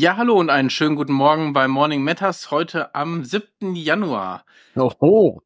Ja, 0.00 0.16
hallo 0.16 0.40
und 0.40 0.48
einen 0.48 0.70
schönen 0.70 0.96
guten 0.96 1.12
Morgen 1.12 1.52
bei 1.52 1.68
Morning 1.68 2.02
Matters 2.02 2.50
heute 2.50 2.94
am 2.94 3.22
7. 3.22 3.74
Januar. 3.74 4.46
Oho. 4.74 5.42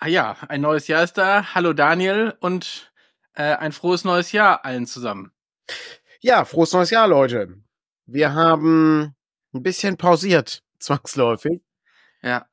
Ah 0.00 0.08
ja, 0.08 0.34
ein 0.48 0.62
neues 0.62 0.88
Jahr 0.88 1.04
ist 1.04 1.18
da. 1.18 1.54
Hallo 1.54 1.74
Daniel 1.74 2.32
und 2.40 2.90
äh, 3.34 3.42
ein 3.42 3.72
frohes 3.72 4.04
neues 4.04 4.32
Jahr 4.32 4.64
allen 4.64 4.86
zusammen. 4.86 5.32
Ja, 6.22 6.46
frohes 6.46 6.72
neues 6.72 6.88
Jahr, 6.88 7.06
Leute. 7.06 7.58
Wir 8.06 8.32
haben 8.32 9.14
ein 9.52 9.62
bisschen 9.62 9.98
pausiert, 9.98 10.62
zwangsläufig. 10.78 11.60
Ja. 12.22 12.46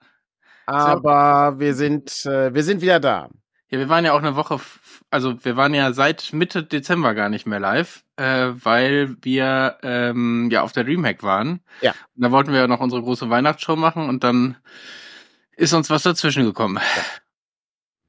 Aber 0.66 1.58
wir 1.58 1.74
sind, 1.74 2.26
äh, 2.26 2.54
wir 2.54 2.66
sind 2.66 2.82
wieder 2.82 3.00
da. 3.00 3.30
Ja, 3.70 3.80
wir 3.80 3.88
waren 3.88 4.04
ja 4.04 4.12
auch 4.12 4.22
eine 4.22 4.36
Woche, 4.36 4.60
also 5.16 5.44
wir 5.46 5.56
waren 5.56 5.74
ja 5.74 5.94
seit 5.94 6.34
Mitte 6.34 6.64
Dezember 6.64 7.14
gar 7.16 7.30
nicht 7.30 7.46
mehr 7.46 7.62
live, 7.62 8.04
äh, 8.18 8.50
weil 8.54 9.16
wir 9.22 9.78
ähm, 9.82 10.50
ja 10.52 10.62
auf 10.62 10.74
der 10.74 10.84
Dreamhack 10.84 11.24
waren. 11.24 11.62
Ja. 11.80 11.92
Und 12.16 12.22
da 12.24 12.32
wollten 12.32 12.52
wir 12.52 12.60
ja 12.60 12.68
noch 12.68 12.82
unsere 12.82 13.02
große 13.02 13.30
Weihnachtsshow 13.30 13.78
machen 13.78 14.10
und 14.10 14.26
dann 14.26 14.58
ist 15.56 15.74
uns 15.74 15.90
was 15.90 16.04
dazwischen 16.04 16.44
gekommen. 16.44 16.80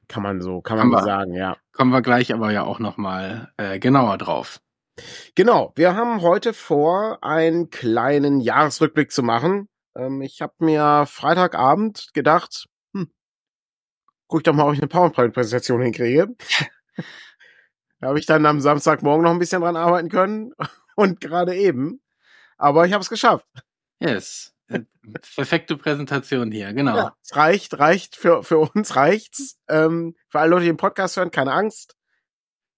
Kann 0.09 0.25
man 0.25 0.41
so, 0.41 0.61
kann 0.61 0.79
man 0.79 0.91
so 0.91 1.05
sagen, 1.05 1.35
ja. 1.35 1.57
Kommen 1.73 1.93
wir 1.93 2.03
gleich 2.03 2.35
aber 2.35 2.51
ja 2.51 2.65
auch 2.65 2.81
nochmal 2.81 3.53
äh, 3.57 3.79
genauer 3.79 4.19
drauf. 4.19 4.61
Genau, 5.37 5.73
wir 5.77 5.95
haben 5.95 6.23
heute 6.23 6.55
vor, 6.55 7.23
einen 7.23 7.71
kleinen 7.71 8.41
Jahresrückblick 8.41 9.13
zu 9.13 9.23
machen. 9.23 9.69
Ähm, 9.97 10.23
ich 10.23 10.43
habe 10.43 10.55
mir 10.59 11.07
Freitagabend 11.07 12.09
gedacht, 12.15 12.67
hm, 12.95 13.13
guck 14.27 14.41
ich 14.41 14.45
doch 14.45 14.55
mal, 14.55 14.67
ob 14.67 14.73
ich 14.73 14.81
eine 14.81 14.89
PowerPoint-Präsentation 14.89 15.83
hinkriege. 15.83 16.35
Da 18.01 18.09
habe 18.09 18.19
ich 18.19 18.27
dann 18.27 18.47
am 18.47 18.61
Samstagmorgen 18.61 19.25
noch 19.25 19.33
ein 19.33 19.39
bisschen 19.39 19.63
dran 19.63 19.77
arbeiten 19.77 20.09
können 20.09 20.53
und 20.97 21.21
gerade 21.21 21.55
eben. 21.55 22.01
Aber 22.59 22.87
ich 22.87 22.93
habe 22.93 23.03
es 23.03 23.11
geschafft. 23.11 23.47
Yes. 24.01 24.55
Äh, 24.69 24.81
Perfekte 25.35 25.77
Präsentation 25.77 26.51
hier, 26.51 26.73
genau. 26.73 26.97
Ja, 26.97 27.17
es 27.23 27.37
reicht, 27.37 27.79
reicht, 27.79 28.17
für, 28.17 28.43
für 28.43 28.59
uns 28.59 28.97
reicht's. 28.97 29.59
Ähm, 29.69 30.17
für 30.29 30.41
alle 30.41 30.51
Leute, 30.51 30.63
die 30.63 30.71
den 30.71 30.77
Podcast 30.77 31.17
hören, 31.17 31.31
keine 31.31 31.53
Angst. 31.53 31.97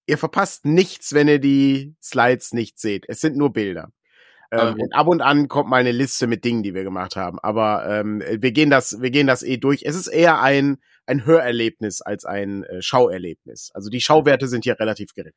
Ihr 0.05 0.17
verpasst 0.17 0.65
nichts, 0.65 1.13
wenn 1.13 1.27
ihr 1.27 1.39
die 1.39 1.95
Slides 2.01 2.53
nicht 2.53 2.79
seht. 2.79 3.05
Es 3.07 3.21
sind 3.21 3.37
nur 3.37 3.53
Bilder. 3.53 3.91
Ähm, 4.51 4.79
und 4.79 4.93
ab 4.93 5.07
und 5.07 5.21
an 5.21 5.47
kommt 5.47 5.69
mal 5.69 5.79
eine 5.79 5.91
Liste 5.91 6.25
mit 6.25 6.43
Dingen, 6.43 6.63
die 6.63 6.73
wir 6.73 6.83
gemacht 6.83 7.15
haben. 7.15 7.39
Aber 7.39 7.85
ähm, 7.87 8.23
wir 8.27 8.51
gehen 8.51 8.69
das, 8.69 9.01
wir 9.01 9.11
gehen 9.11 9.27
das 9.27 9.43
eh 9.43 9.57
durch. 9.57 9.83
Es 9.83 9.95
ist 9.95 10.07
eher 10.07 10.41
ein, 10.41 10.79
ein 11.09 11.25
Hörerlebnis 11.25 12.01
als 12.01 12.25
ein 12.25 12.63
äh, 12.63 12.81
Schauerlebnis. 12.81 13.71
Also 13.73 13.89
die 13.89 14.01
Schauwerte 14.01 14.47
sind 14.47 14.63
hier 14.63 14.79
relativ 14.79 15.13
gering. 15.13 15.33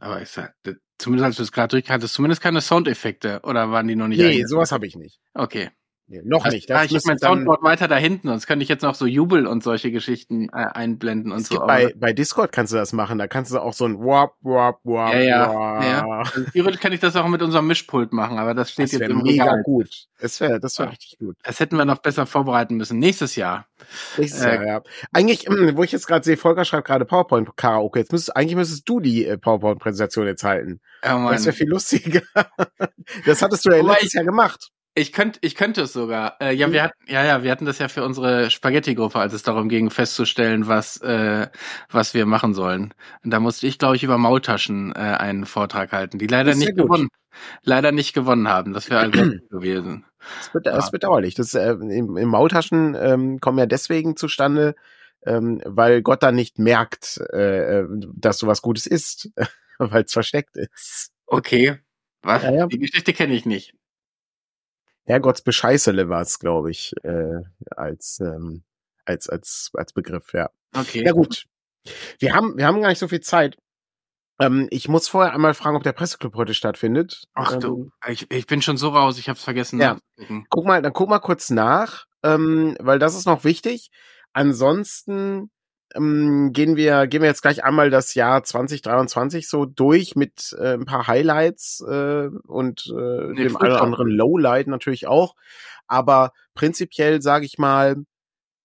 Aber 0.00 0.22
ich 0.22 0.30
sag, 0.30 0.54
zumindest 0.98 1.24
als 1.26 1.36
du 1.36 1.42
es 1.42 1.52
gerade 1.52 1.68
durchhattest, 1.68 2.14
zumindest 2.14 2.42
keine 2.42 2.60
Soundeffekte 2.60 3.40
oder 3.44 3.70
waren 3.70 3.86
die 3.86 3.94
noch 3.94 4.08
nicht 4.08 4.18
Nee, 4.18 4.44
sowas 4.46 4.72
habe 4.72 4.86
ich 4.86 4.96
nicht. 4.96 5.20
Okay. 5.34 5.70
Nee, 6.08 6.20
noch 6.24 6.44
Also, 6.44 6.54
nicht. 6.56 6.70
ah, 6.70 6.84
ich 6.84 6.90
habe 6.94 7.02
mein 7.06 7.18
Soundboard 7.18 7.62
weiter 7.62 7.88
da 7.88 7.96
hinten, 7.96 8.28
sonst 8.28 8.46
könnte 8.46 8.62
ich 8.64 8.68
jetzt 8.68 8.82
noch 8.82 8.94
so 8.94 9.06
Jubel 9.06 9.46
und 9.46 9.62
solche 9.62 9.90
Geschichten 9.90 10.48
äh, 10.50 10.56
einblenden 10.56 11.32
und 11.32 11.42
es 11.42 11.48
so. 11.48 11.60
bei, 11.60 11.94
bei 11.96 12.12
Discord 12.12 12.52
kannst 12.52 12.72
du 12.72 12.76
das 12.76 12.92
machen. 12.92 13.18
Da 13.18 13.28
kannst 13.28 13.52
du 13.52 13.58
auch 13.60 13.72
so 13.72 13.84
ein 13.86 13.98
Wap, 13.98 14.34
Wap, 14.42 14.80
Wap, 14.84 15.14
ja, 15.14 15.20
ja, 15.20 15.82
ja. 15.84 16.06
Also, 16.18 16.44
theoretisch 16.52 16.80
kann 16.80 16.92
ich 16.92 17.00
das 17.00 17.16
auch 17.16 17.26
mit 17.28 17.40
unserem 17.40 17.66
Mischpult 17.66 18.12
machen, 18.12 18.38
aber 18.38 18.52
das 18.52 18.72
steht 18.72 18.86
Das 18.86 18.92
jetzt 18.92 19.08
im 19.10 19.22
mega 19.22 19.44
Regal. 19.44 19.62
gut. 19.62 20.06
Das 20.20 20.40
wäre, 20.40 20.60
das 20.60 20.78
wäre 20.78 20.88
Ja. 20.88 20.90
richtig 20.90 21.18
gut. 21.18 21.36
Das 21.44 21.60
hätten 21.60 21.76
wir 21.76 21.84
noch 21.84 21.98
besser 21.98 22.26
vorbereiten 22.26 22.76
müssen. 22.76 22.98
Nächstes 22.98 23.36
Jahr. 23.36 23.66
Nächstes 24.18 24.42
Äh, 24.44 24.54
Jahr, 24.56 24.66
ja. 24.66 24.82
Eigentlich, 25.12 25.46
ähm, 25.48 25.76
wo 25.76 25.82
ich 25.84 25.92
jetzt 25.92 26.06
gerade 26.06 26.24
sehe, 26.24 26.36
Volker 26.36 26.64
schreibt 26.64 26.86
gerade 26.88 27.04
PowerPoint 27.04 27.56
Karaoke. 27.56 28.00
Jetzt 28.00 28.12
müsstest, 28.12 28.36
eigentlich 28.36 28.56
müsstest 28.56 28.88
du 28.88 29.00
die 29.00 29.24
äh, 29.26 29.38
PowerPoint-Präsentation 29.38 30.26
jetzt 30.26 30.44
halten. 30.44 30.80
Oh. 31.04 31.28
Das 31.30 31.44
wäre 31.46 31.54
viel 31.56 31.68
lustiger. 31.68 32.22
das 33.26 33.40
hattest 33.40 33.64
du 33.64 33.70
ja 33.70 33.82
letztes 33.82 34.12
Jahr 34.14 34.24
gemacht. 34.24 34.70
Ich 34.94 35.12
könnte, 35.12 35.38
ich 35.42 35.54
könnte 35.54 35.82
es 35.82 35.92
sogar. 35.94 36.36
Äh, 36.40 36.54
ja, 36.54 36.66
Hm. 36.66 36.72
wir 36.74 36.82
hatten, 36.82 36.98
ja, 37.06 37.24
ja, 37.24 37.42
wir 37.42 37.50
hatten 37.50 37.64
das 37.64 37.78
ja 37.78 37.88
für 37.88 38.04
unsere 38.04 38.50
Spaghetti-Gruppe, 38.50 39.18
als 39.18 39.32
es 39.32 39.42
darum 39.42 39.70
ging, 39.70 39.88
festzustellen, 39.90 40.66
was, 40.68 40.98
äh, 40.98 41.48
was 41.90 42.12
wir 42.12 42.26
machen 42.26 42.52
sollen. 42.52 42.92
Und 43.24 43.30
da 43.30 43.40
musste 43.40 43.66
ich, 43.66 43.78
glaube 43.78 43.96
ich, 43.96 44.02
über 44.04 44.18
Maultaschen 44.18 44.92
äh, 44.94 44.98
einen 44.98 45.46
Vortrag 45.46 45.92
halten, 45.92 46.18
die 46.18 46.26
leider 46.26 46.50
ist 46.50 46.58
nicht 46.58 46.76
gut. 46.76 46.84
gewonnen, 46.84 47.08
leider 47.62 47.90
nicht 47.90 48.12
gewonnen 48.12 48.48
haben. 48.48 48.74
Das 48.74 48.90
wäre 48.90 49.00
also 49.00 49.12
gewesen. 49.50 50.04
Das 50.38 50.52
wird, 50.54 50.66
Ja. 50.66 50.72
das 50.76 50.84
ist 50.86 50.90
bedauerlich. 50.90 51.34
Das, 51.34 51.54
äh, 51.54 51.70
im, 51.72 52.18
Im 52.18 52.28
Maultaschen 52.28 52.94
ähm, 52.94 53.40
kommen 53.40 53.58
ja 53.58 53.66
deswegen 53.66 54.16
zustande, 54.16 54.74
ähm, 55.24 55.62
weil 55.64 56.02
Gott 56.02 56.22
dann 56.22 56.34
nicht 56.34 56.58
merkt, 56.58 57.18
äh, 57.32 57.80
äh, 57.80 57.88
dass 58.14 58.36
du 58.38 58.46
was 58.46 58.60
Gutes 58.60 58.86
isst, 58.86 59.30
weil 59.78 60.02
es 60.04 60.12
versteckt 60.12 60.54
ist. 60.58 61.12
Okay. 61.26 61.78
Was? 62.20 62.42
Ja, 62.42 62.52
ja. 62.52 62.66
Die 62.66 62.78
Geschichte 62.78 63.14
kenne 63.14 63.32
ich 63.32 63.46
nicht. 63.46 63.74
Herrgotts 65.04 65.42
Bescheißele 65.42 66.08
war 66.08 66.22
es, 66.22 66.38
glaube 66.38 66.70
ich, 66.70 66.94
äh, 67.02 67.42
als, 67.76 68.20
ähm, 68.20 68.62
als, 69.04 69.28
als, 69.28 69.70
als 69.74 69.92
Begriff, 69.92 70.32
ja. 70.32 70.50
Okay. 70.74 71.04
Ja 71.04 71.12
gut. 71.12 71.44
Wir 72.18 72.34
haben, 72.34 72.56
wir 72.56 72.66
haben 72.66 72.80
gar 72.80 72.88
nicht 72.88 72.98
so 73.00 73.08
viel 73.08 73.20
Zeit. 73.20 73.56
Ähm, 74.40 74.68
ich 74.70 74.88
muss 74.88 75.08
vorher 75.08 75.32
einmal 75.34 75.54
fragen, 75.54 75.76
ob 75.76 75.82
der 75.82 75.92
Presseclub 75.92 76.34
heute 76.36 76.54
stattfindet. 76.54 77.24
Ach 77.34 77.54
ähm, 77.54 77.60
du, 77.60 77.90
ich, 78.08 78.30
ich 78.30 78.46
bin 78.46 78.62
schon 78.62 78.76
so 78.76 78.90
raus, 78.90 79.18
ich 79.18 79.28
habe 79.28 79.36
es 79.36 79.44
vergessen 79.44 79.80
Ja. 79.80 79.94
nachzugucken. 79.94 80.46
Guck 80.48 80.64
mal, 80.66 80.82
dann 80.82 80.92
guck 80.92 81.08
mal 81.08 81.18
kurz 81.18 81.50
nach, 81.50 82.06
ähm, 82.22 82.76
weil 82.80 82.98
das 82.98 83.14
ist 83.16 83.26
noch 83.26 83.44
wichtig. 83.44 83.90
Ansonsten 84.32 85.50
ähm, 85.94 86.52
gehen 86.52 86.76
wir 86.76 87.06
gehen 87.06 87.22
wir 87.22 87.28
jetzt 87.28 87.42
gleich 87.42 87.64
einmal 87.64 87.90
das 87.90 88.14
Jahr 88.14 88.42
2023 88.42 89.48
so 89.48 89.64
durch 89.66 90.16
mit 90.16 90.54
äh, 90.58 90.74
ein 90.74 90.84
paar 90.84 91.06
Highlights 91.06 91.84
äh, 91.88 92.28
und 92.46 92.86
äh, 92.96 93.32
Nee, 93.32 93.44
dem 93.44 93.56
einen 93.56 93.72
oder 93.72 93.82
anderen 93.82 94.08
Lowlight 94.08 94.66
natürlich 94.66 95.06
auch. 95.06 95.34
Aber 95.86 96.32
prinzipiell 96.54 97.22
sage 97.22 97.44
ich 97.44 97.58
mal, 97.58 97.96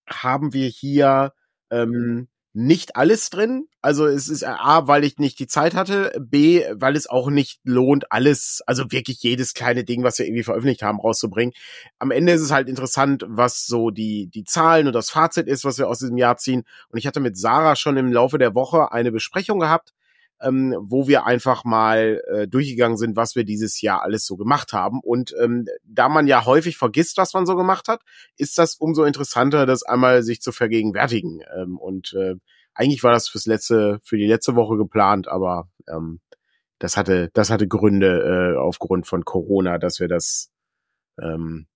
haben 0.09 0.53
wir 0.53 0.67
hier 0.67 1.33
ähm, 1.69 2.27
nicht 2.53 2.95
alles 2.95 3.29
drin. 3.29 3.67
Also 3.81 4.05
es 4.05 4.29
ist 4.29 4.43
A, 4.43 4.87
weil 4.87 5.03
ich 5.03 5.17
nicht 5.17 5.39
die 5.39 5.47
Zeit 5.47 5.75
hatte, 5.75 6.11
B, 6.19 6.63
weil 6.73 6.95
es 6.95 7.07
auch 7.07 7.29
nicht 7.29 7.59
lohnt, 7.63 8.11
alles, 8.11 8.61
also 8.65 8.91
wirklich 8.91 9.21
jedes 9.21 9.53
kleine 9.53 9.83
Ding, 9.83 10.03
was 10.03 10.17
wir 10.19 10.25
irgendwie 10.25 10.43
veröffentlicht 10.43 10.81
haben, 10.81 10.99
rauszubringen. 10.99 11.53
Am 11.99 12.11
Ende 12.11 12.33
ist 12.33 12.41
es 12.41 12.51
halt 12.51 12.67
interessant, 12.67 13.23
was 13.27 13.65
so 13.65 13.91
die, 13.91 14.27
die 14.27 14.43
Zahlen 14.43 14.87
und 14.87 14.93
das 14.93 15.09
Fazit 15.09 15.47
ist, 15.47 15.65
was 15.65 15.77
wir 15.77 15.87
aus 15.87 15.99
diesem 15.99 16.17
Jahr 16.17 16.37
ziehen. 16.37 16.63
Und 16.89 16.97
ich 16.97 17.07
hatte 17.07 17.19
mit 17.19 17.37
Sarah 17.37 17.75
schon 17.75 17.97
im 17.97 18.11
Laufe 18.11 18.37
der 18.37 18.55
Woche 18.55 18.91
eine 18.91 19.11
Besprechung 19.11 19.59
gehabt, 19.59 19.93
ähm, 20.41 20.75
wo 20.79 21.07
wir 21.07 21.25
einfach 21.25 21.63
mal 21.63 22.21
äh, 22.27 22.47
durchgegangen 22.47 22.97
sind, 22.97 23.15
was 23.15 23.35
wir 23.35 23.43
dieses 23.43 23.81
Jahr 23.81 24.03
alles 24.03 24.25
so 24.25 24.37
gemacht 24.37 24.73
haben. 24.73 24.99
Und 25.01 25.33
ähm, 25.41 25.65
da 25.83 26.09
man 26.09 26.27
ja 26.27 26.45
häufig 26.45 26.77
vergisst, 26.77 27.17
was 27.17 27.33
man 27.33 27.45
so 27.45 27.55
gemacht 27.55 27.87
hat, 27.87 28.01
ist 28.37 28.57
das 28.57 28.75
umso 28.75 29.03
interessanter, 29.03 29.65
das 29.65 29.83
einmal 29.83 30.23
sich 30.23 30.41
zu 30.41 30.51
vergegenwärtigen. 30.51 31.41
Ähm, 31.55 31.77
und 31.77 32.13
äh, 32.13 32.35
eigentlich 32.73 33.03
war 33.03 33.11
das 33.11 33.27
fürs 33.27 33.47
letzte, 33.47 33.99
für 34.03 34.17
die 34.17 34.27
letzte 34.27 34.55
Woche 34.55 34.77
geplant, 34.77 35.27
aber 35.27 35.69
ähm, 35.87 36.19
das 36.79 36.95
hatte, 36.95 37.29
das 37.33 37.49
hatte 37.49 37.67
Gründe 37.67 38.53
äh, 38.55 38.57
aufgrund 38.59 39.07
von 39.07 39.25
Corona, 39.25 39.79
dass 39.79 39.99
wir 39.99 40.07
das 40.07 40.51
ähm, 41.19 41.67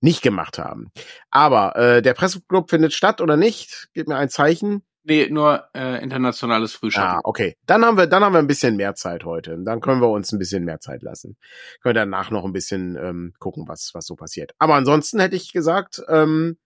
nicht 0.00 0.22
gemacht 0.22 0.58
haben. 0.58 0.92
Aber 1.30 1.76
äh, 1.76 2.02
der 2.02 2.14
Presseclub 2.14 2.70
findet 2.70 2.92
statt 2.92 3.20
oder 3.20 3.36
nicht? 3.36 3.88
Gib 3.94 4.06
mir 4.06 4.16
ein 4.16 4.28
Zeichen. 4.28 4.84
Nee, 5.06 5.28
nur 5.28 5.68
äh, 5.74 6.02
internationales 6.02 6.72
Frühstück. 6.72 7.04
Ah, 7.04 7.20
okay. 7.24 7.56
Dann 7.66 7.84
haben 7.84 7.98
wir, 7.98 8.06
dann 8.06 8.24
haben 8.24 8.32
wir 8.32 8.38
ein 8.38 8.46
bisschen 8.46 8.76
mehr 8.76 8.94
Zeit 8.94 9.24
heute. 9.24 9.58
Dann 9.62 9.80
können 9.80 10.00
wir 10.00 10.08
uns 10.08 10.32
ein 10.32 10.38
bisschen 10.38 10.64
mehr 10.64 10.80
Zeit 10.80 11.02
lassen. 11.02 11.36
Können 11.82 11.94
wir 11.94 12.00
danach 12.00 12.30
noch 12.30 12.44
ein 12.44 12.54
bisschen 12.54 12.96
ähm, 12.96 13.34
gucken, 13.38 13.68
was, 13.68 13.90
was 13.92 14.06
so 14.06 14.16
passiert. 14.16 14.52
Aber 14.58 14.76
ansonsten 14.76 15.20
hätte 15.20 15.36
ich 15.36 15.52
gesagt, 15.52 16.02
ähm, 16.08 16.56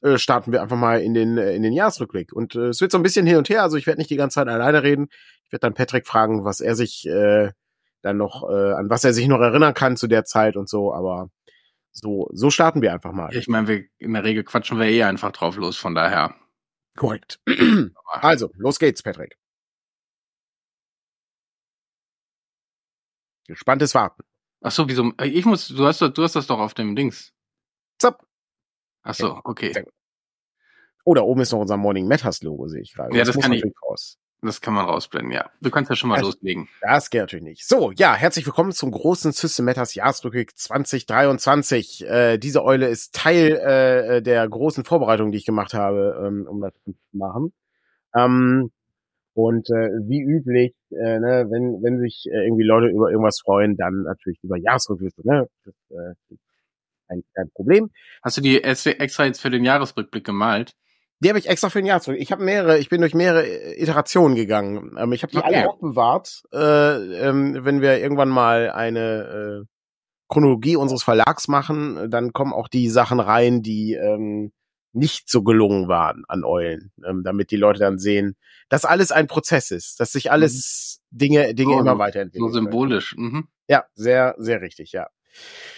äh, 0.00 0.16
starten 0.16 0.50
wir 0.50 0.62
einfach 0.62 0.78
mal 0.78 1.02
in 1.02 1.12
den, 1.12 1.36
äh, 1.36 1.54
in 1.54 1.62
den 1.62 1.74
Jahresrückblick. 1.74 2.32
Und 2.32 2.54
äh, 2.54 2.68
es 2.68 2.80
wird 2.80 2.90
so 2.90 2.98
ein 2.98 3.02
bisschen 3.02 3.26
hin 3.26 3.36
und 3.36 3.50
her. 3.50 3.62
Also 3.62 3.76
ich 3.76 3.86
werde 3.86 3.98
nicht 3.98 4.10
die 4.10 4.16
ganze 4.16 4.36
Zeit 4.36 4.48
alleine 4.48 4.82
reden. 4.82 5.08
Ich 5.44 5.52
werde 5.52 5.60
dann 5.60 5.74
Patrick 5.74 6.06
fragen, 6.06 6.44
was 6.44 6.60
er 6.60 6.74
sich 6.74 7.06
äh, 7.06 7.52
dann 8.00 8.16
noch, 8.16 8.48
äh, 8.48 8.72
an 8.72 8.88
was 8.88 9.04
er 9.04 9.12
sich 9.12 9.28
noch 9.28 9.40
erinnern 9.40 9.74
kann 9.74 9.98
zu 9.98 10.06
der 10.06 10.24
Zeit 10.24 10.56
und 10.56 10.70
so. 10.70 10.94
Aber 10.94 11.28
so, 11.92 12.28
so 12.32 12.50
starten 12.50 12.82
wir 12.82 12.92
einfach 12.94 13.12
mal. 13.12 13.34
Ich 13.34 13.48
meine, 13.48 13.68
wir 13.68 13.84
in 13.98 14.14
der 14.14 14.24
Regel 14.24 14.42
quatschen 14.42 14.78
wir 14.78 14.86
eh 14.86 15.02
einfach 15.04 15.32
drauf 15.32 15.56
los, 15.56 15.76
von 15.76 15.94
daher. 15.94 16.34
Korrekt. 16.96 17.40
Also, 18.06 18.50
los 18.56 18.78
geht's, 18.78 19.02
Patrick. 19.02 19.36
Gespanntes 23.46 23.94
Warten. 23.94 24.22
Ach 24.62 24.70
so, 24.70 24.88
wieso? 24.88 25.12
äh, 25.18 25.26
Ich 25.26 25.44
muss, 25.44 25.68
du 25.68 25.84
hast, 25.86 26.00
du 26.00 26.22
hast 26.22 26.36
das 26.36 26.46
doch 26.46 26.58
auf 26.58 26.74
dem 26.74 26.94
Dings. 26.96 27.32
Zap. 28.00 28.24
Ach 29.02 29.14
so, 29.14 29.40
okay. 29.44 29.84
Oh, 31.04 31.12
da 31.14 31.20
oben 31.22 31.42
ist 31.42 31.52
noch 31.52 31.58
unser 31.60 31.76
Morning 31.76 32.08
Matters 32.08 32.42
Logo, 32.42 32.68
sehe 32.68 32.80
ich 32.80 32.94
gerade. 32.94 33.14
Ja, 33.16 33.24
das 33.24 33.34
muss 33.36 33.42
kann 33.44 33.52
ich- 33.52 33.64
raus. 33.82 34.18
Das 34.44 34.60
kann 34.60 34.74
man 34.74 34.84
rausblenden, 34.84 35.32
ja. 35.32 35.48
Du 35.62 35.70
kannst 35.70 35.88
ja 35.88 35.96
schon 35.96 36.10
mal 36.10 36.16
Also- 36.16 36.28
loslegen. 36.32 36.68
Das 36.82 37.08
geht 37.08 37.22
natürlich 37.22 37.44
nicht. 37.44 37.66
So, 37.66 37.92
ja, 37.92 38.14
herzlich 38.14 38.44
willkommen 38.44 38.72
zum 38.72 38.90
großen 38.90 39.32
System 39.32 39.64
Matters 39.64 39.94
Jahresrückblick 39.94 40.54
2023. 40.58 42.04
Äh, 42.06 42.36
diese 42.36 42.62
Eule 42.62 42.88
ist 42.88 43.14
Teil 43.14 43.52
äh, 43.56 44.22
der 44.22 44.46
großen 44.46 44.84
Vorbereitung, 44.84 45.32
die 45.32 45.38
ich 45.38 45.46
gemacht 45.46 45.72
habe, 45.72 46.22
ähm, 46.26 46.46
um 46.46 46.60
das 46.60 46.74
zu 46.84 46.94
machen. 47.12 47.54
Ähm, 48.14 48.70
Und 49.32 49.68
äh, 49.70 49.88
wie 50.06 50.20
üblich, 50.20 50.74
äh, 50.90 51.18
ne, 51.18 51.46
wenn, 51.50 51.82
wenn 51.82 51.98
sich 51.98 52.26
äh, 52.30 52.44
irgendwie 52.44 52.62
Leute 52.64 52.88
über 52.88 53.10
irgendwas 53.10 53.40
freuen, 53.40 53.76
dann 53.76 54.02
natürlich 54.02 54.38
über 54.44 54.56
Jahresrückblicke. 54.58 55.26
Ne? 55.26 55.48
Das 55.64 55.74
äh, 55.90 56.12
ist 56.34 56.40
ein, 57.08 57.24
kein 57.34 57.50
Problem. 57.50 57.90
Hast 58.22 58.36
du 58.36 58.42
die 58.42 58.62
extra 58.62 59.24
jetzt 59.24 59.40
für 59.40 59.50
den 59.50 59.64
Jahresrückblick 59.64 60.24
gemalt? 60.24 60.74
Die 61.24 61.30
habe 61.30 61.38
ich 61.38 61.48
extra 61.48 61.70
für 61.70 61.78
den 61.78 61.86
Jahresrückblick. 61.86 62.22
Ich 62.22 62.32
habe 62.32 62.44
mehrere, 62.44 62.78
ich 62.78 62.90
bin 62.90 63.00
durch 63.00 63.14
mehrere 63.14 63.46
Iterationen 63.80 64.36
gegangen. 64.36 64.94
Ähm, 64.98 65.12
ich 65.12 65.22
habe 65.22 65.32
die 65.32 65.38
okay. 65.38 65.46
alle 65.46 65.70
aufbewahrt, 65.70 66.42
äh, 66.52 66.58
ähm, 67.28 67.64
wenn 67.64 67.80
wir 67.80 67.98
irgendwann 67.98 68.28
mal 68.28 68.70
eine 68.70 69.62
äh, 69.62 69.66
Chronologie 70.28 70.76
unseres 70.76 71.02
Verlags 71.02 71.48
machen, 71.48 72.10
dann 72.10 72.34
kommen 72.34 72.52
auch 72.52 72.68
die 72.68 72.90
Sachen 72.90 73.20
rein, 73.20 73.62
die 73.62 73.94
ähm, 73.94 74.52
nicht 74.92 75.30
so 75.30 75.42
gelungen 75.42 75.88
waren 75.88 76.24
an 76.28 76.44
Eulen, 76.44 76.92
ähm, 77.06 77.22
damit 77.24 77.50
die 77.50 77.56
Leute 77.56 77.80
dann 77.80 77.98
sehen, 77.98 78.36
dass 78.68 78.84
alles 78.84 79.10
ein 79.10 79.26
Prozess 79.26 79.70
ist, 79.70 80.00
dass 80.00 80.12
sich 80.12 80.30
alles 80.30 81.00
mhm. 81.10 81.18
Dinge, 81.18 81.54
Dinge 81.54 81.76
oh, 81.76 81.80
immer 81.80 81.98
weiterentwickeln. 81.98 82.52
So 82.52 82.58
symbolisch. 82.58 83.16
Mhm. 83.16 83.48
Ja, 83.66 83.84
sehr, 83.94 84.34
sehr 84.36 84.60
richtig, 84.60 84.92
ja. 84.92 85.08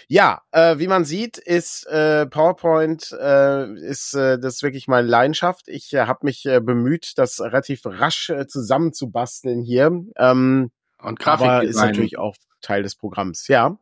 Ja, 0.09 0.43
äh, 0.53 0.79
wie 0.79 0.87
man 0.87 1.05
sieht, 1.05 1.39
ist 1.39 1.87
äh, 1.87 2.27
PowerPoint 2.27 3.13
äh, 3.13 3.73
ist 3.75 4.15
äh, 4.15 4.39
das 4.39 4.57
ist 4.57 4.63
wirklich 4.63 4.89
meine 4.89 5.09
Leidenschaft. 5.09 5.69
Ich 5.69 5.93
äh, 5.93 6.07
habe 6.07 6.21
mich 6.23 6.47
äh, 6.47 6.61
bemüht, 6.61 7.13
das 7.17 7.41
relativ 7.41 7.83
rasch 7.85 8.31
äh, 8.31 8.47
zusammenzubasteln 8.47 9.63
hier. 9.63 9.91
Ähm, 10.17 10.71
Und 11.03 11.19
Grafik 11.19 11.47
aber 11.47 11.65
ist 11.65 11.77
natürlich 11.77 12.19
auch 12.19 12.37
Teil 12.61 12.83
des 12.83 12.95
Programms. 12.95 13.49
Ja. 13.49 13.79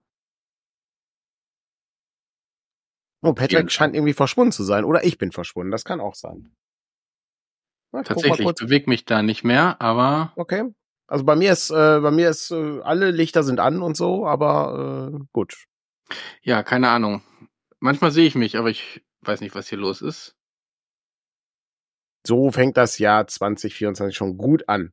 Oh, 3.22 3.32
Patrick 3.32 3.72
scheint 3.72 3.94
irgendwie 3.94 4.12
verschwunden 4.12 4.52
zu 4.52 4.64
sein. 4.64 4.84
Oder 4.84 5.04
ich 5.04 5.16
bin 5.16 5.32
verschwunden. 5.32 5.70
Das 5.70 5.84
kann 5.84 6.00
auch 6.00 6.14
sein. 6.14 6.54
Na, 7.92 8.02
Tatsächlich, 8.02 8.46
ich 8.46 8.54
bewege 8.54 8.90
mich 8.90 9.04
da 9.04 9.22
nicht 9.22 9.44
mehr, 9.44 9.80
aber. 9.80 10.32
Okay. 10.36 10.64
Also 11.06 11.24
bei 11.24 11.36
mir 11.36 11.52
ist, 11.52 11.70
äh, 11.70 12.00
bei 12.00 12.10
mir 12.10 12.30
ist, 12.30 12.50
äh, 12.50 12.80
alle 12.82 13.10
Lichter 13.10 13.42
sind 13.42 13.60
an 13.60 13.82
und 13.82 13.96
so, 13.96 14.26
aber 14.26 15.12
äh, 15.12 15.24
gut. 15.32 15.66
Ja, 16.42 16.62
keine 16.62 16.88
Ahnung. 16.88 17.22
Manchmal 17.78 18.10
sehe 18.10 18.26
ich 18.26 18.34
mich, 18.34 18.56
aber 18.56 18.70
ich 18.70 19.04
weiß 19.22 19.40
nicht, 19.40 19.54
was 19.54 19.68
hier 19.68 19.78
los 19.78 20.00
ist. 20.02 20.36
So 22.26 22.50
fängt 22.50 22.76
das 22.76 22.98
Jahr 22.98 23.26
2024 23.26 24.16
schon 24.16 24.38
gut 24.38 24.68
an. 24.68 24.92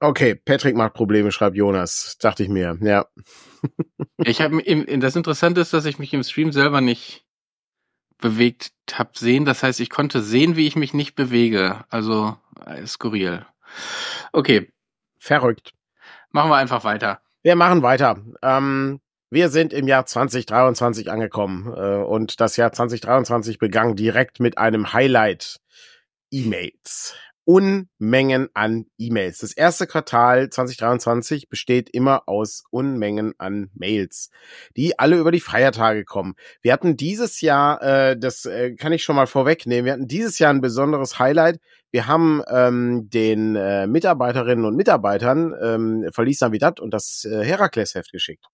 Okay, 0.00 0.34
Patrick 0.34 0.76
macht 0.76 0.92
Probleme, 0.92 1.32
schreibt 1.32 1.56
Jonas. 1.56 2.18
Dachte 2.18 2.42
ich 2.42 2.50
mir, 2.50 2.76
ja. 2.82 3.06
ich 4.18 4.42
habe 4.42 4.62
das 4.98 5.16
Interessante 5.16 5.62
ist, 5.62 5.72
dass 5.72 5.86
ich 5.86 5.98
mich 5.98 6.12
im 6.12 6.22
Stream 6.22 6.52
selber 6.52 6.82
nicht 6.82 7.24
bewegt 8.18 8.72
habe 8.92 9.10
sehen. 9.14 9.46
Das 9.46 9.62
heißt, 9.62 9.80
ich 9.80 9.88
konnte 9.88 10.22
sehen, 10.22 10.56
wie 10.56 10.66
ich 10.66 10.76
mich 10.76 10.92
nicht 10.92 11.14
bewege. 11.14 11.84
Also 11.88 12.36
äh, 12.66 12.86
skurril. 12.86 13.46
Okay. 14.32 14.70
Verrückt. 15.18 15.72
Machen 16.30 16.50
wir 16.50 16.56
einfach 16.56 16.84
weiter. 16.84 17.20
Wir 17.42 17.56
machen 17.56 17.82
weiter. 17.82 18.16
Ähm, 18.42 19.00
wir 19.30 19.48
sind 19.48 19.72
im 19.72 19.88
Jahr 19.88 20.06
2023 20.06 21.10
angekommen 21.10 21.72
äh, 21.76 22.02
und 22.02 22.40
das 22.40 22.56
Jahr 22.56 22.72
2023 22.72 23.58
begann 23.58 23.96
direkt 23.96 24.40
mit 24.40 24.58
einem 24.58 24.92
Highlight. 24.92 25.58
E-Mails. 26.30 27.14
Unmengen 27.44 28.48
an 28.54 28.86
E-Mails. 28.96 29.38
Das 29.38 29.52
erste 29.52 29.86
Quartal 29.86 30.48
2023 30.48 31.48
besteht 31.48 31.90
immer 31.90 32.22
aus 32.26 32.64
Unmengen 32.70 33.34
an 33.38 33.70
Mails, 33.74 34.30
die 34.76 34.98
alle 34.98 35.18
über 35.18 35.30
die 35.30 35.40
Feiertage 35.40 36.04
kommen. 36.04 36.34
Wir 36.62 36.72
hatten 36.72 36.96
dieses 36.96 37.42
Jahr, 37.42 37.82
äh, 37.82 38.18
das 38.18 38.46
äh, 38.46 38.74
kann 38.76 38.92
ich 38.92 39.04
schon 39.04 39.16
mal 39.16 39.26
vorwegnehmen, 39.26 39.84
wir 39.84 39.92
hatten 39.92 40.08
dieses 40.08 40.38
Jahr 40.38 40.54
ein 40.54 40.62
besonderes 40.62 41.18
Highlight. 41.18 41.60
Wir 41.94 42.08
haben 42.08 42.42
ähm, 42.48 43.08
den 43.08 43.54
äh, 43.54 43.86
Mitarbeiterinnen 43.86 44.64
und 44.64 44.74
Mitarbeitern 44.74 45.54
ähm, 45.62 46.10
Verlies 46.10 46.40
Navidad 46.40 46.80
und 46.80 46.90
das 46.92 47.24
äh, 47.24 47.44
Herakles-Heft 47.44 48.10
geschickt. 48.10 48.46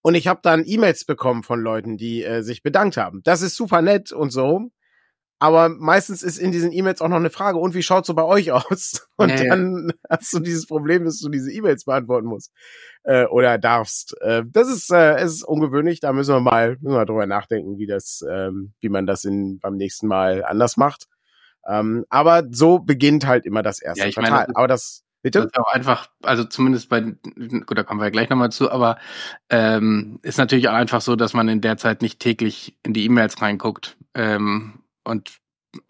Und 0.00 0.14
ich 0.14 0.26
habe 0.26 0.40
dann 0.42 0.64
E-Mails 0.64 1.04
bekommen 1.04 1.42
von 1.42 1.60
Leuten, 1.60 1.98
die 1.98 2.24
äh, 2.24 2.40
sich 2.40 2.62
bedankt 2.62 2.96
haben. 2.96 3.20
Das 3.24 3.42
ist 3.42 3.54
super 3.54 3.82
nett 3.82 4.12
und 4.12 4.30
so. 4.30 4.70
Aber 5.40 5.68
meistens 5.68 6.22
ist 6.22 6.38
in 6.38 6.52
diesen 6.52 6.72
E-Mails 6.72 7.02
auch 7.02 7.08
noch 7.08 7.18
eine 7.18 7.28
Frage, 7.28 7.58
und 7.58 7.74
wie 7.74 7.82
schaut's 7.82 8.06
so 8.06 8.14
bei 8.14 8.24
euch 8.24 8.50
aus? 8.50 9.06
Und 9.18 9.28
ja, 9.28 9.50
dann 9.50 9.92
hast 10.08 10.32
du 10.32 10.38
dieses 10.38 10.66
Problem, 10.66 11.04
dass 11.04 11.20
du 11.20 11.28
diese 11.28 11.52
E-Mails 11.52 11.84
beantworten 11.84 12.28
musst 12.28 12.50
äh, 13.02 13.26
oder 13.26 13.58
darfst. 13.58 14.16
Äh, 14.22 14.42
das 14.46 14.68
ist, 14.68 14.90
äh, 14.90 15.16
es 15.16 15.34
ist 15.34 15.44
ungewöhnlich, 15.44 16.00
da 16.00 16.14
müssen 16.14 16.34
wir 16.34 16.40
mal, 16.40 16.78
müssen 16.80 16.94
wir 16.94 17.00
mal 17.00 17.04
drüber 17.04 17.26
nachdenken, 17.26 17.76
wie 17.76 17.86
das, 17.86 18.24
ähm, 18.26 18.72
wie 18.80 18.88
man 18.88 19.04
das 19.04 19.24
in, 19.24 19.58
beim 19.58 19.76
nächsten 19.76 20.06
Mal 20.06 20.42
anders 20.42 20.78
macht. 20.78 21.08
Ähm, 21.68 22.04
aber 22.08 22.44
so 22.50 22.78
beginnt 22.78 23.26
halt 23.26 23.46
immer 23.46 23.62
das 23.62 23.80
erste 23.80 24.04
ja, 24.04 24.10
Quartal. 24.12 24.30
Meine, 24.30 24.46
das 24.46 24.56
aber 24.56 24.68
das 24.68 25.06
Bitte? 25.26 25.40
Das 25.40 25.46
ist 25.46 25.58
auch 25.58 25.72
einfach, 25.72 26.06
also 26.22 26.44
zumindest 26.44 26.88
bei, 26.88 27.00
gut, 27.00 27.76
da 27.76 27.82
kommen 27.82 27.98
wir 27.98 28.04
ja 28.04 28.10
gleich 28.10 28.30
nochmal 28.30 28.52
zu, 28.52 28.70
aber 28.70 28.96
ähm, 29.50 30.20
ist 30.22 30.38
natürlich 30.38 30.68
auch 30.68 30.74
einfach 30.74 31.00
so, 31.00 31.16
dass 31.16 31.34
man 31.34 31.48
in 31.48 31.60
der 31.60 31.76
Zeit 31.78 32.00
nicht 32.00 32.20
täglich 32.20 32.78
in 32.84 32.92
die 32.92 33.04
E-Mails 33.04 33.42
reinguckt. 33.42 33.96
Ähm, 34.14 34.84
und 35.02 35.38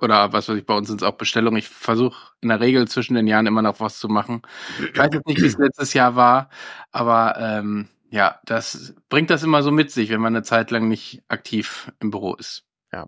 oder 0.01 0.33
was 0.33 0.49
weiß 0.49 0.57
ich, 0.57 0.65
bei 0.65 0.75
uns 0.75 0.89
sind 0.89 1.03
es 1.03 1.07
auch 1.07 1.19
Bestellungen. 1.19 1.59
Ich 1.59 1.69
versuche 1.69 2.33
in 2.41 2.49
der 2.49 2.61
Regel 2.61 2.89
zwischen 2.89 3.13
den 3.13 3.27
Jahren 3.27 3.47
immer 3.47 3.61
noch 3.61 3.79
was 3.79 3.99
zu 3.99 4.09
machen. 4.09 4.41
Ich 4.79 4.99
weiß 4.99 5.11
jetzt 5.13 5.27
nicht, 5.27 5.43
wie 5.43 5.47
es 5.47 5.59
letztes 5.59 5.93
Jahr 5.93 6.17
war, 6.17 6.49
aber 6.91 7.37
ähm, 7.39 7.89
ja, 8.09 8.41
das 8.47 8.95
bringt 9.11 9.29
das 9.29 9.43
immer 9.43 9.63
so 9.63 9.71
mit 9.71 9.91
sich, 9.91 10.09
wenn 10.09 10.21
man 10.21 10.35
eine 10.35 10.45
Zeit 10.45 10.71
lang 10.71 10.89
nicht 10.89 11.23
aktiv 11.29 11.93
im 12.01 12.11
Büro 12.11 12.35
ist. 12.35 12.66
Ja, 12.93 13.07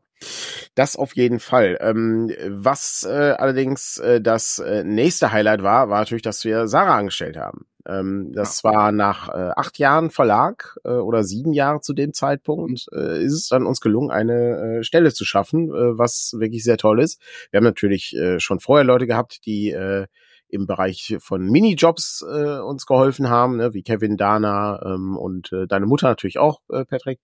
das 0.74 0.96
auf 0.96 1.14
jeden 1.14 1.38
Fall. 1.38 1.78
Ähm, 1.80 2.30
was 2.48 3.06
äh, 3.08 3.34
allerdings 3.38 3.98
äh, 3.98 4.20
das 4.20 4.58
äh, 4.58 4.84
nächste 4.84 5.32
Highlight 5.32 5.62
war, 5.62 5.88
war 5.88 6.00
natürlich, 6.00 6.22
dass 6.22 6.44
wir 6.44 6.66
Sarah 6.66 6.96
angestellt 6.96 7.36
haben. 7.36 7.66
Ähm, 7.86 8.32
das 8.34 8.62
ja. 8.62 8.70
war 8.70 8.92
nach 8.92 9.28
äh, 9.28 9.52
acht 9.56 9.78
Jahren 9.78 10.10
Verlag 10.10 10.76
äh, 10.84 10.90
oder 10.90 11.24
sieben 11.24 11.52
Jahre 11.52 11.80
zu 11.80 11.94
dem 11.94 12.12
Zeitpunkt, 12.12 12.88
äh, 12.92 13.22
ist 13.22 13.32
es 13.32 13.48
dann 13.48 13.66
uns 13.66 13.80
gelungen, 13.80 14.10
eine 14.10 14.78
äh, 14.78 14.82
Stelle 14.82 15.12
zu 15.12 15.24
schaffen, 15.24 15.68
äh, 15.68 15.98
was 15.98 16.34
wirklich 16.38 16.64
sehr 16.64 16.76
toll 16.76 17.00
ist. 17.00 17.20
Wir 17.50 17.58
haben 17.58 17.64
natürlich 17.64 18.14
äh, 18.16 18.40
schon 18.40 18.60
vorher 18.60 18.84
Leute 18.84 19.06
gehabt, 19.06 19.46
die 19.46 19.70
äh, 19.70 20.06
im 20.48 20.66
Bereich 20.66 21.16
von 21.20 21.48
Minijobs 21.48 22.24
äh, 22.28 22.58
uns 22.58 22.86
geholfen 22.86 23.28
haben, 23.28 23.56
ne, 23.56 23.74
wie 23.74 23.82
Kevin 23.82 24.16
Dana 24.16 24.80
ähm, 24.84 25.16
und 25.16 25.52
äh, 25.52 25.66
deine 25.66 25.86
Mutter 25.86 26.08
natürlich 26.08 26.38
auch, 26.38 26.60
äh, 26.70 26.84
Patrick. 26.84 27.20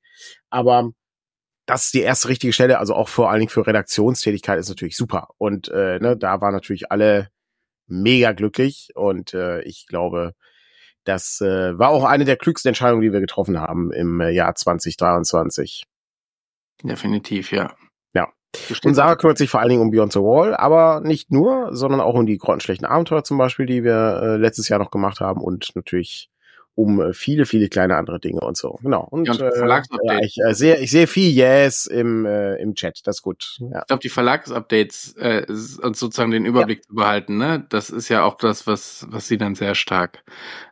Aber 0.50 0.92
das 1.66 1.86
ist 1.86 1.94
die 1.94 2.00
erste 2.00 2.28
richtige 2.28 2.52
Stelle, 2.52 2.78
also 2.78 2.94
auch 2.94 3.08
vor 3.08 3.30
allen 3.30 3.40
Dingen 3.40 3.50
für 3.50 3.66
Redaktionstätigkeit 3.66 4.58
ist 4.58 4.68
natürlich 4.68 4.96
super. 4.96 5.28
Und 5.38 5.68
äh, 5.68 5.98
ne, 5.98 6.16
da 6.16 6.40
waren 6.40 6.52
natürlich 6.52 6.90
alle 6.90 7.28
mega 7.86 8.32
glücklich 8.32 8.90
und 8.94 9.34
äh, 9.34 9.62
ich 9.62 9.86
glaube, 9.86 10.34
das 11.04 11.40
äh, 11.40 11.78
war 11.78 11.90
auch 11.90 12.04
eine 12.04 12.24
der 12.24 12.36
klügsten 12.36 12.70
Entscheidungen, 12.70 13.02
die 13.02 13.12
wir 13.12 13.20
getroffen 13.20 13.60
haben 13.60 13.92
im 13.92 14.20
äh, 14.20 14.30
Jahr 14.30 14.54
2023. 14.54 15.84
Definitiv, 16.82 17.52
ja. 17.52 17.74
Ja. 18.14 18.32
Und 18.84 18.94
Sarah 18.94 19.16
kümmert 19.16 19.38
sich 19.38 19.50
vor 19.50 19.60
allen 19.60 19.68
Dingen 19.68 19.82
um 19.82 19.90
Beyond 19.90 20.12
the 20.12 20.20
Wall, 20.20 20.54
aber 20.54 21.00
nicht 21.00 21.30
nur, 21.30 21.74
sondern 21.74 22.00
auch 22.00 22.14
um 22.14 22.26
die 22.26 22.38
grottenschlechten 22.38 22.86
Abenteuer 22.86 23.24
zum 23.24 23.38
Beispiel, 23.38 23.66
die 23.66 23.84
wir 23.84 24.20
äh, 24.22 24.36
letztes 24.36 24.68
Jahr 24.68 24.78
noch 24.78 24.90
gemacht 24.90 25.20
haben 25.20 25.40
und 25.40 25.70
natürlich 25.74 26.30
um 26.74 27.00
äh, 27.00 27.12
viele, 27.12 27.46
viele 27.46 27.68
kleine 27.68 27.96
andere 27.96 28.18
Dinge 28.18 28.40
und 28.40 28.56
so. 28.56 28.78
Genau. 28.82 29.06
Und, 29.10 29.26
ja, 29.26 29.34
und 29.34 29.40
äh, 29.42 30.24
ich 30.24 30.38
äh, 30.38 30.54
sehe, 30.54 30.78
ich 30.78 30.90
sehe 30.90 31.06
viel 31.06 31.30
Yes 31.30 31.86
im, 31.86 32.26
äh, 32.26 32.56
im 32.56 32.74
Chat. 32.74 33.06
Das 33.06 33.16
ist 33.16 33.22
gut. 33.22 33.58
Ja. 33.60 33.80
Ich 33.80 33.86
glaube, 33.86 34.00
die 34.00 34.08
Verlagsupdates 34.08 35.14
äh, 35.16 35.46
uns 35.48 35.98
sozusagen 35.98 36.30
den 36.30 36.46
Überblick 36.46 36.78
ja. 36.78 36.88
zu 36.88 36.94
behalten, 36.94 37.38
ne? 37.38 37.64
Das 37.68 37.90
ist 37.90 38.08
ja 38.08 38.24
auch 38.24 38.36
das, 38.36 38.66
was, 38.66 39.06
was 39.08 39.28
sie 39.28 39.38
dann 39.38 39.54
sehr 39.54 39.74
stark 39.74 40.24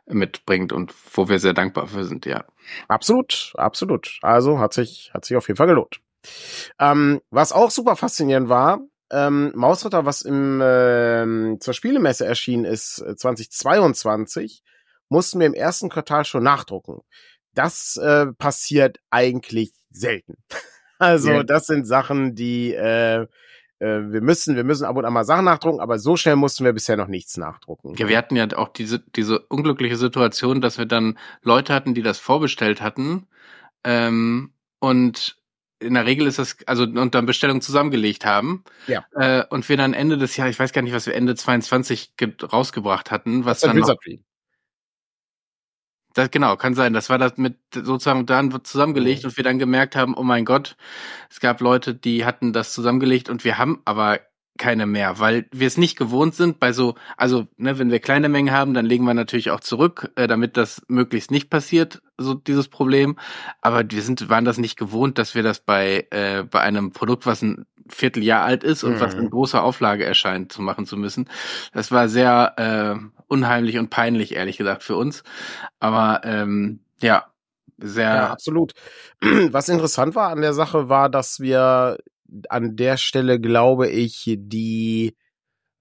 mitbringt 0.05 0.73
und 0.73 0.93
wo 1.13 1.29
wir 1.29 1.39
sehr 1.39 1.53
dankbar 1.53 1.87
für 1.87 2.03
sind, 2.03 2.25
ja. 2.25 2.43
Absolut, 2.87 3.53
absolut. 3.55 4.19
Also 4.21 4.59
hat 4.59 4.73
sich, 4.73 5.11
hat 5.13 5.25
sich 5.25 5.37
auf 5.37 5.47
jeden 5.47 5.57
Fall 5.57 5.67
gelohnt. 5.67 6.01
Ähm, 6.79 7.21
was 7.29 7.51
auch 7.51 7.71
super 7.71 7.95
faszinierend 7.95 8.49
war, 8.49 8.81
ähm, 9.11 9.51
Mausritter, 9.55 10.05
was 10.05 10.23
im 10.23 10.59
ähm, 10.63 11.57
zur 11.59 11.73
Spielemesse 11.73 12.25
erschienen 12.25 12.65
ist, 12.65 12.95
2022, 12.95 14.63
äh, 14.63 14.67
mussten 15.09 15.39
wir 15.39 15.47
im 15.47 15.53
ersten 15.53 15.89
Quartal 15.89 16.25
schon 16.25 16.43
nachdrucken. 16.43 17.01
Das 17.53 17.97
äh, 17.97 18.27
passiert 18.33 18.99
eigentlich 19.09 19.73
selten. 19.89 20.35
Also 20.99 21.31
yeah. 21.31 21.43
das 21.43 21.65
sind 21.65 21.85
Sachen, 21.85 22.33
die 22.33 22.73
äh, 22.73 23.27
äh, 23.83 24.11
wir 24.11 24.21
müssen, 24.21 24.55
wir 24.55 24.63
müssen 24.63 24.85
ab 24.85 24.95
und 24.95 25.03
an 25.03 25.11
mal 25.11 25.25
Sachen 25.25 25.43
nachdrucken, 25.43 25.81
aber 25.81 25.99
so 25.99 26.15
schnell 26.15 26.37
mussten 26.37 26.63
wir 26.63 26.71
bisher 26.71 26.95
noch 26.95 27.07
nichts 27.07 27.35
nachdrucken. 27.35 27.95
Ja, 27.97 28.07
wir 28.07 28.17
hatten 28.17 28.37
ja 28.37 28.47
auch 28.55 28.69
diese, 28.69 28.99
diese 28.99 29.39
unglückliche 29.39 29.97
Situation, 29.97 30.61
dass 30.61 30.77
wir 30.77 30.85
dann 30.85 31.17
Leute 31.41 31.73
hatten, 31.73 31.93
die 31.93 32.03
das 32.03 32.19
vorbestellt 32.19 32.81
hatten 32.81 33.27
ähm, 33.83 34.53
und 34.79 35.37
in 35.79 35.95
der 35.95 36.05
Regel 36.05 36.27
ist 36.27 36.39
das, 36.39 36.55
also 36.65 36.83
und 36.83 37.13
dann 37.13 37.25
Bestellungen 37.25 37.61
zusammengelegt 37.61 38.25
haben. 38.25 38.63
Ja. 38.87 39.03
Äh, 39.11 39.43
und 39.49 39.67
wir 39.67 39.75
dann 39.75 39.93
Ende 39.93 40.17
des 40.17 40.37
Jahres, 40.37 40.51
ich 40.51 40.59
weiß 40.59 40.71
gar 40.71 40.81
nicht, 40.81 40.93
was 40.93 41.07
wir 41.07 41.15
Ende 41.15 41.35
22 41.35 42.13
rausgebracht 42.41 43.11
hatten, 43.11 43.43
was 43.43 43.59
dann 43.59 43.77
noch, 43.77 43.93
das, 46.13 46.31
genau, 46.31 46.55
kann 46.57 46.75
sein. 46.75 46.93
Das 46.93 47.09
war 47.09 47.17
das 47.17 47.37
mit 47.37 47.57
sozusagen 47.73 48.25
dann 48.25 48.63
zusammengelegt 48.63 49.25
und 49.25 49.35
wir 49.35 49.43
dann 49.43 49.59
gemerkt 49.59 49.95
haben, 49.95 50.15
oh 50.15 50.23
mein 50.23 50.45
Gott, 50.45 50.75
es 51.29 51.39
gab 51.39 51.59
Leute, 51.61 51.95
die 51.95 52.25
hatten 52.25 52.53
das 52.53 52.73
zusammengelegt 52.73 53.29
und 53.29 53.43
wir 53.43 53.57
haben 53.57 53.81
aber 53.85 54.19
keine 54.57 54.85
mehr, 54.85 55.19
weil 55.19 55.47
wir 55.51 55.67
es 55.67 55.77
nicht 55.77 55.97
gewohnt 55.97 56.35
sind 56.35 56.59
bei 56.59 56.73
so, 56.73 56.95
also 57.17 57.47
ne, 57.57 57.79
wenn 57.79 57.89
wir 57.89 57.99
kleine 57.99 58.29
Mengen 58.29 58.53
haben, 58.53 58.73
dann 58.73 58.85
legen 58.85 59.05
wir 59.05 59.13
natürlich 59.13 59.49
auch 59.49 59.59
zurück, 59.59 60.11
äh, 60.15 60.27
damit 60.27 60.57
das 60.57 60.81
möglichst 60.87 61.31
nicht 61.31 61.49
passiert, 61.49 62.01
so 62.17 62.35
dieses 62.35 62.67
Problem. 62.67 63.17
Aber 63.61 63.83
wir 63.89 64.01
sind 64.01 64.29
waren 64.29 64.45
das 64.45 64.59
nicht 64.59 64.77
gewohnt, 64.77 65.17
dass 65.17 65.33
wir 65.33 65.43
das 65.43 65.59
bei 65.59 66.07
äh, 66.11 66.43
bei 66.43 66.61
einem 66.61 66.91
Produkt, 66.91 67.25
was 67.25 67.41
ein 67.41 67.65
Vierteljahr 67.89 68.43
alt 68.43 68.63
ist 68.63 68.83
und 68.83 68.95
mhm. 68.95 68.99
was 68.99 69.13
in 69.15 69.29
großer 69.29 69.63
Auflage 69.63 70.05
erscheint, 70.05 70.51
zu 70.51 70.61
machen 70.61 70.85
zu 70.85 70.97
müssen. 70.97 71.29
Das 71.73 71.91
war 71.91 72.07
sehr 72.07 72.53
äh, 72.57 73.23
unheimlich 73.27 73.77
und 73.77 73.89
peinlich, 73.89 74.35
ehrlich 74.35 74.57
gesagt, 74.57 74.83
für 74.83 74.95
uns. 74.95 75.23
Aber 75.79 76.21
ähm, 76.23 76.79
ja, 77.01 77.25
sehr. 77.77 78.15
Ja, 78.15 78.29
absolut. 78.29 78.73
Was 79.21 79.69
interessant 79.69 80.15
war 80.15 80.29
an 80.29 80.41
der 80.41 80.53
Sache 80.53 80.89
war, 80.89 81.09
dass 81.09 81.39
wir 81.39 81.97
an 82.49 82.75
der 82.75 82.97
Stelle, 82.97 83.39
glaube 83.39 83.89
ich, 83.89 84.35
die 84.37 85.15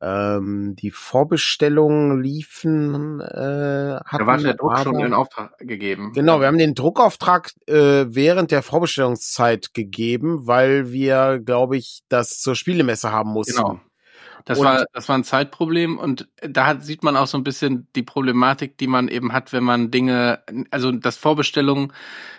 ähm, 0.02 0.74
die 0.76 0.90
Vorbestellungen 0.90 2.20
liefen. 2.20 3.20
Äh, 3.20 4.00
hatten, 4.04 4.18
da 4.18 4.26
war 4.26 4.36
der 4.36 4.54
Druck 4.54 4.72
aber, 4.72 4.82
schon 4.82 4.98
in 4.98 5.14
Auftrag 5.14 5.56
gegeben. 5.58 6.12
Genau, 6.12 6.40
wir 6.40 6.48
haben 6.48 6.58
den 6.58 6.74
Druckauftrag 6.74 7.52
äh, 7.66 8.06
während 8.08 8.50
der 8.50 8.62
Vorbestellungszeit 8.62 9.72
gegeben, 9.74 10.46
weil 10.46 10.90
wir, 10.90 11.38
glaube 11.38 11.76
ich, 11.76 12.02
das 12.08 12.40
zur 12.40 12.56
Spielemesse 12.56 13.12
haben 13.12 13.30
mussten. 13.30 13.62
Genau. 13.62 13.80
Das 14.44 14.58
und 14.58 14.64
war, 14.64 14.86
das 14.92 15.08
war 15.08 15.16
ein 15.16 15.24
Zeitproblem 15.24 15.98
und 15.98 16.28
da 16.40 16.66
hat, 16.66 16.84
sieht 16.84 17.02
man 17.02 17.16
auch 17.16 17.26
so 17.26 17.38
ein 17.38 17.44
bisschen 17.44 17.86
die 17.94 18.02
Problematik, 18.02 18.78
die 18.78 18.86
man 18.86 19.08
eben 19.08 19.32
hat, 19.32 19.52
wenn 19.52 19.64
man 19.64 19.90
Dinge, 19.90 20.40
also 20.70 20.92
dass 20.92 21.16
Vorbestellungen 21.16 21.92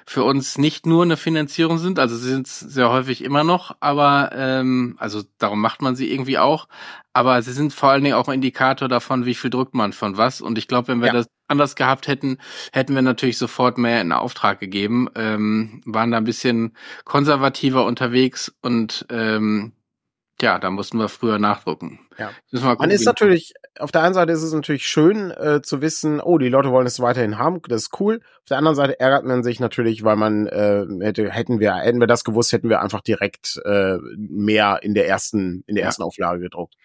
für 0.06 0.24
uns 0.24 0.58
nicht 0.58 0.86
nur 0.86 1.04
eine 1.04 1.18
Finanzierung 1.18 1.78
sind, 1.78 2.00
also 2.00 2.16
sie 2.16 2.30
sind 2.30 2.48
sehr 2.48 2.90
häufig 2.90 3.24
immer 3.24 3.44
noch, 3.44 3.76
aber 3.80 4.32
ähm, 4.34 4.96
also 5.00 5.24
darum 5.38 5.62
macht 5.62 5.82
man 5.82 5.96
sie 5.96 6.12
irgendwie 6.12 6.38
auch, 6.38 6.68
aber 7.14 7.42
sie 7.42 7.54
sind 7.54 7.74
vor 7.74 7.90
allen 7.90 8.04
Dingen 8.04 8.16
auch 8.16 8.28
ein 8.28 8.36
Indikator 8.36 8.88
davon, 8.88 9.26
wie 9.26 9.36
viel 9.36 9.52
drückt 9.52 9.76
man 9.76 9.94
von 9.94 10.18
was. 10.18 10.42
Und 10.42 10.58
ich 10.58 10.68
glaube, 10.68 10.88
wenn 10.90 11.00
wir 11.00 11.08
ja. 11.08 11.14
das 11.14 11.28
anders 11.48 11.76
gehabt 11.76 12.08
hätten, 12.08 12.38
hätten 12.72 12.96
wir 12.96 13.04
natürlich 13.04 13.38
sofort 13.38 13.78
mehr 13.78 14.02
in 14.02 14.12
Auftrag 14.12 14.60
gegeben, 14.60 15.08
ähm, 15.16 15.82
waren 15.86 16.12
da 16.12 16.18
ein 16.18 16.24
bisschen 16.24 16.76
konservativer 17.06 17.86
unterwegs 17.86 18.54
und 18.62 19.06
ähm, 19.10 19.74
ja, 20.44 20.60
da 20.60 20.70
mussten 20.70 20.98
wir 20.98 21.08
früher 21.08 21.40
nachdrucken. 21.40 22.02
Ja. 22.18 22.32
Man 22.52 22.92
ist 22.92 23.06
natürlich, 23.06 23.54
auf 23.80 23.94
der 23.94 24.04
einen 24.04 24.14
Seite 24.14 24.34
ist 24.34 24.44
es 24.44 24.52
natürlich 24.52 24.86
schön 24.86 25.32
äh, 25.32 25.62
zu 25.62 25.82
wissen, 25.82 26.20
oh, 26.20 26.38
die 26.38 26.50
Leute 26.50 26.70
wollen 26.70 26.86
es 26.86 27.00
weiterhin 27.00 27.38
haben, 27.38 27.62
das 27.70 27.84
ist 27.84 28.00
cool. 28.02 28.20
Auf 28.42 28.50
der 28.50 28.58
anderen 28.58 28.76
Seite 28.76 29.00
ärgert 29.00 29.24
man 29.24 29.42
sich 29.42 29.62
natürlich, 29.62 30.04
weil 30.04 30.18
man 30.18 30.48
äh, 30.48 30.86
hätte, 31.00 31.32
hätten 31.32 31.62
wir, 31.62 31.76
hätten 31.76 32.02
wir 32.02 32.08
das 32.08 32.26
gewusst, 32.26 32.52
hätten 32.52 32.68
wir 32.68 32.82
einfach 32.82 33.00
direkt 33.00 33.62
äh, 33.64 33.98
mehr 34.18 34.80
in 34.84 34.94
der 34.94 35.08
ersten, 35.08 35.64
in 35.66 35.76
der 35.76 35.84
ja. 35.84 35.88
ersten 35.88 36.04
Auflage 36.04 36.42
gedruckt. 36.42 36.76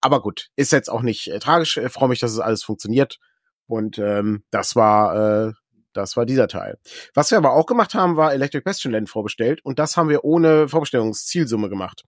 Aber 0.00 0.22
gut, 0.22 0.50
ist 0.54 0.70
jetzt 0.70 0.88
auch 0.88 1.02
nicht 1.02 1.26
äh, 1.26 1.40
tragisch. 1.40 1.76
Ich 1.76 1.92
freue 1.92 2.08
mich, 2.08 2.20
dass 2.20 2.30
es 2.30 2.38
alles 2.38 2.62
funktioniert. 2.62 3.18
Und 3.66 3.98
ähm, 3.98 4.44
das 4.50 4.76
war 4.76 5.48
äh, 5.48 5.52
das 5.92 6.16
war 6.16 6.24
dieser 6.24 6.48
Teil. 6.48 6.78
Was 7.14 7.30
wir 7.30 7.38
aber 7.38 7.52
auch 7.52 7.66
gemacht 7.66 7.94
haben, 7.94 8.16
war 8.16 8.32
Electric 8.32 8.62
Bastion 8.64 8.92
Land 8.92 9.10
vorbestellt 9.10 9.62
und 9.64 9.78
das 9.78 9.96
haben 9.96 10.08
wir 10.08 10.24
ohne 10.24 10.68
Vorbestellungszielsumme 10.68 11.68
gemacht. 11.68 12.04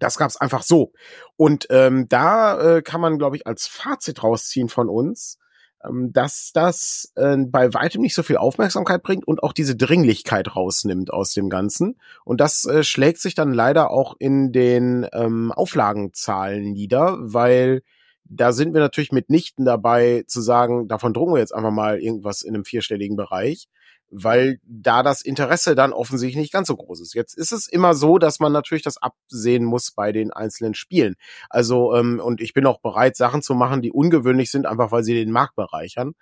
Das 0.00 0.18
gab's 0.18 0.36
einfach 0.36 0.62
so. 0.62 0.92
Und 1.36 1.68
ähm, 1.70 2.08
da 2.08 2.78
äh, 2.78 2.82
kann 2.82 3.00
man, 3.00 3.18
glaube 3.18 3.36
ich, 3.36 3.46
als 3.46 3.68
Fazit 3.68 4.24
rausziehen 4.24 4.68
von 4.68 4.88
uns, 4.88 5.38
ähm, 5.84 6.12
dass 6.12 6.50
das 6.52 7.12
äh, 7.14 7.36
bei 7.38 7.72
weitem 7.72 8.02
nicht 8.02 8.14
so 8.14 8.22
viel 8.22 8.36
Aufmerksamkeit 8.36 9.02
bringt 9.02 9.28
und 9.28 9.42
auch 9.42 9.52
diese 9.52 9.76
Dringlichkeit 9.76 10.56
rausnimmt 10.56 11.12
aus 11.12 11.32
dem 11.32 11.48
Ganzen. 11.48 11.98
Und 12.24 12.40
das 12.40 12.64
äh, 12.64 12.82
schlägt 12.82 13.20
sich 13.20 13.34
dann 13.34 13.52
leider 13.52 13.90
auch 13.90 14.16
in 14.18 14.52
den 14.52 15.06
ähm, 15.12 15.52
Auflagenzahlen 15.52 16.72
nieder, 16.72 17.16
weil 17.20 17.82
da 18.24 18.52
sind 18.52 18.74
wir 18.74 18.80
natürlich 18.80 19.12
mitnichten 19.12 19.64
dabei 19.64 20.24
zu 20.26 20.40
sagen, 20.40 20.86
davon 20.86 21.12
drucken 21.12 21.34
wir 21.34 21.40
jetzt 21.40 21.54
einfach 21.54 21.72
mal 21.72 21.98
irgendwas 21.98 22.42
in 22.42 22.54
einem 22.54 22.64
vierstelligen 22.64 23.16
Bereich, 23.16 23.68
weil 24.10 24.58
da 24.64 25.02
das 25.02 25.22
Interesse 25.22 25.74
dann 25.74 25.92
offensichtlich 25.92 26.40
nicht 26.40 26.52
ganz 26.52 26.68
so 26.68 26.76
groß 26.76 27.00
ist. 27.00 27.14
Jetzt 27.14 27.34
ist 27.34 27.52
es 27.52 27.68
immer 27.68 27.94
so, 27.94 28.18
dass 28.18 28.40
man 28.40 28.52
natürlich 28.52 28.82
das 28.82 28.98
absehen 28.98 29.64
muss 29.64 29.92
bei 29.92 30.12
den 30.12 30.32
einzelnen 30.32 30.74
Spielen. 30.74 31.14
Also, 31.48 31.94
ähm, 31.94 32.20
und 32.22 32.40
ich 32.40 32.52
bin 32.52 32.66
auch 32.66 32.80
bereit, 32.80 33.16
Sachen 33.16 33.42
zu 33.42 33.54
machen, 33.54 33.82
die 33.82 33.92
ungewöhnlich 33.92 34.50
sind, 34.50 34.66
einfach 34.66 34.92
weil 34.92 35.04
sie 35.04 35.14
den 35.14 35.30
Markt 35.30 35.54
bereichern. 35.54 36.14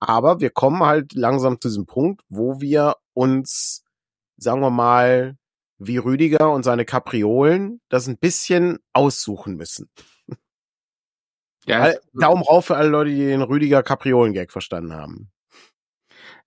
Aber 0.00 0.40
wir 0.40 0.50
kommen 0.50 0.80
halt 0.84 1.14
langsam 1.14 1.60
zu 1.60 1.68
diesem 1.68 1.86
Punkt, 1.86 2.22
wo 2.28 2.60
wir 2.60 2.96
uns, 3.14 3.84
sagen 4.36 4.60
wir 4.60 4.70
mal, 4.70 5.36
wie 5.78 5.98
Rüdiger 5.98 6.50
und 6.52 6.64
seine 6.64 6.84
Kapriolen 6.84 7.80
das 7.88 8.08
ein 8.08 8.18
bisschen 8.18 8.78
aussuchen 8.92 9.56
müssen. 9.56 9.88
Ja, 11.66 11.92
Daumen 12.14 12.42
rauf 12.42 12.64
für 12.66 12.76
alle 12.76 12.88
Leute, 12.88 13.10
die 13.10 13.26
den 13.26 13.42
Rüdiger 13.42 13.82
Kapriolen-Gag 13.82 14.50
verstanden 14.50 14.94
haben. 14.94 15.30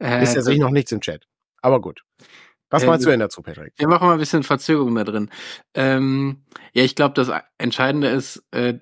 Äh, 0.01 0.23
ist 0.23 0.35
ja 0.35 0.41
sich 0.41 0.59
noch 0.59 0.71
nichts 0.71 0.91
im 0.91 1.01
Chat. 1.01 1.27
Aber 1.61 1.79
gut. 1.79 2.03
Was 2.69 2.83
äh, 2.83 2.87
meinst 2.87 3.05
du 3.05 3.09
denn 3.09 3.19
dazu, 3.19 3.41
Patrick? 3.41 3.73
Wir 3.77 3.87
machen 3.87 4.07
mal 4.07 4.13
ein 4.13 4.19
bisschen 4.19 4.43
Verzögerung 4.43 4.95
da 4.95 5.03
drin. 5.03 5.29
Ähm, 5.75 6.43
ja, 6.73 6.83
ich 6.83 6.95
glaube, 6.95 7.13
das 7.13 7.29
Entscheidende 7.57 8.07
ist, 8.07 8.43
äh, 8.51 8.79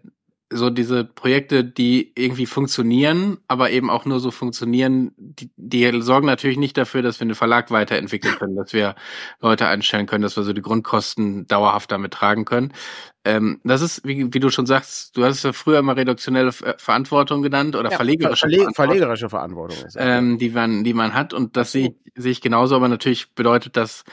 so 0.52 0.70
diese 0.70 1.06
Projekte, 1.06 1.64
die 1.64 2.12
irgendwie 2.16 2.48
funktionieren, 2.48 3.38
aber 3.48 3.70
eben 3.70 3.90
auch 3.90 4.06
nur 4.06 4.20
so 4.20 4.32
funktionieren, 4.32 5.12
die, 5.18 5.52
die 5.58 6.02
sorgen 6.02 6.26
natürlich 6.26 6.58
nicht 6.58 6.76
dafür, 6.76 7.04
dass 7.04 7.20
wir 7.20 7.26
einen 7.26 7.36
Verlag 7.36 7.70
weiterentwickeln 7.70 8.36
können, 8.36 8.56
dass 8.56 8.74
wir 8.74 8.96
Leute 9.42 9.68
einstellen 9.68 10.08
können, 10.08 10.24
dass 10.24 10.36
wir 10.38 10.44
so 10.44 10.54
die 10.54 10.62
Grundkosten 10.62 11.46
dauerhaft 11.48 11.92
damit 11.92 12.14
tragen 12.14 12.46
können. 12.46 12.74
Ähm, 13.26 13.60
das 13.64 13.82
ist, 13.82 14.08
wie, 14.08 14.34
wie 14.34 14.40
du 14.40 14.50
schon 14.50 14.66
sagst, 14.66 15.16
du 15.16 15.24
hast 15.24 15.38
es 15.38 15.44
ja 15.44 15.54
früher 15.54 15.80
immer 15.80 15.96
redaktionelle 15.96 16.52
Verantwortung 16.52 17.44
genannt 17.44 17.76
oder 17.76 17.92
ja, 17.92 17.98
verlegerische, 17.98 18.48
Verle 18.48 18.58
Verantwortung, 18.58 18.86
verlegerische 18.86 19.30
Verantwortung, 19.30 19.78
ähm, 19.98 20.38
die 20.40 20.50
man, 20.50 20.84
die 20.84 20.94
man 20.94 21.14
hat 21.14 21.34
und 21.34 21.58
das 21.58 21.74
sehe 21.74 21.90
ich, 21.90 22.14
sehe 22.16 22.32
ich 22.32 22.42
genauso, 22.42 22.76
aber 22.76 22.88
natürlich 22.88 23.36
bedeutet 23.36 23.78
das 23.78 24.04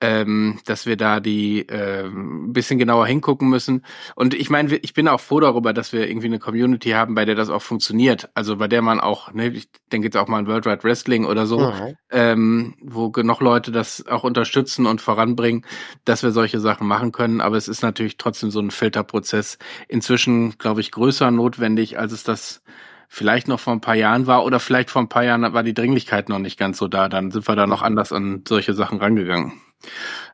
ähm, 0.00 0.58
dass 0.66 0.84
wir 0.84 0.96
da 0.96 1.20
die 1.20 1.66
äh, 1.68 2.04
ein 2.04 2.52
bisschen 2.52 2.78
genauer 2.78 3.06
hingucken 3.06 3.48
müssen. 3.48 3.84
Und 4.14 4.34
ich 4.34 4.50
meine, 4.50 4.76
ich 4.76 4.92
bin 4.92 5.08
auch 5.08 5.20
froh 5.20 5.40
darüber, 5.40 5.72
dass 5.72 5.92
wir 5.92 6.08
irgendwie 6.08 6.26
eine 6.26 6.38
Community 6.38 6.90
haben, 6.90 7.14
bei 7.14 7.24
der 7.24 7.34
das 7.34 7.48
auch 7.48 7.62
funktioniert. 7.62 8.28
Also 8.34 8.56
bei 8.56 8.68
der 8.68 8.82
man 8.82 9.00
auch, 9.00 9.32
ne, 9.32 9.48
ich 9.48 9.68
denke 9.92 10.06
jetzt 10.06 10.16
auch 10.16 10.28
mal 10.28 10.38
an 10.38 10.46
World 10.46 10.66
Wide 10.66 10.84
Wrestling 10.84 11.24
oder 11.24 11.46
so, 11.46 11.60
mhm. 11.60 11.96
ähm, 12.10 12.74
wo 12.82 13.10
genug 13.10 13.40
Leute 13.40 13.72
das 13.72 14.06
auch 14.06 14.22
unterstützen 14.24 14.86
und 14.86 15.00
voranbringen, 15.00 15.64
dass 16.04 16.22
wir 16.22 16.30
solche 16.30 16.60
Sachen 16.60 16.86
machen 16.86 17.12
können. 17.12 17.40
Aber 17.40 17.56
es 17.56 17.68
ist 17.68 17.82
natürlich 17.82 18.18
trotzdem 18.18 18.50
so 18.50 18.60
ein 18.60 18.70
Filterprozess 18.70 19.58
inzwischen, 19.88 20.58
glaube 20.58 20.82
ich, 20.82 20.90
größer 20.90 21.30
notwendig, 21.30 21.98
als 21.98 22.12
es 22.12 22.22
das 22.22 22.62
vielleicht 23.08 23.48
noch 23.48 23.60
vor 23.60 23.72
ein 23.72 23.80
paar 23.80 23.94
Jahren 23.94 24.26
war 24.26 24.44
oder 24.44 24.60
vielleicht 24.60 24.90
vor 24.90 25.00
ein 25.00 25.08
paar 25.08 25.24
Jahren 25.24 25.54
war 25.54 25.62
die 25.62 25.74
Dringlichkeit 25.74 26.28
noch 26.28 26.38
nicht 26.38 26.58
ganz 26.58 26.76
so 26.76 26.86
da. 26.88 27.08
Dann 27.08 27.30
sind 27.30 27.48
wir 27.48 27.56
da 27.56 27.66
noch 27.66 27.80
anders 27.80 28.12
an 28.12 28.42
solche 28.46 28.74
Sachen 28.74 28.98
rangegangen. 28.98 29.52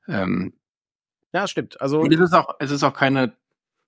Ähm, 0.08 0.52
ja, 1.32 1.46
stimmt. 1.46 1.80
Also 1.80 2.04
es 2.04 2.20
ist 2.20 2.34
auch, 2.34 2.56
es 2.58 2.70
ist 2.70 2.82
auch 2.82 2.94
keine 2.94 3.34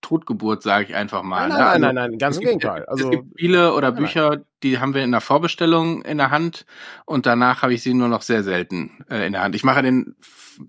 Totgeburt, 0.01 0.63
sage 0.63 0.85
ich 0.85 0.95
einfach 0.95 1.23
mal. 1.23 1.49
Nein, 1.49 1.51
ne? 1.51 1.55
nein, 1.55 1.67
also, 1.67 1.81
nein, 1.81 1.95
nein, 1.95 2.11
nein, 2.11 2.19
ganz 2.19 2.37
im 2.37 2.45
Gegenteil. 2.45 2.85
Also, 2.87 3.05
es 3.05 3.11
gibt 3.11 3.31
Spiele 3.33 3.75
oder 3.75 3.93
Bücher, 3.93 4.45
die 4.65 4.79
haben 4.81 4.95
wir 4.95 5.05
in 5.05 5.13
der 5.13 5.21
Vorbestellung 5.21 6.03
in 6.03 6.19
der 6.19 6.31
Hand 6.31 6.67
und 7.05 7.27
danach 7.27 7.63
habe 7.63 7.75
ich 7.75 7.83
sie 7.83 7.95
nur 7.95 8.09
noch 8.09 8.23
sehr 8.23 8.43
selten 8.43 9.05
äh, 9.09 9.27
in 9.27 9.33
der 9.33 9.43
Hand. 9.43 9.55
Ich 9.55 9.63
mache 9.63 9.83
den 9.83 10.17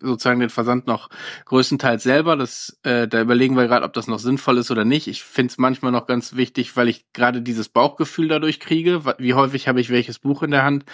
sozusagen 0.02 0.40
den 0.40 0.50
Versand 0.50 0.88
noch 0.88 1.10
größtenteils 1.46 2.04
selber. 2.04 2.36
Das, 2.36 2.78
äh, 2.84 3.08
da 3.08 3.22
überlegen 3.22 3.56
wir 3.56 3.68
gerade, 3.68 3.86
ob 3.86 3.94
das 3.94 4.08
noch 4.08 4.20
sinnvoll 4.20 4.58
ist 4.58 4.72
oder 4.72 4.86
nicht. 4.86 5.08
Ich 5.08 5.24
finde 5.24 5.52
es 5.52 5.58
manchmal 5.58 5.92
noch 5.92 6.08
ganz 6.08 6.36
wichtig, 6.36 6.76
weil 6.76 6.88
ich 6.88 7.06
gerade 7.14 7.42
dieses 7.42 7.70
Bauchgefühl 7.70 8.28
dadurch 8.28 8.60
kriege. 8.60 9.02
Wie 9.18 9.34
häufig 9.34 9.68
habe 9.68 9.82
ich 9.82 9.90
welches 9.90 10.20
Buch 10.20 10.44
in 10.44 10.52
der 10.52 10.64
Hand? 10.64 10.86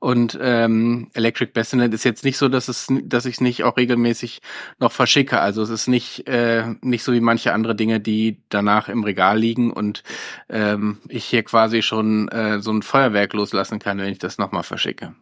Und 0.00 0.38
ähm, 0.40 1.10
Electric 1.14 1.52
Bassinet 1.52 1.92
ist 1.94 2.04
jetzt 2.04 2.24
nicht 2.24 2.38
so, 2.38 2.48
dass 2.48 2.68
es, 2.68 2.86
dass 3.04 3.26
ich 3.26 3.34
es 3.34 3.40
nicht 3.40 3.64
auch 3.64 3.76
regelmäßig 3.76 4.40
noch 4.78 4.92
verschicke. 4.92 5.40
Also 5.40 5.62
es 5.62 5.70
ist 5.70 5.88
nicht 5.88 6.26
äh, 6.28 6.74
nicht 6.80 7.02
so 7.02 7.12
wie 7.12 7.20
manche 7.20 7.52
andere 7.52 7.74
Dinge, 7.74 8.00
die 8.00 8.40
danach 8.48 8.88
im 8.88 9.04
Regal 9.04 9.38
liegen 9.38 9.72
und 9.72 10.02
ähm, 10.48 10.98
ich 11.08 11.24
hier 11.24 11.42
quasi 11.42 11.82
schon 11.82 12.28
äh, 12.28 12.45
so 12.60 12.72
ein 12.72 12.82
Feuerwerk 12.82 13.32
loslassen 13.32 13.78
kann, 13.78 13.98
wenn 13.98 14.12
ich 14.12 14.18
das 14.18 14.38
nochmal 14.38 14.62
verschicke. 14.62 15.14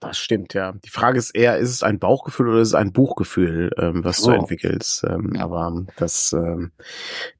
Das 0.00 0.18
stimmt, 0.18 0.54
ja. 0.54 0.72
Die 0.84 0.90
Frage 0.90 1.18
ist 1.18 1.34
eher, 1.34 1.58
ist 1.58 1.70
es 1.70 1.82
ein 1.82 1.98
Bauchgefühl 1.98 2.48
oder 2.48 2.60
ist 2.60 2.68
es 2.68 2.74
ein 2.74 2.92
Buchgefühl, 2.92 3.70
ähm, 3.78 4.04
was 4.04 4.22
oh. 4.22 4.30
du 4.30 4.36
entwickelst? 4.36 5.04
Ähm, 5.04 5.32
ja. 5.34 5.42
Aber 5.42 5.84
das, 5.96 6.32
ähm, 6.32 6.72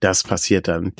das 0.01 0.23
passiert 0.23 0.69
dann. 0.69 0.93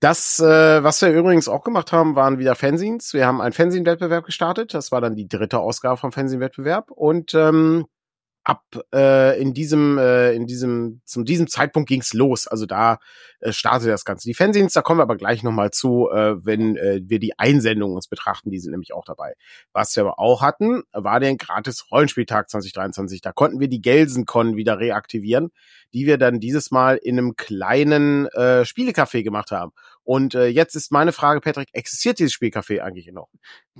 Das, 0.00 0.38
äh, 0.38 0.82
was 0.82 1.02
wir 1.02 1.10
übrigens 1.10 1.48
auch 1.48 1.64
gemacht 1.64 1.92
haben, 1.92 2.14
waren 2.16 2.38
wieder 2.38 2.54
Fanzines. 2.54 3.12
Wir 3.14 3.26
haben 3.26 3.40
einen 3.40 3.52
Fanzine-Wettbewerb 3.52 4.24
gestartet. 4.24 4.74
Das 4.74 4.92
war 4.92 5.00
dann 5.00 5.16
die 5.16 5.28
dritte 5.28 5.58
Ausgabe 5.58 5.96
vom 5.96 6.12
Fanzine-Wettbewerb. 6.12 6.90
Und 6.90 7.34
ähm, 7.34 7.86
ab 8.46 8.62
äh, 8.94 9.40
in 9.40 9.54
diesem 9.54 9.98
äh, 9.98 10.32
in 10.32 10.46
diesem 10.46 11.00
zum 11.04 11.24
diesem 11.24 11.48
Zeitpunkt 11.48 11.88
ging's 11.88 12.14
los. 12.14 12.46
Also 12.46 12.64
da 12.64 12.98
äh, 13.40 13.52
startete 13.52 13.90
das 13.90 14.04
Ganze. 14.04 14.28
Die 14.28 14.34
Fanzines, 14.34 14.72
da 14.72 14.82
kommen 14.82 15.00
wir 15.00 15.02
aber 15.02 15.16
gleich 15.16 15.42
nochmal 15.42 15.72
zu, 15.72 16.08
äh, 16.12 16.36
wenn 16.44 16.76
äh, 16.76 17.00
wir 17.02 17.18
die 17.18 17.36
Einsendungen 17.40 17.96
uns 17.96 18.06
betrachten. 18.06 18.52
Die 18.52 18.60
sind 18.60 18.70
nämlich 18.70 18.94
auch 18.94 19.04
dabei. 19.04 19.34
Was 19.72 19.96
wir 19.96 20.04
aber 20.04 20.20
auch 20.20 20.42
hatten, 20.42 20.84
war 20.92 21.18
der 21.18 21.34
gratis 21.36 21.90
Rollenspieltag 21.90 22.48
2023. 22.48 23.20
Da 23.20 23.32
konnten 23.32 23.58
wir 23.58 23.66
die 23.66 23.82
Gelsenkon 23.82 24.54
wieder 24.54 24.78
reaktivieren, 24.78 25.50
die 25.92 26.06
wir 26.06 26.16
dann 26.16 26.38
dieses 26.38 26.70
Mal 26.70 26.98
in 26.98 27.18
einem 27.18 27.34
kleinen 27.34 28.26
äh, 28.26 28.64
Spielecafé 28.64 29.24
gemacht 29.24 29.50
haben. 29.50 29.72
Und 30.04 30.36
äh, 30.36 30.46
jetzt 30.46 30.76
ist 30.76 30.92
meine 30.92 31.10
Frage, 31.10 31.40
Patrick, 31.40 31.70
existiert 31.72 32.20
dieses 32.20 32.32
Spielcafé 32.32 32.80
eigentlich 32.80 33.10
noch? 33.10 33.28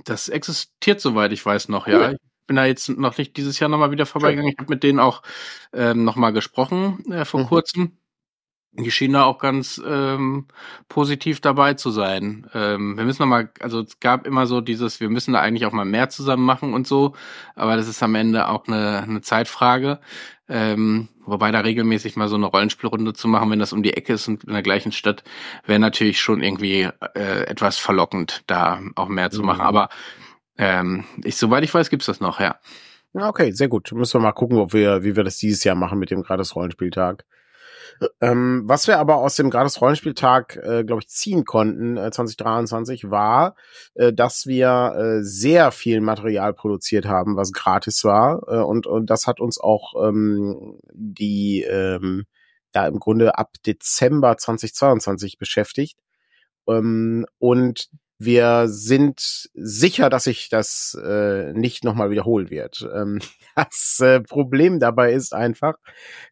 Das 0.03 0.27
existiert, 0.27 0.99
soweit 0.99 1.31
ich 1.31 1.45
weiß, 1.45 1.69
noch, 1.69 1.87
ja. 1.87 2.15
Bin 2.47 2.55
da 2.55 2.65
jetzt 2.65 2.89
noch 2.89 3.17
nicht 3.17 3.37
dieses 3.37 3.59
Jahr 3.59 3.69
nochmal 3.69 3.91
wieder 3.91 4.05
vorbeigegangen. 4.05 4.51
Ich 4.51 4.57
habe 4.57 4.73
mit 4.73 4.83
denen 4.83 4.99
auch 4.99 5.21
ähm, 5.73 6.03
nochmal 6.03 6.33
gesprochen 6.33 7.03
äh, 7.11 7.25
vor 7.25 7.41
mhm. 7.41 7.47
kurzem. 7.47 7.97
Die 8.79 8.91
schienen 8.91 9.15
da 9.15 9.23
auch 9.23 9.39
ganz 9.39 9.81
ähm, 9.83 10.45
positiv 10.87 11.41
dabei 11.41 11.73
zu 11.73 11.89
sein. 11.89 12.47
Ähm, 12.53 12.95
wir 12.95 13.05
müssen 13.05 13.23
nochmal, 13.23 13.49
also 13.59 13.81
es 13.81 13.99
gab 13.99 14.27
immer 14.27 14.45
so 14.45 14.61
dieses, 14.61 14.99
wir 14.99 15.09
müssen 15.09 15.33
da 15.33 15.39
eigentlich 15.39 15.65
auch 15.65 15.71
mal 15.71 15.85
mehr 15.85 16.09
zusammen 16.09 16.45
machen 16.45 16.75
und 16.75 16.85
so, 16.85 17.15
aber 17.55 17.75
das 17.75 17.87
ist 17.87 18.03
am 18.03 18.13
Ende 18.13 18.47
auch 18.49 18.67
eine, 18.67 19.01
eine 19.01 19.21
Zeitfrage. 19.21 19.99
Ähm, 20.47 21.07
wobei 21.25 21.51
da 21.51 21.61
regelmäßig 21.61 22.17
mal 22.17 22.29
so 22.29 22.35
eine 22.35 22.45
Rollenspielrunde 22.45 23.13
zu 23.13 23.27
machen, 23.27 23.49
wenn 23.49 23.59
das 23.59 23.73
um 23.73 23.81
die 23.81 23.93
Ecke 23.95 24.13
ist 24.13 24.27
und 24.27 24.43
in 24.43 24.53
der 24.53 24.61
gleichen 24.61 24.91
Stadt, 24.91 25.23
wäre 25.65 25.79
natürlich 25.79 26.21
schon 26.21 26.43
irgendwie 26.43 26.87
äh, 27.15 27.45
etwas 27.47 27.77
verlockend, 27.77 28.43
da 28.45 28.79
auch 28.95 29.09
mehr 29.09 29.31
zu 29.31 29.41
machen. 29.41 29.61
Mhm. 29.61 29.67
Aber 29.67 29.89
ähm, 30.57 31.05
ich, 31.23 31.37
soweit 31.37 31.63
ich 31.63 31.73
weiß, 31.73 31.89
gibt's 31.89 32.07
das 32.07 32.19
noch, 32.19 32.39
ja. 32.39 32.59
Okay, 33.13 33.51
sehr 33.51 33.67
gut. 33.67 33.91
Müssen 33.93 34.19
wir 34.19 34.23
mal 34.23 34.31
gucken, 34.33 34.57
ob 34.57 34.73
wir, 34.73 35.03
wie 35.03 35.15
wir 35.15 35.23
das 35.23 35.37
dieses 35.37 35.63
Jahr 35.63 35.75
machen 35.75 35.97
mit 35.99 36.11
dem 36.11 36.23
gratis 36.23 36.55
Rollenspieltag. 36.55 37.25
Ähm, 38.21 38.63
was 38.65 38.87
wir 38.87 38.99
aber 38.99 39.17
aus 39.17 39.35
dem 39.35 39.49
gratis 39.49 39.81
Rollenspieltag, 39.81 40.57
äh, 40.57 40.83
glaube 40.83 41.01
ich, 41.01 41.09
ziehen 41.09 41.45
konnten 41.45 41.97
äh, 41.97 42.11
2023 42.11 43.09
war, 43.09 43.55
äh, 43.95 44.13
dass 44.13 44.45
wir 44.45 44.93
äh, 44.95 45.23
sehr 45.23 45.71
viel 45.71 46.01
Material 46.01 46.53
produziert 46.53 47.05
haben, 47.05 47.37
was 47.37 47.53
gratis 47.53 48.03
war 48.03 48.43
äh, 48.47 48.59
und 48.59 48.85
und 48.85 49.09
das 49.09 49.25
hat 49.25 49.39
uns 49.39 49.59
auch 49.59 49.95
ähm, 50.07 50.77
die 50.93 51.63
ähm, 51.63 52.25
ja 52.75 52.87
im 52.87 52.99
Grunde 52.99 53.37
ab 53.37 53.53
Dezember 53.65 54.37
2022 54.37 55.39
beschäftigt 55.39 55.97
ähm, 56.67 57.25
und 57.39 57.89
wir 58.19 58.67
sind 58.67 59.49
sicher, 59.53 60.09
dass 60.09 60.25
sich 60.25 60.49
das 60.49 60.97
äh, 61.03 61.53
nicht 61.53 61.83
nochmal 61.83 62.09
wiederholen 62.09 62.49
wird. 62.49 62.87
Ähm, 62.93 63.19
das 63.55 63.99
äh, 64.01 64.21
Problem 64.21 64.79
dabei 64.79 65.13
ist 65.13 65.33
einfach, 65.33 65.75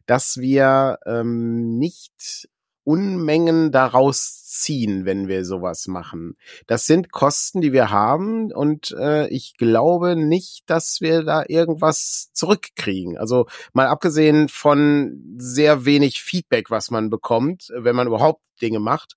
dass 0.06 0.38
wir 0.38 0.98
ähm, 1.06 1.78
nicht 1.78 2.48
Unmengen 2.86 3.72
daraus 3.72 4.44
ziehen, 4.44 5.04
wenn 5.04 5.26
wir 5.26 5.44
sowas 5.44 5.88
machen. 5.88 6.36
Das 6.68 6.86
sind 6.86 7.10
Kosten, 7.10 7.60
die 7.60 7.72
wir 7.72 7.90
haben 7.90 8.52
und 8.52 8.92
äh, 8.92 9.26
ich 9.26 9.56
glaube 9.56 10.14
nicht, 10.14 10.70
dass 10.70 11.00
wir 11.00 11.24
da 11.24 11.42
irgendwas 11.48 12.30
zurückkriegen. 12.32 13.18
Also 13.18 13.46
mal 13.72 13.88
abgesehen 13.88 14.48
von 14.48 15.36
sehr 15.36 15.84
wenig 15.84 16.22
Feedback, 16.22 16.70
was 16.70 16.92
man 16.92 17.10
bekommt, 17.10 17.72
wenn 17.76 17.96
man 17.96 18.06
überhaupt 18.06 18.42
Dinge 18.62 18.78
macht, 18.78 19.16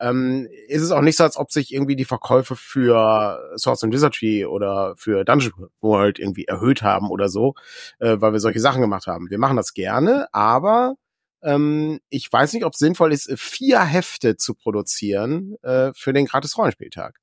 ähm, 0.00 0.48
ist 0.68 0.82
es 0.82 0.90
auch 0.90 1.00
nicht 1.00 1.16
so, 1.16 1.24
als 1.24 1.36
ob 1.36 1.50
sich 1.50 1.72
irgendwie 1.72 1.96
die 1.96 2.04
Verkäufe 2.04 2.56
für 2.56 3.52
Source 3.56 3.84
and 3.84 3.92
Wizardry 3.92 4.44
oder 4.44 4.94
für 4.96 5.24
Dungeon 5.24 5.68
World 5.80 6.18
irgendwie 6.18 6.44
erhöht 6.44 6.82
haben 6.82 7.10
oder 7.10 7.28
so, 7.28 7.54
äh, 7.98 8.16
weil 8.20 8.32
wir 8.32 8.40
solche 8.40 8.60
Sachen 8.60 8.80
gemacht 8.80 9.06
haben. 9.06 9.30
Wir 9.30 9.38
machen 9.38 9.56
das 9.56 9.74
gerne, 9.74 10.28
aber 10.32 10.94
ähm, 11.42 12.00
ich 12.08 12.32
weiß 12.32 12.52
nicht, 12.52 12.64
ob 12.64 12.72
es 12.72 12.78
sinnvoll 12.78 13.12
ist, 13.12 13.32
vier 13.36 13.80
Hefte 13.80 14.36
zu 14.36 14.54
produzieren 14.54 15.56
äh, 15.62 15.92
für 15.94 16.12
den 16.12 16.26
gratis 16.26 16.56
Rollenspieltag. 16.56 17.18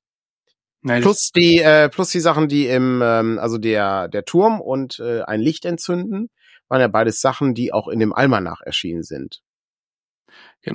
Nein, 0.82 1.02
plus 1.02 1.32
die 1.32 1.58
äh, 1.58 1.88
plus 1.88 2.10
die 2.10 2.20
Sachen, 2.20 2.48
die 2.48 2.68
im 2.68 3.02
ähm, 3.02 3.38
also 3.38 3.58
der 3.58 4.08
der 4.08 4.24
Turm 4.24 4.60
und 4.60 5.00
äh, 5.00 5.22
ein 5.22 5.40
Licht 5.40 5.64
entzünden, 5.64 6.30
waren 6.68 6.80
ja 6.80 6.88
beides 6.88 7.20
Sachen, 7.20 7.54
die 7.54 7.72
auch 7.72 7.88
in 7.88 7.98
dem 7.98 8.12
Almanach 8.12 8.60
erschienen 8.60 9.02
sind. 9.02 9.42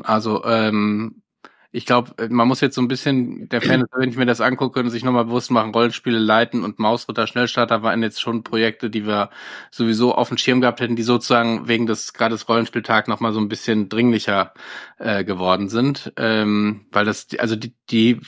Also 0.03 0.43
ähm, 0.45 1.23
ich 1.71 1.85
glaube, 1.85 2.11
äh, 2.17 2.27
man 2.29 2.47
muss 2.47 2.61
jetzt 2.61 2.75
so 2.75 2.81
ein 2.81 2.87
bisschen, 2.87 3.47
der 3.49 3.61
Fan, 3.61 3.85
wenn 3.95 4.09
ich 4.09 4.17
mir 4.17 4.25
das 4.25 4.41
angucke 4.41 4.79
und 4.79 4.89
sich 4.89 5.03
nochmal 5.03 5.25
bewusst 5.25 5.51
machen, 5.51 5.73
Rollenspiele 5.73 6.19
leiten 6.19 6.63
und 6.63 6.79
Mausritter 6.79 7.27
Schnellstarter 7.27 7.81
waren 7.81 8.03
jetzt 8.03 8.21
schon 8.21 8.43
Projekte, 8.43 8.89
die 8.89 9.05
wir 9.05 9.29
sowieso 9.71 10.13
auf 10.13 10.27
dem 10.27 10.37
Schirm 10.37 10.61
gehabt 10.61 10.81
hätten, 10.81 10.95
die 10.95 11.03
sozusagen 11.03 11.67
wegen 11.67 11.85
des 11.85 12.13
gerade 12.13 12.35
des 12.35 12.47
Rollenspieltag 12.49 13.07
nochmal 13.07 13.31
so 13.31 13.39
ein 13.39 13.49
bisschen 13.49 13.87
dringlicher 13.87 14.53
äh, 14.97 15.23
geworden 15.23 15.69
sind. 15.69 16.11
Ähm, 16.17 16.85
weil 16.91 17.05
das, 17.05 17.27
also 17.39 17.55
die, 17.55 17.73
die 17.89 18.19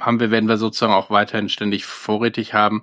haben 0.00 0.20
wir, 0.20 0.30
werden 0.30 0.48
wir 0.48 0.56
sozusagen 0.56 0.92
auch 0.92 1.10
weiterhin 1.10 1.48
ständig 1.48 1.84
vorrätig 1.84 2.54
haben. 2.54 2.82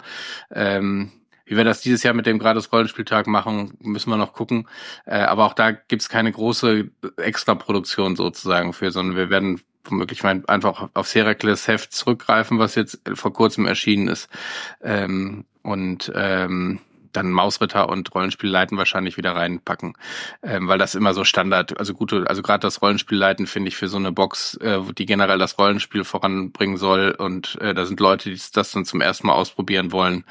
Ähm, 0.51 1.12
wie 1.45 1.58
wir 1.58 1.63
das 1.63 1.82
dieses 1.82 2.03
Jahr 2.03 2.13
mit 2.13 2.27
dem 2.27 2.38
gratis 2.38 2.71
Rollenspieltag 2.71 3.25
machen, 3.25 3.75
müssen 3.82 4.12
wir 4.12 4.17
noch 4.17 4.34
gucken. 4.34 4.67
Äh, 5.05 5.21
aber 5.21 5.45
auch 5.45 5.53
da 5.53 5.71
gibt's 5.71 6.08
keine 6.08 6.32
große 6.32 6.91
Extraproduktion 7.17 8.15
sozusagen 8.15 8.71
für, 8.71 8.91
sondern 8.91 9.15
wir 9.15 9.32
werden 9.32 9.60
womöglich 9.86 10.24
einfach 10.24 10.89
auf 10.94 11.13
Herakles 11.13 11.68
Heft 11.68 11.92
zurückgreifen, 11.94 12.60
was 12.60 12.76
jetzt 12.76 13.02
vor 13.13 13.34
kurzem 13.34 13.65
erschienen 13.65 14.08
ist. 14.08 14.30
Ähm, 14.82 15.46
und 15.62 16.12
ähm, 16.15 16.80
dann 17.12 17.32
Mausritter 17.32 17.89
und 17.89 18.13
Rollenspiel 18.13 18.50
leiten 18.50 18.78
wahrscheinlich 18.78 19.17
wieder 19.17 19.36
reinpacken, 19.36 19.93
ähm, 20.43 20.67
weil 20.67 20.78
das 20.78 20.95
immer 20.95 21.13
so 21.13 21.24
Standard, 21.24 21.80
also 21.80 21.93
gute, 21.93 22.26
also 22.28 22.41
gerade 22.41 22.62
das 22.62 22.82
Rollenspiel 22.82 23.17
leiten 23.17 23.48
finde 23.48 23.69
ich 23.69 23.76
für 23.76 23.88
so 23.88 23.98
eine 23.98 24.12
Box, 24.12 24.56
äh, 24.62 24.80
die 24.98 25.06
generell 25.06 25.39
das 25.39 25.58
Rollenspiel 25.58 26.04
voranbringen 26.04 26.78
soll 26.78 27.12
und 27.12 27.58
äh, 27.62 27.74
da 27.74 27.86
sind 27.86 28.00
Leute, 28.00 28.30
die 28.30 28.39
das 28.54 28.72
dann 28.72 28.86
zum 28.86 29.02
ersten 29.02 29.28
Mal 29.28 29.34
ausprobieren 29.34 29.91
wollen, 29.91 30.26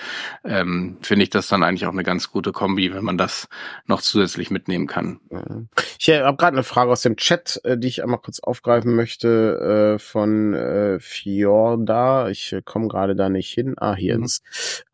ähm, 0.44 0.98
finde 1.02 1.24
ich 1.24 1.30
das 1.30 1.48
dann 1.48 1.62
eigentlich 1.62 1.86
auch 1.86 1.92
eine 1.92 2.04
ganz 2.04 2.30
gute 2.30 2.52
Kombi, 2.52 2.94
wenn 2.94 3.04
man 3.04 3.18
das 3.18 3.48
noch 3.86 4.00
zusätzlich 4.00 4.50
mitnehmen 4.50 4.86
kann. 4.86 5.20
Ich 5.98 6.08
habe 6.10 6.36
gerade 6.36 6.56
eine 6.56 6.64
Frage 6.64 6.90
aus 6.90 7.02
dem 7.02 7.16
Chat, 7.16 7.60
äh, 7.64 7.76
die 7.76 7.88
ich 7.88 8.02
einmal 8.02 8.18
kurz 8.18 8.40
aufgreifen 8.40 8.94
möchte 8.94 9.96
äh, 9.96 9.98
von 9.98 10.54
äh, 10.54 11.00
Fjorda. 11.00 12.28
Ich 12.28 12.52
äh, 12.52 12.62
komme 12.62 12.88
gerade 12.88 13.16
da 13.16 13.28
nicht 13.28 13.52
hin. 13.52 13.74
Ah, 13.76 13.94
hier 13.94 14.18
mhm. 14.18 14.24
ist. 14.24 14.42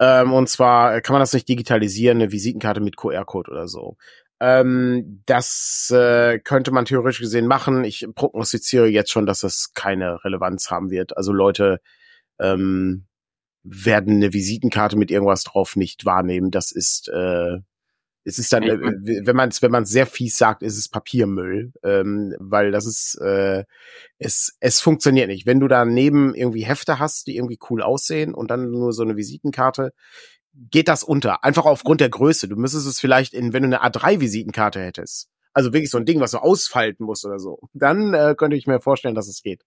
Ähm, 0.01 0.33
und 0.33 0.49
zwar 0.49 1.01
kann 1.01 1.15
man 1.15 1.21
das 1.21 1.33
nicht 1.33 1.49
digital 1.49 1.74
digitalisieren, 1.75 2.19
eine 2.19 2.33
Visitenkarte 2.33 2.81
mit 2.81 2.97
QR-Code 2.97 3.51
oder 3.51 3.69
so. 3.69 3.97
Ähm, 4.41 5.23
das 5.27 5.91
äh, 5.95 6.39
könnte 6.41 6.71
man 6.71 6.85
theoretisch 6.85 7.21
gesehen 7.21 7.47
machen. 7.47 7.85
Ich 7.85 8.07
prognostiziere 8.15 8.87
jetzt 8.87 9.11
schon, 9.11 9.27
dass 9.27 9.41
das 9.41 9.73
keine 9.75 10.25
Relevanz 10.25 10.71
haben 10.71 10.91
wird. 10.91 11.17
Also 11.17 11.33
Leute 11.33 11.81
ähm, 12.41 13.07
werden 13.63 14.17
eine 14.17 14.33
Visitenkarte 14.33 14.97
mit 14.97 15.11
irgendwas 15.11 15.45
drauf 15.45 15.77
nicht 15.77 16.05
wahrnehmen. 16.05 16.51
Das 16.51 16.73
ist 16.73 17.09
äh, 17.09 17.59
es 18.27 18.39
ist 18.39 18.53
dann, 18.53 18.63
äh, 18.63 18.79
wenn 19.27 19.37
man 19.37 19.51
es 19.51 19.63
wenn 19.63 19.71
man 19.71 19.85
sehr 19.85 20.07
fies 20.07 20.37
sagt, 20.37 20.63
ist 20.63 20.79
es 20.79 20.89
Papiermüll, 20.89 21.73
ähm, 21.83 22.35
weil 22.39 22.73
das 22.73 22.87
ist 22.87 23.17
äh, 23.21 23.65
es 24.19 24.57
es 24.61 24.81
funktioniert 24.81 25.29
nicht. 25.29 25.47
Wenn 25.47 25.61
du 25.61 25.69
daneben 25.69 26.35
irgendwie 26.35 26.65
Hefte 26.65 26.99
hast, 26.99 27.27
die 27.27 27.37
irgendwie 27.37 27.59
cool 27.71 27.83
aussehen 27.83 28.35
und 28.35 28.51
dann 28.51 28.71
nur 28.71 28.93
so 28.93 29.03
eine 29.03 29.17
Visitenkarte, 29.17 29.93
geht 30.71 30.89
das 30.89 31.03
unter. 31.03 31.45
Einfach 31.45 31.65
aufgrund 31.65 32.01
der 32.01 32.09
Größe. 32.09 32.49
Du 32.49 32.57
müsstest 32.57 32.87
es 32.87 33.01
vielleicht 33.01 33.35
in, 33.35 33.53
wenn 33.53 33.63
du 33.63 33.79
eine 33.79 33.85
A3-Visitenkarte 33.85 34.81
hättest, 34.81 35.29
also 35.53 35.73
wirklich 35.73 35.91
so 35.91 35.99
ein 35.99 36.07
Ding, 36.07 36.21
was 36.21 36.33
du 36.33 36.39
ausfalten 36.39 37.05
musst 37.05 37.25
oder 37.25 37.39
so, 37.39 37.61
dann 37.73 38.15
äh, 38.15 38.35
könnte 38.37 38.57
ich 38.57 38.67
mir 38.67 38.81
vorstellen, 38.81 39.15
dass 39.15 39.29
es 39.29 39.43
geht. 39.43 39.65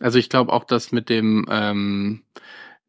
Also 0.00 0.18
ich 0.18 0.28
glaube 0.28 0.52
auch, 0.52 0.64
dass 0.64 0.92
mit 0.92 1.08
dem 1.08 1.46
ähm, 1.48 2.24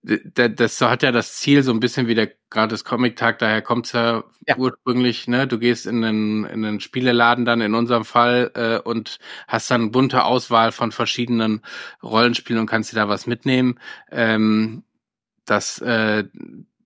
das 0.03 0.81
hat 0.81 1.01
ja 1.01 1.13
das 1.13 1.37
Ziel 1.37 1.63
so 1.63 1.71
ein 1.71 1.79
bisschen 1.79 2.07
wie 2.07 2.15
der 2.15 2.31
gratis 2.49 2.83
Comic-Tag, 2.83 3.39
daher 3.39 3.61
kommt's 3.61 3.93
ja, 3.93 4.25
ja, 4.45 4.57
ursprünglich, 4.57 5.29
ne? 5.29 5.47
Du 5.47 5.57
gehst 5.59 5.85
in 5.85 6.01
den, 6.01 6.43
in 6.43 6.61
den 6.61 6.81
Spieleladen 6.81 7.45
dann 7.45 7.61
in 7.61 7.73
unserem 7.73 8.03
Fall 8.03 8.51
äh, 8.55 8.79
und 8.79 9.19
hast 9.47 9.71
dann 9.71 9.91
bunte 9.91 10.25
Auswahl 10.25 10.73
von 10.73 10.91
verschiedenen 10.91 11.61
Rollenspielen 12.03 12.59
und 12.59 12.67
kannst 12.67 12.91
dir 12.91 12.97
da 12.97 13.07
was 13.07 13.27
mitnehmen. 13.27 13.79
Ähm, 14.11 14.83
das 15.45 15.79
äh, 15.79 16.25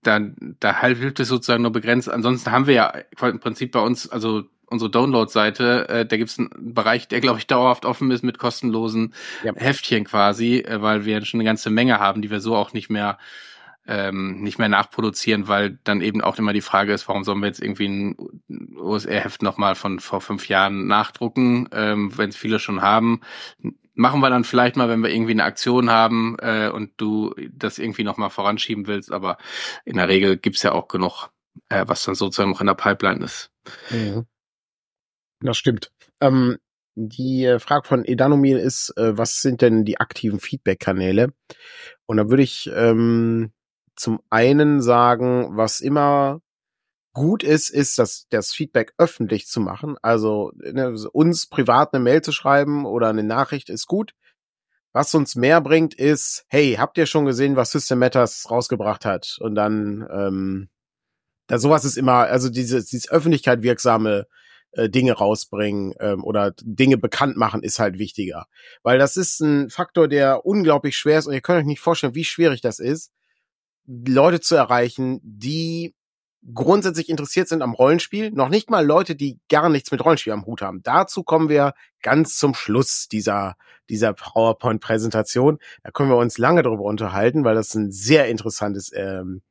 da, 0.03 0.19
da 0.59 0.81
hilft 0.81 1.19
es 1.19 1.27
sozusagen 1.27 1.63
nur 1.63 1.71
begrenzt. 1.71 2.09
Ansonsten 2.09 2.51
haben 2.51 2.67
wir 2.67 2.73
ja 2.73 2.93
im 3.21 3.39
Prinzip 3.39 3.71
bei 3.71 3.81
uns, 3.81 4.09
also 4.09 4.43
unsere 4.65 4.91
Download-Seite, 4.91 5.89
äh, 5.89 6.05
da 6.05 6.17
gibt 6.17 6.29
es 6.29 6.39
einen 6.39 6.49
Bereich, 6.73 7.07
der, 7.07 7.21
glaube 7.21 7.39
ich, 7.39 7.47
dauerhaft 7.47 7.85
offen 7.85 8.11
ist 8.11 8.23
mit 8.23 8.37
kostenlosen 8.37 9.13
ja. 9.43 9.53
Heftchen 9.55 10.05
quasi, 10.05 10.59
äh, 10.59 10.81
weil 10.81 11.05
wir 11.05 11.23
schon 11.25 11.39
eine 11.39 11.47
ganze 11.47 11.69
Menge 11.69 11.99
haben, 11.99 12.21
die 12.21 12.31
wir 12.31 12.41
so 12.41 12.55
auch 12.55 12.73
nicht 12.73 12.89
mehr 12.89 13.17
ähm, 13.89 14.41
nicht 14.41 14.59
mehr 14.59 14.67
nachproduzieren, 14.67 15.47
weil 15.47 15.79
dann 15.85 16.01
eben 16.01 16.21
auch 16.21 16.37
immer 16.37 16.51
die 16.51 16.59
Frage 16.59 16.91
ist, 16.91 17.07
warum 17.07 17.23
sollen 17.23 17.39
wir 17.39 17.47
jetzt 17.47 17.61
irgendwie 17.61 17.87
ein 17.87 18.17
OSR-Heft 18.75 19.41
nochmal 19.41 19.75
von 19.75 20.01
vor 20.01 20.19
fünf 20.19 20.49
Jahren 20.49 20.87
nachdrucken, 20.87 21.69
ähm, 21.71 22.11
wenn 22.17 22.29
es 22.29 22.35
viele 22.35 22.59
schon 22.59 22.81
haben 22.81 23.21
machen 23.97 24.21
wir 24.21 24.29
dann 24.29 24.43
vielleicht 24.43 24.77
mal, 24.77 24.89
wenn 24.89 25.01
wir 25.01 25.09
irgendwie 25.09 25.33
eine 25.33 25.43
Aktion 25.43 25.89
haben 25.89 26.37
äh, 26.39 26.69
und 26.69 26.91
du 26.97 27.35
das 27.51 27.79
irgendwie 27.79 28.03
nochmal 28.03 28.29
voranschieben 28.29 28.87
willst, 28.87 29.11
aber 29.11 29.37
in 29.85 29.97
der 29.97 30.07
Regel 30.07 30.37
gibt's 30.37 30.63
ja 30.63 30.71
auch 30.71 30.87
genug 30.87 31.29
äh, 31.69 31.85
was 31.87 32.03
dann 32.03 32.15
sozusagen 32.15 32.51
noch 32.51 32.61
in 32.61 32.67
der 32.67 32.73
Pipeline 32.73 33.23
ist. 33.23 33.51
Mhm. 33.89 34.25
Das 35.41 35.57
stimmt. 35.57 35.91
Ähm, 36.21 36.57
die 36.95 37.57
Frage 37.59 37.87
von 37.87 38.05
Edanomil 38.05 38.57
ist, 38.57 38.95
äh, 38.97 39.17
was 39.17 39.41
sind 39.41 39.61
denn 39.61 39.85
die 39.85 39.99
aktiven 39.99 40.39
Feedback-Kanäle? 40.39 41.33
Und 42.05 42.17
da 42.17 42.29
würde 42.29 42.43
ich 42.43 42.69
ähm, 42.73 43.51
zum 43.95 44.19
einen 44.29 44.81
sagen, 44.81 45.57
was 45.57 45.79
immer 45.79 46.41
gut 47.17 47.43
ist, 47.43 47.71
ist, 47.71 47.97
das, 47.97 48.27
das 48.29 48.53
Feedback 48.53 48.93
öffentlich 48.99 49.47
zu 49.47 49.59
machen. 49.59 49.97
Also 50.03 50.51
ne, 50.55 50.95
uns 51.11 51.47
privat 51.47 51.93
eine 51.93 52.03
Mail 52.03 52.21
zu 52.21 52.31
schreiben 52.31 52.85
oder 52.85 53.09
eine 53.09 53.23
Nachricht 53.23 53.69
ist 53.69 53.87
gut. 53.87 54.13
Was 54.93 55.15
uns 55.15 55.35
mehr 55.35 55.59
bringt, 55.59 55.95
ist, 55.95 56.45
hey, 56.47 56.75
habt 56.77 56.95
ihr 56.97 57.07
schon 57.07 57.25
gesehen, 57.25 57.55
was 57.55 57.71
System 57.71 57.97
Matters 57.97 58.49
rausgebracht 58.51 59.03
hat? 59.03 59.37
Und 59.41 59.55
dann, 59.55 60.07
ähm, 60.11 60.69
da 61.47 61.57
sowas 61.57 61.85
ist 61.85 61.97
immer, 61.97 62.27
also 62.27 62.49
dieses, 62.49 62.85
dieses 62.85 63.09
öffentlichkeit 63.09 63.63
wirksame 63.63 64.27
äh, 64.73 64.87
Dinge 64.87 65.13
rausbringen 65.13 65.95
ähm, 65.99 66.23
oder 66.23 66.53
Dinge 66.61 66.97
bekannt 66.97 67.35
machen, 67.35 67.63
ist 67.63 67.79
halt 67.79 67.97
wichtiger. 67.97 68.45
Weil 68.83 68.99
das 68.99 69.17
ist 69.17 69.39
ein 69.39 69.71
Faktor, 69.71 70.07
der 70.07 70.45
unglaublich 70.45 70.95
schwer 70.95 71.17
ist 71.17 71.25
und 71.25 71.33
ihr 71.33 71.41
könnt 71.41 71.61
euch 71.61 71.65
nicht 71.65 71.81
vorstellen, 71.81 72.13
wie 72.13 72.25
schwierig 72.25 72.61
das 72.61 72.77
ist, 72.77 73.11
Leute 73.87 74.39
zu 74.39 74.55
erreichen, 74.55 75.19
die 75.23 75.95
grundsätzlich 76.53 77.09
interessiert 77.09 77.47
sind 77.47 77.61
am 77.61 77.73
Rollenspiel, 77.73 78.31
noch 78.31 78.49
nicht 78.49 78.69
mal 78.69 78.85
Leute, 78.85 79.15
die 79.15 79.39
gar 79.49 79.69
nichts 79.69 79.91
mit 79.91 80.03
Rollenspiel 80.03 80.33
am 80.33 80.45
Hut 80.45 80.61
haben. 80.61 80.81
Dazu 80.83 81.23
kommen 81.23 81.49
wir 81.49 81.73
ganz 82.01 82.37
zum 82.37 82.53
Schluss 82.53 83.07
dieser, 83.07 83.55
dieser 83.89 84.13
PowerPoint-Präsentation. 84.13 85.59
Da 85.83 85.91
können 85.91 86.09
wir 86.09 86.17
uns 86.17 86.37
lange 86.37 86.63
darüber 86.63 86.83
unterhalten, 86.83 87.43
weil 87.43 87.55
das 87.55 87.73
ein 87.75 87.91
sehr 87.91 88.27
interessantes 88.27 88.91
ähm, 88.95 89.41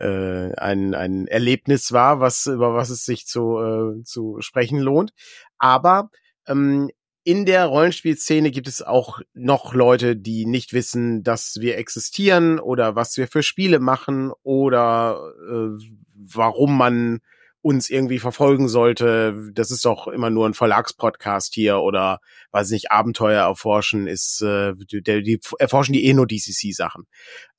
äh, 0.00 0.54
ein, 0.56 0.94
ein 0.94 1.26
Erlebnis 1.26 1.92
war, 1.92 2.20
was 2.20 2.46
über 2.46 2.74
was 2.74 2.90
es 2.90 3.04
sich 3.04 3.26
zu, 3.26 3.58
äh, 3.58 4.04
zu 4.04 4.40
sprechen 4.40 4.80
lohnt. 4.80 5.12
Aber 5.58 6.10
ähm, 6.46 6.90
in 7.24 7.46
der 7.46 7.66
Rollenspielszene 7.66 8.50
gibt 8.50 8.68
es 8.68 8.82
auch 8.82 9.20
noch 9.34 9.74
Leute, 9.74 10.16
die 10.16 10.44
nicht 10.46 10.72
wissen, 10.72 11.22
dass 11.22 11.56
wir 11.60 11.78
existieren 11.78 12.58
oder 12.58 12.96
was 12.96 13.16
wir 13.16 13.28
für 13.28 13.42
Spiele 13.42 13.78
machen 13.78 14.32
oder 14.42 15.32
äh, 15.48 15.84
warum 16.14 16.76
man 16.76 17.20
uns 17.62 17.88
irgendwie 17.90 18.18
verfolgen 18.18 18.68
sollte. 18.68 19.50
Das 19.54 19.70
ist 19.70 19.84
doch 19.84 20.08
immer 20.08 20.30
nur 20.30 20.46
ein 20.46 20.54
Verlagspodcast 20.54 21.54
hier 21.54 21.78
oder 21.78 22.18
weiß 22.50 22.70
nicht, 22.70 22.90
Abenteuer 22.90 23.42
erforschen 23.42 24.06
ist, 24.06 24.42
äh, 24.42 24.74
die, 24.74 25.02
die 25.02 25.40
erforschen 25.58 25.92
die 25.92 26.04
eh 26.04 26.12
nur 26.12 26.26
DCC-Sachen. 26.26 27.04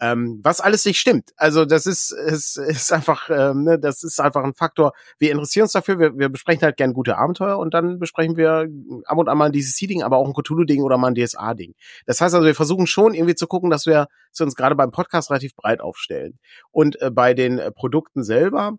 Ähm, 0.01 0.41
was 0.43 0.59
alles 0.59 0.85
nicht 0.85 0.99
stimmt. 0.99 1.31
Also 1.37 1.65
das 1.65 1.85
ist, 1.85 2.11
ist, 2.11 2.57
ist 2.57 2.91
einfach, 2.91 3.29
ähm, 3.29 3.63
ne, 3.63 3.79
das 3.79 4.03
ist 4.03 4.19
einfach 4.19 4.43
ein 4.43 4.53
Faktor. 4.53 4.91
Wir 5.19 5.31
interessieren 5.31 5.63
uns 5.63 5.71
dafür, 5.71 5.99
wir, 5.99 6.17
wir 6.17 6.29
besprechen 6.29 6.63
halt 6.63 6.75
gern 6.77 6.93
gute 6.93 7.17
Abenteuer 7.17 7.57
und 7.57 7.73
dann 7.73 7.97
besprechen 7.97 8.35
wir 8.35 8.67
ab 9.05 9.17
und 9.17 9.29
an 9.29 9.37
mal 9.37 9.45
ein 9.45 9.53
DCC-Ding, 9.53 10.03
aber 10.03 10.17
auch 10.17 10.27
ein 10.27 10.33
Cthulhu-Ding 10.33 10.83
oder 10.83 10.97
mal 10.97 11.11
ein 11.11 11.15
DSA-Ding. 11.15 11.75
Das 12.05 12.19
heißt 12.19 12.35
also, 12.35 12.45
wir 12.45 12.55
versuchen 12.55 12.87
schon 12.87 13.13
irgendwie 13.13 13.35
zu 13.35 13.47
gucken, 13.47 13.69
dass 13.69 13.85
wir, 13.85 14.07
dass 14.31 14.39
wir 14.39 14.45
uns 14.45 14.55
gerade 14.55 14.75
beim 14.75 14.91
Podcast 14.91 15.31
relativ 15.31 15.55
breit 15.55 15.79
aufstellen. 15.79 16.39
Und 16.71 17.01
äh, 17.01 17.09
bei 17.09 17.33
den 17.33 17.57
äh, 17.57 17.71
Produkten 17.71 18.23
selber, 18.23 18.77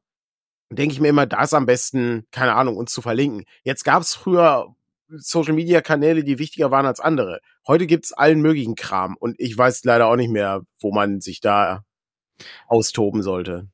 denke 0.75 0.93
ich 0.95 1.01
mir 1.01 1.09
immer, 1.09 1.27
da 1.27 1.43
ist 1.43 1.55
am 1.55 1.67
besten, 1.67 2.27
keine 2.31 2.55
Ahnung, 2.55 2.77
uns 2.77 2.93
zu 2.93 3.03
verlinken. 3.03 3.45
Jetzt 3.63 3.85
gab 3.85 4.03
es 4.03 4.15
früher 4.15 4.75
Social 5.09 5.55
Media 5.55 5.81
Kanäle, 5.81 6.25
die 6.25 6.39
wichtiger 6.39 6.71
waren 6.71 6.87
als 6.87 7.01
andere. 7.01 7.41
Heute 7.67 7.87
gibt's 7.87 8.13
allen 8.13 8.41
möglichen 8.41 8.75
Kram 8.75 9.17
und 9.19 9.37
ich 9.39 9.57
weiß 9.57 9.85
leider 9.85 10.07
auch 10.07 10.17
nicht 10.17 10.31
mehr, 10.31 10.63
wo 10.81 10.93
man 10.93 11.21
sich 11.21 11.41
da 11.41 11.85
austoben 12.67 13.23
sollte. 13.23 13.69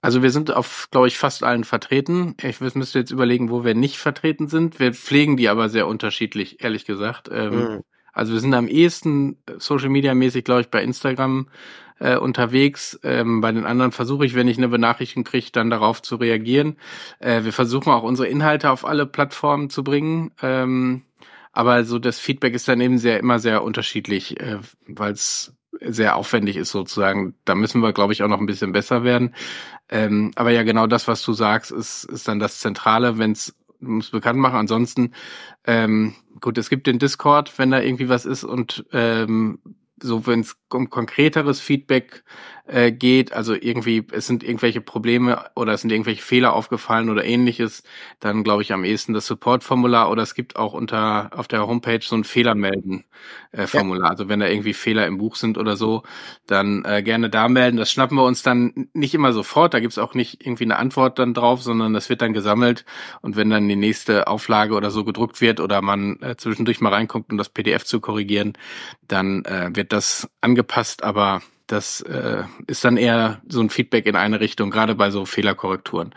Also 0.00 0.22
wir 0.22 0.30
sind 0.30 0.50
auf, 0.50 0.88
glaube 0.90 1.08
ich, 1.08 1.16
fast 1.16 1.42
allen 1.44 1.64
vertreten. 1.64 2.34
Ich 2.42 2.60
müsste 2.60 2.98
jetzt 2.98 3.10
überlegen, 3.10 3.48
wo 3.48 3.64
wir 3.64 3.74
nicht 3.74 3.96
vertreten 3.96 4.48
sind. 4.48 4.78
Wir 4.78 4.92
pflegen 4.92 5.38
die 5.38 5.48
aber 5.48 5.70
sehr 5.70 5.86
unterschiedlich, 5.86 6.62
ehrlich 6.62 6.84
gesagt. 6.84 7.30
Ähm, 7.32 7.54
mhm. 7.54 7.80
Also 8.14 8.32
wir 8.32 8.40
sind 8.40 8.54
am 8.54 8.68
ehesten 8.68 9.36
Social 9.58 9.88
Media 9.88 10.14
mäßig, 10.14 10.44
glaube 10.44 10.62
ich, 10.62 10.68
bei 10.68 10.82
Instagram 10.82 11.48
äh, 11.98 12.16
unterwegs. 12.16 12.98
Ähm, 13.02 13.40
bei 13.40 13.52
den 13.52 13.66
anderen 13.66 13.92
versuche 13.92 14.24
ich, 14.24 14.34
wenn 14.34 14.48
ich 14.48 14.58
eine 14.58 14.68
Benachrichtigung 14.68 15.24
kriege, 15.24 15.48
dann 15.52 15.70
darauf 15.70 16.02
zu 16.02 16.16
reagieren. 16.16 16.76
Äh, 17.18 17.44
wir 17.44 17.52
versuchen 17.52 17.92
auch 17.92 18.02
unsere 18.02 18.28
Inhalte 18.28 18.70
auf 18.70 18.84
alle 18.84 19.06
Plattformen 19.06 19.70
zu 19.70 19.84
bringen. 19.84 20.32
Ähm, 20.42 21.02
aber 21.52 21.84
so 21.84 21.98
das 21.98 22.18
Feedback 22.18 22.54
ist 22.54 22.68
dann 22.68 22.80
eben 22.80 22.98
sehr 22.98 23.20
immer 23.20 23.38
sehr 23.38 23.62
unterschiedlich, 23.62 24.40
äh, 24.40 24.58
weil 24.86 25.12
es 25.12 25.54
sehr 25.80 26.16
aufwendig 26.16 26.56
ist 26.56 26.70
sozusagen. 26.70 27.34
Da 27.44 27.54
müssen 27.54 27.80
wir, 27.80 27.92
glaube 27.92 28.12
ich, 28.12 28.22
auch 28.22 28.28
noch 28.28 28.40
ein 28.40 28.46
bisschen 28.46 28.72
besser 28.72 29.04
werden. 29.04 29.34
Ähm, 29.88 30.32
aber 30.36 30.50
ja, 30.50 30.62
genau 30.62 30.86
das, 30.86 31.08
was 31.08 31.22
du 31.24 31.32
sagst, 31.32 31.70
ist, 31.70 32.04
ist 32.04 32.26
dann 32.28 32.38
das 32.38 32.60
Zentrale, 32.60 33.18
wenn 33.18 33.32
es 33.32 33.54
muss 33.86 34.10
bekannt 34.10 34.38
machen. 34.38 34.56
Ansonsten, 34.56 35.12
ähm, 35.66 36.14
gut, 36.40 36.58
es 36.58 36.70
gibt 36.70 36.86
den 36.86 36.98
Discord, 36.98 37.58
wenn 37.58 37.70
da 37.70 37.80
irgendwie 37.80 38.08
was 38.08 38.26
ist 38.26 38.44
und 38.44 38.84
ähm, 38.92 39.58
so 40.04 40.26
wenn 40.26 40.40
es 40.40 40.56
um 40.72 40.90
konkreteres 40.90 41.60
Feedback 41.60 42.24
äh, 42.66 42.92
geht, 42.92 43.32
also 43.32 43.54
irgendwie 43.54 44.06
es 44.12 44.26
sind 44.26 44.42
irgendwelche 44.42 44.80
Probleme 44.80 45.44
oder 45.54 45.72
es 45.72 45.82
sind 45.82 45.92
irgendwelche 45.92 46.22
Fehler 46.22 46.54
aufgefallen 46.54 47.10
oder 47.10 47.24
ähnliches, 47.24 47.82
dann 48.20 48.42
glaube 48.42 48.62
ich 48.62 48.72
am 48.72 48.84
ehesten 48.84 49.12
das 49.12 49.26
Support-Formular 49.26 50.10
oder 50.10 50.22
es 50.22 50.34
gibt 50.34 50.56
auch 50.56 50.72
unter 50.72 51.30
auf 51.34 51.46
der 51.46 51.66
Homepage 51.66 52.00
so 52.02 52.16
ein 52.16 52.24
Fehlermelden 52.24 53.04
äh, 53.52 53.66
Formular. 53.66 54.06
Ja. 54.06 54.10
Also 54.10 54.28
wenn 54.28 54.40
da 54.40 54.46
irgendwie 54.46 54.72
Fehler 54.74 55.06
im 55.06 55.18
Buch 55.18 55.36
sind 55.36 55.58
oder 55.58 55.76
so, 55.76 56.02
dann 56.46 56.84
äh, 56.84 57.02
gerne 57.02 57.30
da 57.30 57.48
melden. 57.48 57.76
Das 57.76 57.92
schnappen 57.92 58.16
wir 58.16 58.24
uns 58.24 58.42
dann 58.42 58.88
nicht 58.94 59.14
immer 59.14 59.32
sofort. 59.32 59.74
Da 59.74 59.80
gibt's 59.80 59.98
auch 59.98 60.14
nicht 60.14 60.44
irgendwie 60.44 60.64
eine 60.64 60.76
Antwort 60.76 61.18
dann 61.18 61.34
drauf, 61.34 61.62
sondern 61.62 61.92
das 61.92 62.08
wird 62.08 62.22
dann 62.22 62.32
gesammelt 62.32 62.84
und 63.20 63.36
wenn 63.36 63.50
dann 63.50 63.68
die 63.68 63.76
nächste 63.76 64.26
Auflage 64.26 64.74
oder 64.74 64.90
so 64.90 65.04
gedruckt 65.04 65.40
wird 65.40 65.60
oder 65.60 65.82
man 65.82 66.20
äh, 66.22 66.36
zwischendurch 66.36 66.80
mal 66.80 66.92
reinkommt, 66.92 67.30
um 67.30 67.38
das 67.38 67.48
PDF 67.48 67.84
zu 67.84 68.00
korrigieren, 68.00 68.54
dann 69.06 69.44
äh, 69.44 69.70
wird 69.74 69.92
das 69.94 70.28
angepasst, 70.40 71.02
aber 71.02 71.42
das 71.66 72.02
äh, 72.02 72.42
ist 72.66 72.84
dann 72.84 72.96
eher 72.96 73.40
so 73.48 73.60
ein 73.60 73.70
Feedback 73.70 74.06
in 74.06 74.16
eine 74.16 74.40
Richtung, 74.40 74.70
gerade 74.70 74.94
bei 74.94 75.10
so 75.10 75.24
Fehlerkorrekturen. 75.24 76.14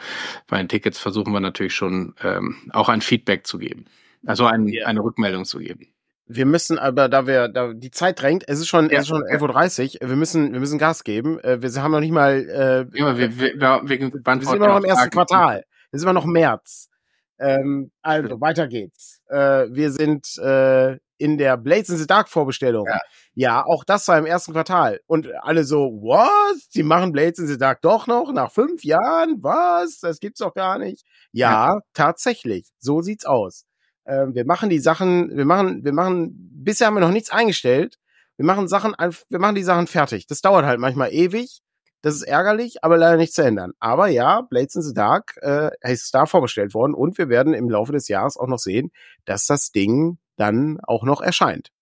Bei 0.47 0.57
den 0.57 0.67
Tickets 0.67 0.99
versuchen 0.99 1.31
wir 1.31 1.39
natürlich 1.39 1.73
schon 1.73 2.15
ähm, 2.21 2.57
auch 2.71 2.89
ein 2.89 3.01
Feedback 3.01 3.47
zu 3.47 3.57
geben. 3.57 3.85
Also 4.25 4.45
ein, 4.45 4.67
ja. 4.67 4.85
eine 4.85 5.01
Rückmeldung 5.01 5.45
zu 5.45 5.59
geben. 5.59 5.87
Wir 6.29 6.45
müssen 6.45 6.77
aber, 6.77 7.07
da 7.07 7.25
wir, 7.25 7.47
da 7.47 7.71
die 7.71 7.91
Zeit 7.91 8.21
drängt, 8.21 8.43
es 8.47 8.59
ist 8.59 8.67
schon, 8.67 8.89
ja. 8.89 8.97
es 8.97 9.03
ist 9.03 9.07
schon 9.07 9.23
11.30 9.23 10.01
Uhr, 10.01 10.09
wir 10.09 10.17
müssen, 10.17 10.51
wir 10.51 10.59
müssen 10.59 10.77
Gas 10.77 11.05
geben. 11.05 11.39
Äh, 11.39 11.61
wir 11.61 11.81
haben 11.81 11.91
noch 11.91 12.01
nicht 12.01 12.11
mal, 12.11 12.89
äh, 12.93 12.97
ja, 12.97 13.17
wir, 13.17 13.37
wir, 13.39 13.53
wir, 13.55 13.81
wir, 13.83 13.89
wir 13.89 14.45
sind 14.45 14.55
immer 14.55 14.67
noch 14.67 14.77
im 14.77 14.85
ersten 14.85 15.09
Quartal. 15.09 15.63
Wir 15.91 15.99
sind 15.99 16.09
immer 16.09 16.19
noch 16.19 16.25
März. 16.25 16.89
Ähm, 17.39 17.91
also, 18.01 18.41
weiter 18.41 18.67
geht's. 18.67 19.21
Äh, 19.27 19.67
wir 19.69 19.91
sind 19.91 20.37
äh, 20.37 20.97
in 21.17 21.37
der 21.37 21.57
Blades 21.57 21.89
in 21.89 21.97
the 21.97 22.07
Dark 22.07 22.29
Vorbestellung. 22.29 22.85
Ja. 22.87 22.99
ja, 23.33 23.65
auch 23.65 23.83
das 23.83 24.07
war 24.07 24.17
im 24.17 24.25
ersten 24.25 24.53
Quartal. 24.53 24.99
Und 25.07 25.29
alle 25.41 25.63
so, 25.63 25.99
was? 26.01 26.69
Die 26.69 26.83
machen 26.83 27.11
Blades 27.11 27.39
in 27.39 27.47
the 27.47 27.57
Dark 27.57 27.81
doch 27.81 28.07
noch 28.07 28.31
nach 28.31 28.51
fünf 28.51 28.83
Jahren? 28.83 29.41
Was? 29.41 29.99
Das 29.99 30.19
gibt's 30.19 30.39
doch 30.39 30.53
gar 30.53 30.77
nicht. 30.77 31.05
Ja, 31.31 31.73
ja. 31.73 31.79
tatsächlich. 31.93 32.69
So 32.79 33.01
sieht's 33.01 33.25
aus. 33.25 33.65
Ähm, 34.05 34.35
wir 34.35 34.45
machen 34.45 34.69
die 34.69 34.79
Sachen, 34.79 35.35
wir 35.35 35.45
machen, 35.45 35.83
wir 35.83 35.93
machen, 35.93 36.31
bisher 36.53 36.87
haben 36.87 36.95
wir 36.95 37.01
noch 37.01 37.11
nichts 37.11 37.31
eingestellt. 37.31 37.97
Wir 38.37 38.45
machen 38.45 38.67
Sachen, 38.67 38.93
wir 39.29 39.39
machen 39.39 39.55
die 39.55 39.63
Sachen 39.63 39.87
fertig. 39.87 40.27
Das 40.27 40.41
dauert 40.41 40.65
halt 40.65 40.79
manchmal 40.79 41.11
ewig. 41.11 41.61
Das 42.07 42.15
ist 42.15 42.21
ärgerlich, 42.21 42.85
aber 42.85 42.97
leider 42.97 43.17
nicht 43.17 43.33
zu 43.33 43.43
ändern. 43.43 43.73
Aber 43.81 44.07
ja, 44.07 44.39
Blades 44.39 44.75
in 44.75 44.81
the 44.81 44.93
Dark 44.93 45.37
äh, 45.41 45.71
ist 45.81 46.15
da 46.15 46.25
vorgestellt 46.25 46.73
worden 46.73 46.93
und 46.93 47.17
wir 47.17 47.27
werden 47.27 47.53
im 47.53 47.69
Laufe 47.69 47.91
des 47.91 48.07
Jahres 48.07 48.37
auch 48.37 48.47
noch 48.47 48.59
sehen, 48.59 48.93
dass 49.25 49.45
das 49.45 49.73
Ding 49.73 50.17
dann 50.37 50.79
auch 50.83 51.03
noch 51.03 51.19
erscheint. 51.19 51.73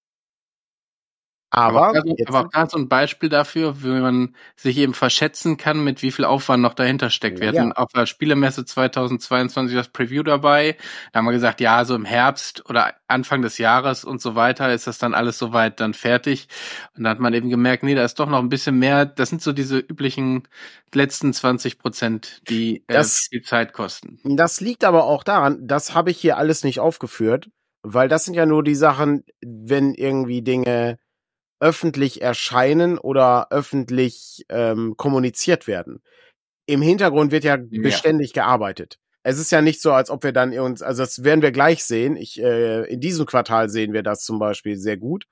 Aber, 1.56 1.88
aber, 1.88 2.04
aber 2.28 2.40
auch 2.42 2.50
da 2.52 2.68
so 2.68 2.78
ein 2.78 2.90
Beispiel 2.90 3.30
dafür, 3.30 3.82
wie 3.82 3.88
man 3.88 4.36
sich 4.58 4.78
eben 4.78 4.94
verschätzen 4.94 5.56
kann, 5.56 5.86
mit 5.86 6.02
wie 6.02 6.12
viel 6.12 6.26
Aufwand 6.26 6.62
noch 6.62 6.74
dahinter 6.74 7.10
steckt. 7.10 7.40
Wir 7.40 7.54
ja. 7.54 7.62
hatten 7.62 7.72
auf 7.72 7.94
der 7.94 8.08
Spielemesse 8.08 8.66
2022 8.66 9.74
das 9.74 9.88
Preview 9.88 10.22
dabei. 10.24 10.76
Da 11.14 11.20
haben 11.20 11.26
wir 11.26 11.32
gesagt, 11.32 11.62
ja, 11.62 11.86
so 11.86 11.96
im 11.96 12.04
Herbst 12.04 12.70
oder 12.70 12.94
Anfang 13.08 13.42
des 13.42 13.58
Jahres 13.58 14.04
und 14.04 14.22
so 14.22 14.36
weiter 14.36 14.74
ist 14.74 14.86
das 14.88 14.98
dann 14.98 15.14
alles 15.14 15.38
soweit 15.38 15.80
dann 15.80 15.94
fertig. 15.94 16.50
Und 16.98 17.06
da 17.06 17.12
hat 17.12 17.22
man 17.22 17.34
eben 17.34 17.50
gemerkt, 17.50 17.84
nee, 17.84 17.96
da 17.96 18.04
ist 18.04 18.20
doch 18.20 18.28
noch 18.28 18.40
ein 18.40 18.50
bisschen 18.50 18.78
mehr. 18.78 19.06
Das 19.06 19.30
sind 19.30 19.42
so 19.42 19.54
diese 19.54 19.78
üblichen 19.78 20.50
letzten 20.94 21.32
20 21.32 21.80
Prozent, 21.80 22.42
die 22.50 22.84
äh, 22.88 22.94
das, 22.96 23.28
viel 23.30 23.44
Zeit 23.44 23.72
kosten. 23.72 24.20
Das 24.26 24.60
liegt 24.60 24.84
aber 24.84 25.06
auch 25.06 25.24
daran, 25.24 25.66
das 25.66 25.96
habe 25.96 26.12
ich 26.12 26.18
hier 26.18 26.36
alles 26.36 26.66
nicht 26.66 26.82
aufgeführt, 26.82 27.50
weil 27.82 28.10
das 28.10 28.26
sind 28.26 28.34
ja 28.34 28.46
nur 28.46 28.62
die 28.62 28.76
Sachen, 28.76 29.24
wenn 29.42 29.94
irgendwie 29.94 30.42
Dinge 30.42 30.98
öffentlich 31.60 32.22
erscheinen 32.22 32.98
oder 32.98 33.48
öffentlich 33.52 34.46
ähm, 34.50 34.96
kommuniziert 34.98 35.68
werden. 35.68 36.02
Im 36.66 36.82
Hintergrund 36.82 37.32
wird 37.32 37.44
ja, 37.44 37.58
ja, 37.58 37.82
beständig 37.82 38.34
gearbeitet. 38.34 38.98
Es 39.24 39.40
ist 39.40 39.52
ja 39.52 39.62
nicht 39.62 39.82
so, 39.82 39.92
als 39.92 40.12
ob 40.12 40.24
wir 40.24 40.34
dann 40.34 40.58
uns, 40.60 40.84
also 40.84 41.02
das 41.02 41.24
werden 41.24 41.42
wir 41.42 41.52
gleich 41.52 41.84
sehen. 41.84 42.16
Ich, 42.16 42.40
äh, 42.40 42.84
in 42.92 43.00
diesem 43.00 43.26
Quartal 43.26 43.70
sehen 43.70 43.94
wir 43.94 44.04
das 44.04 44.24
zum 44.24 44.38
Beispiel 44.38 44.78
sehr 44.78 44.98
gut. 44.98 45.26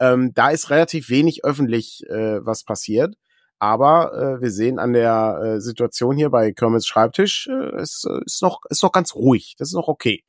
Ähm, 0.00 0.32
da 0.34 0.50
ist 0.50 0.70
relativ 0.70 1.10
wenig 1.10 1.44
öffentlich 1.44 2.02
äh, 2.08 2.44
was 2.44 2.64
passiert. 2.64 3.14
Aber 3.58 4.12
äh, 4.12 4.42
wir 4.42 4.50
sehen 4.50 4.78
an 4.78 4.92
der 4.92 5.40
äh, 5.42 5.60
Situation 5.60 6.16
hier 6.16 6.30
bei 6.30 6.52
Kermits 6.52 6.86
Schreibtisch, 6.86 7.46
äh, 7.48 7.76
es 7.76 8.04
äh, 8.08 8.20
ist 8.24 8.42
noch 8.42 8.60
ist 8.68 8.82
noch 8.82 8.92
ganz 8.92 9.14
ruhig. 9.14 9.54
Das 9.58 9.68
ist 9.68 9.74
noch 9.74 9.88
okay. 9.88 10.22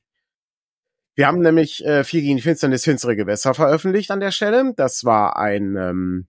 Wir 1.17 1.25
haben 1.25 1.41
nämlich 1.41 1.84
äh, 1.84 2.03
Vier 2.03 2.21
gegen 2.21 2.36
die 2.36 2.43
Finsternis 2.43 2.84
finstere 2.84 3.15
Gewässer 3.15 3.56
veröffentlicht 3.56 4.12
an 4.12 4.19
der 4.19 4.30
Stelle. 4.30 4.73
Das 4.75 5.03
war 5.03 5.36
ein 5.36 5.75
ähm, 5.75 6.27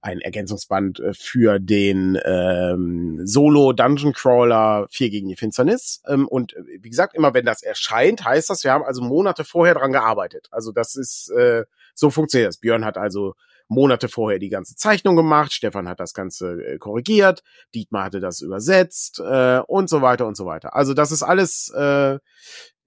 ein 0.00 0.20
Ergänzungsband 0.20 0.98
äh, 0.98 1.14
für 1.14 1.60
den 1.60 2.18
ähm, 2.24 3.20
Solo 3.24 3.72
Dungeon 3.72 4.12
Crawler 4.12 4.88
4 4.90 5.10
gegen 5.10 5.28
die 5.28 5.36
Finsternis. 5.36 6.02
Ähm, 6.08 6.26
und 6.26 6.54
äh, 6.54 6.64
wie 6.80 6.90
gesagt, 6.90 7.14
immer 7.14 7.34
wenn 7.34 7.44
das 7.44 7.62
erscheint, 7.62 8.24
heißt 8.24 8.50
das, 8.50 8.64
wir 8.64 8.72
haben 8.72 8.82
also 8.82 9.00
Monate 9.00 9.44
vorher 9.44 9.74
dran 9.74 9.92
gearbeitet. 9.92 10.48
Also 10.50 10.72
das 10.72 10.96
ist, 10.96 11.30
äh, 11.30 11.64
so 11.94 12.10
funktioniert 12.10 12.48
das. 12.48 12.58
Björn 12.58 12.84
hat 12.84 12.98
also 12.98 13.34
Monate 13.68 14.08
vorher 14.08 14.38
die 14.38 14.48
ganze 14.48 14.76
Zeichnung 14.76 15.16
gemacht, 15.16 15.52
Stefan 15.52 15.88
hat 15.88 16.00
das 16.00 16.14
Ganze 16.14 16.52
äh, 16.62 16.78
korrigiert, 16.78 17.42
Dietmar 17.74 18.04
hatte 18.04 18.20
das 18.20 18.40
übersetzt 18.40 19.20
äh, 19.20 19.60
und 19.66 19.88
so 19.88 20.02
weiter 20.02 20.26
und 20.26 20.36
so 20.36 20.46
weiter. 20.46 20.74
Also 20.74 20.94
das 20.94 21.10
ist 21.10 21.22
alles 21.22 21.72
äh, 21.76 22.18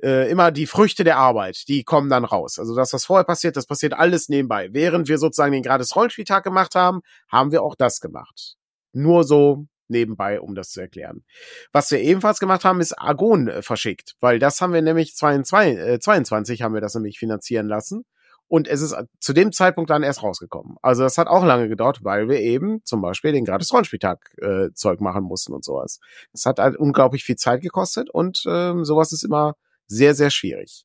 äh, 0.02 0.32
immer 0.32 0.52
die 0.52 0.68
Früchte 0.68 1.04
der 1.04 1.18
Arbeit, 1.18 1.68
die 1.68 1.84
kommen 1.84 2.10
dann 2.10 2.26
raus. 2.26 2.60
Also 2.60 2.76
das, 2.76 2.94
was 2.94 3.06
vorher 3.06 3.26
passiert, 3.26 3.58
das 3.58 3.66
passiert 3.66 3.94
alles 3.94 4.30
nebenbei. 4.30 4.70
Während 4.72 5.08
wir 5.08 5.18
sozusagen 5.18 5.52
den 5.52 5.64
gratis 5.64 5.96
Rollenspieltag 5.96 6.44
gemacht 6.44 6.76
haben, 6.76 7.02
haben 7.30 7.52
wir 7.52 7.64
auch 7.64 7.76
das 7.76 8.00
gemacht. 8.00 8.56
Nur 8.94 9.24
so 9.24 9.66
nebenbei, 9.90 10.40
um 10.40 10.56
das 10.56 10.70
zu 10.70 10.80
erklären. 10.80 11.24
Was 11.72 11.92
wir 11.92 12.00
ebenfalls 12.00 12.40
gemacht 12.40 12.64
haben, 12.64 12.80
ist 12.80 12.94
Argon 12.94 13.48
äh, 13.48 13.62
verschickt, 13.62 14.14
weil 14.20 14.40
das 14.40 14.62
haben 14.62 14.74
wir 14.74 14.82
nämlich 14.82 15.16
22, 15.16 15.78
äh, 15.78 16.00
22 16.00 16.62
haben 16.62 16.74
wir 16.74 16.82
das 16.82 16.96
nämlich 16.96 17.20
finanzieren 17.20 17.68
lassen. 17.68 18.06
Und 18.50 18.68
es 18.68 18.82
ist 18.82 18.96
zu 19.20 19.32
dem 19.32 19.52
Zeitpunkt 19.52 19.92
dann 19.92 20.04
erst 20.04 20.24
rausgekommen. 20.24 20.76
Also 20.82 21.04
das 21.04 21.18
hat 21.18 21.28
auch 21.28 21.46
lange 21.46 21.70
gedauert, 21.70 22.04
weil 22.04 22.28
wir 22.28 22.40
eben 22.40 22.84
zum 22.84 23.02
Beispiel 23.02 23.32
den 23.32 23.46
gratis 23.46 23.72
Rollenspieltag 23.72 24.36
äh, 24.40 24.74
Zeug 24.74 25.00
machen 25.02 25.24
mussten 25.24 25.54
und 25.54 25.64
sowas. 25.64 26.00
Das 26.34 26.46
hat 26.46 26.60
halt 26.60 26.76
unglaublich 26.76 27.24
viel 27.24 27.36
Zeit 27.36 27.62
gekostet 27.62 28.10
und 28.10 28.44
ähm, 28.48 28.84
sowas 28.84 29.12
ist 29.12 29.24
immer 29.24 29.54
sehr, 29.86 30.16
sehr 30.16 30.32
schwierig. 30.32 30.84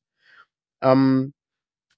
Ähm, 0.81 1.33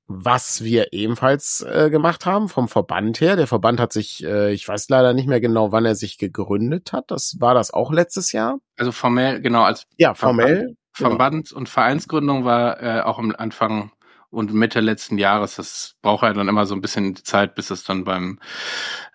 was 0.07 0.63
wir 0.63 0.93
ebenfalls 0.93 1.65
äh, 1.69 1.89
gemacht 1.89 2.25
haben 2.25 2.47
vom 2.47 2.69
Verband 2.69 3.19
her. 3.19 3.35
Der 3.35 3.45
Verband 3.47 3.79
hat 3.79 3.91
sich, 3.91 4.23
äh, 4.23 4.53
ich 4.53 4.65
weiß 4.65 4.87
leider 4.87 5.13
nicht 5.13 5.27
mehr 5.27 5.41
genau, 5.41 5.73
wann 5.73 5.85
er 5.85 5.95
sich 5.95 6.17
gegründet 6.17 6.93
hat. 6.93 7.11
Das 7.11 7.35
war 7.39 7.53
das 7.53 7.71
auch 7.71 7.91
letztes 7.91 8.31
Jahr. 8.31 8.59
Also 8.77 8.93
formell, 8.93 9.41
genau, 9.41 9.63
als 9.63 9.85
ja 9.97 10.13
formell. 10.13 10.75
Verband, 10.93 11.49
genau. 11.49 11.59
und 11.59 11.69
Vereinsgründung 11.69 12.45
war 12.45 12.81
äh, 12.81 13.01
auch 13.01 13.19
am 13.19 13.35
Anfang 13.37 13.91
und 14.29 14.53
Mitte 14.53 14.79
letzten 14.79 15.17
Jahres. 15.17 15.55
Das 15.55 15.95
braucht 16.01 16.23
ja 16.23 16.33
dann 16.33 16.47
immer 16.47 16.65
so 16.65 16.75
ein 16.75 16.81
bisschen 16.81 17.15
Zeit, 17.15 17.55
bis 17.55 17.69
es 17.69 17.83
dann 17.83 18.03
beim 18.03 18.39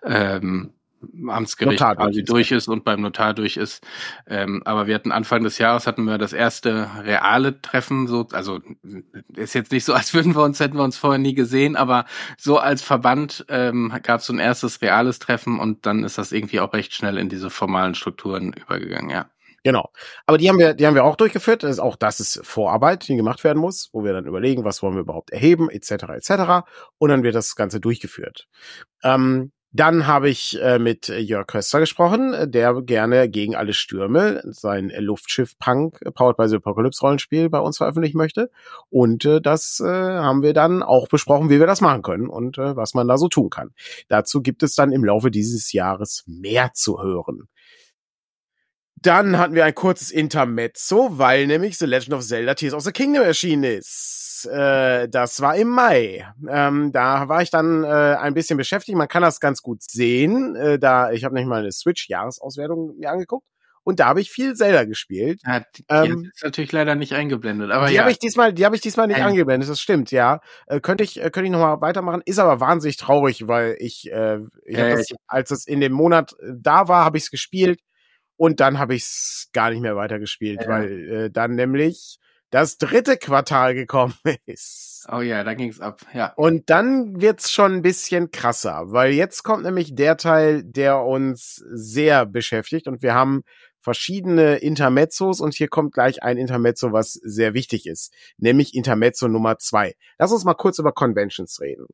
ähm, 0.03 0.73
Amtsgericht 1.27 1.79
Notar 1.79 1.95
quasi 1.95 2.23
durch 2.23 2.51
ist 2.51 2.67
und 2.67 2.83
beim 2.83 3.01
Notar 3.01 3.33
durch 3.33 3.57
ist. 3.57 3.85
Ähm, 4.27 4.61
aber 4.65 4.87
wir 4.87 4.95
hatten 4.95 5.11
Anfang 5.11 5.43
des 5.43 5.57
Jahres 5.57 5.87
hatten 5.87 6.05
wir 6.05 6.17
das 6.17 6.33
erste 6.33 6.89
reale 7.01 7.61
Treffen, 7.61 8.07
so, 8.07 8.27
also 8.31 8.59
ist 9.35 9.53
jetzt 9.53 9.71
nicht 9.71 9.85
so, 9.85 9.93
als 9.93 10.13
würden 10.13 10.35
wir 10.35 10.43
uns, 10.43 10.59
hätten 10.59 10.77
wir 10.77 10.83
uns 10.83 10.97
vorher 10.97 11.19
nie 11.19 11.33
gesehen, 11.33 11.75
aber 11.75 12.05
so 12.37 12.57
als 12.57 12.81
Verband 12.81 13.45
ähm, 13.49 13.93
gab 14.03 14.21
es 14.21 14.27
so 14.27 14.33
ein 14.33 14.39
erstes 14.39 14.81
reales 14.81 15.19
Treffen 15.19 15.59
und 15.59 15.85
dann 15.85 16.03
ist 16.03 16.17
das 16.17 16.31
irgendwie 16.31 16.59
auch 16.59 16.73
recht 16.73 16.93
schnell 16.93 17.17
in 17.17 17.29
diese 17.29 17.49
formalen 17.49 17.95
Strukturen 17.95 18.53
übergegangen, 18.53 19.09
ja. 19.09 19.29
Genau. 19.63 19.89
Aber 20.25 20.37
die 20.37 20.49
haben 20.49 20.59
wir, 20.59 20.73
die 20.73 20.85
haben 20.85 20.95
wir 20.95 21.05
auch 21.05 21.15
durchgeführt. 21.15 21.63
Das 21.63 21.71
ist 21.71 21.79
auch 21.79 21.95
das 21.95 22.19
ist 22.19 22.41
Vorarbeit, 22.43 23.07
die 23.07 23.15
gemacht 23.15 23.43
werden 23.43 23.59
muss, 23.59 23.89
wo 23.93 24.03
wir 24.03 24.13
dann 24.13 24.25
überlegen, 24.25 24.65
was 24.65 24.83
wollen 24.83 24.95
wir 24.95 25.01
überhaupt 25.01 25.31
erheben, 25.31 25.69
etc. 25.69 25.91
etc. 26.09 26.65
Und 26.97 27.09
dann 27.09 27.23
wird 27.23 27.35
das 27.35 27.55
Ganze 27.55 27.79
durchgeführt. 27.79 28.47
Ähm, 29.03 29.51
dann 29.75 30.05
habe 30.05 30.29
ich 30.29 30.61
äh, 30.61 30.77
mit 30.77 31.07
Jörg 31.07 31.47
Köster 31.47 31.79
gesprochen, 31.79 32.51
der 32.51 32.79
gerne 32.83 33.27
gegen 33.27 33.55
alle 33.55 33.73
Stürme 33.73 34.43
sein 34.45 34.91
Luftschiff 34.99 35.57
Punk 35.57 35.99
Powered 36.13 36.37
by 36.37 36.47
the 36.47 36.57
Apocalypse 36.57 37.01
Rollenspiel 37.01 37.49
bei 37.49 37.57
uns 37.57 37.77
veröffentlichen 37.77 38.19
möchte. 38.19 38.51
Und 38.91 39.25
äh, 39.25 39.41
das 39.41 39.79
äh, 39.79 39.87
haben 39.87 40.43
wir 40.43 40.53
dann 40.53 40.83
auch 40.83 41.07
besprochen, 41.07 41.49
wie 41.49 41.59
wir 41.59 41.65
das 41.65 41.81
machen 41.81 42.03
können 42.03 42.27
und 42.27 42.59
äh, 42.59 42.75
was 42.75 42.93
man 42.93 43.07
da 43.07 43.17
so 43.17 43.29
tun 43.29 43.49
kann. 43.49 43.71
Dazu 44.09 44.43
gibt 44.43 44.61
es 44.61 44.75
dann 44.75 44.91
im 44.91 45.03
Laufe 45.03 45.31
dieses 45.31 45.73
Jahres 45.73 46.23
mehr 46.27 46.73
zu 46.73 47.01
hören. 47.01 47.47
Dann 49.03 49.37
hatten 49.37 49.53
wir 49.53 49.65
ein 49.65 49.75
kurzes 49.75 50.11
Intermezzo, 50.11 51.17
weil 51.17 51.45
nämlich 51.45 51.77
The 51.77 51.85
Legend 51.85 52.13
of 52.13 52.21
Zelda 52.25 52.53
Tears 52.53 52.73
of 52.73 52.83
the 52.83 52.93
Kingdom 52.93 53.23
erschienen 53.23 53.65
ist. 53.65 54.49
Äh, 54.49 55.09
das 55.09 55.41
war 55.41 55.57
im 55.57 55.67
Mai. 55.67 56.25
Ähm, 56.49 56.93
da 56.93 57.27
war 57.27 57.41
ich 57.41 57.49
dann 57.49 57.83
äh, 57.83 57.87
ein 57.87 58.33
bisschen 58.33 58.55
beschäftigt. 58.55 58.97
Man 58.97 59.09
kann 59.09 59.21
das 59.21 59.41
ganz 59.41 59.61
gut 59.61 59.83
sehen. 59.83 60.55
Äh, 60.55 60.79
da 60.79 61.11
ich 61.11 61.25
habe 61.25 61.35
nicht 61.35 61.47
mal 61.47 61.59
eine 61.59 61.73
Switch-Jahresauswertung 61.73 62.95
mir 62.97 63.11
angeguckt. 63.11 63.45
Und 63.83 63.99
da 63.99 64.05
habe 64.07 64.21
ich 64.21 64.31
viel 64.31 64.55
Zelda 64.55 64.85
gespielt. 64.85 65.41
Ja, 65.45 65.65
die, 65.75 65.83
ähm, 65.89 66.31
ist 66.33 66.41
natürlich 66.41 66.71
leider 66.71 66.95
nicht 66.95 67.11
eingeblendet, 67.11 67.71
aber 67.71 67.87
die 67.87 67.95
ja. 67.95 68.03
habe 68.03 68.11
ich 68.11 68.19
diesmal, 68.19 68.53
die 68.53 68.63
habe 68.63 68.77
ich 68.77 68.81
diesmal 68.81 69.07
nicht 69.07 69.17
Ein 69.17 69.27
eingeblendet. 69.27 69.69
Das 69.69 69.81
stimmt, 69.81 70.11
ja. 70.11 70.39
Äh, 70.67 70.79
könnte 70.79 71.03
ich, 71.03 71.19
äh, 71.21 71.29
könnte 71.29 71.47
ich 71.47 71.51
noch 71.51 71.59
mal 71.59 71.81
weitermachen. 71.81 72.21
Ist 72.23 72.39
aber 72.39 72.61
wahnsinnig 72.61 72.95
traurig, 72.95 73.49
weil 73.49 73.75
ich, 73.79 74.09
äh, 74.09 74.39
ich 74.65 74.77
ja, 74.77 74.89
das, 74.95 75.07
als 75.27 75.51
es 75.51 75.67
in 75.67 75.81
dem 75.81 75.91
Monat 75.91 76.33
äh, 76.39 76.53
da 76.55 76.87
war, 76.87 77.03
habe 77.03 77.17
ich 77.17 77.25
es 77.25 77.31
gespielt 77.31 77.81
und 78.37 78.59
dann 78.59 78.79
habe 78.79 78.95
ich 78.95 79.03
es 79.03 79.49
gar 79.53 79.69
nicht 79.69 79.81
mehr 79.81 79.95
weitergespielt, 79.95 80.61
ja. 80.63 80.67
weil 80.67 81.09
äh, 81.09 81.29
dann 81.31 81.55
nämlich 81.55 82.19
das 82.49 82.77
dritte 82.77 83.17
Quartal 83.17 83.73
gekommen 83.73 84.13
ist. 84.45 85.07
Oh 85.11 85.21
ja, 85.21 85.43
da 85.43 85.53
ging's 85.53 85.79
ab, 85.79 86.01
ja. 86.13 86.33
Und 86.35 86.69
dann 86.69 87.19
wird's 87.19 87.51
schon 87.51 87.73
ein 87.73 87.81
bisschen 87.81 88.31
krasser, 88.31 88.83
weil 88.87 89.11
jetzt 89.11 89.43
kommt 89.43 89.63
nämlich 89.63 89.95
der 89.95 90.17
Teil, 90.17 90.63
der 90.63 91.01
uns 91.01 91.63
sehr 91.71 92.25
beschäftigt 92.25 92.87
und 92.87 93.01
wir 93.01 93.15
haben 93.15 93.43
verschiedene 93.81 94.57
Intermezzos 94.57 95.41
und 95.41 95.53
hier 95.53 95.67
kommt 95.67 95.93
gleich 95.93 96.23
ein 96.23 96.37
Intermezzo, 96.37 96.93
was 96.93 97.13
sehr 97.13 97.53
wichtig 97.53 97.85
ist, 97.85 98.13
nämlich 98.37 98.75
Intermezzo 98.75 99.27
Nummer 99.27 99.57
zwei. 99.57 99.95
Lass 100.17 100.31
uns 100.31 100.45
mal 100.45 100.53
kurz 100.53 100.79
über 100.79 100.93
Conventions 100.93 101.59
reden. 101.59 101.87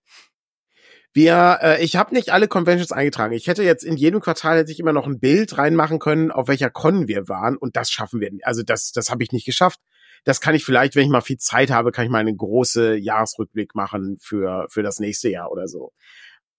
Wir, 1.14 1.60
äh, 1.62 1.84
ich 1.84 1.96
habe 1.96 2.14
nicht 2.14 2.32
alle 2.32 2.48
Conventions 2.48 2.92
eingetragen. 2.92 3.34
Ich 3.34 3.48
hätte 3.48 3.64
jetzt 3.64 3.84
in 3.84 3.98
jedem 3.98 4.20
Quartal 4.20 4.60
hätte 4.60 4.72
ich 4.72 4.80
immer 4.80 4.94
noch 4.94 5.08
ein 5.08 5.20
Bild 5.20 5.58
reinmachen 5.58 6.00
können, 6.00 6.32
auf 6.32 6.48
welcher 6.48 6.70
Con 6.70 7.08
wir 7.08 7.28
waren 7.28 7.58
und 7.58 7.76
das 7.76 7.90
schaffen 7.90 8.20
wir. 8.20 8.30
Also 8.44 8.64
das, 8.64 8.92
das 8.92 9.10
habe 9.10 9.24
ich 9.24 9.32
nicht 9.32 9.46
geschafft. 9.46 9.80
Das 10.26 10.42
kann 10.42 10.54
ich 10.54 10.66
vielleicht, 10.66 10.96
wenn 10.96 11.04
ich 11.04 11.10
mal 11.10 11.22
viel 11.22 11.38
Zeit 11.38 11.72
habe, 11.72 11.92
kann 11.92 12.06
ich 12.06 12.12
mal 12.12 12.20
einen 12.20 12.38
großen 12.38 12.98
Jahresrückblick 12.98 13.74
machen 13.74 14.18
für 14.20 14.68
für 14.70 14.84
das 14.84 15.00
nächste 15.00 15.30
Jahr 15.30 15.52
oder 15.52 15.68
so. 15.68 15.94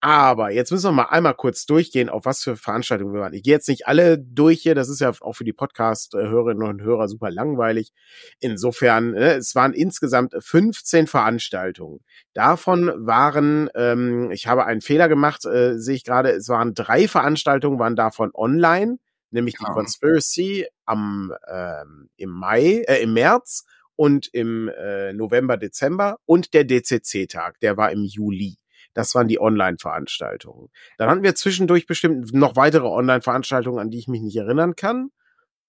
Aber 0.03 0.51
jetzt 0.51 0.73
müssen 0.73 0.87
wir 0.87 0.93
mal 0.93 1.09
einmal 1.11 1.35
kurz 1.35 1.67
durchgehen, 1.67 2.09
auf 2.09 2.25
was 2.25 2.43
für 2.43 2.57
Veranstaltungen 2.57 3.13
wir 3.13 3.21
waren. 3.21 3.35
Ich 3.35 3.43
gehe 3.43 3.53
jetzt 3.53 3.69
nicht 3.69 3.87
alle 3.87 4.19
durch 4.19 4.63
hier, 4.63 4.75
das 4.75 4.89
ist 4.89 5.01
ja 5.01 5.13
auch 5.21 5.35
für 5.35 5.45
die 5.45 5.53
Podcast-Hörerinnen 5.53 6.67
und 6.67 6.81
Hörer 6.81 7.07
super 7.07 7.31
langweilig. 7.31 7.93
Insofern, 8.39 9.11
ne, 9.11 9.35
es 9.35 9.55
waren 9.55 9.75
insgesamt 9.75 10.35
15 10.39 11.07
Veranstaltungen. 11.07 12.01
Davon 12.33 12.91
waren, 12.97 13.69
ähm, 13.75 14.31
ich 14.31 14.47
habe 14.47 14.65
einen 14.65 14.81
Fehler 14.81 15.09
gemacht, 15.09 15.45
äh, 15.45 15.79
sehe 15.79 15.97
ich 15.97 16.05
gerade, 16.05 16.31
es 16.31 16.49
waren 16.49 16.73
drei 16.73 17.07
Veranstaltungen, 17.07 17.79
waren 17.79 17.97
davon 17.97 18.31
online, 18.33 18.97
nämlich 19.31 19.57
die 19.59 19.65
Conspiracy 19.65 20.67
am 20.87 21.35
ähm, 21.47 22.09
im 22.17 22.31
Mai, 22.31 22.85
äh, 22.89 23.03
im 23.03 23.13
März 23.13 23.67
und 23.97 24.29
im 24.33 24.69
äh, 24.69 25.13
November, 25.13 25.59
Dezember 25.59 26.17
und 26.25 26.55
der 26.55 26.65
DCC-Tag, 26.65 27.61
der 27.61 27.77
war 27.77 27.93
im 27.93 28.05
Juli. 28.05 28.60
Das 28.95 29.15
waren 29.15 29.29
die 29.29 29.41
Online-Veranstaltungen. 29.41 30.69
Dann 30.99 31.09
hatten 31.09 31.23
wir 31.23 31.35
zwischendurch 31.35 31.87
bestimmt 31.87 32.33
noch 32.35 32.57
weitere 32.57 32.87
Online-Veranstaltungen, 32.87 33.79
an 33.79 33.91
die 33.91 33.99
ich 33.99 34.09
mich 34.09 34.23
nicht 34.23 34.37
erinnern 34.37 34.77
kann. 34.77 35.11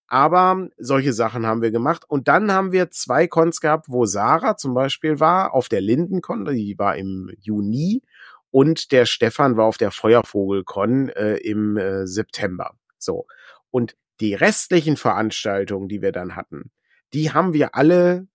Aber 0.07 0.67
solche 0.77 1.13
Sachen 1.13 1.45
haben 1.45 1.61
wir 1.61 1.71
gemacht. 1.71 2.03
Und 2.07 2.27
dann 2.27 2.51
haben 2.51 2.71
wir 2.71 2.91
zwei 2.91 3.27
Cons 3.27 3.61
gehabt, 3.61 3.87
wo 3.87 4.05
Sarah 4.05 4.57
zum 4.57 4.73
Beispiel 4.73 5.19
war, 5.19 5.53
auf 5.53 5.69
der 5.69 5.81
Lindencon, 5.81 6.45
die 6.45 6.77
war 6.77 6.97
im 6.97 7.31
Juni. 7.39 8.01
Und 8.49 8.91
der 8.91 9.05
Stefan 9.05 9.55
war 9.55 9.65
auf 9.65 9.77
der 9.77 9.91
Feuervogelcon 9.91 11.09
äh, 11.09 11.35
im 11.37 11.77
äh, 11.77 12.05
September. 12.05 12.71
So. 12.97 13.25
Und 13.69 13.95
die 14.19 14.33
restlichen 14.33 14.97
Veranstaltungen, 14.97 15.87
die 15.87 16.01
wir 16.01 16.11
dann 16.11 16.35
hatten, 16.35 16.71
die 17.13 17.31
haben 17.31 17.53
wir 17.53 17.75
alle 17.75 18.27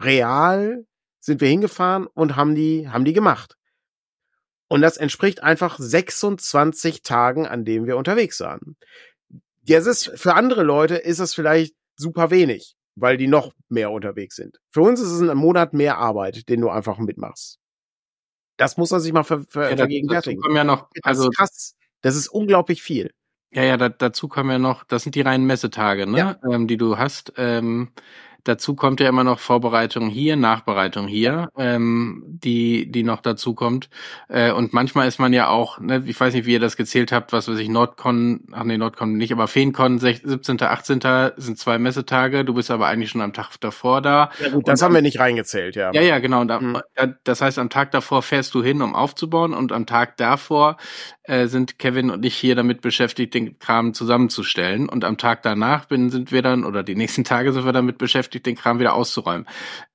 real 0.00 0.86
sind 1.26 1.40
wir 1.40 1.48
hingefahren 1.48 2.06
und 2.06 2.36
haben 2.36 2.54
die, 2.54 2.88
haben 2.88 3.04
die 3.04 3.12
gemacht. 3.12 3.58
Und 4.68 4.82
das 4.82 4.96
entspricht 4.96 5.42
einfach 5.42 5.78
26 5.78 7.02
Tagen, 7.02 7.46
an 7.46 7.64
denen 7.64 7.86
wir 7.86 7.96
unterwegs 7.96 8.40
waren. 8.40 8.76
Das 9.62 9.86
ist, 9.86 10.10
für 10.14 10.34
andere 10.34 10.62
Leute 10.62 10.96
ist 10.96 11.18
es 11.18 11.34
vielleicht 11.34 11.74
super 11.96 12.30
wenig, 12.30 12.76
weil 12.96 13.16
die 13.16 13.26
noch 13.26 13.52
mehr 13.68 13.90
unterwegs 13.90 14.36
sind. 14.36 14.58
Für 14.70 14.82
uns 14.82 15.00
ist 15.00 15.10
es 15.10 15.20
ein 15.20 15.36
Monat 15.36 15.72
mehr 15.72 15.98
Arbeit, 15.98 16.48
den 16.48 16.60
du 16.60 16.68
einfach 16.68 16.98
mitmachst. 16.98 17.58
Das 18.56 18.76
muss 18.76 18.90
man 18.90 19.00
sich 19.00 19.12
mal 19.12 19.22
ver 19.22 19.44
ver 19.48 19.70
ja, 19.70 19.76
vergegenwärtigen. 19.76 20.42
Ja 20.54 20.64
noch, 20.64 20.88
also, 21.02 21.24
das 21.24 21.30
ist 21.30 21.36
krass. 21.36 21.76
Das 22.00 22.16
ist 22.16 22.28
unglaublich 22.28 22.82
viel. 22.82 23.10
Ja, 23.50 23.62
ja, 23.62 23.76
da, 23.76 23.88
dazu 23.88 24.28
kommen 24.28 24.50
ja 24.50 24.58
noch, 24.58 24.84
das 24.84 25.02
sind 25.02 25.14
die 25.14 25.20
reinen 25.20 25.46
Messetage, 25.46 26.06
ne, 26.06 26.18
ja. 26.18 26.40
ähm, 26.50 26.66
die 26.66 26.76
du 26.76 26.98
hast. 26.98 27.32
Ähm, 27.36 27.90
dazu 28.48 28.74
kommt 28.74 29.00
ja 29.00 29.08
immer 29.08 29.24
noch 29.24 29.38
Vorbereitung 29.38 30.08
hier, 30.08 30.36
Nachbereitung 30.36 31.06
hier, 31.06 31.50
ähm, 31.56 32.22
die, 32.26 32.90
die 32.90 33.02
noch 33.02 33.20
dazu 33.20 33.54
kommt. 33.54 33.88
Äh, 34.28 34.52
und 34.52 34.72
manchmal 34.72 35.08
ist 35.08 35.18
man 35.18 35.32
ja 35.32 35.48
auch, 35.48 35.80
ne, 35.80 36.02
ich 36.06 36.18
weiß 36.18 36.34
nicht, 36.34 36.46
wie 36.46 36.52
ihr 36.52 36.60
das 36.60 36.76
gezählt 36.76 37.12
habt, 37.12 37.32
was 37.32 37.48
weiß 37.48 37.58
ich, 37.58 37.68
Nordcon, 37.68 38.44
ach 38.52 38.64
nee, 38.64 38.78
Nordcon 38.78 39.16
nicht, 39.16 39.32
aber 39.32 39.48
Feencon 39.48 39.98
17., 39.98 40.62
18. 40.62 41.00
sind 41.36 41.58
zwei 41.58 41.78
Messetage, 41.78 42.44
du 42.44 42.54
bist 42.54 42.70
aber 42.70 42.86
eigentlich 42.86 43.10
schon 43.10 43.20
am 43.20 43.32
Tag 43.32 43.56
davor 43.60 44.00
da. 44.00 44.30
Ja 44.40 44.50
gut, 44.50 44.68
das 44.68 44.80
und, 44.80 44.86
haben 44.86 44.94
wir 44.94 45.02
nicht 45.02 45.18
reingezählt, 45.18 45.76
ja. 45.76 45.92
Ja, 45.92 46.02
ja, 46.02 46.18
genau. 46.18 46.40
Und, 46.40 46.60
mhm. 46.60 46.78
Das 47.24 47.40
heißt, 47.40 47.58
am 47.58 47.70
Tag 47.70 47.90
davor 47.90 48.22
fährst 48.22 48.54
du 48.54 48.62
hin, 48.62 48.82
um 48.82 48.94
aufzubauen 48.94 49.54
und 49.54 49.72
am 49.72 49.86
Tag 49.86 50.16
davor 50.16 50.76
äh, 51.26 51.46
sind 51.46 51.78
Kevin 51.78 52.10
und 52.10 52.24
ich 52.24 52.36
hier 52.36 52.54
damit 52.54 52.80
beschäftigt, 52.80 53.34
den 53.34 53.58
Kram 53.58 53.94
zusammenzustellen. 53.94 54.88
Und 54.88 55.04
am 55.04 55.18
Tag 55.18 55.42
danach 55.42 55.86
bin, 55.86 56.10
sind 56.10 56.32
wir 56.32 56.42
dann, 56.42 56.64
oder 56.64 56.82
die 56.82 56.94
nächsten 56.94 57.24
Tage 57.24 57.52
sind 57.52 57.64
wir 57.64 57.72
damit 57.72 57.98
beschäftigt, 57.98 58.35
den 58.42 58.56
Kram 58.56 58.78
wieder 58.78 58.94
auszuräumen. 58.94 59.46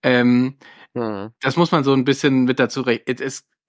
Ähm, 0.04 0.58
mhm. 0.94 1.32
Das 1.42 1.58
muss 1.58 1.72
man 1.72 1.84
so 1.84 1.94
ein 1.94 2.06
bisschen 2.06 2.46
mit 2.46 2.60
dazu 2.60 2.82
rechnen. 2.82 3.18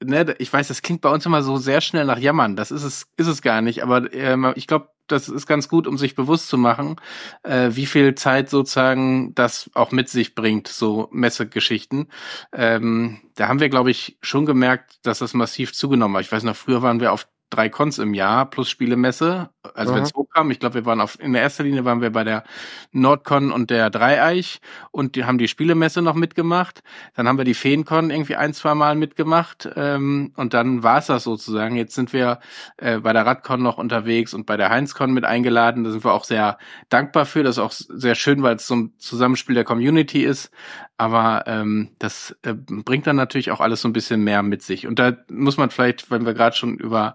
Ne, 0.04 0.34
ich 0.38 0.52
weiß, 0.52 0.68
das 0.68 0.82
klingt 0.82 1.00
bei 1.00 1.10
uns 1.10 1.26
immer 1.26 1.42
so 1.42 1.58
sehr 1.58 1.80
schnell 1.80 2.04
nach 2.04 2.18
Jammern. 2.18 2.56
Das 2.56 2.72
ist 2.72 2.82
es, 2.82 3.06
ist 3.16 3.28
es 3.28 3.40
gar 3.40 3.62
nicht. 3.62 3.84
Aber 3.84 4.12
ähm, 4.12 4.52
ich 4.56 4.66
glaube, 4.66 4.88
das 5.06 5.28
ist 5.28 5.46
ganz 5.46 5.68
gut, 5.68 5.86
um 5.86 5.98
sich 5.98 6.14
bewusst 6.14 6.48
zu 6.48 6.58
machen, 6.58 6.96
äh, 7.42 7.70
wie 7.72 7.86
viel 7.86 8.14
Zeit 8.14 8.50
sozusagen 8.50 9.34
das 9.34 9.70
auch 9.74 9.92
mit 9.92 10.08
sich 10.08 10.34
bringt, 10.34 10.68
so 10.68 11.08
Messegeschichten. 11.12 12.08
Ähm, 12.52 13.20
da 13.34 13.48
haben 13.48 13.60
wir, 13.60 13.68
glaube 13.68 13.90
ich, 13.90 14.18
schon 14.22 14.46
gemerkt, 14.46 14.98
dass 15.02 15.18
das 15.20 15.34
massiv 15.34 15.72
zugenommen 15.72 16.16
hat. 16.16 16.24
Ich 16.24 16.32
weiß 16.32 16.42
noch, 16.44 16.56
früher 16.56 16.82
waren 16.82 17.00
wir 17.00 17.12
auf 17.12 17.28
drei 17.50 17.68
Cons 17.68 17.98
im 17.98 18.14
Jahr 18.14 18.48
plus 18.48 18.70
Spielemesse. 18.70 19.50
Also 19.74 19.92
mhm. 19.92 19.96
wenn 19.96 20.02
es 20.02 20.14
hochkam, 20.14 20.50
ich 20.50 20.58
glaube, 20.58 20.74
wir 20.74 20.86
waren 20.86 21.00
auf 21.00 21.20
in 21.20 21.32
der 21.32 21.42
ersten 21.42 21.62
Linie 21.62 21.84
waren 21.84 22.00
wir 22.00 22.10
bei 22.10 22.24
der 22.24 22.42
Nordcon 22.90 23.52
und 23.52 23.70
der 23.70 23.90
Dreieich 23.90 24.60
und 24.90 25.14
die 25.14 25.24
haben 25.24 25.38
die 25.38 25.46
Spielemesse 25.46 26.02
noch 26.02 26.14
mitgemacht. 26.14 26.82
Dann 27.14 27.28
haben 27.28 27.38
wir 27.38 27.44
die 27.44 27.54
Feencon 27.54 28.10
irgendwie 28.10 28.34
ein, 28.34 28.54
zwei 28.54 28.74
Mal 28.74 28.96
mitgemacht 28.96 29.68
ähm, 29.76 30.32
und 30.36 30.52
dann 30.52 30.82
war 30.82 30.98
es 30.98 31.06
das 31.06 31.22
sozusagen. 31.22 31.76
Jetzt 31.76 31.94
sind 31.94 32.12
wir 32.12 32.40
äh, 32.76 32.98
bei 32.98 33.12
der 33.12 33.24
Radcon 33.24 33.62
noch 33.62 33.78
unterwegs 33.78 34.34
und 34.34 34.46
bei 34.46 34.56
der 34.56 34.68
Heinzcon 34.68 35.12
mit 35.12 35.24
eingeladen. 35.24 35.84
Da 35.84 35.92
sind 35.92 36.04
wir 36.04 36.12
auch 36.12 36.24
sehr 36.24 36.58
dankbar 36.88 37.24
für. 37.24 37.44
Das 37.44 37.56
ist 37.56 37.62
auch 37.62 37.72
sehr 37.72 38.16
schön, 38.16 38.42
weil 38.42 38.56
es 38.56 38.66
so 38.66 38.74
ein 38.74 38.94
Zusammenspiel 38.98 39.54
der 39.54 39.64
Community 39.64 40.24
ist. 40.24 40.50
Aber 40.96 41.44
ähm, 41.46 41.90
das 42.00 42.36
äh, 42.42 42.54
bringt 42.54 43.06
dann 43.06 43.16
natürlich 43.16 43.52
auch 43.52 43.60
alles 43.60 43.82
so 43.82 43.88
ein 43.88 43.92
bisschen 43.92 44.24
mehr 44.24 44.42
mit 44.42 44.62
sich. 44.62 44.88
Und 44.88 44.98
da 44.98 45.12
muss 45.30 45.56
man 45.56 45.70
vielleicht, 45.70 46.10
wenn 46.10 46.26
wir 46.26 46.34
gerade 46.34 46.56
schon 46.56 46.76
über 46.78 47.14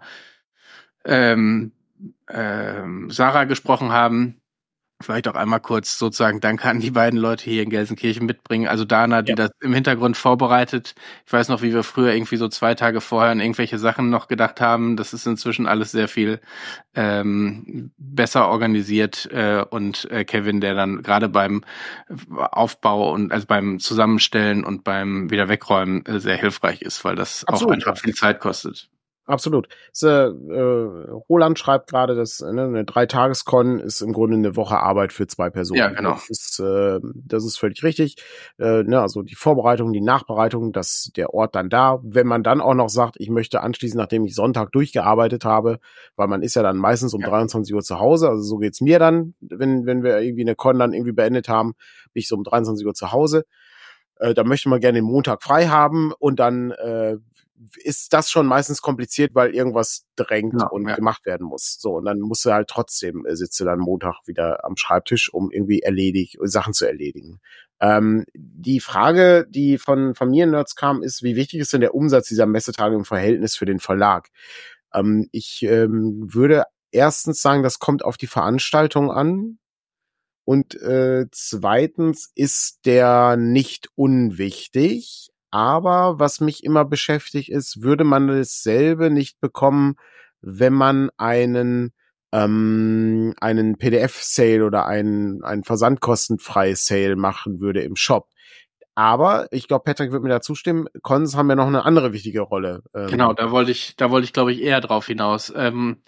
ähm, 1.05 1.71
ähm, 2.29 3.09
Sarah 3.09 3.45
gesprochen 3.45 3.91
haben, 3.91 4.41
vielleicht 4.99 5.27
auch 5.27 5.35
einmal 5.35 5.59
kurz 5.59 5.99
sozusagen 5.99 6.39
Danke 6.39 6.67
an 6.67 6.79
die 6.79 6.91
beiden 6.91 7.19
Leute 7.19 7.43
hier 7.43 7.61
in 7.61 7.69
Gelsenkirchen 7.69 8.25
mitbringen. 8.25 8.67
Also 8.67 8.83
Dana, 8.83 9.21
die 9.21 9.31
ja. 9.31 9.35
das 9.35 9.51
im 9.61 9.73
Hintergrund 9.73 10.17
vorbereitet. 10.17 10.95
Ich 11.25 11.33
weiß 11.33 11.49
noch, 11.49 11.61
wie 11.61 11.73
wir 11.73 11.83
früher 11.83 12.13
irgendwie 12.13 12.37
so 12.37 12.47
zwei 12.47 12.73
Tage 12.73 12.99
vorher 12.99 13.31
an 13.31 13.39
irgendwelche 13.39 13.77
Sachen 13.77 14.09
noch 14.09 14.27
gedacht 14.27 14.59
haben. 14.59 14.97
Das 14.97 15.13
ist 15.13 15.27
inzwischen 15.27 15.67
alles 15.67 15.91
sehr 15.91 16.07
viel 16.07 16.39
ähm, 16.95 17.91
besser 17.97 18.47
organisiert. 18.47 19.29
Äh, 19.31 19.63
und 19.69 20.09
äh, 20.09 20.25
Kevin, 20.25 20.61
der 20.61 20.73
dann 20.73 21.03
gerade 21.03 21.29
beim 21.29 21.63
Aufbau 22.35 23.13
und 23.13 23.31
also 23.31 23.45
beim 23.45 23.79
Zusammenstellen 23.79 24.63
und 24.63 24.83
beim 24.83 25.29
wieder 25.29 25.47
wegräumen 25.47 26.05
äh, 26.07 26.19
sehr 26.19 26.37
hilfreich 26.37 26.81
ist, 26.81 27.05
weil 27.05 27.15
das 27.15 27.45
Absolut. 27.45 27.71
auch 27.71 27.75
einfach 27.75 27.97
viel 27.97 28.15
Zeit 28.15 28.39
kostet. 28.39 28.89
Absolut. 29.27 29.67
So, 29.91 30.07
äh, 30.07 31.11
Roland 31.29 31.59
schreibt 31.59 31.89
gerade, 31.89 32.15
dass 32.15 32.39
ne, 32.39 32.63
eine 32.63 32.85
Dreitageskon 32.85 33.79
ist 33.79 33.99
im 33.99 34.13
Grunde 34.13 34.37
eine 34.37 34.55
Woche 34.55 34.79
Arbeit 34.79 35.11
für 35.11 35.27
zwei 35.27 35.49
Personen. 35.49 35.79
Ja, 35.79 35.89
genau. 35.89 36.13
Das 36.13 36.29
ist, 36.29 36.59
äh, 36.59 36.99
das 37.13 37.43
ist 37.43 37.59
völlig 37.59 37.83
richtig. 37.83 38.15
Äh, 38.57 38.83
ne, 38.83 39.01
also 39.01 39.23
die 39.23 39.35
Vorbereitung, 39.35 39.91
die 39.91 39.99
Nachbereitung, 39.99 40.71
dass 40.71 41.11
der 41.17 41.33
Ort 41.33 41.55
dann 41.55 41.69
da. 41.69 41.99
Wenn 42.03 42.25
man 42.25 42.41
dann 42.41 42.61
auch 42.61 42.73
noch 42.73 42.87
sagt, 42.87 43.15
ich 43.19 43.29
möchte 43.29 43.61
anschließend, 43.61 43.99
nachdem 43.99 44.23
ich 44.23 44.33
Sonntag 44.33 44.71
durchgearbeitet 44.71 45.43
habe, 45.43 45.79
weil 46.15 46.27
man 46.29 46.41
ist 46.41 46.55
ja 46.55 46.63
dann 46.63 46.77
meistens 46.77 47.13
um 47.13 47.19
ja. 47.19 47.27
23 47.27 47.75
Uhr 47.75 47.81
zu 47.81 47.99
Hause. 47.99 48.29
Also 48.29 48.43
so 48.43 48.57
geht's 48.59 48.79
mir 48.79 48.97
dann, 48.97 49.33
wenn 49.41 49.85
wenn 49.85 50.03
wir 50.03 50.21
irgendwie 50.21 50.43
eine 50.43 50.55
Con 50.55 50.79
dann 50.79 50.93
irgendwie 50.93 51.11
beendet 51.11 51.49
haben, 51.49 51.73
bin 52.13 52.21
ich 52.21 52.29
so 52.29 52.37
um 52.37 52.45
23 52.45 52.87
Uhr 52.87 52.93
zu 52.93 53.11
Hause. 53.11 53.43
Äh, 54.19 54.33
da 54.33 54.45
möchte 54.45 54.69
man 54.69 54.79
gerne 54.79 54.99
den 54.99 55.05
Montag 55.05 55.43
frei 55.43 55.67
haben 55.67 56.13
und 56.17 56.39
dann 56.39 56.71
äh, 56.71 57.17
ist 57.83 58.13
das 58.13 58.29
schon 58.29 58.45
meistens 58.45 58.81
kompliziert, 58.81 59.33
weil 59.33 59.53
irgendwas 59.55 60.05
drängt 60.15 60.61
ja, 60.61 60.67
und 60.67 60.87
ja. 60.87 60.95
gemacht 60.95 61.25
werden 61.25 61.47
muss. 61.47 61.77
So, 61.79 61.95
und 61.95 62.05
dann 62.05 62.19
musst 62.19 62.45
du 62.45 62.51
halt 62.51 62.67
trotzdem, 62.67 63.25
äh, 63.25 63.35
sitze 63.35 63.65
dann 63.65 63.79
Montag 63.79 64.21
wieder 64.25 64.63
am 64.63 64.77
Schreibtisch, 64.77 65.33
um 65.33 65.51
irgendwie 65.51 65.81
erledigt, 65.81 66.37
Sachen 66.43 66.73
zu 66.73 66.85
erledigen. 66.85 67.39
Ähm, 67.79 68.25
die 68.33 68.79
Frage, 68.79 69.47
die 69.49 69.77
von 69.77 70.15
Familiennerds 70.15 70.75
kam, 70.75 71.03
ist, 71.03 71.23
wie 71.23 71.35
wichtig 71.35 71.59
ist 71.59 71.73
denn 71.73 71.81
der 71.81 71.95
Umsatz 71.95 72.27
dieser 72.27 72.45
Messetage 72.45 72.95
im 72.95 73.05
Verhältnis 73.05 73.55
für 73.55 73.65
den 73.65 73.79
Verlag? 73.79 74.29
Ähm, 74.93 75.27
ich 75.31 75.63
ähm, 75.63 76.33
würde 76.33 76.65
erstens 76.91 77.41
sagen, 77.41 77.63
das 77.63 77.79
kommt 77.79 78.03
auf 78.03 78.17
die 78.17 78.27
Veranstaltung 78.27 79.11
an. 79.11 79.59
Und 80.45 80.75
äh, 80.75 81.25
zweitens 81.31 82.31
ist 82.33 82.85
der 82.85 83.35
nicht 83.35 83.89
unwichtig, 83.95 85.29
aber 85.51 86.19
was 86.19 86.41
mich 86.41 86.63
immer 86.63 86.85
beschäftigt 86.85 87.49
ist, 87.49 87.81
würde 87.81 88.03
man 88.03 88.27
dasselbe 88.27 89.09
nicht 89.09 89.39
bekommen, 89.39 89.95
wenn 90.41 90.73
man 90.73 91.09
einen 91.17 91.93
ähm, 92.33 93.33
einen 93.39 93.77
PDF-Sale 93.77 94.65
oder 94.65 94.85
einen, 94.85 95.43
einen 95.43 95.63
versandkostenfrei 95.63 96.75
Sale 96.75 97.15
machen 97.15 97.59
würde 97.61 97.81
im 97.81 97.95
Shop. 97.95 98.27
Aber 98.95 99.47
ich 99.51 99.67
glaube, 99.67 99.83
Patrick 99.83 100.11
wird 100.11 100.23
mir 100.23 100.29
da 100.29 100.41
zustimmen. 100.41 100.87
Cons 101.03 101.35
haben 101.35 101.49
ja 101.49 101.55
noch 101.55 101.67
eine 101.67 101.85
andere 101.85 102.13
wichtige 102.13 102.41
Rolle. 102.41 102.81
Ähm, 102.95 103.07
genau, 103.07 103.31
da 103.31 103.51
wollte 103.51 103.69
ich, 103.69 103.95
da 103.95 104.09
wollte 104.09 104.25
ich, 104.25 104.33
glaube 104.33 104.51
ich, 104.51 104.61
eher 104.61 104.81
drauf 104.81 105.05
hinaus. 105.05 105.53
Ähm, 105.55 106.01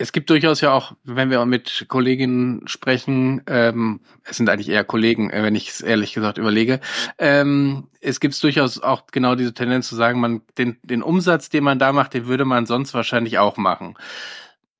es 0.00 0.12
gibt 0.12 0.30
durchaus 0.30 0.62
ja 0.62 0.72
auch, 0.72 0.92
wenn 1.04 1.28
wir 1.28 1.44
mit 1.44 1.84
Kolleginnen 1.88 2.66
sprechen, 2.66 3.42
ähm, 3.46 4.00
es 4.24 4.38
sind 4.38 4.48
eigentlich 4.48 4.70
eher 4.70 4.82
Kollegen, 4.82 5.28
äh, 5.28 5.42
wenn 5.42 5.54
ich 5.54 5.68
es 5.68 5.82
ehrlich 5.82 6.14
gesagt 6.14 6.38
überlege, 6.38 6.80
ähm, 7.18 7.88
es 8.00 8.18
gibt 8.18 8.42
durchaus 8.42 8.80
auch 8.80 9.08
genau 9.12 9.34
diese 9.34 9.52
Tendenz 9.52 9.88
zu 9.88 9.96
sagen, 9.96 10.18
man 10.18 10.40
den, 10.56 10.78
den 10.82 11.02
Umsatz, 11.02 11.50
den 11.50 11.64
man 11.64 11.78
da 11.78 11.92
macht, 11.92 12.14
den 12.14 12.26
würde 12.26 12.46
man 12.46 12.64
sonst 12.64 12.94
wahrscheinlich 12.94 13.38
auch 13.38 13.58
machen. 13.58 13.94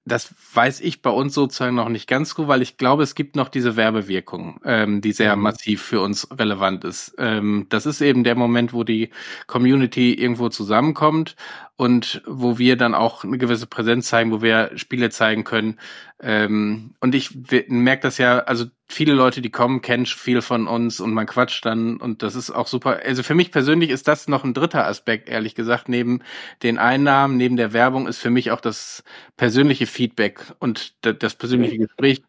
Das 0.06 0.34
weiß 0.54 0.80
ich 0.80 1.02
bei 1.02 1.10
uns 1.10 1.34
sozusagen 1.34 1.76
noch 1.76 1.90
nicht 1.90 2.08
ganz 2.08 2.34
gut, 2.34 2.48
weil 2.48 2.62
ich 2.62 2.78
glaube, 2.78 3.02
es 3.02 3.14
gibt 3.14 3.36
noch 3.36 3.50
diese 3.50 3.76
Werbewirkung, 3.76 4.58
ähm, 4.64 5.02
die 5.02 5.12
sehr 5.12 5.36
mhm. 5.36 5.42
massiv 5.42 5.82
für 5.82 6.00
uns 6.00 6.26
relevant 6.30 6.84
ist. 6.84 7.14
Ähm, 7.18 7.66
das 7.68 7.84
ist 7.84 8.00
eben 8.00 8.24
der 8.24 8.36
Moment, 8.36 8.72
wo 8.72 8.84
die 8.84 9.10
Community 9.46 10.14
irgendwo 10.14 10.48
zusammenkommt 10.48 11.36
und 11.80 12.20
wo 12.26 12.58
wir 12.58 12.76
dann 12.76 12.94
auch 12.94 13.24
eine 13.24 13.38
gewisse 13.38 13.66
Präsenz 13.66 14.08
zeigen, 14.08 14.32
wo 14.32 14.42
wir 14.42 14.70
Spiele 14.74 15.08
zeigen 15.08 15.44
können. 15.44 15.80
Ähm, 16.20 16.92
und 17.00 17.14
ich 17.14 17.30
merke 17.68 18.02
das 18.02 18.18
ja, 18.18 18.40
also 18.40 18.66
viele 18.86 19.14
Leute, 19.14 19.40
die 19.40 19.48
kommen, 19.48 19.80
kennen 19.80 20.04
viel 20.04 20.42
von 20.42 20.68
uns 20.68 21.00
und 21.00 21.14
man 21.14 21.24
quatscht 21.24 21.64
dann 21.64 21.96
und 21.96 22.22
das 22.22 22.34
ist 22.34 22.50
auch 22.50 22.66
super. 22.66 23.00
Also 23.02 23.22
für 23.22 23.34
mich 23.34 23.50
persönlich 23.50 23.88
ist 23.88 24.08
das 24.08 24.28
noch 24.28 24.44
ein 24.44 24.52
dritter 24.52 24.86
Aspekt, 24.86 25.30
ehrlich 25.30 25.54
gesagt. 25.54 25.88
Neben 25.88 26.22
den 26.62 26.76
Einnahmen, 26.76 27.38
neben 27.38 27.56
der 27.56 27.72
Werbung 27.72 28.06
ist 28.06 28.18
für 28.18 28.28
mich 28.28 28.50
auch 28.50 28.60
das 28.60 29.02
persönliche 29.38 29.86
Feedback 29.86 30.52
und 30.58 30.92
das 31.00 31.34
persönliche 31.34 31.78
Gespräch 31.78 32.20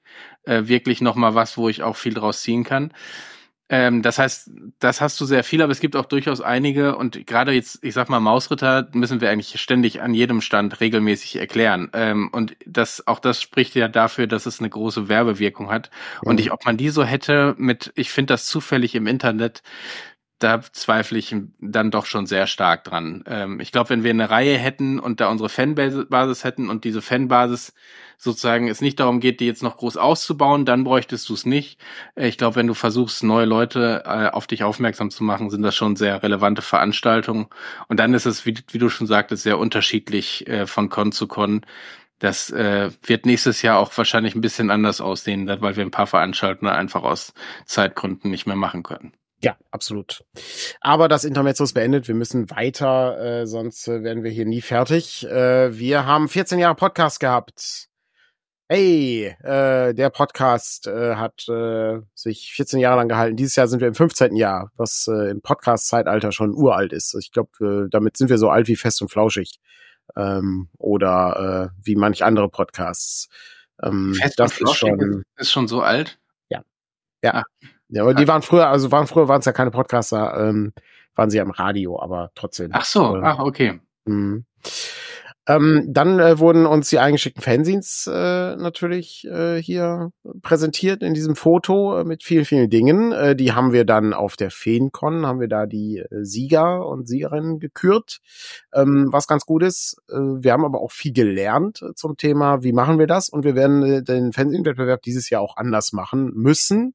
äh, 0.45 0.63
wirklich 0.67 1.01
nochmal 1.01 1.35
was, 1.35 1.57
wo 1.57 1.67
ich 1.67 1.83
auch 1.83 1.97
viel 1.97 2.13
draus 2.13 2.41
ziehen 2.41 2.63
kann. 2.63 2.93
Ähm, 3.71 4.01
das 4.01 4.19
heißt, 4.19 4.51
das 4.79 4.99
hast 4.99 5.19
du 5.21 5.25
sehr 5.25 5.45
viel, 5.45 5.61
aber 5.61 5.71
es 5.71 5.79
gibt 5.79 5.95
auch 5.95 6.03
durchaus 6.03 6.41
einige 6.41 6.97
und 6.97 7.25
gerade 7.25 7.53
jetzt, 7.53 7.81
ich 7.81 7.93
sag 7.93 8.09
mal, 8.09 8.19
Mausritter 8.19 8.89
müssen 8.91 9.21
wir 9.21 9.29
eigentlich 9.29 9.61
ständig 9.61 10.01
an 10.01 10.13
jedem 10.13 10.41
Stand 10.41 10.81
regelmäßig 10.81 11.37
erklären. 11.37 11.89
Ähm, 11.93 12.27
und 12.33 12.57
das, 12.65 13.07
auch 13.07 13.19
das 13.19 13.41
spricht 13.41 13.73
ja 13.75 13.87
dafür, 13.87 14.27
dass 14.27 14.45
es 14.45 14.59
eine 14.59 14.69
große 14.69 15.07
Werbewirkung 15.07 15.71
hat. 15.71 15.89
Mhm. 16.21 16.27
Und 16.27 16.39
ich, 16.41 16.51
ob 16.51 16.65
man 16.65 16.75
die 16.75 16.89
so 16.89 17.05
hätte 17.05 17.55
mit, 17.57 17.93
ich 17.95 18.11
finde 18.11 18.33
das 18.33 18.45
zufällig 18.45 18.93
im 18.93 19.07
Internet, 19.07 19.63
da 20.43 20.61
zweifle 20.61 21.19
ich 21.19 21.35
dann 21.59 21.91
doch 21.91 22.05
schon 22.05 22.25
sehr 22.25 22.47
stark 22.47 22.83
dran. 22.83 23.23
Ähm, 23.27 23.59
ich 23.59 23.71
glaube, 23.71 23.91
wenn 23.91 24.03
wir 24.03 24.09
eine 24.09 24.29
Reihe 24.29 24.57
hätten 24.57 24.99
und 24.99 25.21
da 25.21 25.29
unsere 25.29 25.49
Fanbasis 25.49 26.43
hätten 26.43 26.69
und 26.69 26.83
diese 26.83 27.01
Fanbasis 27.01 27.73
sozusagen 28.17 28.67
es 28.67 28.81
nicht 28.81 28.99
darum 28.99 29.19
geht, 29.19 29.39
die 29.39 29.45
jetzt 29.45 29.63
noch 29.63 29.77
groß 29.77 29.97
auszubauen, 29.97 30.65
dann 30.65 30.83
bräuchtest 30.83 31.27
du 31.29 31.33
es 31.33 31.45
nicht. 31.45 31.79
Äh, 32.15 32.27
ich 32.27 32.37
glaube, 32.37 32.55
wenn 32.55 32.67
du 32.67 32.73
versuchst, 32.73 33.23
neue 33.23 33.45
Leute 33.45 34.03
äh, 34.05 34.29
auf 34.29 34.47
dich 34.47 34.63
aufmerksam 34.63 35.11
zu 35.11 35.23
machen, 35.23 35.49
sind 35.49 35.61
das 35.61 35.75
schon 35.75 35.95
sehr 35.95 36.23
relevante 36.23 36.61
Veranstaltungen. 36.61 37.47
Und 37.87 37.99
dann 37.99 38.13
ist 38.13 38.25
es, 38.25 38.45
wie, 38.45 38.55
wie 38.71 38.79
du 38.79 38.89
schon 38.89 39.07
sagtest, 39.07 39.43
sehr 39.43 39.59
unterschiedlich 39.59 40.47
äh, 40.47 40.65
von 40.65 40.89
Con 40.89 41.11
zu 41.11 41.27
Con. 41.27 41.61
Das 42.19 42.51
äh, 42.51 42.91
wird 43.03 43.25
nächstes 43.25 43.61
Jahr 43.63 43.79
auch 43.79 43.95
wahrscheinlich 43.97 44.35
ein 44.35 44.41
bisschen 44.41 44.71
anders 44.71 45.01
aussehen, 45.01 45.47
weil 45.47 45.75
wir 45.75 45.83
ein 45.83 45.91
paar 45.91 46.07
Veranstaltungen 46.07 46.71
einfach 46.71 47.03
aus 47.03 47.33
Zeitgründen 47.65 48.29
nicht 48.31 48.45
mehr 48.45 48.55
machen 48.55 48.83
können. 48.83 49.13
Ja, 49.43 49.57
absolut. 49.71 50.23
Aber 50.81 51.07
das 51.07 51.23
Intermezzo 51.23 51.63
ist 51.63 51.73
beendet. 51.73 52.07
Wir 52.07 52.15
müssen 52.15 52.51
weiter, 52.51 53.41
äh, 53.41 53.47
sonst 53.47 53.87
äh, 53.87 54.03
werden 54.03 54.23
wir 54.23 54.29
hier 54.29 54.45
nie 54.45 54.61
fertig. 54.61 55.25
Äh, 55.25 55.77
wir 55.77 56.05
haben 56.05 56.29
14 56.29 56.59
Jahre 56.59 56.75
Podcast 56.75 57.19
gehabt. 57.19 57.87
Hey, 58.69 59.35
äh, 59.43 59.93
der 59.93 60.11
Podcast 60.11 60.87
äh, 60.87 61.15
hat 61.15 61.47
äh, 61.49 62.01
sich 62.13 62.53
14 62.53 62.79
Jahre 62.79 62.97
lang 62.97 63.09
gehalten. 63.09 63.35
Dieses 63.35 63.55
Jahr 63.55 63.67
sind 63.67 63.81
wir 63.81 63.87
im 63.87 63.95
15. 63.95 64.35
Jahr, 64.35 64.71
was 64.77 65.07
äh, 65.07 65.31
im 65.31 65.41
Podcast-Zeitalter 65.41 66.31
schon 66.31 66.53
uralt 66.53 66.93
ist. 66.93 67.15
Ich 67.19 67.31
glaube, 67.31 67.85
äh, 67.85 67.89
damit 67.89 68.17
sind 68.17 68.29
wir 68.29 68.37
so 68.37 68.49
alt 68.49 68.67
wie 68.67 68.75
fest 68.75 69.01
und 69.01 69.09
flauschig. 69.09 69.59
Ähm, 70.15 70.69
oder 70.77 71.71
äh, 71.73 71.79
wie 71.83 71.95
manch 71.95 72.23
andere 72.23 72.47
Podcasts. 72.47 73.27
Ähm, 73.81 74.13
fest 74.13 74.39
das 74.39 74.61
und 74.61 74.69
ist 74.69 74.75
schon, 74.75 75.23
ist 75.37 75.51
schon 75.51 75.67
so 75.67 75.81
alt? 75.81 76.19
Ja. 76.49 76.61
Ja. 77.23 77.33
Ah. 77.33 77.43
Ja, 77.91 78.03
aber 78.03 78.13
die 78.13 78.27
waren 78.27 78.41
früher, 78.41 78.67
also 78.67 78.91
waren 78.91 79.07
früher 79.07 79.27
waren 79.27 79.39
es 79.39 79.45
ja 79.45 79.51
keine 79.51 79.71
Podcaster, 79.71 80.49
ähm, 80.49 80.73
waren 81.15 81.29
sie 81.29 81.41
am 81.41 81.51
Radio, 81.51 82.01
aber 82.01 82.31
trotzdem. 82.35 82.71
Ach 82.73 82.85
so, 82.85 83.17
äh, 83.17 83.21
ach, 83.21 83.39
okay. 83.39 83.79
Mh. 84.05 84.43
Ähm, 85.47 85.87
dann 85.89 86.19
äh, 86.19 86.37
wurden 86.37 86.67
uns 86.67 86.89
die 86.89 86.99
eingeschickten 86.99 87.41
Fanzines 87.41 88.07
äh, 88.07 88.55
natürlich 88.57 89.25
äh, 89.25 89.59
hier 89.61 90.11
präsentiert 90.43 91.01
in 91.01 91.15
diesem 91.15 91.35
Foto 91.35 91.99
äh, 91.99 92.03
mit 92.03 92.23
vielen, 92.23 92.45
vielen 92.45 92.69
Dingen. 92.69 93.11
Äh, 93.11 93.35
die 93.35 93.51
haben 93.51 93.73
wir 93.73 93.83
dann 93.83 94.13
auf 94.13 94.35
der 94.35 94.51
FeenCon, 94.51 95.25
haben 95.25 95.39
wir 95.39 95.47
da 95.47 95.65
die 95.65 95.97
äh, 95.97 96.23
Sieger 96.23 96.87
und 96.87 97.07
Siegerinnen 97.07 97.59
gekürt, 97.59 98.19
ähm, 98.71 99.07
was 99.11 99.25
ganz 99.25 99.45
gut 99.45 99.63
ist. 99.63 99.97
Äh, 100.09 100.15
wir 100.15 100.53
haben 100.53 100.63
aber 100.63 100.79
auch 100.79 100.91
viel 100.91 101.11
gelernt 101.11 101.81
äh, 101.81 101.95
zum 101.95 102.17
Thema, 102.17 102.61
wie 102.61 102.71
machen 102.71 102.99
wir 102.99 103.07
das? 103.07 103.27
Und 103.27 103.43
wir 103.43 103.55
werden 103.55 104.05
den 104.05 104.33
Fanzine-Wettbewerb 104.33 105.01
dieses 105.01 105.31
Jahr 105.31 105.41
auch 105.41 105.57
anders 105.57 105.91
machen 105.91 106.31
müssen, 106.35 106.93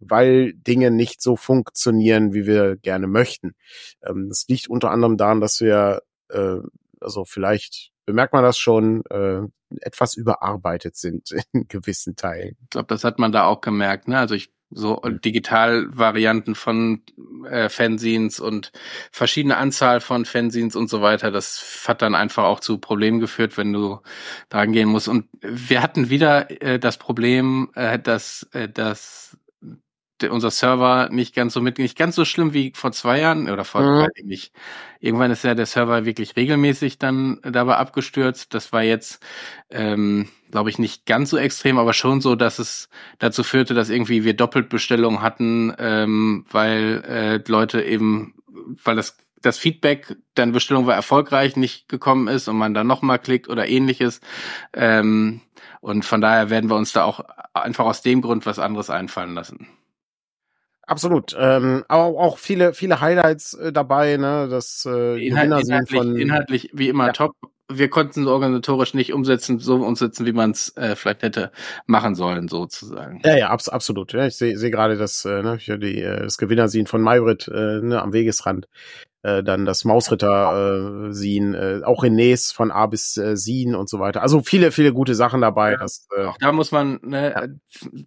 weil 0.00 0.52
Dinge 0.54 0.90
nicht 0.90 1.22
so 1.22 1.36
funktionieren, 1.36 2.34
wie 2.34 2.46
wir 2.46 2.76
gerne 2.76 3.06
möchten. 3.06 3.54
Ähm, 4.04 4.28
das 4.28 4.46
liegt 4.48 4.68
unter 4.68 4.90
anderem 4.90 5.16
daran, 5.16 5.40
dass 5.40 5.60
wir 5.60 6.02
äh, 6.30 6.58
also 7.04 7.24
vielleicht 7.24 7.90
bemerkt 8.06 8.32
man 8.32 8.42
das 8.42 8.58
schon, 8.58 9.04
äh, 9.10 9.42
etwas 9.80 10.14
überarbeitet 10.14 10.96
sind 10.96 11.30
in 11.52 11.68
gewissen 11.68 12.16
Teilen. 12.16 12.56
Ich 12.62 12.70
glaube, 12.70 12.88
das 12.88 13.04
hat 13.04 13.18
man 13.18 13.32
da 13.32 13.44
auch 13.44 13.60
gemerkt. 13.60 14.08
Ne? 14.08 14.18
Also 14.18 14.34
ich 14.34 14.50
so 14.76 14.96
Digitalvarianten 14.96 16.56
von 16.56 17.02
äh, 17.48 17.68
Fanzines 17.68 18.40
und 18.40 18.72
verschiedene 19.12 19.56
Anzahl 19.56 20.00
von 20.00 20.24
Fanzines 20.24 20.74
und 20.74 20.90
so 20.90 21.00
weiter. 21.00 21.30
Das 21.30 21.84
hat 21.86 22.02
dann 22.02 22.16
einfach 22.16 22.44
auch 22.44 22.58
zu 22.58 22.78
Problemen 22.78 23.20
geführt, 23.20 23.56
wenn 23.56 23.72
du 23.72 24.00
dran 24.48 24.72
gehen 24.72 24.88
musst. 24.88 25.06
Und 25.06 25.28
wir 25.42 25.80
hatten 25.80 26.10
wieder 26.10 26.50
äh, 26.60 26.80
das 26.80 26.96
Problem, 26.96 27.70
äh, 27.76 28.00
dass, 28.00 28.48
äh, 28.52 28.68
dass 28.68 29.36
unser 30.28 30.50
Server 30.50 31.08
nicht 31.10 31.34
ganz 31.34 31.54
so 31.54 31.60
mit, 31.60 31.78
nicht 31.78 31.96
ganz 31.96 32.16
so 32.16 32.24
schlimm 32.24 32.52
wie 32.52 32.72
vor 32.74 32.92
zwei 32.92 33.20
Jahren 33.20 33.48
oder 33.50 33.64
vor, 33.64 33.82
mhm. 33.82 34.08
nicht. 34.26 34.52
Irgendwann 35.00 35.30
ist 35.30 35.44
ja 35.44 35.54
der 35.54 35.66
Server 35.66 36.04
wirklich 36.04 36.36
regelmäßig 36.36 36.98
dann 36.98 37.40
dabei 37.42 37.76
abgestürzt. 37.76 38.54
Das 38.54 38.72
war 38.72 38.82
jetzt, 38.82 39.22
ähm, 39.70 40.28
glaube 40.50 40.70
ich, 40.70 40.78
nicht 40.78 41.06
ganz 41.06 41.30
so 41.30 41.36
extrem, 41.36 41.78
aber 41.78 41.92
schon 41.92 42.20
so, 42.20 42.36
dass 42.36 42.58
es 42.58 42.88
dazu 43.18 43.42
führte, 43.42 43.74
dass 43.74 43.90
irgendwie 43.90 44.24
wir 44.24 44.34
Doppeltbestellungen 44.34 45.22
hatten, 45.22 45.74
ähm, 45.78 46.44
weil 46.50 47.02
äh, 47.06 47.50
Leute 47.50 47.82
eben, 47.82 48.34
weil 48.82 48.96
das 48.96 49.16
das 49.44 49.58
Feedback, 49.58 50.16
deine 50.34 50.52
Bestellung 50.52 50.86
war 50.86 50.94
erfolgreich, 50.94 51.56
nicht 51.56 51.88
gekommen 51.88 52.28
ist 52.28 52.48
und 52.48 52.56
man 52.56 52.74
dann 52.74 52.86
nochmal 52.86 53.18
klickt 53.18 53.48
oder 53.48 53.68
ähnliches. 53.68 54.20
Ähm, 54.72 55.42
und 55.80 56.04
von 56.04 56.20
daher 56.20 56.50
werden 56.50 56.70
wir 56.70 56.76
uns 56.76 56.92
da 56.92 57.04
auch 57.04 57.20
einfach 57.52 57.84
aus 57.84 58.02
dem 58.02 58.22
Grund 58.22 58.46
was 58.46 58.58
anderes 58.58 58.90
einfallen 58.90 59.34
lassen. 59.34 59.68
Absolut. 60.86 61.34
Ähm, 61.38 61.84
aber 61.88 62.04
auch 62.04 62.38
viele, 62.38 62.74
viele 62.74 63.00
Highlights 63.00 63.54
äh, 63.54 63.72
dabei, 63.72 64.16
ne? 64.16 64.48
Das 64.50 64.86
äh, 64.86 65.26
Inhalt, 65.26 65.66
inhaltlich, 65.66 65.98
von, 65.98 66.16
inhaltlich 66.16 66.70
wie 66.72 66.88
immer 66.88 67.06
ja. 67.06 67.12
top. 67.12 67.34
Wir 67.72 67.88
konnten 67.88 68.22
es 68.22 68.26
organisatorisch 68.26 68.92
nicht 68.92 69.14
umsetzen, 69.14 69.58
so 69.58 69.76
umsetzen, 69.76 70.26
wie 70.26 70.32
man 70.32 70.50
es 70.50 70.76
äh, 70.76 70.94
vielleicht 70.96 71.22
hätte 71.22 71.50
machen 71.86 72.14
sollen, 72.14 72.48
sozusagen. 72.48 73.22
Ja, 73.24 73.36
ja, 73.36 73.48
abs 73.48 73.70
absolut. 73.70 74.12
Ja, 74.12 74.26
ich 74.26 74.36
sehe 74.36 74.58
seh 74.58 74.70
gerade 74.70 74.98
das, 74.98 75.24
äh, 75.24 75.42
ne, 75.42 75.58
die, 75.58 76.02
äh, 76.02 76.22
das 76.22 76.36
Gewinnersehen 76.36 76.86
von 76.86 77.00
Maybrit 77.00 77.48
äh, 77.48 77.80
ne, 77.80 78.02
am 78.02 78.12
Wegesrand 78.12 78.68
äh, 79.24 79.42
dann 79.42 79.64
das 79.64 79.84
Mausritter 79.84 81.08
äh, 81.08 81.12
Sien, 81.12 81.54
äh, 81.54 81.80
auch 81.82 82.04
Renés 82.04 82.54
von 82.54 82.70
A 82.70 82.86
bis 82.86 83.16
äh, 83.16 83.36
Sien 83.36 83.74
und 83.74 83.88
so 83.88 83.98
weiter. 83.98 84.20
Also 84.22 84.42
viele, 84.42 84.70
viele 84.70 84.92
gute 84.92 85.14
Sachen 85.14 85.40
dabei. 85.40 85.72
Ja, 85.72 85.78
das, 85.78 86.06
äh, 86.14 86.26
auch 86.26 86.36
da 86.38 86.52
muss 86.52 86.72
man, 86.72 87.00
ne, 87.02 87.58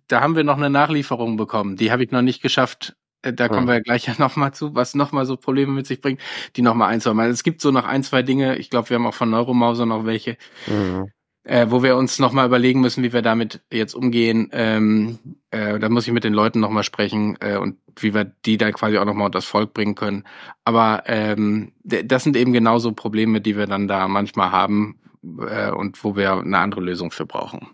da 0.07 0.21
haben 0.21 0.35
wir 0.35 0.43
noch 0.43 0.57
eine 0.57 0.69
Nachlieferung 0.69 1.35
bekommen. 1.35 1.75
Die 1.75 1.91
habe 1.91 2.03
ich 2.03 2.11
noch 2.11 2.21
nicht 2.21 2.41
geschafft. 2.41 2.95
Äh, 3.23 3.33
da 3.33 3.49
kommen 3.49 3.67
ja. 3.67 3.73
wir 3.73 3.81
gleich 3.81 4.05
ja 4.07 4.13
nochmal 4.19 4.53
zu, 4.53 4.75
was 4.75 4.93
nochmal 4.93 5.25
so 5.25 5.37
Probleme 5.37 5.73
mit 5.73 5.87
sich 5.87 6.01
bringt, 6.01 6.21
die 6.55 6.61
nochmal 6.61 6.89
einzuräumen. 6.93 7.31
Es 7.31 7.43
gibt 7.43 7.61
so 7.61 7.71
noch 7.71 7.85
ein, 7.85 8.03
zwei 8.03 8.21
Dinge, 8.21 8.57
ich 8.57 8.69
glaube, 8.69 8.89
wir 8.91 8.95
haben 8.95 9.07
auch 9.07 9.15
von 9.15 9.31
Neuromauser 9.31 9.87
noch 9.87 10.05
welche, 10.05 10.37
mhm 10.67 11.11
äh, 11.47 11.67
wo 11.69 11.81
wir 11.81 11.95
uns 11.95 12.19
nochmal 12.19 12.45
überlegen 12.45 12.81
müssen, 12.81 13.03
wie 13.03 13.13
wir 13.13 13.21
damit 13.21 13.61
jetzt 13.71 13.93
umgehen. 13.93 14.49
Ähm, 14.51 15.17
äh, 15.49 15.79
da 15.79 15.87
muss 15.87 16.05
ich 16.05 16.13
mit 16.13 16.25
den 16.25 16.33
Leuten 16.33 16.59
nochmal 16.59 16.83
sprechen 16.83 17.37
äh, 17.39 17.57
und 17.57 17.77
wie 17.95 18.13
wir 18.13 18.25
die 18.25 18.57
dann 18.57 18.73
quasi 18.73 18.97
auch 18.97 19.05
nochmal 19.05 19.27
unter 19.27 19.37
das 19.37 19.45
Volk 19.45 19.73
bringen 19.73 19.95
können. 19.95 20.25
Aber 20.65 21.03
ähm, 21.05 21.71
das 21.83 22.23
sind 22.23 22.35
eben 22.35 22.51
genauso 22.51 22.91
Probleme, 22.91 23.39
die 23.39 23.57
wir 23.57 23.65
dann 23.65 23.87
da 23.87 24.09
manchmal 24.09 24.51
haben 24.51 24.99
äh, 25.23 25.71
und 25.71 26.03
wo 26.03 26.17
wir 26.17 26.33
eine 26.33 26.57
andere 26.57 26.81
Lösung 26.81 27.11
für 27.11 27.25
brauchen. 27.25 27.67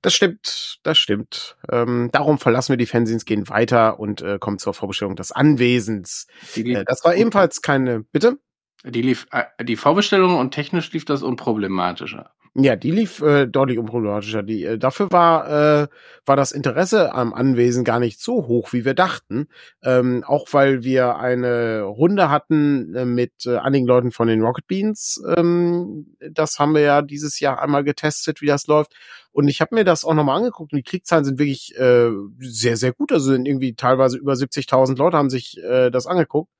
Das 0.00 0.14
stimmt, 0.14 0.80
das 0.82 0.98
stimmt. 0.98 1.56
Ähm, 1.70 2.08
darum 2.12 2.38
verlassen 2.38 2.72
wir 2.72 2.76
die 2.78 2.86
Fanzines, 2.86 3.26
gehen 3.26 3.48
weiter 3.48 4.00
und 4.00 4.22
äh, 4.22 4.38
kommen 4.38 4.58
zur 4.58 4.74
Vorbestellung 4.74 5.16
des 5.16 5.32
Anwesens. 5.32 6.26
Äh, 6.56 6.84
das 6.86 7.04
war 7.04 7.14
ebenfalls 7.14 7.60
keine, 7.60 8.04
bitte? 8.04 8.38
Die 8.84 9.02
lief, 9.02 9.26
äh, 9.32 9.44
die 9.62 9.76
Vorbestellung 9.76 10.38
und 10.38 10.52
technisch 10.52 10.92
lief 10.92 11.04
das 11.04 11.22
unproblematischer. 11.22 12.32
Ja, 12.54 12.76
die 12.76 12.90
lief 12.90 13.22
äh, 13.22 13.46
deutlich 13.46 13.78
unproblematischer. 13.78 14.42
Die, 14.42 14.64
äh, 14.64 14.76
dafür 14.76 15.10
war, 15.10 15.84
äh, 15.84 15.88
war 16.26 16.36
das 16.36 16.52
Interesse 16.52 17.14
am 17.14 17.32
Anwesen 17.32 17.82
gar 17.82 17.98
nicht 17.98 18.20
so 18.20 18.46
hoch, 18.46 18.74
wie 18.74 18.84
wir 18.84 18.92
dachten. 18.92 19.46
Ähm, 19.82 20.22
auch 20.26 20.46
weil 20.52 20.82
wir 20.84 21.16
eine 21.16 21.80
Runde 21.80 22.28
hatten 22.28 22.94
äh, 22.94 23.06
mit 23.06 23.46
äh, 23.46 23.56
einigen 23.56 23.86
Leuten 23.86 24.10
von 24.10 24.28
den 24.28 24.42
Rocket 24.42 24.66
Beans. 24.66 25.22
Ähm, 25.34 26.14
das 26.30 26.58
haben 26.58 26.74
wir 26.74 26.82
ja 26.82 27.00
dieses 27.00 27.40
Jahr 27.40 27.62
einmal 27.62 27.84
getestet, 27.84 28.42
wie 28.42 28.46
das 28.46 28.66
läuft. 28.66 28.92
Und 29.30 29.48
ich 29.48 29.62
habe 29.62 29.74
mir 29.74 29.84
das 29.84 30.04
auch 30.04 30.12
nochmal 30.12 30.36
angeguckt 30.36 30.74
und 30.74 30.76
die 30.76 30.82
Klickzahlen 30.82 31.24
sind 31.24 31.38
wirklich 31.38 31.74
äh, 31.78 32.10
sehr, 32.38 32.76
sehr 32.76 32.92
gut. 32.92 33.12
Also 33.12 33.32
sind 33.32 33.46
irgendwie 33.46 33.74
teilweise 33.74 34.18
über 34.18 34.34
70.000 34.34 34.98
Leute 34.98 35.16
haben 35.16 35.30
sich 35.30 35.56
äh, 35.62 35.88
das 35.90 36.06
angeguckt 36.06 36.50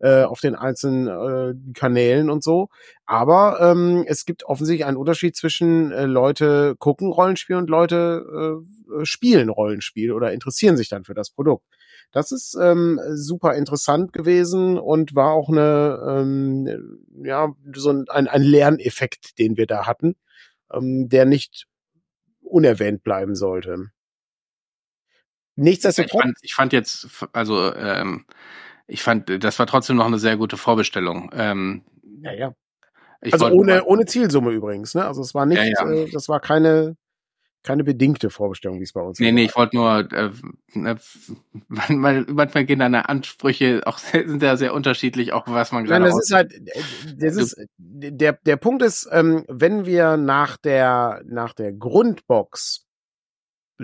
äh, 0.00 0.22
auf 0.22 0.40
den 0.40 0.54
einzelnen 0.54 1.06
äh, 1.06 1.72
Kanälen 1.74 2.30
und 2.30 2.42
so. 2.42 2.68
Aber 3.04 3.60
ähm, 3.60 4.04
es 4.06 4.24
gibt 4.24 4.44
offensichtlich 4.44 4.86
einen 4.86 4.96
Unterschied 4.96 5.36
zwischen 5.36 5.92
äh, 5.92 6.06
Leute 6.06 6.74
gucken 6.78 7.12
Rollenspiel 7.12 7.56
und 7.56 7.70
Leute 7.70 8.64
äh, 8.98 9.04
spielen 9.04 9.50
Rollenspiel 9.50 10.12
oder 10.12 10.32
interessieren 10.32 10.76
sich 10.76 10.88
dann 10.88 11.04
für 11.04 11.14
das 11.14 11.30
Produkt. 11.30 11.64
Das 12.12 12.32
ist 12.32 12.56
ähm, 12.60 12.98
super 13.12 13.54
interessant 13.54 14.12
gewesen 14.12 14.78
und 14.78 15.14
war 15.14 15.32
auch 15.32 15.48
eine 15.48 16.00
ähm, 16.08 17.06
ja 17.22 17.54
so 17.74 17.90
ein, 17.90 18.08
ein 18.08 18.42
Lerneffekt, 18.42 19.38
den 19.38 19.56
wir 19.56 19.66
da 19.66 19.86
hatten, 19.86 20.16
ähm, 20.72 21.08
der 21.08 21.24
nicht 21.24 21.66
unerwähnt 22.40 23.04
bleiben 23.04 23.34
sollte. 23.34 23.90
Nichtsdestotrotz. 25.56 26.14
Ich 26.14 26.22
fand, 26.22 26.38
ich 26.42 26.54
fand 26.54 26.72
jetzt, 26.72 27.08
also 27.32 27.74
ähm, 27.74 28.24
ich 28.90 29.02
fand, 29.02 29.42
das 29.42 29.58
war 29.58 29.66
trotzdem 29.66 29.96
noch 29.96 30.06
eine 30.06 30.18
sehr 30.18 30.36
gute 30.36 30.56
Vorbestellung. 30.56 31.30
Ähm, 31.32 31.82
ja, 32.22 32.32
ja. 32.32 32.54
also 33.20 33.48
ohne, 33.48 33.84
ohne 33.84 34.04
Zielsumme 34.04 34.50
übrigens, 34.50 34.94
ne? 34.94 35.06
Also 35.06 35.22
es 35.22 35.34
war 35.34 35.46
nicht, 35.46 35.58
ja, 35.58 35.86
ja. 35.86 35.90
Äh, 35.90 36.10
das 36.10 36.28
war 36.28 36.40
keine, 36.40 36.96
keine 37.62 37.84
bedingte 37.84 38.30
Vorbestellung, 38.30 38.80
wie 38.80 38.84
es 38.84 38.92
bei 38.92 39.00
uns 39.00 39.20
Nee, 39.20 39.32
nee, 39.32 39.44
ich 39.44 39.56
wollte 39.56 39.76
nur, 39.76 40.12
äh, 40.12 40.30
ne, 40.72 40.96
manchmal, 41.68 42.26
manchmal 42.28 42.64
gehen 42.64 42.80
deine 42.80 43.08
Ansprüche 43.08 43.82
auch 43.84 43.98
sind 44.12 44.42
ja 44.42 44.56
sehr 44.56 44.74
unterschiedlich, 44.74 45.32
auch 45.32 45.46
was 45.46 45.72
man 45.72 45.84
gerade. 45.84 46.00
Nein, 46.00 46.10
das 46.10 46.20
ist 46.20 46.34
halt, 46.34 46.52
äh, 46.52 46.82
das 47.16 47.36
ist, 47.36 47.56
der, 47.78 48.32
der 48.32 48.56
Punkt 48.56 48.82
ist, 48.82 49.08
ähm, 49.12 49.44
wenn 49.48 49.86
wir 49.86 50.16
nach 50.16 50.56
der, 50.56 51.22
nach 51.26 51.54
der 51.54 51.72
Grundbox 51.72 52.86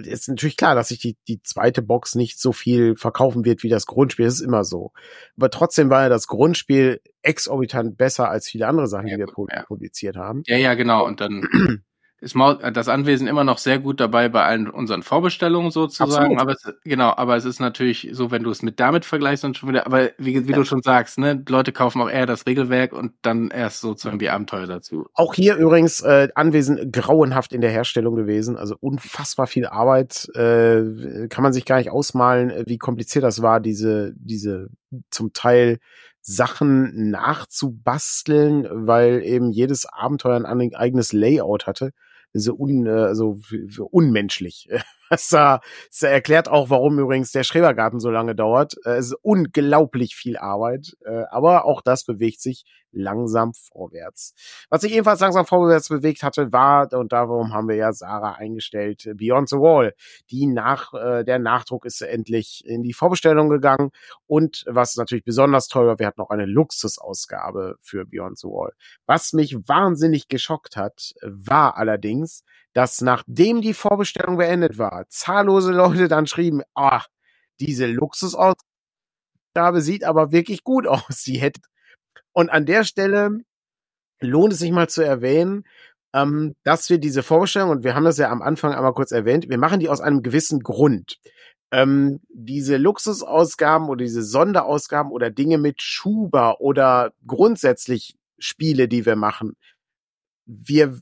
ist 0.05 0.29
natürlich 0.29 0.57
klar, 0.57 0.75
dass 0.75 0.89
sich 0.89 0.99
die, 0.99 1.17
die 1.29 1.43
zweite 1.43 1.83
Box 1.83 2.15
nicht 2.15 2.41
so 2.41 2.53
viel 2.53 2.97
verkaufen 2.97 3.45
wird 3.45 3.63
wie 3.63 3.69
das 3.69 3.87
Grundspiel. 3.87 4.27
Das 4.27 4.35
ist 4.35 4.41
immer 4.41 4.65
so. 4.65 4.93
Aber 5.37 5.51
trotzdem 5.51 5.91
war 5.91 6.03
ja 6.03 6.09
das 6.09 6.27
Grundspiel 6.27 7.01
exorbitant 7.23 7.97
besser 7.97 8.29
als 8.29 8.49
viele 8.49 8.67
andere 8.67 8.87
Sachen, 8.87 9.09
ja, 9.09 9.17
die 9.17 9.21
wir 9.21 9.27
gut, 9.27 9.51
ja. 9.53 9.63
produziert 9.65 10.17
haben. 10.17 10.43
Ja, 10.47 10.57
ja, 10.57 10.75
genau. 10.75 11.05
Und 11.07 11.21
dann 11.21 11.49
ist 12.19 12.35
das 12.73 12.89
Anwesen 12.89 13.27
immer 13.27 13.45
noch 13.45 13.59
sehr 13.59 13.79
gut 13.79 14.01
dabei 14.01 14.31
bei 14.31 14.43
allen 14.43 14.71
unseren 14.71 15.03
Vorbestellungen 15.03 15.71
sozusagen. 15.71 16.39
Absolut. 16.39 16.41
Aber 16.41 16.53
es, 16.53 16.81
genau, 16.83 17.13
aber 17.15 17.37
es 17.37 17.45
ist 17.45 17.61
natürlich 17.61 18.09
so, 18.13 18.31
wenn 18.31 18.43
du 18.43 18.51
es 18.51 18.63
mit 18.63 18.81
damit 18.81 19.05
vergleichst, 19.05 19.45
dann 19.45 19.55
schon 19.55 19.69
wieder, 19.69 19.85
aber 19.85 20.11
wie, 20.17 20.47
wie 20.47 20.51
ja. 20.51 20.57
du 20.57 20.65
schon 20.65 20.81
sagst, 20.81 21.19
ne, 21.19 21.43
Leute 21.47 21.73
kaufen 21.73 22.01
auch 22.01 22.09
eher 22.09 22.25
das 22.25 22.47
Regelwerk 22.47 22.95
und 22.95 23.13
dann 23.21 23.51
erst 23.51 23.83
sozusagen 23.83 24.19
die 24.19 24.31
Abenteuer 24.31 24.67
dazu. 24.67 25.07
Auch 25.13 25.35
hier 25.35 25.57
übrigens 25.57 26.01
äh, 26.01 26.29
Anwesen 26.35 26.91
grauenhaft 26.91 27.53
in 27.53 27.61
der 27.61 27.71
Herstellung 27.71 28.15
gewesen, 28.15 28.57
also 28.57 28.77
unfassbar 28.81 29.47
viel 29.47 29.67
Arbeit, 29.67 30.27
äh, 30.35 31.29
kann 31.29 31.43
man 31.43 31.53
sich 31.53 31.67
gar 31.67 31.77
nicht 31.77 31.91
ausmalen, 31.91 32.49
äh, 32.49 32.65
wie 32.67 32.79
kompliziert 32.79 33.25
das 33.25 33.43
war, 33.43 33.61
diese, 33.61 34.15
diese 34.17 34.69
zum 35.11 35.35
Teil 35.35 35.81
Sachen 36.23 37.11
nachzubasteln, 37.11 38.67
weil 38.71 39.23
eben 39.23 39.53
jedes 39.53 39.85
Abenteuer 39.85 40.43
ein 40.43 40.75
eigenes 40.75 41.13
Layout 41.13 41.67
hatte 41.67 41.93
so, 42.35 42.55
un, 42.55 42.87
äh, 42.87 43.15
so 43.15 43.39
unmenschlich. 43.91 44.69
Das, 45.09 45.29
das 45.29 46.03
erklärt 46.03 46.49
auch, 46.49 46.71
warum 46.71 46.99
übrigens 46.99 47.31
der 47.31 47.45
Schrebergarten 47.45 48.01
so 48.01 48.11
lange 48.11 48.35
dauert. 48.35 48.75
Äh, 48.85 48.97
es 48.97 49.07
ist 49.07 49.19
unglaublich 49.23 50.17
viel 50.17 50.37
Arbeit, 50.37 50.97
äh, 51.05 51.23
aber 51.31 51.65
auch 51.65 51.81
das 51.81 52.05
bewegt 52.05 52.41
sich 52.41 52.65
langsam 52.97 53.53
vorwärts. 53.53 54.35
Was 54.71 54.81
sich 54.81 54.93
ebenfalls 54.93 55.21
langsam 55.21 55.47
vorwärts 55.47 55.89
bewegt 55.89 56.23
hatte, 56.23 56.53
war, 56.53 56.93
und 56.93 57.13
darum 57.13 57.53
haben 57.53 57.69
wir 57.69 57.77
ja 57.77 57.93
Sarah 57.93 58.33
eingestellt, 58.33 59.09
Beyond 59.15 59.51
the 59.51 59.57
Wall. 59.57 59.95
Die 60.31 60.47
nach, 60.47 60.95
äh, 60.95 61.25
der 61.25 61.39
Nachdruck 61.39 61.85
ist 61.85 62.01
endlich 62.01 62.65
in 62.65 62.83
die 62.83 62.95
Vorbestellung 62.95 63.49
gegangen 63.49 63.91
und 64.27 64.65
was 64.67 64.97
natürlich 64.97 65.25
besonders 65.25 65.69
toll 65.69 65.87
war, 65.87 65.99
wir 65.99 66.07
hatten 66.07 66.21
noch 66.21 66.31
eine 66.31 66.47
Luxusausgabe 66.47 67.77
für 67.81 68.07
Beyond 68.07 68.39
the 68.39 68.49
Wall. 68.49 68.73
Was 69.07 69.33
mich 69.33 69.57
wahnsinnig 69.69 70.29
geschockt 70.29 70.77
hat, 70.77 71.13
war 71.23 71.77
allerdings, 71.77 72.43
dass 72.77 73.01
nachdem 73.01 73.63
die 73.63 73.73
Vorbestellung 73.73 74.37
beendet 74.37 74.77
war, 74.77 75.07
zahllose 75.09 75.73
Leute 75.73 76.09
dann 76.09 76.27
schrieben, 76.27 76.63
ah, 76.75 77.03
diese 77.59 77.87
Luxusausgabe 77.87 78.61
sieht 79.79 80.05
aber 80.05 80.31
wirklich 80.31 80.63
gut 80.63 80.87
aus. 80.87 81.23
Die 81.25 81.39
hätte 81.39 81.63
und 82.35 82.51
an 82.51 82.67
der 82.67 82.85
Stelle 82.85 83.31
lohnt 84.21 84.53
es 84.53 84.59
sich 84.59 84.73
mal 84.73 84.91
zu 84.91 85.01
erwähnen, 85.01 85.65
ähm, 86.13 86.55
dass 86.65 86.91
wir 86.91 86.99
diese 86.99 87.23
Vorbestellung, 87.23 87.71
und 87.71 87.83
wir 87.83 87.95
haben 87.95 88.05
das 88.05 88.19
ja 88.19 88.31
am 88.31 88.43
Anfang 88.43 88.75
einmal 88.75 88.93
kurz 88.93 89.11
erwähnt, 89.11 89.49
wir 89.49 89.57
machen 89.57 89.81
die 89.81 89.89
aus 89.89 90.03
einem 90.03 90.23
gewissen 90.23 90.61
Grund. 90.61 91.19
Ähm, 91.71 92.21
diese 92.29 92.77
Luxusausgaben 92.77 93.89
oder 93.89 94.05
diese 94.05 94.23
Sonderausgaben 94.23 95.13
oder 95.13 95.31
Dinge 95.31 95.57
mit 95.57 95.81
Schuber 95.81 96.61
oder 96.61 97.15
grundsätzlich 97.27 98.17
Spiele, 98.39 98.87
die 98.87 99.07
wir 99.07 99.17
machen, 99.17 99.57
wir 100.45 101.01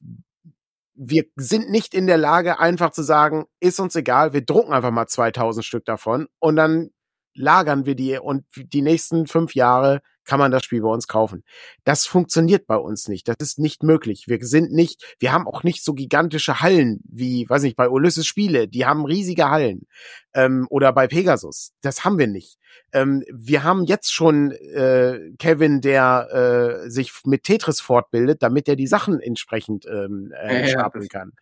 wir 0.95 1.25
sind 1.37 1.71
nicht 1.71 1.95
in 1.95 2.07
der 2.07 2.19
Lage, 2.19 2.61
einfach 2.61 2.91
zu 2.91 3.03
sagen, 3.03 3.47
ist 3.61 3.81
uns 3.81 3.97
egal, 3.97 4.33
wir 4.33 4.45
drucken 4.45 4.73
einfach 4.73 4.91
mal 4.91 5.07
2000 5.07 5.65
Stück 5.65 5.85
davon 5.85 6.29
und 6.39 6.57
dann 6.57 6.91
lagern 7.35 7.85
wir 7.85 7.97
die 7.97 8.19
und 8.19 8.45
die 8.57 8.83
nächsten 8.83 9.27
fünf 9.27 9.55
Jahre 9.55 10.01
kann 10.25 10.39
man 10.39 10.51
das 10.51 10.65
Spiel 10.65 10.83
bei 10.83 10.89
uns 10.89 11.09
kaufen. 11.09 11.45
Das 11.85 12.07
funktioniert 12.07 12.67
bei 12.67 12.77
uns 12.77 13.09
nicht. 13.09 13.29
Das 13.29 13.37
ist 13.41 13.59
nicht 13.59 13.83
möglich. 13.83 14.25
Wir 14.27 14.39
sind 14.45 14.73
nicht, 14.73 15.17
wir 15.19 15.33
haben 15.33 15.47
auch 15.47 15.63
nicht 15.63 15.85
so 15.85 15.95
gigantische 15.95 16.61
Hallen 16.61 17.01
wie, 17.05 17.49
weiß 17.49 17.63
nicht, 17.63 17.77
bei 17.77 17.89
Ulysses 17.89 18.27
Spiele. 18.27 18.69
Die 18.69 18.87
haben 18.87 19.05
riesige 19.05 19.51
Hallen. 19.51 19.87
Ähm, 20.35 20.67
oder 20.71 20.93
bei 20.93 21.07
Pegasus. 21.07 21.73
Das 21.81 22.05
haben 22.05 22.19
wir 22.19 22.27
nicht. 22.27 22.59
Ähm, 22.93 23.25
wir 23.33 23.63
haben 23.63 23.85
jetzt 23.85 24.13
schon 24.13 24.51
äh, 24.51 25.31
Kevin, 25.39 25.81
der 25.81 26.85
äh, 26.85 26.91
sich 26.91 27.13
mit 27.25 27.45
Tetris 27.45 27.81
fortbildet, 27.81 28.43
damit 28.43 28.69
er 28.69 28.77
die 28.77 28.87
Sachen 28.87 29.21
entsprechend 29.21 29.87
ähm, 29.87 30.33
äh, 30.33 30.69
stapeln 30.69 31.09
kann. 31.09 31.33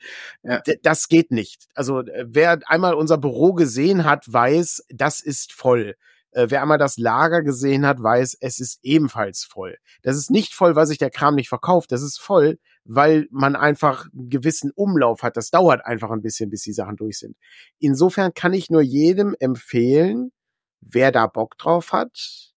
Ja. 0.43 0.63
Das 0.83 1.09
geht 1.09 1.31
nicht. 1.31 1.69
Also 1.75 2.03
wer 2.25 2.61
einmal 2.67 2.95
unser 2.95 3.19
Büro 3.19 3.55
gesehen 3.55 4.05
hat, 4.05 4.31
weiß, 4.31 4.85
das 4.91 5.21
ist 5.21 5.53
voll. 5.53 5.95
Äh, 6.33 6.47
wer 6.49 6.63
einmal 6.63 6.79
das 6.79 6.97
Lager 6.97 7.43
gesehen 7.43 7.87
hat, 7.87 8.03
weiß, 8.03 8.37
es 8.41 8.59
ist 8.59 8.79
ebenfalls 8.83 9.45
voll. 9.45 9.77
Das 10.03 10.17
ist 10.17 10.31
nicht 10.31 10.55
voll, 10.55 10.75
weil 10.75 10.87
sich 10.87 10.99
der 10.99 11.11
Kram 11.11 11.35
nicht 11.35 11.49
verkauft. 11.49 11.93
Das 11.93 12.03
ist 12.03 12.19
voll, 12.19 12.59
weil 12.85 13.29
man 13.31 13.55
einfach 13.55 14.07
einen 14.13 14.31
gewissen 14.31 14.73
Umlauf 14.75 15.23
hat. 15.23 15.37
Das 15.37 15.51
dauert 15.51 15.85
einfach 15.85 16.11
ein 16.11 16.23
bisschen, 16.23 16.51
bis 16.51 16.63
die 16.63 16.73
Sachen 16.73 16.97
durch 16.97 17.19
sind. 17.19 17.37
Insofern 17.79 18.35
kann 18.35 18.55
ich 18.55 18.71
nur 18.71 18.83
jedem 18.83 19.37
empfehlen, 19.39 20.33
wer 20.81 21.13
da 21.13 21.27
Bock 21.27 21.59
drauf 21.59 21.93
hat, 21.93 22.53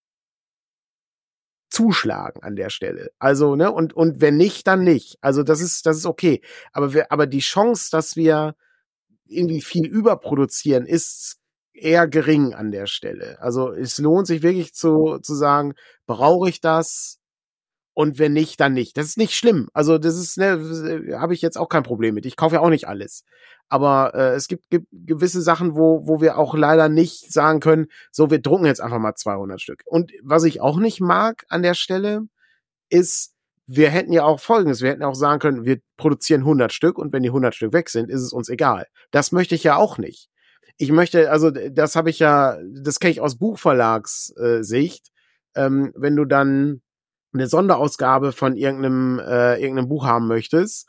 zuschlagen 1.68 2.42
an 2.42 2.56
der 2.56 2.70
Stelle. 2.70 3.10
Also, 3.18 3.56
ne, 3.56 3.70
und, 3.70 3.92
und 3.92 4.20
wenn 4.20 4.36
nicht, 4.36 4.66
dann 4.66 4.84
nicht. 4.84 5.18
Also, 5.20 5.42
das 5.42 5.60
ist, 5.60 5.84
das 5.84 5.98
ist 5.98 6.06
okay. 6.06 6.40
Aber 6.72 6.94
wir, 6.94 7.12
aber 7.12 7.26
die 7.26 7.40
Chance, 7.40 7.90
dass 7.90 8.16
wir 8.16 8.56
irgendwie 9.26 9.60
viel 9.60 9.86
überproduzieren, 9.86 10.86
ist 10.86 11.38
eher 11.76 12.08
gering 12.08 12.54
an 12.54 12.70
der 12.70 12.86
Stelle. 12.86 13.40
Also 13.40 13.72
es 13.72 13.98
lohnt 13.98 14.26
sich 14.26 14.42
wirklich 14.42 14.74
zu, 14.74 15.18
zu 15.22 15.34
sagen, 15.34 15.74
brauche 16.06 16.48
ich 16.48 16.60
das? 16.60 17.18
Und 17.94 18.18
wenn 18.18 18.34
nicht, 18.34 18.60
dann 18.60 18.74
nicht. 18.74 18.96
Das 18.98 19.06
ist 19.06 19.16
nicht 19.16 19.34
schlimm. 19.34 19.68
Also 19.72 19.96
das 19.96 20.16
ist, 20.16 20.36
ne, 20.36 21.16
habe 21.18 21.32
ich 21.32 21.40
jetzt 21.40 21.56
auch 21.56 21.68
kein 21.68 21.82
Problem 21.82 22.14
mit. 22.14 22.26
Ich 22.26 22.36
kaufe 22.36 22.56
ja 22.56 22.60
auch 22.60 22.68
nicht 22.68 22.88
alles. 22.88 23.24
Aber 23.68 24.14
äh, 24.14 24.34
es 24.34 24.48
gibt, 24.48 24.68
gibt 24.68 24.86
gewisse 24.92 25.40
Sachen, 25.40 25.76
wo, 25.76 26.06
wo 26.06 26.20
wir 26.20 26.38
auch 26.38 26.54
leider 26.54 26.88
nicht 26.88 27.32
sagen 27.32 27.60
können, 27.60 27.86
so, 28.12 28.30
wir 28.30 28.40
drucken 28.40 28.66
jetzt 28.66 28.82
einfach 28.82 28.98
mal 28.98 29.14
200 29.14 29.60
Stück. 29.60 29.82
Und 29.86 30.12
was 30.22 30.44
ich 30.44 30.60
auch 30.60 30.76
nicht 30.76 31.00
mag 31.00 31.46
an 31.48 31.62
der 31.62 31.74
Stelle, 31.74 32.22
ist, 32.90 33.32
wir 33.66 33.90
hätten 33.90 34.12
ja 34.12 34.24
auch 34.24 34.40
Folgendes, 34.40 34.82
wir 34.82 34.90
hätten 34.90 35.02
auch 35.02 35.14
sagen 35.14 35.40
können, 35.40 35.64
wir 35.64 35.78
produzieren 35.96 36.42
100 36.42 36.72
Stück 36.72 36.98
und 36.98 37.12
wenn 37.12 37.22
die 37.22 37.30
100 37.30 37.54
Stück 37.54 37.72
weg 37.72 37.88
sind, 37.88 38.10
ist 38.10 38.20
es 38.20 38.32
uns 38.32 38.48
egal. 38.48 38.86
Das 39.10 39.32
möchte 39.32 39.54
ich 39.54 39.64
ja 39.64 39.76
auch 39.76 39.98
nicht 39.98 40.28
ich 40.76 40.92
möchte, 40.92 41.30
also 41.30 41.50
das 41.50 41.96
habe 41.96 42.10
ich 42.10 42.18
ja, 42.18 42.58
das 42.82 43.00
kenne 43.00 43.12
ich 43.12 43.20
aus 43.20 43.38
Buchverlagssicht, 43.38 45.08
äh, 45.54 45.66
ähm, 45.66 45.92
wenn 45.96 46.16
du 46.16 46.24
dann 46.24 46.82
eine 47.32 47.46
Sonderausgabe 47.46 48.32
von 48.32 48.56
irgendeinem, 48.56 49.18
äh, 49.18 49.60
irgendeinem 49.60 49.88
Buch 49.88 50.06
haben 50.06 50.26
möchtest 50.26 50.88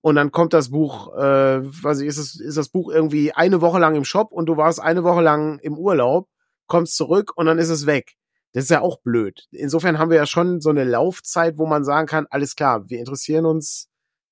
und 0.00 0.14
dann 0.14 0.30
kommt 0.30 0.52
das 0.52 0.70
Buch, 0.70 1.14
äh, 1.16 1.60
weiß 1.62 2.00
ich, 2.00 2.06
ist, 2.06 2.18
es, 2.18 2.40
ist 2.40 2.56
das 2.56 2.68
Buch 2.68 2.90
irgendwie 2.90 3.32
eine 3.32 3.60
Woche 3.60 3.78
lang 3.78 3.94
im 3.94 4.04
Shop 4.04 4.32
und 4.32 4.46
du 4.46 4.56
warst 4.56 4.80
eine 4.80 5.04
Woche 5.04 5.22
lang 5.22 5.58
im 5.60 5.76
Urlaub, 5.76 6.28
kommst 6.66 6.96
zurück 6.96 7.32
und 7.36 7.46
dann 7.46 7.58
ist 7.58 7.70
es 7.70 7.86
weg. 7.86 8.14
Das 8.52 8.64
ist 8.64 8.70
ja 8.70 8.80
auch 8.80 9.00
blöd. 9.02 9.46
Insofern 9.50 9.98
haben 9.98 10.10
wir 10.10 10.16
ja 10.16 10.26
schon 10.26 10.60
so 10.60 10.70
eine 10.70 10.84
Laufzeit, 10.84 11.58
wo 11.58 11.66
man 11.66 11.84
sagen 11.84 12.06
kann, 12.06 12.26
alles 12.30 12.56
klar, 12.56 12.88
wir 12.88 12.98
interessieren 12.98 13.44
uns 13.44 13.88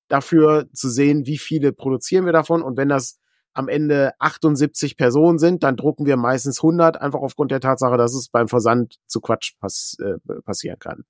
dafür 0.07 0.67
zu 0.73 0.89
sehen, 0.89 1.25
wie 1.25 1.37
viele 1.37 1.73
produzieren 1.73 2.25
wir 2.25 2.33
davon 2.33 2.61
und 2.61 2.77
wenn 2.77 2.89
das 2.89 3.19
am 3.57 3.67
Ende 3.67 4.13
78 4.19 4.97
Personen 4.97 5.39
sind, 5.39 5.63
dann 5.63 5.75
drucken 5.75 6.05
wir 6.05 6.17
meistens 6.17 6.59
100, 6.59 7.01
einfach 7.01 7.19
aufgrund 7.19 7.51
der 7.51 7.59
Tatsache, 7.59 7.97
dass 7.97 8.13
es 8.13 8.29
beim 8.29 8.47
Versand 8.47 8.97
zu 9.07 9.19
Quatsch 9.19 9.53
pass 9.59 9.97
äh, 9.99 10.17
passieren 10.41 10.79
kann. 10.79 11.03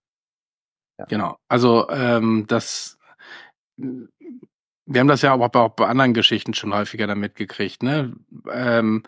Ja. 0.97 1.05
Genau, 1.05 1.37
also 1.47 1.89
ähm, 1.89 2.45
das 2.47 2.97
wir 3.77 4.99
haben 5.01 5.07
das 5.07 5.21
ja 5.21 5.33
auch 5.33 5.49
bei, 5.49 5.85
anderen 5.85 6.13
Geschichten 6.13 6.53
schon 6.53 6.73
häufiger 6.73 7.05
damit 7.07 7.35
gekriegt. 7.35 7.83
Ne? 7.83 8.13
Ähm, 8.51 9.03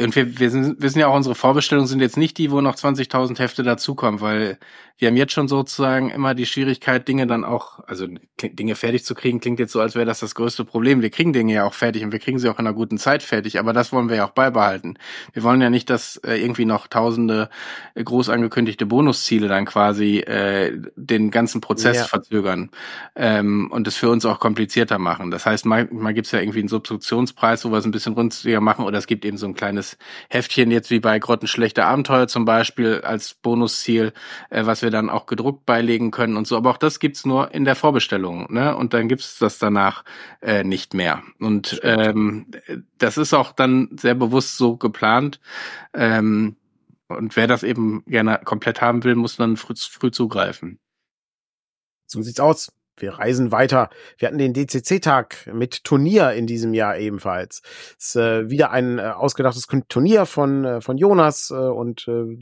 und 0.00 0.16
wir, 0.16 0.38
wir 0.38 0.50
sind, 0.50 0.80
wissen 0.80 0.98
ja 0.98 1.08
auch, 1.08 1.14
unsere 1.14 1.34
Vorbestellungen 1.34 1.86
sind 1.86 2.00
jetzt 2.00 2.16
nicht 2.16 2.38
die, 2.38 2.50
wo 2.50 2.60
noch 2.62 2.76
20.000 2.76 3.38
Hefte 3.38 3.62
dazukommen, 3.62 4.20
weil 4.20 4.58
wir 5.02 5.08
haben 5.08 5.16
jetzt 5.16 5.32
schon 5.32 5.48
sozusagen 5.48 6.10
immer 6.10 6.34
die 6.34 6.46
Schwierigkeit, 6.46 7.08
Dinge 7.08 7.26
dann 7.26 7.44
auch, 7.44 7.80
also 7.88 8.06
Dinge 8.40 8.76
fertig 8.76 9.04
zu 9.04 9.16
kriegen, 9.16 9.40
klingt 9.40 9.58
jetzt 9.58 9.72
so, 9.72 9.80
als 9.80 9.96
wäre 9.96 10.06
das 10.06 10.20
das 10.20 10.34
größte 10.36 10.64
Problem. 10.64 11.02
Wir 11.02 11.10
kriegen 11.10 11.32
Dinge 11.32 11.52
ja 11.52 11.64
auch 11.64 11.74
fertig 11.74 12.04
und 12.04 12.12
wir 12.12 12.20
kriegen 12.20 12.38
sie 12.38 12.48
auch 12.48 12.58
in 12.60 12.66
einer 12.66 12.74
guten 12.74 12.98
Zeit 12.98 13.24
fertig, 13.24 13.58
aber 13.58 13.72
das 13.72 13.92
wollen 13.92 14.08
wir 14.08 14.16
ja 14.16 14.26
auch 14.26 14.30
beibehalten. 14.30 14.96
Wir 15.32 15.42
wollen 15.42 15.60
ja 15.60 15.70
nicht, 15.70 15.90
dass 15.90 16.18
äh, 16.18 16.36
irgendwie 16.36 16.66
noch 16.66 16.86
tausende 16.86 17.50
groß 17.96 18.28
angekündigte 18.28 18.86
Bonusziele 18.86 19.48
dann 19.48 19.66
quasi 19.66 20.18
äh, 20.18 20.80
den 20.94 21.32
ganzen 21.32 21.60
Prozess 21.60 21.96
ja. 21.96 22.04
verzögern 22.04 22.70
ähm, 23.16 23.70
und 23.72 23.88
es 23.88 23.96
für 23.96 24.08
uns 24.08 24.24
auch 24.24 24.38
komplizierter 24.38 24.98
machen. 25.00 25.32
Das 25.32 25.46
heißt, 25.46 25.66
manchmal 25.66 26.14
gibt 26.14 26.26
es 26.26 26.32
ja 26.32 26.38
irgendwie 26.38 26.60
einen 26.60 26.68
Substitutionspreis, 26.68 27.64
wo 27.64 27.70
wir 27.70 27.78
es 27.78 27.84
ein 27.84 27.90
bisschen 27.90 28.14
runziger 28.14 28.60
machen 28.60 28.84
oder 28.84 28.98
es 28.98 29.08
gibt 29.08 29.24
eben 29.24 29.36
so 29.36 29.46
ein 29.46 29.54
kleines 29.54 29.81
Heftchen 30.30 30.70
jetzt 30.70 30.90
wie 30.90 31.00
bei 31.00 31.18
Grottenschlechte 31.18 31.84
Abenteuer 31.84 32.28
zum 32.28 32.44
Beispiel 32.44 33.00
als 33.02 33.34
Bonusziel, 33.34 34.12
äh, 34.50 34.66
was 34.66 34.82
wir 34.82 34.90
dann 34.90 35.10
auch 35.10 35.26
gedruckt 35.26 35.66
beilegen 35.66 36.10
können 36.10 36.36
und 36.36 36.46
so. 36.46 36.56
Aber 36.56 36.70
auch 36.70 36.76
das 36.76 37.00
gibt's 37.00 37.24
nur 37.24 37.52
in 37.54 37.64
der 37.64 37.76
Vorbestellung, 37.76 38.52
ne? 38.52 38.76
Und 38.76 38.94
dann 38.94 39.08
gibt's 39.08 39.38
das 39.38 39.58
danach 39.58 40.04
äh, 40.40 40.64
nicht 40.64 40.94
mehr. 40.94 41.22
Und 41.38 41.80
ähm, 41.82 42.46
das 42.98 43.18
ist 43.18 43.34
auch 43.34 43.52
dann 43.52 43.96
sehr 43.98 44.14
bewusst 44.14 44.56
so 44.56 44.76
geplant. 44.76 45.40
Ähm, 45.94 46.56
und 47.08 47.36
wer 47.36 47.46
das 47.46 47.62
eben 47.62 48.04
gerne 48.06 48.40
komplett 48.44 48.80
haben 48.80 49.04
will, 49.04 49.14
muss 49.16 49.36
dann 49.36 49.56
früh, 49.56 49.74
früh 49.76 50.10
zugreifen. 50.10 50.78
So 52.06 52.22
sieht's 52.22 52.40
aus 52.40 52.72
wir 52.96 53.14
reisen 53.14 53.52
weiter. 53.52 53.90
Wir 54.18 54.28
hatten 54.28 54.38
den 54.38 54.52
DCC-Tag 54.52 55.50
mit 55.52 55.84
Turnier 55.84 56.32
in 56.32 56.46
diesem 56.46 56.74
Jahr 56.74 56.98
ebenfalls. 56.98 57.62
Ist 57.98 58.16
äh, 58.16 58.50
wieder 58.50 58.70
ein 58.70 58.98
äh, 58.98 59.02
ausgedachtes 59.02 59.66
Turnier 59.88 60.26
von, 60.26 60.64
äh, 60.64 60.80
von 60.80 60.98
Jonas 60.98 61.50
äh, 61.50 61.54
und 61.54 62.06
äh, 62.08 62.36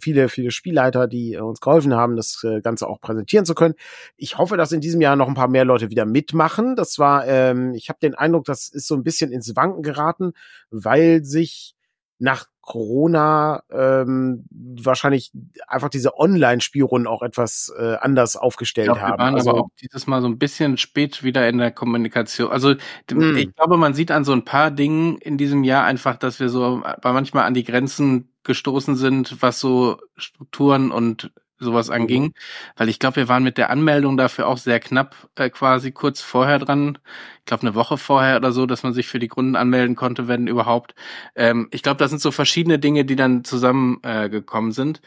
viele, 0.00 0.28
viele 0.28 0.50
Spielleiter, 0.50 1.06
die 1.06 1.34
äh, 1.34 1.40
uns 1.40 1.60
geholfen 1.60 1.94
haben, 1.94 2.16
das 2.16 2.42
äh, 2.44 2.60
Ganze 2.60 2.86
auch 2.86 3.00
präsentieren 3.00 3.46
zu 3.46 3.54
können. 3.54 3.74
Ich 4.16 4.38
hoffe, 4.38 4.56
dass 4.56 4.72
in 4.72 4.80
diesem 4.80 5.00
Jahr 5.00 5.16
noch 5.16 5.28
ein 5.28 5.34
paar 5.34 5.48
mehr 5.48 5.64
Leute 5.64 5.90
wieder 5.90 6.04
mitmachen. 6.04 6.76
Das 6.76 6.98
war, 6.98 7.26
ähm, 7.26 7.74
ich 7.74 7.88
habe 7.88 7.98
den 8.00 8.14
Eindruck, 8.14 8.44
das 8.44 8.68
ist 8.68 8.86
so 8.86 8.94
ein 8.94 9.02
bisschen 9.02 9.32
ins 9.32 9.56
Wanken 9.56 9.82
geraten, 9.82 10.32
weil 10.70 11.24
sich 11.24 11.74
nach 12.18 12.46
Corona 12.64 13.62
ähm, 13.70 14.44
wahrscheinlich 14.50 15.32
einfach 15.66 15.88
diese 15.88 16.18
Online-Spielrunden 16.18 17.06
auch 17.06 17.22
etwas 17.22 17.72
äh, 17.78 17.96
anders 17.96 18.36
aufgestellt 18.36 18.88
ja, 18.88 19.00
haben. 19.00 19.12
Wir 19.12 19.18
waren 19.18 19.34
also, 19.34 19.50
aber 19.50 19.60
auch 19.60 19.68
dieses 19.80 20.06
Mal 20.06 20.22
so 20.22 20.28
ein 20.28 20.38
bisschen 20.38 20.78
spät 20.78 21.22
wieder 21.22 21.48
in 21.48 21.58
der 21.58 21.70
Kommunikation. 21.70 22.50
Also 22.50 22.74
mh. 23.10 23.38
ich 23.38 23.54
glaube, 23.54 23.76
man 23.76 23.94
sieht 23.94 24.10
an 24.10 24.24
so 24.24 24.32
ein 24.32 24.44
paar 24.44 24.70
Dingen 24.70 25.18
in 25.18 25.36
diesem 25.36 25.62
Jahr 25.62 25.84
einfach, 25.84 26.16
dass 26.16 26.40
wir 26.40 26.48
so 26.48 26.82
bei 27.02 27.12
manchmal 27.12 27.44
an 27.44 27.54
die 27.54 27.64
Grenzen 27.64 28.30
gestoßen 28.44 28.96
sind, 28.96 29.42
was 29.42 29.60
so 29.60 29.98
Strukturen 30.16 30.90
und 30.90 31.32
sowas 31.58 31.88
mhm. 31.88 31.94
anging, 31.94 32.34
weil 32.76 32.88
ich 32.88 32.98
glaube, 32.98 33.16
wir 33.16 33.28
waren 33.28 33.42
mit 33.42 33.58
der 33.58 33.70
Anmeldung 33.70 34.16
dafür 34.16 34.46
auch 34.48 34.58
sehr 34.58 34.80
knapp 34.80 35.14
äh, 35.36 35.50
quasi 35.50 35.92
kurz 35.92 36.20
vorher 36.20 36.58
dran. 36.58 36.98
Ich 37.40 37.44
glaube, 37.46 37.62
eine 37.62 37.74
Woche 37.74 37.98
vorher 37.98 38.36
oder 38.36 38.52
so, 38.52 38.66
dass 38.66 38.82
man 38.82 38.92
sich 38.92 39.06
für 39.06 39.18
die 39.18 39.28
Gründen 39.28 39.56
anmelden 39.56 39.96
konnte, 39.96 40.28
wenn 40.28 40.46
überhaupt. 40.46 40.94
Ähm, 41.36 41.68
ich 41.70 41.82
glaube, 41.82 41.98
das 41.98 42.10
sind 42.10 42.20
so 42.20 42.30
verschiedene 42.30 42.78
Dinge, 42.78 43.04
die 43.04 43.16
dann 43.16 43.44
zusammengekommen 43.44 44.70
äh, 44.70 44.74
sind. 44.74 45.00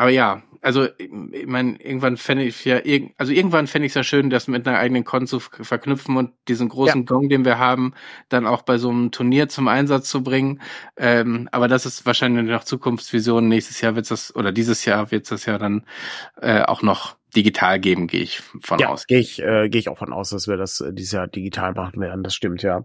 Aber 0.00 0.08
ja, 0.08 0.42
also 0.62 0.88
ich 0.96 1.46
meine, 1.46 1.78
irgendwann 1.78 2.16
fände 2.16 2.44
ich 2.44 2.64
ja, 2.64 2.80
also 3.18 3.32
irgendwann 3.32 3.66
fände 3.66 3.84
ich 3.84 3.90
es 3.90 3.96
ja 3.96 4.02
schön, 4.02 4.30
das 4.30 4.48
mit 4.48 4.66
einer 4.66 4.78
eigenen 4.78 5.04
Con 5.04 5.26
zu 5.26 5.40
verknüpfen 5.40 6.16
und 6.16 6.32
diesen 6.48 6.70
großen 6.70 7.00
ja. 7.00 7.04
Gong, 7.04 7.28
den 7.28 7.44
wir 7.44 7.58
haben, 7.58 7.92
dann 8.30 8.46
auch 8.46 8.62
bei 8.62 8.78
so 8.78 8.88
einem 8.88 9.10
Turnier 9.10 9.50
zum 9.50 9.68
Einsatz 9.68 10.08
zu 10.08 10.22
bringen. 10.22 10.62
Ähm, 10.96 11.50
aber 11.52 11.68
das 11.68 11.84
ist 11.84 12.06
wahrscheinlich 12.06 12.46
noch 12.46 12.64
Zukunftsvision. 12.64 13.46
Nächstes 13.46 13.82
Jahr 13.82 13.94
wird 13.94 14.10
das 14.10 14.34
oder 14.34 14.52
dieses 14.52 14.86
Jahr 14.86 15.10
wird 15.10 15.30
das 15.30 15.44
ja 15.44 15.58
dann 15.58 15.84
äh, 16.40 16.62
auch 16.62 16.80
noch 16.80 17.16
digital 17.34 17.80
geben, 17.80 18.06
gehe 18.06 18.22
ich 18.22 18.42
von 18.60 18.78
ja, 18.78 18.88
aus. 18.88 19.06
Gehe 19.06 19.18
ich, 19.18 19.40
äh, 19.42 19.68
gehe 19.68 19.78
ich 19.78 19.88
auch 19.88 19.98
von 19.98 20.12
aus, 20.12 20.30
dass 20.30 20.48
wir 20.48 20.56
das 20.56 20.80
äh, 20.80 20.92
dieses 20.92 21.12
Jahr 21.12 21.26
digital 21.26 21.72
machen 21.72 22.00
werden. 22.00 22.22
Das 22.22 22.34
stimmt, 22.34 22.62
ja. 22.62 22.84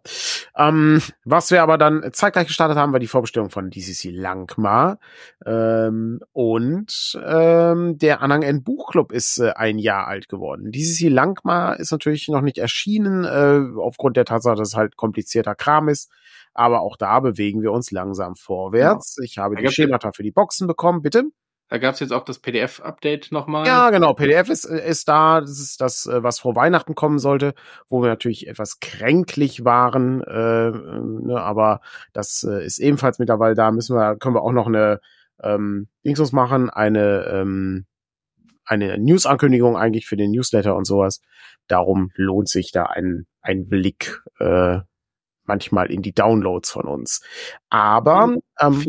Ähm, 0.58 1.02
was 1.24 1.52
wir 1.52 1.62
aber 1.62 1.78
dann 1.78 2.10
zeitgleich 2.14 2.48
gestartet 2.48 2.78
haben, 2.78 2.94
war 2.94 3.00
die 3.00 3.08
Vorbestellung 3.08 3.50
von 3.50 3.70
DCC 3.70 4.12
Langmar. 4.12 5.00
Ähm, 5.46 6.20
und 6.32 7.20
ähm, 7.26 7.98
der 7.98 8.22
Anhang 8.22 8.44
N 8.44 8.64
Buchclub 8.64 9.12
ist 9.12 9.40
äh, 9.40 9.52
ein 9.56 9.78
Jahr 9.78 10.08
alt 10.08 10.30
geworden. 10.30 10.72
DCC 10.72 11.10
Langmar 11.10 11.80
ist 11.80 11.92
natürlich 11.92 12.28
noch 12.28 12.42
nicht 12.42 12.58
erschienen, 12.58 13.26
äh, 13.26 13.80
aufgrund 13.80 14.18
der 14.18 14.26
Tatsache, 14.26 14.56
dass 14.56 14.70
es 14.70 14.76
halt 14.76 14.96
komplizierter 14.96 15.56
Kram 15.56 15.90
ist. 15.90 16.12
Aber 16.54 16.82
auch 16.82 16.96
da 16.96 17.20
bewegen 17.20 17.62
wir 17.62 17.74
uns 17.74 17.92
langsam 17.92 18.36
vorwärts. 18.36 19.16
Genau. 19.16 19.26
Ich 19.26 19.38
habe 19.38 19.56
die 19.56 19.68
Schemata 19.70 20.14
für 20.14 20.24
die 20.24 20.32
Boxen 20.32 20.68
bekommen, 20.68 21.02
bitte. 21.02 21.26
Da 21.68 21.80
gab 21.80 21.96
es 21.96 22.00
jetzt 22.00 22.14
auch 22.14 22.24
das 22.24 22.40
PDF-Update 22.40 23.32
nochmal. 23.32 23.66
Ja, 23.66 23.90
genau. 23.90 24.14
PDF 24.14 24.50
ist, 24.50 24.66
ist 24.66 25.08
da. 25.08 25.42
Das 25.42 25.60
ist 25.60 25.82
das, 25.82 26.06
äh, 26.06 26.22
was 26.22 26.40
vor 26.40 26.56
Weihnachten 26.56 26.94
kommen 26.94 27.18
sollte, 27.18 27.56
wo 27.90 28.02
wir 28.02 28.10
natürlich 28.10 28.48
etwas 28.48 28.80
kränklich 28.80 29.66
waren. 29.66 30.22
Äh, 30.22 30.72
ne, 30.72 31.42
aber 31.42 31.82
das 32.14 32.44
äh, 32.44 32.64
ist 32.64 32.78
ebenfalls 32.78 33.18
mittlerweile 33.18 33.56
da. 33.56 33.72
Müssen 33.72 33.96
wir, 33.96 34.16
können 34.16 34.36
wir 34.36 34.44
auch 34.44 34.52
noch 34.52 34.68
eine 34.68 35.02
ähm, 35.42 35.88
Dingsus 36.06 36.32
machen, 36.32 36.70
eine 36.70 37.26
ähm, 37.32 37.86
eine 38.66 38.98
News-Ankündigung 38.98 39.78
eigentlich 39.78 40.08
für 40.08 40.18
den 40.18 40.32
Newsletter 40.32 40.76
und 40.76 40.86
sowas. 40.86 41.22
Darum 41.68 42.12
lohnt 42.16 42.50
sich 42.50 42.72
da 42.72 42.84
ein, 42.84 43.28
ein 43.42 43.68
Blick 43.70 44.24
äh, 44.40 44.80
manchmal 45.44 45.92
in 45.92 46.02
die 46.02 46.14
Downloads 46.14 46.72
von 46.72 46.86
uns. 46.86 47.22
Aber 47.70 48.36
ähm, 48.60 48.86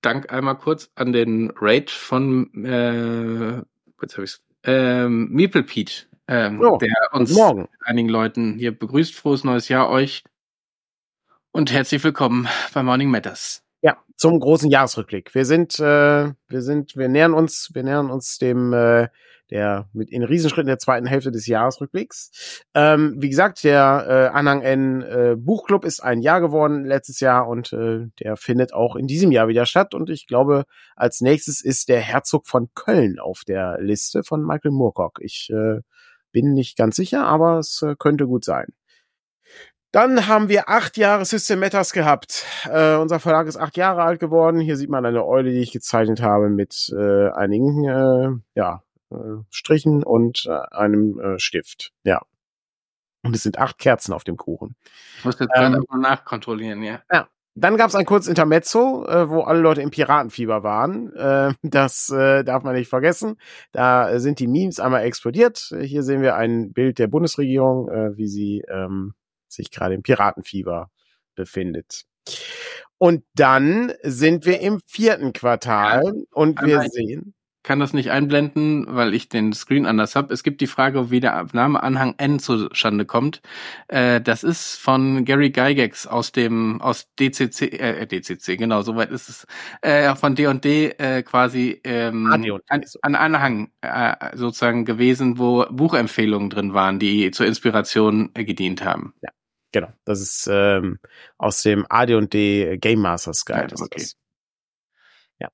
Dank 0.00 0.32
einmal 0.32 0.56
kurz 0.56 0.90
an 0.94 1.12
den 1.12 1.52
Raid 1.56 1.90
von 1.90 2.64
äh, 2.64 3.62
kurz 3.96 4.16
hab 4.16 4.24
ich's, 4.24 4.42
ähm, 4.64 5.28
Meeple 5.30 5.64
Pete, 5.64 6.06
ähm, 6.28 6.60
oh, 6.60 6.78
der 6.78 6.92
uns 7.12 7.34
morgen. 7.34 7.68
einigen 7.80 8.08
Leuten 8.08 8.58
hier 8.58 8.76
begrüßt. 8.76 9.14
Frohes 9.14 9.44
neues 9.44 9.68
Jahr 9.68 9.90
euch 9.90 10.22
und 11.50 11.72
herzlich 11.72 12.04
willkommen 12.04 12.48
bei 12.72 12.82
Morning 12.82 13.10
Matters. 13.10 13.64
Ja, 13.82 13.96
zum 14.16 14.38
großen 14.38 14.70
Jahresrückblick. 14.70 15.34
Wir 15.34 15.44
sind, 15.44 15.80
äh, 15.80 16.32
wir 16.48 16.62
sind, 16.62 16.96
wir 16.96 17.08
nähern 17.08 17.34
uns, 17.34 17.70
wir 17.74 17.82
nähern 17.82 18.10
uns 18.10 18.38
dem 18.38 18.72
äh, 18.72 19.08
der 19.50 19.88
mit 19.92 20.10
in 20.10 20.22
Riesenschritten 20.22 20.68
der 20.68 20.78
zweiten 20.78 21.06
Hälfte 21.06 21.30
des 21.30 21.46
Jahresrückblicks. 21.46 22.62
Ähm, 22.74 23.16
wie 23.18 23.28
gesagt, 23.28 23.64
der 23.64 24.06
äh, 24.08 24.36
Anhang 24.36 24.62
N 24.62 25.02
äh, 25.02 25.36
Buchclub 25.36 25.84
ist 25.84 26.00
ein 26.00 26.20
Jahr 26.20 26.40
geworden 26.40 26.84
letztes 26.84 27.20
Jahr 27.20 27.48
und 27.48 27.72
äh, 27.72 28.06
der 28.20 28.36
findet 28.36 28.72
auch 28.72 28.96
in 28.96 29.06
diesem 29.06 29.32
Jahr 29.32 29.48
wieder 29.48 29.66
statt. 29.66 29.94
Und 29.94 30.10
ich 30.10 30.26
glaube, 30.26 30.64
als 30.96 31.20
nächstes 31.20 31.62
ist 31.62 31.88
der 31.88 32.00
Herzog 32.00 32.46
von 32.46 32.68
Köln 32.74 33.18
auf 33.18 33.42
der 33.46 33.78
Liste 33.80 34.22
von 34.22 34.44
Michael 34.44 34.72
Moorcock. 34.72 35.18
Ich 35.20 35.50
äh, 35.50 35.80
bin 36.32 36.52
nicht 36.52 36.76
ganz 36.76 36.96
sicher, 36.96 37.24
aber 37.24 37.58
es 37.58 37.82
äh, 37.82 37.94
könnte 37.98 38.26
gut 38.26 38.44
sein. 38.44 38.66
Dann 39.90 40.28
haben 40.28 40.50
wir 40.50 40.68
acht 40.68 40.98
Jahre 40.98 41.24
System 41.24 41.60
Matters 41.60 41.92
gehabt. 41.92 42.44
Äh, 42.70 42.96
unser 42.96 43.20
Verlag 43.20 43.46
ist 43.46 43.56
acht 43.56 43.78
Jahre 43.78 44.02
alt 44.02 44.20
geworden. 44.20 44.60
Hier 44.60 44.76
sieht 44.76 44.90
man 44.90 45.06
eine 45.06 45.24
Eule, 45.24 45.50
die 45.50 45.60
ich 45.60 45.72
gezeichnet 45.72 46.20
habe 46.20 46.50
mit 46.50 46.92
äh, 46.94 47.30
einigen 47.30 47.84
äh, 47.84 48.28
ja, 48.54 48.82
Strichen 49.50 50.02
und 50.02 50.46
äh, 50.46 50.58
einem 50.74 51.18
äh, 51.18 51.38
Stift. 51.38 51.92
Ja. 52.04 52.22
Und 53.22 53.34
es 53.34 53.42
sind 53.42 53.58
acht 53.58 53.78
Kerzen 53.78 54.12
auf 54.12 54.24
dem 54.24 54.36
Kuchen. 54.36 54.76
Ich 55.18 55.24
muss 55.24 55.38
jetzt 55.38 55.50
ähm, 55.54 55.72
gerade 55.72 55.84
mal 55.88 55.98
nachkontrollieren, 55.98 56.82
ja. 56.82 57.02
Ja. 57.12 57.28
Dann 57.54 57.76
gab 57.76 57.88
es 57.88 57.96
ein 57.96 58.04
kurzes 58.04 58.28
Intermezzo, 58.28 59.04
äh, 59.08 59.28
wo 59.28 59.40
alle 59.40 59.58
Leute 59.58 59.82
im 59.82 59.90
Piratenfieber 59.90 60.62
waren. 60.62 61.12
Äh, 61.14 61.54
das 61.62 62.08
äh, 62.08 62.44
darf 62.44 62.62
man 62.62 62.76
nicht 62.76 62.88
vergessen. 62.88 63.36
Da 63.72 64.20
sind 64.20 64.38
die 64.38 64.46
Memes 64.46 64.78
einmal 64.78 65.02
explodiert. 65.02 65.74
Hier 65.80 66.04
sehen 66.04 66.22
wir 66.22 66.36
ein 66.36 66.72
Bild 66.72 67.00
der 67.00 67.08
Bundesregierung, 67.08 67.88
äh, 67.88 68.16
wie 68.16 68.28
sie 68.28 68.62
ähm, 68.68 69.14
sich 69.48 69.72
gerade 69.72 69.94
im 69.94 70.02
Piratenfieber 70.02 70.90
befindet. 71.34 72.04
Und 72.98 73.24
dann 73.34 73.92
sind 74.02 74.46
wir 74.46 74.60
im 74.60 74.80
vierten 74.86 75.32
Quartal 75.32 76.04
ja, 76.04 76.22
und 76.30 76.62
wir 76.62 76.82
sehen 76.82 77.34
kann 77.62 77.80
das 77.80 77.92
nicht 77.92 78.10
einblenden, 78.10 78.86
weil 78.88 79.14
ich 79.14 79.28
den 79.28 79.52
Screen 79.52 79.84
anders 79.84 80.16
habe. 80.16 80.32
Es 80.32 80.42
gibt 80.42 80.60
die 80.60 80.66
Frage, 80.66 81.10
wie 81.10 81.20
der 81.20 81.46
Name 81.52 81.82
Anhang 81.82 82.14
N 82.18 82.38
zustande 82.38 83.04
kommt. 83.04 83.42
Äh, 83.88 84.20
das 84.20 84.44
ist 84.44 84.76
von 84.76 85.24
Gary 85.24 85.50
Gygax 85.50 86.06
aus 86.06 86.32
dem 86.32 86.80
aus 86.80 87.08
DCC, 87.18 87.62
äh, 87.72 88.06
DCC, 88.06 88.56
genau, 88.56 88.82
soweit 88.82 89.10
ist 89.10 89.28
es, 89.28 89.46
äh, 89.82 90.14
von 90.14 90.34
D&D 90.34 90.90
äh, 90.98 91.22
quasi 91.22 91.80
ähm, 91.84 92.26
an, 92.68 92.84
an 93.02 93.14
Anhang 93.14 93.70
äh, 93.80 94.36
sozusagen 94.36 94.84
gewesen, 94.84 95.38
wo 95.38 95.66
Buchempfehlungen 95.70 96.50
drin 96.50 96.74
waren, 96.74 96.98
die 96.98 97.30
zur 97.32 97.46
Inspiration 97.46 98.30
äh, 98.34 98.44
gedient 98.44 98.84
haben. 98.84 99.14
Ja, 99.22 99.30
genau. 99.72 99.92
Das 100.04 100.20
ist 100.20 100.48
ähm, 100.50 101.00
aus 101.36 101.62
dem 101.62 101.86
AD&D 101.88 102.78
Game 102.78 103.00
Masters 103.00 103.44
Guide. 103.44 103.74
Ja, 103.76 103.84
okay. 103.84 104.06
Ja. 105.40 105.48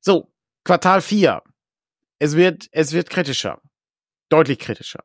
So, 0.00 0.33
Quartal 0.64 1.02
4. 1.02 1.42
Es 2.18 2.36
wird, 2.36 2.68
es 2.72 2.92
wird 2.92 3.10
kritischer. 3.10 3.60
Deutlich 4.30 4.58
kritischer. 4.58 5.04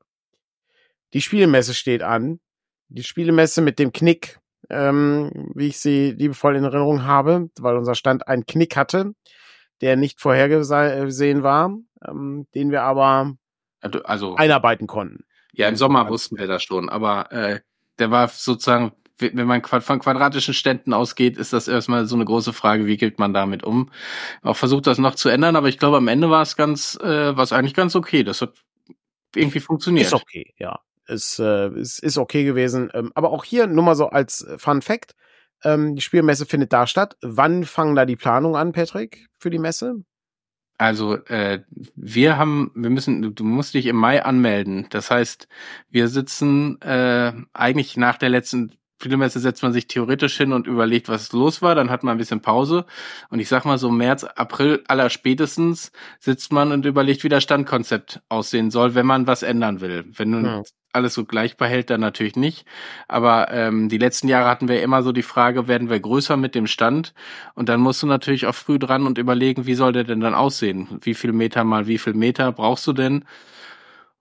Die 1.14 1.22
Spielemesse 1.22 1.74
steht 1.74 2.02
an. 2.02 2.40
Die 2.88 3.04
Spielemesse 3.04 3.62
mit 3.62 3.78
dem 3.78 3.92
Knick, 3.92 4.40
ähm, 4.70 5.52
wie 5.54 5.68
ich 5.68 5.80
sie 5.80 6.12
liebevoll 6.12 6.56
in 6.56 6.64
Erinnerung 6.64 7.04
habe, 7.04 7.50
weil 7.60 7.76
unser 7.76 7.96
Stand 7.96 8.28
einen 8.28 8.46
Knick 8.46 8.78
hatte, 8.78 9.14
der 9.82 9.98
nicht 9.98 10.22
vorhergesehen 10.22 11.44
war, 11.44 11.78
ähm, 12.08 12.48
den 12.56 12.72
wir 12.72 12.84
aber 12.84 13.36
also 13.82 14.36
einarbeiten 14.36 14.88
konnten. 14.88 15.26
Ja, 15.52 15.68
im 15.68 15.76
Sommer 15.76 16.10
wussten 16.10 16.38
wir 16.38 16.48
das 16.48 16.64
schon, 16.64 16.90
aber 16.90 17.32
äh, 17.32 17.60
der 18.00 18.12
war 18.12 18.30
sozusagen 18.30 18.94
wenn 19.20 19.48
man 19.48 19.64
von 19.64 20.00
quadratischen 20.00 20.54
Ständen 20.54 20.94
ausgeht, 20.94 21.38
ist 21.38 21.54
das 21.54 21.68
erstmal 21.68 22.06
so 22.06 22.16
eine 22.16 22.26
große 22.26 22.54
Frage, 22.54 22.86
wie 22.86 22.98
geht 22.98 23.20
man 23.20 23.34
damit 23.34 23.64
um? 23.64 23.92
Auch 24.42 24.56
versucht 24.56 24.88
das 24.88 24.98
noch 24.98 25.16
zu 25.16 25.30
ändern, 25.30 25.56
aber 25.56 25.70
ich 25.70 25.78
glaube, 25.78 25.98
am 25.98 26.08
Ende 26.08 26.30
war 26.30 26.42
es 26.42 26.56
ganz, 26.56 26.98
äh, 27.02 27.36
war 27.36 27.44
es 27.44 27.52
eigentlich 27.52 27.74
ganz 27.74 27.96
okay. 27.96 28.24
Das 28.24 28.42
hat 28.42 28.54
irgendwie 29.36 29.60
funktioniert. 29.60 30.08
Ist 30.08 30.14
okay, 30.14 30.54
ja. 30.58 30.80
Ist, 31.08 31.40
äh, 31.40 31.70
ist, 31.72 32.00
ist 32.00 32.18
okay 32.18 32.44
gewesen. 32.44 32.90
Ähm, 32.94 33.12
aber 33.16 33.32
auch 33.32 33.44
hier 33.44 33.68
nur 33.68 33.84
mal 33.84 33.96
so 33.96 34.08
als 34.08 34.48
Fun 34.58 34.82
Fact. 34.82 35.16
Ähm, 35.64 35.96
die 35.96 36.02
Spielmesse 36.02 36.46
findet 36.46 36.72
da 36.72 36.88
statt. 36.88 37.18
Wann 37.22 37.64
fangen 37.66 37.96
da 37.96 38.06
die 38.06 38.16
Planungen 38.16 38.56
an, 38.56 38.72
Patrick, 38.72 39.28
für 39.40 39.50
die 39.50 39.60
Messe? 39.60 40.04
Also 40.78 41.16
äh, 41.26 41.62
wir 41.96 42.38
haben, 42.38 42.72
wir 42.74 42.90
müssen, 42.90 43.36
du 43.36 43.44
musst 43.44 43.74
dich 43.74 43.86
im 43.86 43.98
Mai 43.98 44.24
anmelden. 44.24 44.88
Das 44.92 45.12
heißt, 45.12 45.50
wir 45.90 46.08
sitzen 46.08 46.80
äh, 46.82 47.34
eigentlich 47.52 47.98
nach 47.98 48.18
der 48.18 48.30
letzten 48.30 48.76
Spielemesse 49.00 49.40
setzt 49.40 49.64
man 49.64 49.72
sich 49.72 49.88
theoretisch 49.88 50.36
hin 50.36 50.52
und 50.52 50.68
überlegt, 50.68 51.08
was 51.08 51.32
los 51.32 51.62
war, 51.62 51.74
dann 51.74 51.90
hat 51.90 52.04
man 52.04 52.16
ein 52.16 52.18
bisschen 52.18 52.42
Pause 52.42 52.86
und 53.30 53.40
ich 53.40 53.48
sag 53.48 53.64
mal 53.64 53.78
so 53.78 53.90
März, 53.90 54.26
April 54.26 54.84
aller 54.90 55.10
spätestens 55.10 55.94
sitzt 56.20 56.52
man 56.52 56.74
und 56.74 56.86
überlegt, 56.86 57.24
wie 57.24 57.30
das 57.30 57.44
Standkonzept 57.44 58.20
aussehen 58.28 58.72
soll, 58.72 58.96
wenn 58.96 59.06
man 59.06 59.26
was 59.26 59.42
ändern 59.42 59.80
will. 59.80 60.04
Wenn 60.18 60.32
nun 60.32 60.44
ja. 60.44 60.64
alles 60.92 61.14
so 61.14 61.24
gleich 61.24 61.56
behält, 61.56 61.90
dann 61.90 62.02
natürlich 62.02 62.36
nicht. 62.36 62.66
Aber 63.08 63.50
ähm, 63.54 63.88
die 63.88 64.00
letzten 64.00 64.28
Jahre 64.28 64.50
hatten 64.50 64.68
wir 64.68 64.82
immer 64.82 65.02
so 65.02 65.14
die 65.14 65.24
Frage, 65.24 65.70
werden 65.70 65.90
wir 65.90 66.02
größer 66.02 66.36
mit 66.36 66.54
dem 66.54 66.68
Stand? 66.68 67.14
Und 67.56 67.70
dann 67.70 67.80
musst 67.80 68.04
du 68.04 68.08
natürlich 68.08 68.48
auch 68.48 68.56
früh 68.56 68.80
dran 68.80 69.08
und 69.08 69.18
überlegen, 69.18 69.66
wie 69.66 69.76
soll 69.76 69.94
der 69.94 70.04
denn 70.04 70.20
dann 70.20 70.36
aussehen? 70.36 71.00
Wie 71.00 71.14
viel 71.14 71.32
Meter 71.32 71.64
mal 71.64 71.88
wie 71.88 72.00
viel 72.00 72.16
Meter 72.16 72.52
brauchst 72.52 72.86
du 72.86 72.92
denn? 72.92 73.24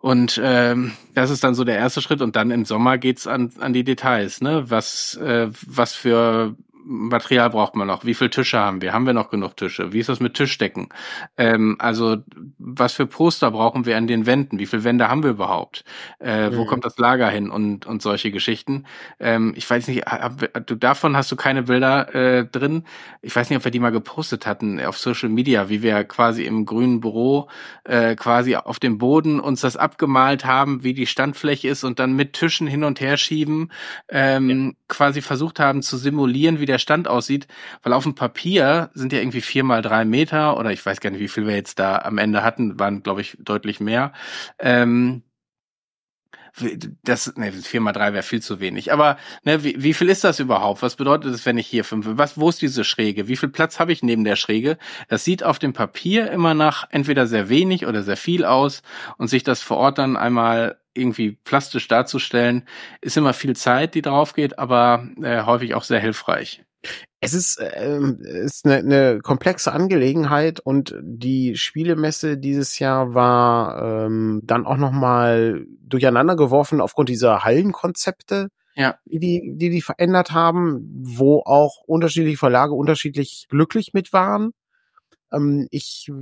Und 0.01 0.41
ähm, 0.43 0.93
das 1.15 1.31
ist 1.31 1.43
dann 1.43 1.55
so 1.55 1.65
der 1.65 1.77
erste 1.77 2.01
Schritt 2.01 2.23
und 2.23 2.37
dann 2.37 2.53
im 2.53 2.65
Sommer 2.65 2.99
geht's 2.99 3.27
an, 3.27 3.51
an 3.59 3.73
die 3.73 3.83
Details, 3.83 4.41
ne? 4.41 4.71
Was, 4.71 5.17
äh, 5.17 5.49
was 5.67 5.95
für 5.95 6.55
Material 6.85 7.51
braucht 7.51 7.77
man 7.77 7.87
noch? 7.87 8.05
Wie 8.05 8.15
viele 8.15 8.31
Tische 8.31 8.59
haben 8.59 8.81
wir? 8.81 8.93
Haben 8.93 9.07
wir 9.07 9.13
noch 9.13 9.31
genug 9.31 9.57
Tische? 9.57 9.93
Wie 9.93 10.01
ist 10.01 10.09
das 10.09 10.21
mit 10.21 10.35
Tischdecken? 10.35 10.89
Ähm, 11.37 11.77
also 11.79 12.19
was 12.59 12.95
für 12.95 13.07
Poster 13.07 13.51
brauchen 13.51 13.87
wir 13.87 13.97
an 13.97 14.07
den 14.07 14.27
Wänden? 14.27 14.59
Wie 14.59 14.67
viele 14.67 14.85
Wände 14.85 15.09
haben 15.09 15.23
wir 15.23 15.31
überhaupt? 15.31 15.85
Äh, 16.21 16.51
mhm. 16.51 16.57
Wo 16.57 16.65
kommt 16.65 16.85
das 16.85 16.97
Lager 16.99 17.29
hin 17.29 17.51
und, 17.51 17.87
und 17.87 18.03
solche 18.03 18.31
Geschichten? 18.31 18.87
Ähm, 19.21 19.53
ich 19.57 19.69
weiß 19.69 19.89
nicht, 19.89 20.07
hab, 20.07 20.67
du 20.67 20.75
davon 20.75 21.17
hast 21.17 21.31
du 21.31 21.37
keine 21.37 21.65
Bilder 21.65 22.15
äh, 22.15 22.47
drin. 22.47 22.85
Ich 23.23 23.35
weiß 23.35 23.51
nicht, 23.51 23.59
ob 23.59 23.65
wir 23.65 23.71
die 23.71 23.81
mal 23.81 23.91
gepostet 23.91 24.47
hatten 24.47 24.81
auf 24.81 24.99
Social 24.99 25.29
Media, 25.29 25.69
wie 25.69 25.83
wir 25.83 26.05
quasi 26.05 26.45
im 26.45 26.65
grünen 26.65 27.01
Büro 27.01 27.49
äh, 27.85 28.15
quasi 28.17 28.57
auf 28.57 28.79
dem 28.79 28.99
Boden 28.99 29.41
uns 29.41 29.61
das 29.61 29.77
abgemalt 29.77 30.45
haben, 30.45 30.85
wie 30.85 30.95
die 30.95 31.07
Standfläche 31.07 31.69
ist 31.69 31.85
und 31.85 31.99
dann 31.99 32.15
mit 32.15 32.33
Tischen 32.33 32.67
hin 32.67 32.85
und 32.85 33.01
her 33.01 33.17
schieben, 33.17 33.71
ähm, 34.09 34.49
ja. 34.49 34.73
quasi 34.89 35.21
versucht 35.21 35.61
haben 35.61 35.83
zu 35.83 35.97
simulieren, 35.97 36.61
wie 36.61 36.67
der 36.67 36.78
Stand 36.79 37.09
aussieht, 37.09 37.47
weil 37.83 37.93
auf 37.93 38.05
dem 38.05 38.15
Papier 38.15 38.91
sind 38.95 39.13
ja 39.13 39.21
irgendwie 39.21 39.41
vier 39.41 39.65
mal 39.65 39.83
drei 39.83 40.05
Meter 40.05 40.57
oder 40.59 40.73
ich 40.73 40.85
weiß 40.85 41.01
gar 41.01 41.11
nicht, 41.11 41.21
wie 41.21 41.29
viel 41.29 41.47
wir 41.47 41.55
jetzt 41.55 41.79
da 41.79 41.99
am 41.99 42.19
Ende 42.19 42.43
hatten, 42.43 42.79
waren 42.79 43.03
glaube 43.03 43.21
ich 43.21 43.37
deutlich 43.41 43.81
mehr. 43.81 44.13
Ähm, 44.59 45.23
das, 47.05 47.37
ne, 47.37 47.53
vier 47.53 47.81
mal 47.81 47.93
drei 47.93 48.13
wäre 48.13 48.23
viel 48.23 48.43
zu 48.43 48.61
wenig. 48.61 48.93
Aber 48.93 49.17
ne, 49.45 49.63
wie, 49.65 49.83
wie 49.83 49.95
viel 49.95 50.09
ist 50.09 50.25
das 50.25 50.41
überhaupt? 50.41 50.83
Was 50.83 50.97
bedeutet 50.97 51.35
es, 51.35 51.47
wenn 51.47 51.59
ich 51.59 51.67
hier 51.67 51.85
fünf? 51.85 52.07
Was, 52.09 52.39
wo 52.39 52.49
ist 52.49 52.63
diese 52.63 52.85
Schräge? 52.85 53.29
Wie 53.29 53.37
viel 53.37 53.49
Platz 53.49 53.79
habe 53.79 53.93
ich 53.93 54.03
neben 54.03 54.25
der 54.25 54.37
Schräge? 54.37 54.79
Das 55.09 55.25
sieht 55.25 55.43
auf 55.43 55.59
dem 55.59 55.73
Papier 55.73 56.31
immer 56.31 56.55
nach 56.55 56.87
entweder 56.91 57.27
sehr 57.27 57.49
wenig 57.49 57.87
oder 57.87 58.03
sehr 58.03 58.17
viel 58.17 58.45
aus 58.45 58.83
und 59.19 59.29
sich 59.29 59.43
das 59.43 59.63
vor 59.63 59.77
Ort 59.79 59.99
dann 59.99 60.17
einmal 60.17 60.79
irgendwie 60.95 61.33
plastisch 61.33 61.87
darzustellen, 61.87 62.67
ist 63.01 63.17
immer 63.17 63.33
viel 63.33 63.55
Zeit, 63.55 63.95
die 63.95 64.03
drauf 64.03 64.33
geht, 64.33 64.59
aber 64.59 65.09
äh, 65.23 65.43
häufig 65.45 65.75
auch 65.75 65.85
sehr 65.85 66.01
hilfreich. 66.01 66.65
Es 67.21 67.35
ist, 67.35 67.61
ähm, 67.61 68.21
ist 68.21 68.65
eine, 68.65 68.77
eine 68.77 69.19
komplexe 69.21 69.73
Angelegenheit 69.73 70.61
und 70.61 70.95
die 71.03 71.57
Spielemesse 71.57 72.39
dieses 72.39 72.79
Jahr 72.79 73.13
war 73.13 74.07
ähm, 74.07 74.41
dann 74.45 74.67
auch 74.67 74.77
noch 74.77 74.93
mal 74.93 75.67
durcheinander 75.81 76.37
geworfen 76.37 76.81
aufgrund 76.81 77.09
dieser 77.09 77.45
Hallenkonzepte, 77.45 78.51
ja. 78.77 78.99
die, 79.05 79.19
die 79.19 79.55
die 79.57 79.71
die 79.71 79.83
verändert 79.83 80.31
haben, 80.31 80.89
wo 81.03 81.43
auch 81.45 81.83
unterschiedliche 81.87 82.39
Verlage 82.39 82.75
unterschiedlich 82.75 83.47
glücklich 83.49 83.93
mit 83.95 84.13
waren. 84.13 84.53
Ähm, 85.33 85.67
ich 85.73 86.13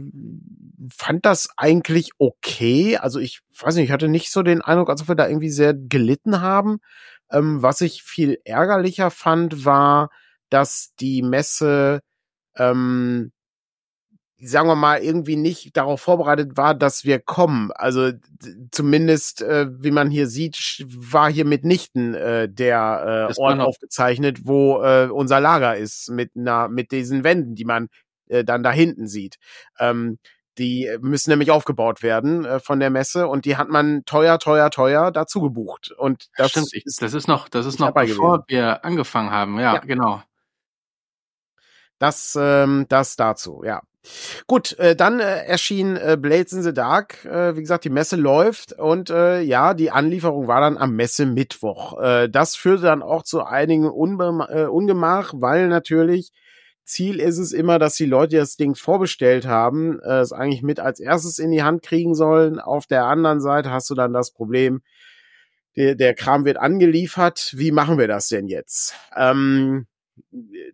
fand 0.90 1.26
das 1.26 1.50
eigentlich 1.58 2.12
okay. 2.18 2.96
Also 2.96 3.20
ich 3.20 3.40
weiß 3.60 3.76
nicht, 3.76 3.84
ich 3.84 3.90
hatte 3.90 4.08
nicht 4.08 4.30
so 4.30 4.42
den 4.42 4.62
Eindruck, 4.62 4.88
als 4.88 5.02
ob 5.02 5.08
wir 5.08 5.14
da 5.14 5.28
irgendwie 5.28 5.50
sehr 5.50 5.74
gelitten 5.74 6.40
haben. 6.40 6.78
Ähm, 7.30 7.62
was 7.62 7.82
ich 7.82 8.02
viel 8.02 8.38
ärgerlicher 8.44 9.10
fand, 9.10 9.66
war 9.66 10.10
dass 10.50 10.94
die 11.00 11.22
Messe, 11.22 12.00
ähm, 12.56 13.32
sagen 14.38 14.68
wir 14.68 14.76
mal, 14.76 14.98
irgendwie 14.98 15.36
nicht 15.36 15.76
darauf 15.76 16.00
vorbereitet 16.00 16.56
war, 16.56 16.74
dass 16.74 17.04
wir 17.04 17.18
kommen. 17.20 17.72
Also 17.72 18.12
zumindest, 18.70 19.42
äh, 19.42 19.66
wie 19.82 19.90
man 19.90 20.10
hier 20.10 20.26
sieht, 20.26 20.84
war 20.86 21.30
hier 21.30 21.46
mitnichten 21.46 22.14
äh, 22.14 22.48
der 22.48 23.30
äh, 23.30 23.40
Ort 23.40 23.60
aufgezeichnet, 23.60 24.40
wo 24.44 24.82
äh, 24.82 25.08
unser 25.10 25.40
Lager 25.40 25.76
ist, 25.76 26.10
mit 26.10 26.32
einer, 26.36 26.68
mit 26.68 26.92
diesen 26.92 27.24
Wänden, 27.24 27.54
die 27.54 27.64
man 27.64 27.88
äh, 28.28 28.44
dann 28.44 28.62
da 28.62 28.72
hinten 28.72 29.06
sieht. 29.06 29.36
Ähm, 29.78 30.18
die 30.58 30.90
müssen 31.00 31.30
nämlich 31.30 31.50
aufgebaut 31.50 32.02
werden 32.02 32.44
äh, 32.44 32.60
von 32.60 32.80
der 32.80 32.90
Messe 32.90 33.28
und 33.28 33.44
die 33.44 33.56
hat 33.56 33.68
man 33.68 34.04
teuer, 34.04 34.38
teuer, 34.38 34.70
teuer 34.70 35.10
dazu 35.10 35.40
gebucht. 35.40 35.92
Und 35.92 36.28
das 36.36 36.50
Stimmt, 36.50 36.72
ist, 36.72 37.02
das 37.02 37.14
ist 37.14 37.28
noch, 37.28 37.48
das 37.48 37.66
ist 37.66 37.78
noch 37.78 37.92
bevor 37.92 38.38
gewesen. 38.38 38.44
wir 38.48 38.84
angefangen 38.84 39.30
haben. 39.30 39.58
Ja, 39.58 39.74
ja, 39.74 39.80
genau. 39.80 40.22
Das, 41.98 42.36
ähm, 42.40 42.86
das 42.88 43.16
dazu, 43.16 43.62
ja. 43.64 43.80
Gut, 44.46 44.78
äh, 44.78 44.94
dann 44.94 45.18
äh, 45.20 45.44
erschien 45.46 45.96
äh, 45.96 46.16
Blades 46.20 46.52
in 46.52 46.62
the 46.62 46.72
Dark. 46.72 47.24
Äh, 47.24 47.56
wie 47.56 47.60
gesagt, 47.60 47.84
die 47.84 47.90
Messe 47.90 48.16
läuft 48.16 48.72
und 48.72 49.10
äh, 49.10 49.40
ja, 49.40 49.74
die 49.74 49.90
Anlieferung 49.90 50.46
war 50.46 50.60
dann 50.60 50.78
am 50.78 50.94
Messe-Mittwoch. 50.94 52.00
Äh, 52.00 52.28
das 52.28 52.54
führte 52.56 52.84
dann 52.84 53.02
auch 53.02 53.24
zu 53.24 53.44
einigen 53.44 53.88
Unbe 53.90 54.46
äh, 54.48 54.66
Ungemach, 54.66 55.32
weil 55.36 55.68
natürlich 55.68 56.32
Ziel 56.84 57.18
ist 57.18 57.38
es 57.38 57.52
immer, 57.52 57.80
dass 57.80 57.96
die 57.96 58.06
Leute, 58.06 58.36
das 58.36 58.56
Ding 58.56 58.76
vorbestellt 58.76 59.46
haben, 59.46 59.98
äh, 60.00 60.20
es 60.20 60.32
eigentlich 60.32 60.62
mit 60.62 60.78
als 60.78 61.00
erstes 61.00 61.38
in 61.38 61.50
die 61.50 61.64
Hand 61.64 61.82
kriegen 61.82 62.14
sollen. 62.14 62.60
Auf 62.60 62.86
der 62.86 63.04
anderen 63.06 63.40
Seite 63.40 63.70
hast 63.70 63.90
du 63.90 63.94
dann 63.94 64.12
das 64.12 64.30
Problem, 64.30 64.82
der, 65.76 65.96
der 65.96 66.14
Kram 66.14 66.44
wird 66.44 66.58
angeliefert. 66.58 67.52
Wie 67.56 67.72
machen 67.72 67.98
wir 67.98 68.06
das 68.06 68.28
denn 68.28 68.46
jetzt? 68.46 68.94
Ähm, 69.16 69.86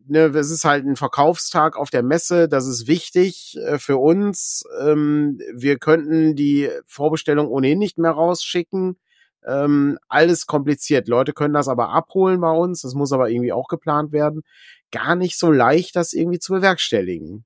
ne, 0.07 0.27
es 0.35 0.51
ist 0.51 0.65
halt 0.65 0.85
ein 0.85 0.97
Verkaufstag 0.97 1.77
auf 1.77 1.91
der 1.91 2.03
Messe, 2.03 2.49
das 2.49 2.67
ist 2.67 2.87
wichtig 2.87 3.57
äh, 3.59 3.79
für 3.79 3.99
uns. 3.99 4.65
Ähm, 4.81 5.41
wir 5.55 5.79
könnten 5.79 6.37
die 6.37 6.69
Vorbestellung 6.87 7.49
ohnehin 7.49 7.79
nicht 7.79 7.99
mehr 7.99 8.13
rausschicken. 8.13 8.99
Ähm, 9.45 9.99
alles 10.09 10.47
kompliziert. 10.47 11.09
Leute 11.09 11.33
können 11.33 11.55
das 11.55 11.69
aber 11.69 11.91
abholen 11.91 12.41
bei 12.41 12.53
uns. 12.53 12.83
Das 12.83 12.95
muss 12.95 13.13
aber 13.13 13.31
irgendwie 13.31 13.53
auch 13.53 13.69
geplant 13.69 14.13
werden. 14.13 14.43
Gar 14.91 15.17
nicht 15.17 15.39
so 15.39 15.51
leicht, 15.51 15.97
das 15.97 16.13
irgendwie 16.13 16.39
zu 16.39 16.53
bewerkstelligen. 16.53 17.45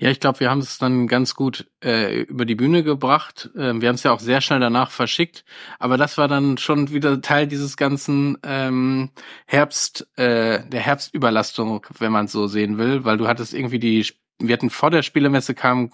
Ja, 0.00 0.10
ich 0.10 0.20
glaube, 0.20 0.38
wir 0.38 0.48
haben 0.48 0.60
es 0.60 0.78
dann 0.78 1.08
ganz 1.08 1.34
gut 1.34 1.68
äh, 1.82 2.20
über 2.22 2.44
die 2.44 2.54
Bühne 2.54 2.84
gebracht. 2.84 3.50
Äh, 3.56 3.80
wir 3.80 3.88
haben 3.88 3.96
es 3.96 4.04
ja 4.04 4.12
auch 4.12 4.20
sehr 4.20 4.40
schnell 4.40 4.60
danach 4.60 4.92
verschickt, 4.92 5.44
aber 5.80 5.96
das 5.96 6.16
war 6.16 6.28
dann 6.28 6.56
schon 6.56 6.92
wieder 6.92 7.20
Teil 7.20 7.48
dieses 7.48 7.76
ganzen 7.76 8.38
ähm, 8.44 9.10
Herbst, 9.46 10.06
äh, 10.16 10.62
der 10.68 10.80
Herbstüberlastung, 10.82 11.84
wenn 11.98 12.12
man 12.12 12.26
es 12.26 12.32
so 12.32 12.46
sehen 12.46 12.78
will, 12.78 13.04
weil 13.04 13.18
du 13.18 13.26
hattest 13.26 13.52
irgendwie 13.52 13.80
die, 13.80 14.06
wir 14.38 14.52
hatten 14.52 14.70
vor 14.70 14.92
der 14.92 15.02
Spielemesse 15.02 15.54
kam, 15.54 15.90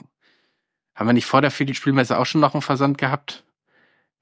haben 0.94 1.08
wir 1.08 1.14
nicht 1.14 1.26
vor 1.26 1.40
der 1.40 1.50
Spielmesse 1.50 2.18
auch 2.18 2.26
schon 2.26 2.42
noch 2.42 2.52
einen 2.52 2.60
Versand 2.60 2.98
gehabt? 2.98 3.42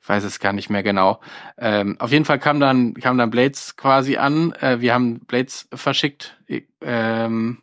Ich 0.00 0.08
weiß 0.08 0.22
es 0.22 0.38
gar 0.38 0.52
nicht 0.52 0.70
mehr 0.70 0.84
genau. 0.84 1.20
Ähm, 1.58 1.96
auf 1.98 2.12
jeden 2.12 2.24
Fall 2.24 2.38
kam 2.38 2.60
dann 2.60 2.94
kam 2.94 3.18
dann 3.18 3.30
Blades 3.30 3.76
quasi 3.76 4.16
an. 4.16 4.52
Äh, 4.60 4.80
wir 4.80 4.94
haben 4.94 5.20
Blades 5.20 5.68
verschickt. 5.72 6.38
Ähm, 6.80 7.62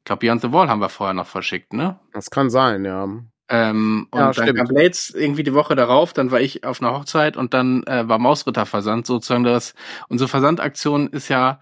ich 0.00 0.04
glaube, 0.04 0.26
Beyond 0.26 0.40
the 0.40 0.52
Wall 0.52 0.68
haben 0.68 0.80
wir 0.80 0.88
vorher 0.88 1.14
noch 1.14 1.26
verschickt, 1.26 1.72
ne? 1.74 2.00
Das 2.12 2.30
kann 2.30 2.48
sein, 2.48 2.84
ja. 2.84 3.06
Ähm, 3.52 4.06
und 4.10 4.18
ja, 4.18 4.24
dann 4.26 4.34
stimmt. 4.34 4.58
kam 4.58 4.68
Blades 4.68 5.10
irgendwie 5.10 5.42
die 5.42 5.54
Woche 5.54 5.74
darauf, 5.74 6.12
dann 6.12 6.30
war 6.30 6.40
ich 6.40 6.64
auf 6.64 6.80
einer 6.80 6.92
Hochzeit 6.92 7.36
und 7.36 7.52
dann 7.52 7.82
äh, 7.82 8.08
war 8.08 8.18
Mausritter 8.18 8.64
Versand 8.64 9.06
sozusagen 9.06 9.44
das. 9.44 9.74
Unsere 10.08 10.28
Versandaktion 10.28 11.08
ist 11.08 11.28
ja, 11.28 11.60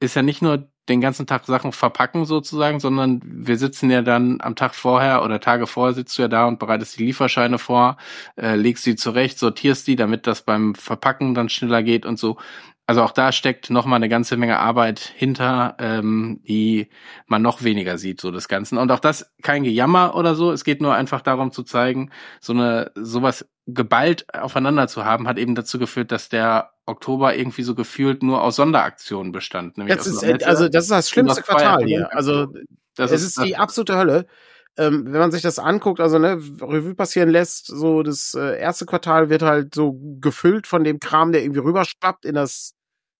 ist 0.00 0.16
ja 0.16 0.22
nicht 0.22 0.42
nur 0.42 0.68
den 0.88 1.00
ganzen 1.00 1.26
Tag 1.26 1.44
Sachen 1.46 1.72
verpacken 1.72 2.24
sozusagen, 2.24 2.80
sondern 2.80 3.20
wir 3.24 3.58
sitzen 3.58 3.90
ja 3.90 4.02
dann 4.02 4.40
am 4.40 4.56
Tag 4.56 4.74
vorher 4.74 5.22
oder 5.22 5.40
Tage 5.40 5.66
vorher 5.66 5.94
sitzt 5.94 6.16
du 6.16 6.22
ja 6.22 6.28
da 6.28 6.46
und 6.46 6.58
bereitest 6.58 6.98
die 6.98 7.04
Lieferscheine 7.04 7.58
vor, 7.58 7.96
äh, 8.36 8.54
legst 8.54 8.84
sie 8.84 8.96
zurecht, 8.96 9.38
sortierst 9.38 9.86
die, 9.86 9.96
damit 9.96 10.26
das 10.26 10.42
beim 10.42 10.74
Verpacken 10.74 11.34
dann 11.34 11.48
schneller 11.48 11.82
geht 11.82 12.06
und 12.06 12.18
so 12.18 12.38
also 12.86 13.02
auch 13.02 13.10
da 13.10 13.32
steckt 13.32 13.68
noch 13.70 13.84
mal 13.84 13.96
eine 13.96 14.08
ganze 14.08 14.36
Menge 14.36 14.58
Arbeit 14.60 15.00
hinter, 15.00 15.76
ähm, 15.80 16.40
die 16.46 16.88
man 17.26 17.42
noch 17.42 17.64
weniger 17.64 17.98
sieht, 17.98 18.20
so 18.20 18.30
das 18.30 18.46
Ganze. 18.46 18.78
Und 18.78 18.92
auch 18.92 19.00
das 19.00 19.32
kein 19.42 19.64
Gejammer 19.64 20.14
oder 20.14 20.36
so. 20.36 20.52
Es 20.52 20.62
geht 20.62 20.80
nur 20.80 20.94
einfach 20.94 21.20
darum 21.20 21.50
zu 21.50 21.64
zeigen, 21.64 22.10
so 22.40 22.52
eine 22.52 22.92
sowas 22.94 23.44
geballt 23.66 24.32
aufeinander 24.32 24.86
zu 24.86 25.04
haben, 25.04 25.26
hat 25.26 25.38
eben 25.38 25.56
dazu 25.56 25.80
geführt, 25.80 26.12
dass 26.12 26.28
der 26.28 26.70
Oktober 26.86 27.34
irgendwie 27.34 27.64
so 27.64 27.74
gefühlt 27.74 28.22
nur 28.22 28.42
aus 28.42 28.54
Sonderaktionen 28.54 29.32
bestand. 29.32 29.76
Nämlich 29.78 29.96
das 29.96 30.06
ist, 30.06 30.22
also 30.44 30.68
das 30.68 30.84
ist 30.84 30.90
das 30.92 31.10
schlimmste 31.10 31.42
Quartal 31.42 31.84
hier. 31.84 32.14
Also 32.14 32.46
das 32.94 33.10
es 33.10 33.22
ist, 33.22 33.36
ist 33.38 33.44
die 33.44 33.56
absolute 33.56 33.96
Hölle. 33.96 34.26
Ähm, 34.78 35.06
wenn 35.06 35.20
man 35.20 35.32
sich 35.32 35.42
das 35.42 35.58
anguckt, 35.58 36.00
also 36.00 36.18
ne, 36.18 36.34
Revue 36.60 36.94
passieren 36.94 37.30
lässt, 37.30 37.66
so 37.66 38.02
das 38.02 38.34
äh, 38.34 38.60
erste 38.60 38.84
Quartal 38.84 39.30
wird 39.30 39.42
halt 39.42 39.74
so 39.74 39.98
gefüllt 40.20 40.66
von 40.66 40.84
dem 40.84 41.00
Kram, 41.00 41.32
der 41.32 41.42
irgendwie 41.42 41.60
rüberschwappt 41.60 42.26
in 42.26 42.34
das 42.34 42.75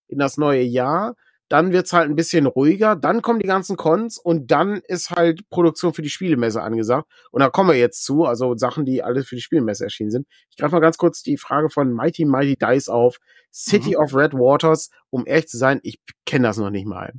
in 0.09 0.19
das 0.19 0.37
neue 0.37 0.63
Jahr. 0.63 1.15
Dann 1.49 1.73
wird's 1.73 1.93
halt 1.93 2.11
ein 2.11 2.17
bisschen 2.17 2.47
ruhiger. 2.47 2.97
Dann 2.97 3.23
kommen 3.23 3.39
die 3.39 3.47
ganzen 3.47 3.77
Cons 3.77 4.19
und 4.19 4.51
dann 4.51 4.81
ist 4.89 5.11
halt 5.11 5.49
Produktion 5.49 5.95
für 5.95 6.03
die 6.03 6.11
Spielemesse 6.11 6.61
angesagt. 6.61 7.09
Und 7.31 7.41
da 7.41 7.51
kommen 7.51 7.71
wir 7.71 7.79
jetzt 7.79 8.05
zu, 8.05 8.25
also 8.25 8.57
Sachen, 8.57 8.85
die 8.85 9.05
alles 9.05 9.29
für 9.29 9.37
die 9.37 9.43
Spielemesse 9.43 9.85
erschienen 9.85 10.11
sind. 10.11 10.27
Ich 10.51 10.57
greife 10.57 10.75
mal 10.75 10.81
ganz 10.81 10.97
kurz 10.97 11.23
die 11.23 11.37
Frage 11.37 11.71
von 11.71 11.93
Mighty 11.93 12.25
Mighty 12.25 12.57
Dice 12.57 12.89
auf. 12.89 13.19
City 13.53 13.91
mhm. 13.91 14.03
of 14.03 14.15
Red 14.15 14.35
Waters, 14.35 14.91
um 15.11 15.25
ehrlich 15.27 15.49
zu 15.49 15.57
sein, 15.57 15.81
ich 15.83 15.99
kenne 16.27 16.49
das 16.49 16.59
noch 16.59 16.71
nicht 16.71 16.87
mal. 16.87 17.13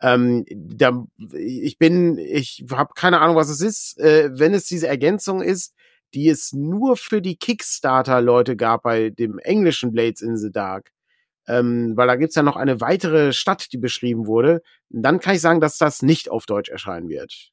Ähm, 0.00 0.44
da, 0.48 1.04
ich 1.32 1.78
bin, 1.78 2.18
ich 2.18 2.64
habe 2.70 2.92
keine 2.94 3.20
Ahnung, 3.20 3.36
was 3.36 3.48
es 3.48 3.60
ist. 3.60 3.98
Äh, 3.98 4.30
wenn 4.32 4.54
es 4.54 4.66
diese 4.66 4.88
Ergänzung 4.88 5.42
ist, 5.42 5.74
die 6.14 6.28
es 6.28 6.52
nur 6.52 6.96
für 6.96 7.22
die 7.22 7.36
Kickstarter-Leute 7.36 8.56
gab 8.56 8.82
bei 8.82 9.10
dem 9.10 9.38
englischen 9.38 9.92
Blades 9.92 10.20
in 10.20 10.36
the 10.36 10.50
Dark, 10.52 10.90
ähm, 11.48 11.92
weil 11.96 12.06
da 12.06 12.16
gibt's 12.16 12.36
ja 12.36 12.42
noch 12.42 12.56
eine 12.56 12.80
weitere 12.80 13.32
Stadt, 13.32 13.72
die 13.72 13.78
beschrieben 13.78 14.26
wurde, 14.26 14.62
dann 14.90 15.20
kann 15.20 15.34
ich 15.34 15.40
sagen, 15.40 15.60
dass 15.60 15.78
das 15.78 16.02
nicht 16.02 16.30
auf 16.30 16.46
Deutsch 16.46 16.70
erscheinen 16.70 17.08
wird. 17.08 17.52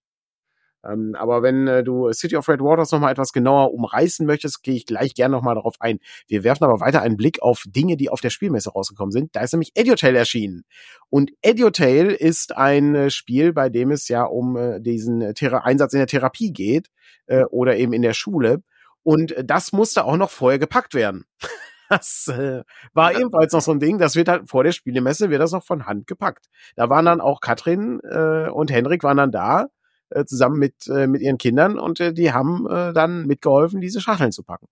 Ähm, 0.85 1.15
aber 1.17 1.43
wenn 1.43 1.67
äh, 1.67 1.83
du 1.83 2.11
City 2.13 2.37
of 2.37 2.47
Red 2.47 2.61
Waters 2.61 2.91
nochmal 2.91 3.11
etwas 3.11 3.33
genauer 3.33 3.73
umreißen 3.73 4.25
möchtest, 4.25 4.63
gehe 4.63 4.75
ich 4.75 4.85
gleich 4.85 5.13
gerne 5.13 5.35
nochmal 5.35 5.55
darauf 5.55 5.75
ein. 5.79 5.99
Wir 6.27 6.43
werfen 6.43 6.63
aber 6.63 6.79
weiter 6.79 7.01
einen 7.01 7.17
Blick 7.17 7.41
auf 7.41 7.63
Dinge, 7.67 7.97
die 7.97 8.09
auf 8.09 8.21
der 8.21 8.29
Spielmesse 8.29 8.71
rausgekommen 8.71 9.11
sind. 9.11 9.35
Da 9.35 9.41
ist 9.41 9.51
nämlich 9.51 9.71
Ediotail 9.75 10.15
erschienen. 10.15 10.63
Und 11.09 11.31
Ediotail 11.41 12.11
ist 12.11 12.55
ein 12.55 12.95
äh, 12.95 13.09
Spiel, 13.09 13.51
bei 13.53 13.69
dem 13.69 13.91
es 13.91 14.07
ja 14.07 14.23
um 14.23 14.55
äh, 14.55 14.79
diesen 14.79 15.33
Thera 15.33 15.59
Einsatz 15.59 15.93
in 15.93 15.99
der 15.99 16.07
Therapie 16.07 16.53
geht 16.53 16.87
äh, 17.27 17.43
oder 17.43 17.75
eben 17.77 17.93
in 17.93 18.01
der 18.01 18.13
Schule. 18.13 18.63
Und 19.03 19.33
äh, 19.33 19.43
das 19.43 19.73
musste 19.73 20.05
auch 20.05 20.17
noch 20.17 20.29
vorher 20.29 20.59
gepackt 20.59 20.93
werden. 20.93 21.25
Das 21.89 22.27
äh, 22.27 22.63
war 22.93 23.13
ebenfalls 23.17 23.53
noch 23.53 23.61
so 23.61 23.71
ein 23.71 23.79
Ding, 23.79 23.97
das 23.97 24.15
wird 24.15 24.29
halt 24.29 24.49
vor 24.49 24.63
der 24.63 24.71
Spielemesse, 24.71 25.29
wird 25.29 25.41
das 25.41 25.51
noch 25.51 25.63
von 25.63 25.85
Hand 25.87 26.07
gepackt. 26.07 26.47
Da 26.75 26.89
waren 26.89 27.05
dann 27.05 27.21
auch 27.21 27.41
Katrin 27.41 27.99
äh, 28.03 28.49
und 28.49 28.71
Henrik 28.71 29.03
waren 29.03 29.17
dann 29.17 29.31
da, 29.31 29.67
äh, 30.09 30.25
zusammen 30.25 30.59
mit, 30.59 30.87
äh, 30.87 31.07
mit 31.07 31.21
ihren 31.21 31.37
Kindern 31.37 31.79
und 31.79 31.99
äh, 31.99 32.13
die 32.13 32.31
haben 32.33 32.67
äh, 32.69 32.93
dann 32.93 33.25
mitgeholfen, 33.25 33.81
diese 33.81 34.01
Schachteln 34.01 34.31
zu 34.31 34.43
packen. 34.43 34.67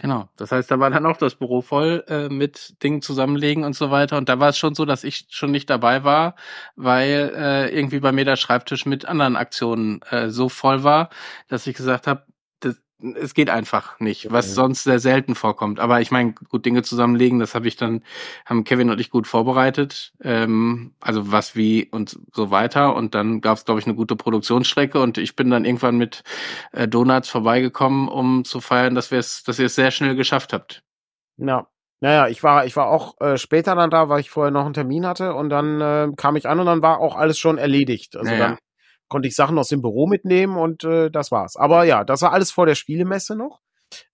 Genau, 0.00 0.28
das 0.36 0.52
heißt, 0.52 0.70
da 0.70 0.78
war 0.78 0.90
dann 0.90 1.06
auch 1.06 1.16
das 1.16 1.34
Büro 1.34 1.60
voll 1.60 2.04
äh, 2.06 2.28
mit 2.28 2.80
Dingen 2.84 3.02
zusammenlegen 3.02 3.64
und 3.64 3.74
so 3.74 3.90
weiter. 3.90 4.16
Und 4.16 4.28
da 4.28 4.38
war 4.38 4.50
es 4.50 4.58
schon 4.58 4.76
so, 4.76 4.84
dass 4.84 5.02
ich 5.02 5.26
schon 5.30 5.50
nicht 5.50 5.68
dabei 5.68 6.04
war, 6.04 6.36
weil 6.76 7.32
äh, 7.34 7.76
irgendwie 7.76 7.98
bei 7.98 8.12
mir 8.12 8.24
der 8.24 8.36
Schreibtisch 8.36 8.86
mit 8.86 9.06
anderen 9.06 9.34
Aktionen 9.34 10.00
äh, 10.10 10.28
so 10.30 10.48
voll 10.48 10.84
war, 10.84 11.10
dass 11.48 11.66
ich 11.66 11.74
gesagt 11.76 12.06
habe, 12.06 12.22
es 13.00 13.34
geht 13.34 13.48
einfach 13.48 14.00
nicht, 14.00 14.32
was 14.32 14.54
sonst 14.54 14.84
sehr 14.84 14.98
selten 14.98 15.34
vorkommt. 15.34 15.78
Aber 15.78 16.00
ich 16.00 16.10
meine, 16.10 16.34
gut 16.48 16.66
Dinge 16.66 16.82
zusammenlegen, 16.82 17.38
das 17.38 17.54
habe 17.54 17.68
ich 17.68 17.76
dann, 17.76 18.02
haben 18.44 18.64
Kevin 18.64 18.90
und 18.90 19.00
ich 19.00 19.10
gut 19.10 19.26
vorbereitet. 19.26 20.12
Ähm, 20.22 20.94
also 21.00 21.30
was 21.30 21.54
wie 21.54 21.88
und 21.90 22.18
so 22.32 22.50
weiter. 22.50 22.96
Und 22.96 23.14
dann 23.14 23.40
gab 23.40 23.56
es, 23.56 23.64
glaube 23.64 23.80
ich, 23.80 23.86
eine 23.86 23.94
gute 23.94 24.16
Produktionsstrecke 24.16 25.00
und 25.00 25.18
ich 25.18 25.36
bin 25.36 25.50
dann 25.50 25.64
irgendwann 25.64 25.96
mit 25.96 26.22
äh, 26.72 26.88
Donuts 26.88 27.28
vorbeigekommen, 27.28 28.08
um 28.08 28.44
zu 28.44 28.60
feiern, 28.60 28.94
dass 28.94 29.10
wir 29.10 29.18
es, 29.18 29.44
dass 29.44 29.58
ihr 29.58 29.66
es 29.66 29.76
sehr 29.76 29.90
schnell 29.90 30.16
geschafft 30.16 30.52
habt. 30.52 30.82
Ja. 31.36 31.68
Naja, 32.00 32.28
ich 32.28 32.44
war, 32.44 32.64
ich 32.64 32.76
war 32.76 32.88
auch 32.88 33.20
äh, 33.20 33.38
später 33.38 33.74
dann 33.74 33.90
da, 33.90 34.08
weil 34.08 34.20
ich 34.20 34.30
vorher 34.30 34.52
noch 34.52 34.64
einen 34.64 34.74
Termin 34.74 35.04
hatte 35.04 35.34
und 35.34 35.50
dann 35.50 35.80
äh, 35.80 36.08
kam 36.16 36.36
ich 36.36 36.48
an 36.48 36.60
und 36.60 36.66
dann 36.66 36.82
war 36.82 37.00
auch 37.00 37.16
alles 37.16 37.38
schon 37.38 37.58
erledigt. 37.58 38.16
Also 38.16 38.30
naja. 38.30 38.48
dann 38.48 38.58
konnte 39.08 39.28
ich 39.28 39.34
Sachen 39.34 39.58
aus 39.58 39.68
dem 39.68 39.82
Büro 39.82 40.06
mitnehmen 40.06 40.56
und 40.56 40.84
äh, 40.84 41.10
das 41.10 41.30
war's. 41.30 41.56
Aber 41.56 41.84
ja, 41.84 42.04
das 42.04 42.22
war 42.22 42.32
alles 42.32 42.50
vor 42.50 42.66
der 42.66 42.74
Spielemesse 42.74 43.36
noch. 43.36 43.60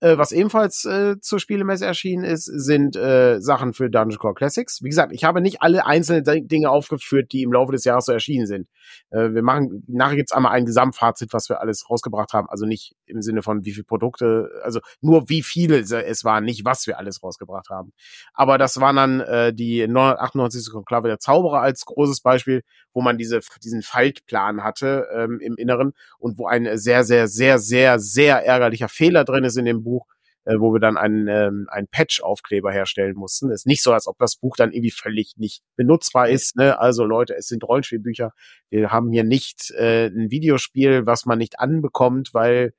Äh, 0.01 0.16
was 0.18 0.32
ebenfalls 0.32 0.84
äh, 0.84 1.18
zur 1.20 1.40
Spielemesse 1.40 1.84
erschienen 1.84 2.24
ist, 2.24 2.45
sind 2.45 2.97
äh, 2.97 3.40
Sachen 3.40 3.72
für 3.72 3.90
Dungeon 3.90 4.18
Core 4.18 4.34
Classics. 4.34 4.82
Wie 4.82 4.88
gesagt, 4.88 5.12
ich 5.12 5.24
habe 5.24 5.40
nicht 5.40 5.62
alle 5.62 5.84
einzelnen 5.86 6.47
Dinge 6.47 6.70
aufgeführt, 6.70 7.32
die 7.32 7.42
im 7.42 7.53
Laufe 7.53 7.72
des 7.72 7.84
Jahres 7.84 8.07
so 8.07 8.12
erschienen 8.12 8.47
sind. 8.47 8.68
Äh, 9.11 9.30
wir 9.32 9.42
machen, 9.42 9.82
nachher 9.88 10.16
gibt's 10.16 10.32
einmal 10.32 10.53
ein 10.53 10.64
Gesamtfazit, 10.64 11.32
was 11.32 11.49
wir 11.49 11.61
alles 11.61 11.90
rausgebracht 11.90 12.32
haben. 12.32 12.49
Also 12.49 12.66
nicht 12.66 12.95
im 13.07 13.22
Sinne 13.22 13.42
von 13.42 13.64
wie 13.64 13.72
viele 13.72 13.84
Produkte, 13.84 14.50
also 14.62 14.80
nur 15.00 15.28
wie 15.28 15.42
viele 15.42 15.78
es 15.78 16.24
waren, 16.24 16.44
nicht 16.44 16.64
was 16.64 16.86
wir 16.86 16.98
alles 16.98 17.22
rausgebracht 17.22 17.68
haben. 17.70 17.92
Aber 18.32 18.59
das 18.59 18.80
waren 18.80 18.96
dann 18.96 19.20
äh, 19.20 19.55
die 19.55 19.86
998. 19.86 20.72
Konklave 20.72 21.09
der 21.09 21.18
Zauberer 21.18 21.61
als 21.61 21.84
großes 21.84 22.20
Beispiel, 22.20 22.62
wo 22.92 23.02
man 23.02 23.18
diese, 23.18 23.40
diesen 23.62 23.82
Faltplan 23.82 24.62
hatte 24.62 25.07
ähm, 25.14 25.40
im 25.40 25.57
Inneren 25.57 25.92
und 26.18 26.38
wo 26.38 26.46
ein 26.46 26.78
sehr, 26.78 27.05
sehr, 27.05 27.28
sehr, 27.28 27.59
sehr, 27.59 27.98
sehr 27.98 28.44
ärgerlicher 28.44 28.88
Fehler 28.88 29.24
drin 29.24 29.44
ist 29.44 29.57
in 29.57 29.64
dem 29.64 29.82
Buch, 29.82 30.07
äh, 30.44 30.59
wo 30.59 30.72
wir 30.72 30.80
dann 30.80 30.96
einen, 30.96 31.26
ähm, 31.28 31.66
einen 31.70 31.88
Patch-Aufkleber 31.88 32.70
herstellen 32.70 33.16
mussten. 33.16 33.50
ist 33.50 33.66
nicht 33.66 33.82
so, 33.82 33.92
als 33.92 34.07
ob 34.07 34.18
das 34.18 34.36
Buch 34.36 34.57
dann 34.57 34.72
irgendwie 34.72 34.90
völlig 34.90 35.34
nicht 35.36 35.62
benutzbar 35.76 36.28
ist. 36.28 36.57
Ne? 36.57 36.78
Also 36.78 37.05
Leute, 37.05 37.34
es 37.34 37.46
sind 37.46 37.64
Rollenspielbücher. 37.64 38.32
Wir 38.70 38.90
haben 38.90 39.11
hier 39.11 39.24
nicht 39.24 39.70
äh, 39.72 40.07
ein 40.07 40.30
Videospiel, 40.30 41.07
was 41.07 41.24
man 41.24 41.38
nicht 41.38 41.61
anbekommt, 41.61 42.34
weil 42.34 42.74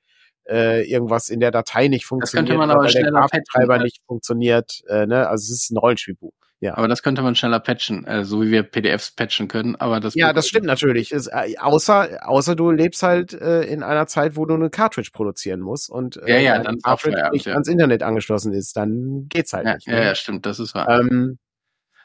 äh, 0.48 0.84
irgendwas 0.90 1.30
in 1.30 1.40
der 1.40 1.52
Datei 1.52 1.88
nicht 1.88 2.06
funktioniert, 2.06 2.50
das 2.50 2.54
könnte 2.54 2.58
man 2.58 2.72
aber 2.72 2.86
weil 2.86 2.92
der 2.92 3.12
Grafiktreiber 3.12 3.80
nicht 3.80 4.02
funktioniert. 4.06 4.82
Äh, 4.88 5.06
ne? 5.06 5.28
Also 5.28 5.44
es 5.44 5.64
ist 5.64 5.72
ein 5.72 5.78
Rollenspielbuch. 5.78 6.34
Ja. 6.62 6.78
Aber 6.78 6.88
das 6.88 7.04
könnte 7.04 7.22
man 7.22 7.36
schneller 7.36 7.60
patchen, 7.60 8.06
äh, 8.06 8.24
so 8.24 8.42
wie 8.42 8.50
wir 8.50 8.64
PDFs 8.64 9.12
patchen 9.12 9.48
können. 9.48 9.76
Aber 9.76 10.00
das 10.00 10.16
ja, 10.16 10.32
das 10.34 10.48
stimmt 10.48 10.66
natürlich. 10.66 11.12
Ist, 11.12 11.28
äh, 11.28 11.56
außer 11.60 12.28
außer 12.28 12.56
du 12.56 12.72
lebst 12.72 13.04
halt 13.04 13.34
äh, 13.34 13.64
in 13.64 13.84
einer 13.84 14.08
Zeit, 14.08 14.36
wo 14.36 14.46
du 14.46 14.56
eine 14.56 14.70
Cartridge 14.70 15.12
produzieren 15.14 15.60
musst 15.60 15.90
und 15.90 16.18
äh, 16.18 16.30
ja, 16.30 16.56
ja, 16.56 16.64
dann 16.64 16.80
Cartridge 16.82 17.30
nicht 17.34 17.46
ja. 17.46 17.54
ans 17.54 17.68
Internet 17.68 18.04
angeschlossen 18.04 18.54
ist, 18.54 18.78
dann 18.78 19.28
geht's 19.28 19.54
halt 19.54 19.66
ja, 19.66 19.76
nicht. 19.76 19.88
Ne? 19.88 19.98
Ja, 19.98 20.04
ja, 20.06 20.16
stimmt, 20.16 20.46
das 20.46 20.60
ist 20.60 20.74
wahr. 20.74 20.90
Ähm, 20.90 21.38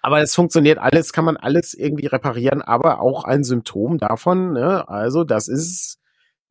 aber 0.03 0.20
es 0.20 0.34
funktioniert 0.34 0.78
alles, 0.78 1.12
kann 1.12 1.24
man 1.24 1.36
alles 1.36 1.72
irgendwie 1.74 2.07
reparieren, 2.07 2.61
aber 2.61 3.01
auch 3.01 3.24
ein 3.24 3.45
Symptom 3.45 3.99
davon. 3.99 4.53
Ne? 4.53 4.88
Also 4.88 5.24
das 5.24 5.47
ist 5.47 5.99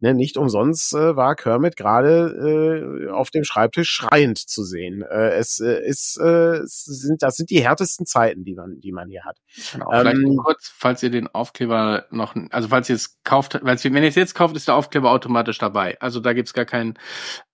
Ne, 0.01 0.13
nicht 0.13 0.37
umsonst 0.37 0.93
äh, 0.93 1.17
war 1.17 1.35
Kermit 1.35 1.75
gerade 1.75 3.07
äh, 3.07 3.09
auf 3.09 3.31
dem 3.31 3.43
Schreibtisch 3.43 3.89
schreiend 3.89 4.37
zu 4.37 4.63
sehen. 4.63 5.01
Äh, 5.01 5.31
es 5.31 5.59
äh, 5.59 5.85
ist, 5.85 6.17
äh, 6.17 6.59
es 6.59 6.85
sind, 6.85 7.21
das 7.21 7.35
sind 7.35 7.49
die 7.49 7.61
härtesten 7.61 8.05
Zeiten, 8.05 8.45
die 8.45 8.55
man, 8.55 8.79
die 8.79 8.93
man 8.93 9.09
hier 9.09 9.25
hat. 9.25 9.37
Genau, 9.73 9.91
ähm, 9.91 9.99
vielleicht 10.01 10.37
kurz, 10.37 10.73
falls 10.73 11.03
ihr 11.03 11.09
den 11.09 11.27
Aufkleber 11.27 12.05
noch, 12.11 12.33
also 12.49 12.69
falls 12.69 12.87
ihr 12.87 12.95
es 12.95 13.21
kauft, 13.25 13.59
weil 13.61 13.77
wenn 13.83 14.03
ihr 14.03 14.09
es 14.09 14.15
jetzt 14.15 14.35
kauft, 14.35 14.55
ist 14.55 14.69
der 14.69 14.75
Aufkleber 14.75 15.11
automatisch 15.11 15.57
dabei. 15.57 15.99
Also 15.99 16.21
da 16.21 16.31
gibt's 16.31 16.53
gar 16.53 16.65
keinen. 16.65 16.97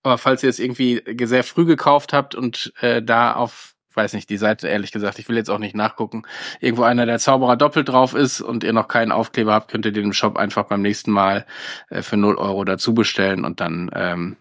Aber 0.04 0.16
falls 0.16 0.44
ihr 0.44 0.50
es 0.50 0.60
irgendwie 0.60 1.02
sehr 1.24 1.42
früh 1.42 1.64
gekauft 1.64 2.12
habt 2.12 2.36
und 2.36 2.72
äh, 2.80 3.02
da 3.02 3.34
auf 3.34 3.75
weiß 3.96 4.12
nicht, 4.12 4.28
die 4.30 4.36
Seite 4.36 4.68
ehrlich 4.68 4.92
gesagt, 4.92 5.18
ich 5.18 5.28
will 5.28 5.36
jetzt 5.36 5.50
auch 5.50 5.58
nicht 5.58 5.74
nachgucken, 5.74 6.22
irgendwo 6.60 6.82
einer 6.82 7.06
der 7.06 7.18
Zauberer 7.18 7.56
doppelt 7.56 7.88
drauf 7.88 8.14
ist 8.14 8.40
und 8.40 8.62
ihr 8.64 8.72
noch 8.72 8.88
keinen 8.88 9.12
Aufkleber 9.12 9.54
habt, 9.54 9.70
könnt 9.70 9.86
ihr 9.86 9.92
den 9.92 10.04
im 10.04 10.12
Shop 10.12 10.36
einfach 10.36 10.64
beim 10.64 10.82
nächsten 10.82 11.10
Mal 11.10 11.46
äh, 11.88 12.02
für 12.02 12.16
0 12.16 12.36
Euro 12.36 12.64
dazu 12.64 12.94
bestellen 12.94 13.44
und 13.44 13.60
dann 13.60 13.90
ähm, 13.94 14.36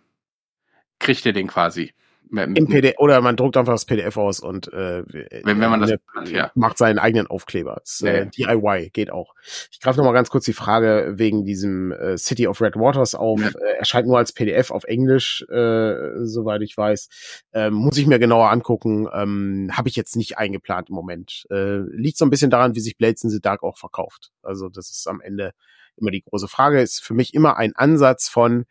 kriegt 1.00 1.26
ihr 1.26 1.34
den 1.34 1.48
quasi. 1.48 1.94
Im 2.38 2.68
PDF, 2.68 2.96
oder 2.98 3.22
man 3.22 3.36
druckt 3.36 3.58
einfach 3.58 3.74
das 3.74 3.86
PDF 3.86 4.18
aus 4.18 4.40
und 4.40 4.72
äh, 4.74 5.04
wenn, 5.44 5.60
wenn 5.60 5.70
man 5.70 5.82
das 5.82 5.92
hat, 5.92 6.30
ja. 6.30 6.52
macht 6.56 6.78
seinen 6.78 7.00
eigenen 7.00 7.28
Aufkleber. 7.28 7.78
Das, 7.82 8.00
ja, 8.00 8.12
äh, 8.12 8.28
DIY 8.28 8.90
geht 8.92 9.12
auch. 9.12 9.34
Ich 9.72 9.80
greife 9.80 9.98
noch 9.98 10.06
mal 10.06 10.14
ganz 10.14 10.30
kurz 10.30 10.46
die 10.46 10.54
Frage 10.54 11.14
wegen 11.16 11.46
diesem 11.46 11.92
äh, 11.92 12.18
City 12.18 12.48
of 12.48 12.62
Red 12.62 12.76
Waters 12.76 13.16
auf. 13.16 13.40
Ja. 13.40 13.50
Äh, 13.50 13.78
erscheint 13.80 14.08
nur 14.08 14.18
als 14.18 14.34
PDF 14.34 14.72
auf 14.72 14.84
Englisch, 14.86 15.46
äh, 15.50 16.26
soweit 16.26 16.62
ich 16.62 16.78
weiß. 16.78 17.10
Ähm, 17.54 17.74
muss 17.74 17.98
ich 17.98 18.08
mir 18.08 18.20
genauer 18.20 18.50
angucken. 18.50 19.08
Ähm, 19.14 19.72
Habe 19.74 19.90
ich 19.90 19.96
jetzt 19.96 20.16
nicht 20.16 20.38
eingeplant 20.38 20.90
im 20.90 20.96
Moment. 20.96 21.46
Äh, 21.50 21.80
liegt 21.92 22.18
so 22.18 22.26
ein 22.26 22.30
bisschen 22.30 22.52
daran, 22.52 22.76
wie 22.76 22.82
sich 22.82 22.98
Blades 22.98 23.24
in 23.24 23.30
the 23.30 23.42
Dark 23.42 23.64
auch 23.64 23.78
verkauft. 23.78 24.32
Also 24.42 24.70
das 24.70 24.90
ist 24.90 25.08
am 25.08 25.22
Ende 25.22 25.54
immer 25.98 26.12
die 26.12 26.24
große 26.24 26.48
Frage. 26.48 26.82
Ist 26.82 27.04
für 27.04 27.14
mich 27.14 27.34
immer 27.34 27.58
ein 27.58 27.76
Ansatz 27.76 28.28
von 28.28 28.66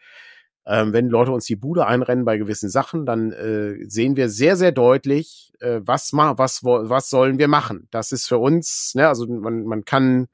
ähm, 0.66 0.92
wenn 0.92 1.08
Leute 1.08 1.32
uns 1.32 1.44
die 1.44 1.56
Bude 1.56 1.86
einrennen 1.86 2.24
bei 2.24 2.38
gewissen 2.38 2.70
Sachen, 2.70 3.04
dann 3.04 3.32
äh, 3.32 3.84
sehen 3.86 4.16
wir 4.16 4.28
sehr, 4.30 4.56
sehr 4.56 4.72
deutlich, 4.72 5.52
äh, 5.60 5.80
was, 5.82 6.12
ma 6.12 6.38
was, 6.38 6.64
was 6.64 7.10
sollen 7.10 7.38
wir 7.38 7.48
machen. 7.48 7.88
Das 7.90 8.12
ist 8.12 8.26
für 8.26 8.38
uns, 8.38 8.92
ne, 8.94 9.08
also 9.08 9.26
man, 9.26 9.64
man 9.64 9.84
kann 9.84 10.26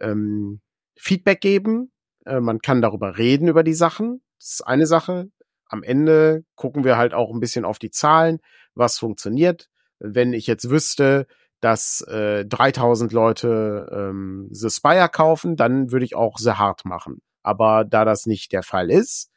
ähm, 0.00 0.60
Feedback 0.96 1.40
geben, 1.40 1.92
äh, 2.24 2.40
man 2.40 2.58
kann 2.60 2.82
darüber 2.82 3.16
reden, 3.16 3.48
über 3.48 3.62
die 3.62 3.74
Sachen. 3.74 4.22
Das 4.38 4.54
ist 4.54 4.66
eine 4.66 4.86
Sache. 4.86 5.30
Am 5.68 5.82
Ende 5.82 6.44
gucken 6.56 6.84
wir 6.84 6.96
halt 6.96 7.14
auch 7.14 7.32
ein 7.32 7.40
bisschen 7.40 7.64
auf 7.64 7.78
die 7.78 7.90
Zahlen, 7.90 8.40
was 8.74 8.98
funktioniert. 8.98 9.68
Wenn 9.98 10.32
ich 10.32 10.46
jetzt 10.46 10.68
wüsste, 10.68 11.26
dass 11.60 12.02
äh, 12.02 12.44
3000 12.44 13.12
Leute 13.12 13.88
ähm, 13.90 14.48
The 14.50 14.70
Spire 14.70 15.08
kaufen, 15.08 15.56
dann 15.56 15.90
würde 15.90 16.04
ich 16.04 16.14
auch 16.14 16.38
The 16.38 16.52
Hard 16.52 16.84
machen. 16.84 17.22
Aber 17.42 17.84
da 17.84 18.04
das 18.04 18.26
nicht 18.26 18.52
der 18.52 18.62
Fall 18.62 18.90
ist, 18.90 19.30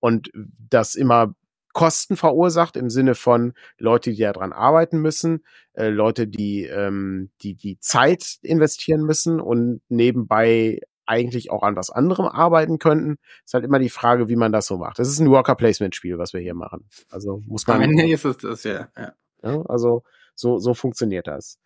und 0.00 0.30
das 0.58 0.94
immer 0.94 1.34
Kosten 1.72 2.16
verursacht 2.16 2.76
im 2.76 2.90
Sinne 2.90 3.14
von 3.14 3.52
Leute, 3.78 4.10
die 4.10 4.18
daran 4.18 4.52
arbeiten 4.52 5.00
müssen, 5.00 5.44
äh, 5.74 5.88
Leute, 5.88 6.26
die 6.26 6.64
ähm, 6.64 7.30
die 7.42 7.54
die 7.54 7.78
Zeit 7.78 8.38
investieren 8.42 9.02
müssen 9.02 9.40
und 9.40 9.80
nebenbei 9.88 10.80
eigentlich 11.06 11.50
auch 11.50 11.62
an 11.62 11.76
was 11.76 11.90
anderem 11.90 12.26
arbeiten 12.26 12.78
könnten. 12.78 13.18
Ist 13.44 13.54
halt 13.54 13.64
immer 13.64 13.78
die 13.78 13.88
Frage, 13.88 14.28
wie 14.28 14.36
man 14.36 14.52
das 14.52 14.66
so 14.66 14.78
macht. 14.78 14.98
Das 14.98 15.08
ist 15.08 15.20
ein 15.20 15.30
Worker 15.30 15.54
Placement 15.54 15.94
Spiel, 15.94 16.18
was 16.18 16.32
wir 16.32 16.40
hier 16.40 16.54
machen. 16.54 16.88
Also 17.08 17.42
muss 17.46 17.66
man. 17.66 17.76
Am 17.76 17.82
Ende 17.82 18.08
ist 18.08 18.24
es 18.24 18.38
das 18.38 18.64
ja. 18.64 18.88
ja. 18.96 19.12
ja 19.42 19.62
also 19.66 20.02
so 20.34 20.58
so 20.58 20.74
funktioniert 20.74 21.26
das. 21.26 21.58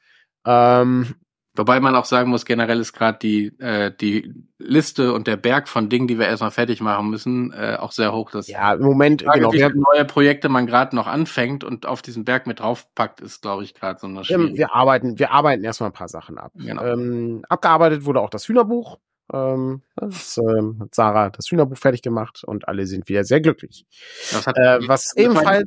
Ähm, 0.47 1.15
Wobei 1.57 1.79
man 1.79 1.95
auch 1.95 2.05
sagen 2.05 2.31
muss, 2.31 2.45
generell 2.45 2.81
ist 2.81 2.93
gerade 2.93 3.19
die, 3.21 3.47
äh, 3.61 3.93
die 3.95 4.35
Liste 4.59 5.13
und 5.13 5.29
der 5.29 5.37
Berg 5.37 5.69
von 5.69 5.89
Dingen, 5.89 6.09
die 6.09 6.19
wir 6.19 6.27
erstmal 6.27 6.51
fertig 6.51 6.81
machen 6.81 7.09
müssen, 7.11 7.53
äh, 7.53 7.77
auch 7.79 7.93
sehr 7.93 8.13
hoch. 8.13 8.33
Das 8.33 8.49
ja, 8.49 8.75
im 8.75 8.83
Moment, 8.83 9.23
Frage, 9.23 9.39
genau. 9.39 9.53
Wie 9.53 9.59
viele 9.59 9.77
neue 9.77 10.05
Projekte 10.05 10.49
man 10.49 10.67
gerade 10.67 10.97
noch 10.97 11.07
anfängt 11.07 11.63
und 11.63 11.87
auf 11.87 12.03
diesen 12.03 12.25
Berg 12.25 12.49
mit 12.49 12.59
draufpackt, 12.59 13.21
ist, 13.21 13.41
glaube 13.41 13.63
ich, 13.63 13.75
gerade 13.75 14.01
so 14.01 14.09
eine 14.09 14.25
Schwierigkeit. 14.25 14.59
Wir 14.59 14.75
arbeiten, 14.75 15.19
wir 15.19 15.31
arbeiten 15.31 15.63
erstmal 15.63 15.91
ein 15.91 15.95
paar 15.95 16.09
Sachen 16.09 16.39
ab. 16.39 16.51
Genau. 16.57 16.83
Ähm, 16.83 17.45
abgearbeitet 17.49 18.05
wurde 18.05 18.21
auch 18.21 18.31
das 18.31 18.49
Hühnerbuch. 18.49 18.99
Ähm, 19.33 19.83
das 19.95 20.37
ähm, 20.39 20.79
hat 20.81 20.95
Sarah 20.95 21.31
das 21.31 21.47
Hühnerbuch 21.51 21.79
fertig 21.79 22.03
gemacht 22.03 22.43
und 22.43 22.67
alle 22.67 22.87
sind 22.87 23.09
wieder 23.09 23.23
sehr 23.23 23.41
glücklich. 23.41 23.87
Das 24.33 24.47
hat, 24.49 24.59
äh, 24.59 24.81
was 24.89 25.17
ebenfalls 25.17 25.67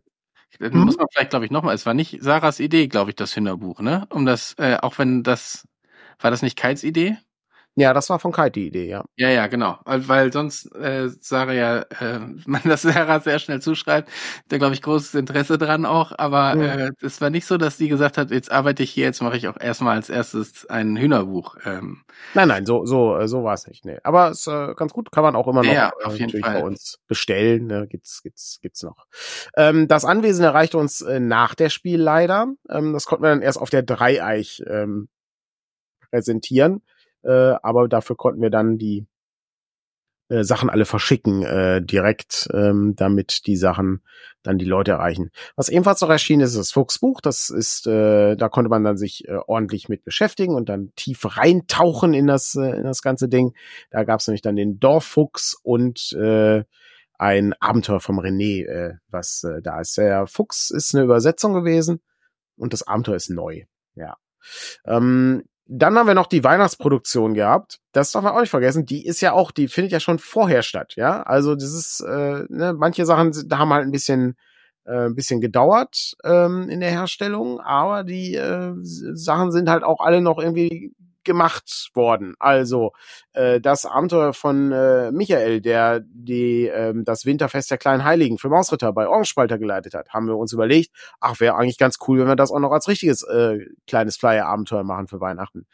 das 0.59 0.71
hm? 0.71 0.79
muss 0.79 0.97
man 0.97 1.07
vielleicht, 1.11 1.29
glaube 1.29 1.45
ich, 1.45 1.51
nochmal, 1.51 1.75
es 1.75 1.85
war 1.85 1.93
nicht 1.93 2.21
Sarahs 2.21 2.59
Idee, 2.59 2.87
glaube 2.87 3.11
ich, 3.11 3.15
das 3.15 3.35
Hühnerbuch, 3.35 3.79
ne? 3.79 4.07
Um 4.09 4.25
das, 4.25 4.55
äh, 4.57 4.77
auch 4.81 4.97
wenn 4.97 5.23
das 5.23 5.67
war 6.19 6.31
das 6.31 6.41
nicht 6.41 6.57
Kites 6.57 6.83
Idee? 6.83 7.17
Ja, 7.79 7.93
das 7.93 8.09
war 8.09 8.17
von 8.17 8.31
Kite 8.31 8.53
die 8.53 8.67
Idee, 8.67 8.89
ja. 8.89 9.05
Ja, 9.17 9.29
ja, 9.29 9.45
genau. 9.45 9.77
Weil, 9.85 10.33
sonst 10.33 10.65
äh, 10.75 11.09
Sarah 11.21 11.53
ja, 11.53 11.81
äh, 11.99 12.19
man 12.47 12.61
das 12.63 12.81
Sarah 12.81 13.19
sehr 13.19 13.37
schnell 13.37 13.61
zuschreibt, 13.61 14.09
da 14.47 14.57
glaube 14.57 14.73
ich 14.73 14.81
großes 14.81 15.13
Interesse 15.13 15.59
dran 15.59 15.85
auch, 15.85 16.11
aber 16.17 16.55
mhm. 16.55 16.61
äh, 16.63 16.91
es 17.03 17.21
war 17.21 17.29
nicht 17.29 17.45
so, 17.45 17.57
dass 17.57 17.77
die 17.77 17.87
gesagt 17.87 18.17
hat, 18.17 18.31
jetzt 18.31 18.51
arbeite 18.51 18.81
ich 18.81 18.89
hier, 18.89 19.05
jetzt 19.05 19.21
mache 19.21 19.37
ich 19.37 19.47
auch 19.47 19.59
erstmal 19.59 19.95
als 19.95 20.09
erstes 20.09 20.65
ein 20.67 20.97
Hühnerbuch. 20.97 21.55
Ähm. 21.65 22.01
Nein, 22.33 22.47
nein, 22.47 22.65
so 22.65 22.83
so 22.87 23.15
äh, 23.15 23.27
so 23.27 23.43
war 23.43 23.53
es 23.53 23.67
nicht. 23.67 23.85
Nee. 23.85 23.99
Aber 24.01 24.31
es 24.31 24.47
äh, 24.47 24.73
ganz 24.73 24.91
gut, 24.91 25.11
kann 25.11 25.23
man 25.23 25.35
auch 25.35 25.47
immer 25.47 25.61
noch 25.61 25.71
ja, 25.71 25.91
auf 26.03 26.15
äh, 26.15 26.17
jeden 26.17 26.31
natürlich 26.31 26.45
Fall. 26.47 26.61
bei 26.61 26.63
uns 26.63 26.97
bestellen. 27.07 27.67
Ne? 27.67 27.85
Gibt's 27.87 28.23
gibt's 28.23 28.57
gibt's 28.59 28.81
noch. 28.81 29.05
Ähm, 29.55 29.87
das 29.87 30.03
Anwesen 30.03 30.43
erreichte 30.43 30.79
uns 30.79 31.01
äh, 31.01 31.19
nach 31.19 31.53
der 31.53 31.69
Spiel 31.69 32.01
leider. 32.01 32.47
Ähm, 32.71 32.93
das 32.93 33.05
konnten 33.05 33.23
wir 33.23 33.29
dann 33.29 33.43
erst 33.43 33.61
auf 33.61 33.69
der 33.69 33.83
Dreieich 33.83 34.63
ähm, 34.65 35.09
präsentieren 36.09 36.81
äh, 37.23 37.55
aber 37.61 37.87
dafür 37.87 38.15
konnten 38.15 38.41
wir 38.41 38.49
dann 38.49 38.77
die 38.77 39.05
äh, 40.29 40.43
Sachen 40.43 40.69
alle 40.69 40.85
verschicken 40.85 41.43
äh, 41.43 41.81
direkt, 41.81 42.49
ähm, 42.53 42.95
damit 42.95 43.47
die 43.47 43.55
Sachen 43.55 44.01
dann 44.43 44.57
die 44.57 44.65
Leute 44.65 44.91
erreichen. 44.91 45.31
Was 45.55 45.69
ebenfalls 45.69 46.01
noch 46.01 46.09
erschienen 46.09 46.41
ist, 46.41 46.51
ist 46.51 46.59
das 46.59 46.71
Fuchsbuch. 46.71 47.21
Das 47.21 47.49
ist, 47.49 47.87
äh, 47.87 48.35
da 48.35 48.49
konnte 48.49 48.69
man 48.69 48.83
dann 48.83 48.97
sich 48.97 49.27
äh, 49.27 49.37
ordentlich 49.47 49.89
mit 49.89 50.03
beschäftigen 50.03 50.55
und 50.55 50.69
dann 50.69 50.93
tief 50.95 51.37
reintauchen 51.37 52.13
in 52.13 52.27
das 52.27 52.55
äh, 52.55 52.77
in 52.77 52.83
das 52.83 53.01
ganze 53.01 53.27
Ding. 53.27 53.53
Da 53.89 54.03
gab 54.03 54.19
es 54.19 54.27
nämlich 54.27 54.41
dann 54.41 54.55
den 54.55 54.79
Dorffuchs 54.79 55.57
und 55.63 56.13
äh, 56.13 56.63
ein 57.19 57.53
Abenteuer 57.59 57.99
vom 57.99 58.19
René, 58.19 58.65
äh, 58.65 58.93
was 59.09 59.43
äh, 59.43 59.61
da 59.61 59.81
ist. 59.81 59.97
Der 59.97 60.27
Fuchs 60.27 60.69
ist 60.69 60.93
eine 60.93 61.03
Übersetzung 61.03 61.53
gewesen 61.53 61.99
und 62.57 62.73
das 62.73 62.83
Abenteuer 62.83 63.15
ist 63.15 63.29
neu. 63.29 63.63
Ja. 63.95 64.17
Ähm, 64.85 65.43
dann 65.69 65.97
haben 65.97 66.07
wir 66.07 66.13
noch 66.13 66.27
die 66.27 66.43
Weihnachtsproduktion 66.43 67.33
gehabt. 67.33 67.79
Das 67.91 68.11
darf 68.11 68.23
man 68.23 68.33
auch 68.33 68.41
nicht 68.41 68.49
vergessen. 68.49 68.85
Die 68.85 69.05
ist 69.05 69.21
ja 69.21 69.33
auch, 69.33 69.51
die 69.51 69.67
findet 69.67 69.91
ja 69.91 69.99
schon 69.99 70.19
vorher 70.19 70.63
statt, 70.63 70.93
ja. 70.95 71.23
Also 71.23 71.55
das 71.55 71.73
ist, 71.73 72.01
äh, 72.01 72.45
ne, 72.49 72.73
manche 72.77 73.05
Sachen 73.05 73.31
da 73.47 73.57
haben 73.57 73.73
halt 73.73 73.85
ein 73.85 73.91
bisschen, 73.91 74.37
äh, 74.85 75.07
ein 75.07 75.15
bisschen 75.15 75.41
gedauert 75.41 76.15
ähm, 76.23 76.69
in 76.69 76.79
der 76.79 76.91
Herstellung, 76.91 77.59
aber 77.59 78.03
die 78.03 78.35
äh, 78.35 78.73
Sachen 78.81 79.51
sind 79.51 79.69
halt 79.69 79.83
auch 79.83 79.99
alle 79.99 80.21
noch 80.21 80.39
irgendwie 80.39 80.93
gemacht 81.27 81.91
worden. 81.93 82.33
Also 82.39 82.93
äh, 83.33 83.61
das 83.61 83.85
Abenteuer 83.85 84.33
von 84.33 84.71
äh, 84.71 85.11
Michael, 85.11 85.61
der 85.61 85.99
die 86.03 86.65
ähm, 86.65 87.05
das 87.05 87.25
Winterfest 87.25 87.69
der 87.69 87.77
kleinen 87.77 88.03
Heiligen 88.03 88.39
für 88.39 88.49
Mausritter 88.49 88.91
bei 88.93 89.07
Orgenspalter 89.07 89.59
geleitet 89.59 89.93
hat, 89.93 90.09
haben 90.09 90.25
wir 90.27 90.35
uns 90.35 90.53
überlegt, 90.53 90.91
ach, 91.19 91.39
wäre 91.39 91.55
eigentlich 91.55 91.77
ganz 91.77 91.97
cool, 92.07 92.19
wenn 92.19 92.27
wir 92.27 92.35
das 92.35 92.51
auch 92.51 92.59
noch 92.59 92.71
als 92.71 92.87
richtiges 92.87 93.21
äh, 93.21 93.59
kleines 93.85 94.17
Flyer-Abenteuer 94.17 94.83
machen 94.83 95.07
für 95.07 95.21
Weihnachten. 95.21 95.67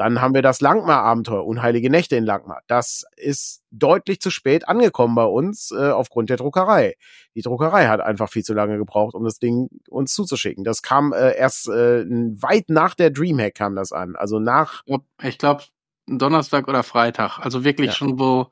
Dann 0.00 0.22
haben 0.22 0.32
wir 0.32 0.40
das 0.40 0.62
Langmar-Abenteuer, 0.62 1.44
Unheilige 1.44 1.90
Nächte 1.90 2.16
in 2.16 2.24
Langmar. 2.24 2.62
Das 2.68 3.04
ist 3.18 3.62
deutlich 3.70 4.18
zu 4.18 4.30
spät 4.30 4.66
angekommen 4.66 5.14
bei 5.14 5.26
uns 5.26 5.72
äh, 5.72 5.90
aufgrund 5.90 6.30
der 6.30 6.38
Druckerei. 6.38 6.94
Die 7.34 7.42
Druckerei 7.42 7.86
hat 7.86 8.00
einfach 8.00 8.30
viel 8.30 8.42
zu 8.42 8.54
lange 8.54 8.78
gebraucht, 8.78 9.14
um 9.14 9.24
das 9.24 9.38
Ding 9.38 9.68
uns 9.90 10.14
zuzuschicken. 10.14 10.64
Das 10.64 10.80
kam 10.80 11.12
äh, 11.12 11.36
erst 11.36 11.68
äh, 11.68 12.06
weit 12.08 12.70
nach 12.70 12.94
der 12.94 13.10
Dreamhack 13.10 13.54
kam 13.54 13.76
das 13.76 13.92
an. 13.92 14.16
Also 14.16 14.38
nach. 14.38 14.84
Ich 15.22 15.36
glaube, 15.36 15.64
Donnerstag 16.06 16.66
oder 16.66 16.82
Freitag. 16.82 17.38
Also 17.38 17.64
wirklich 17.64 17.88
Ja. 17.88 17.92
schon, 17.92 18.18
wo 18.18 18.48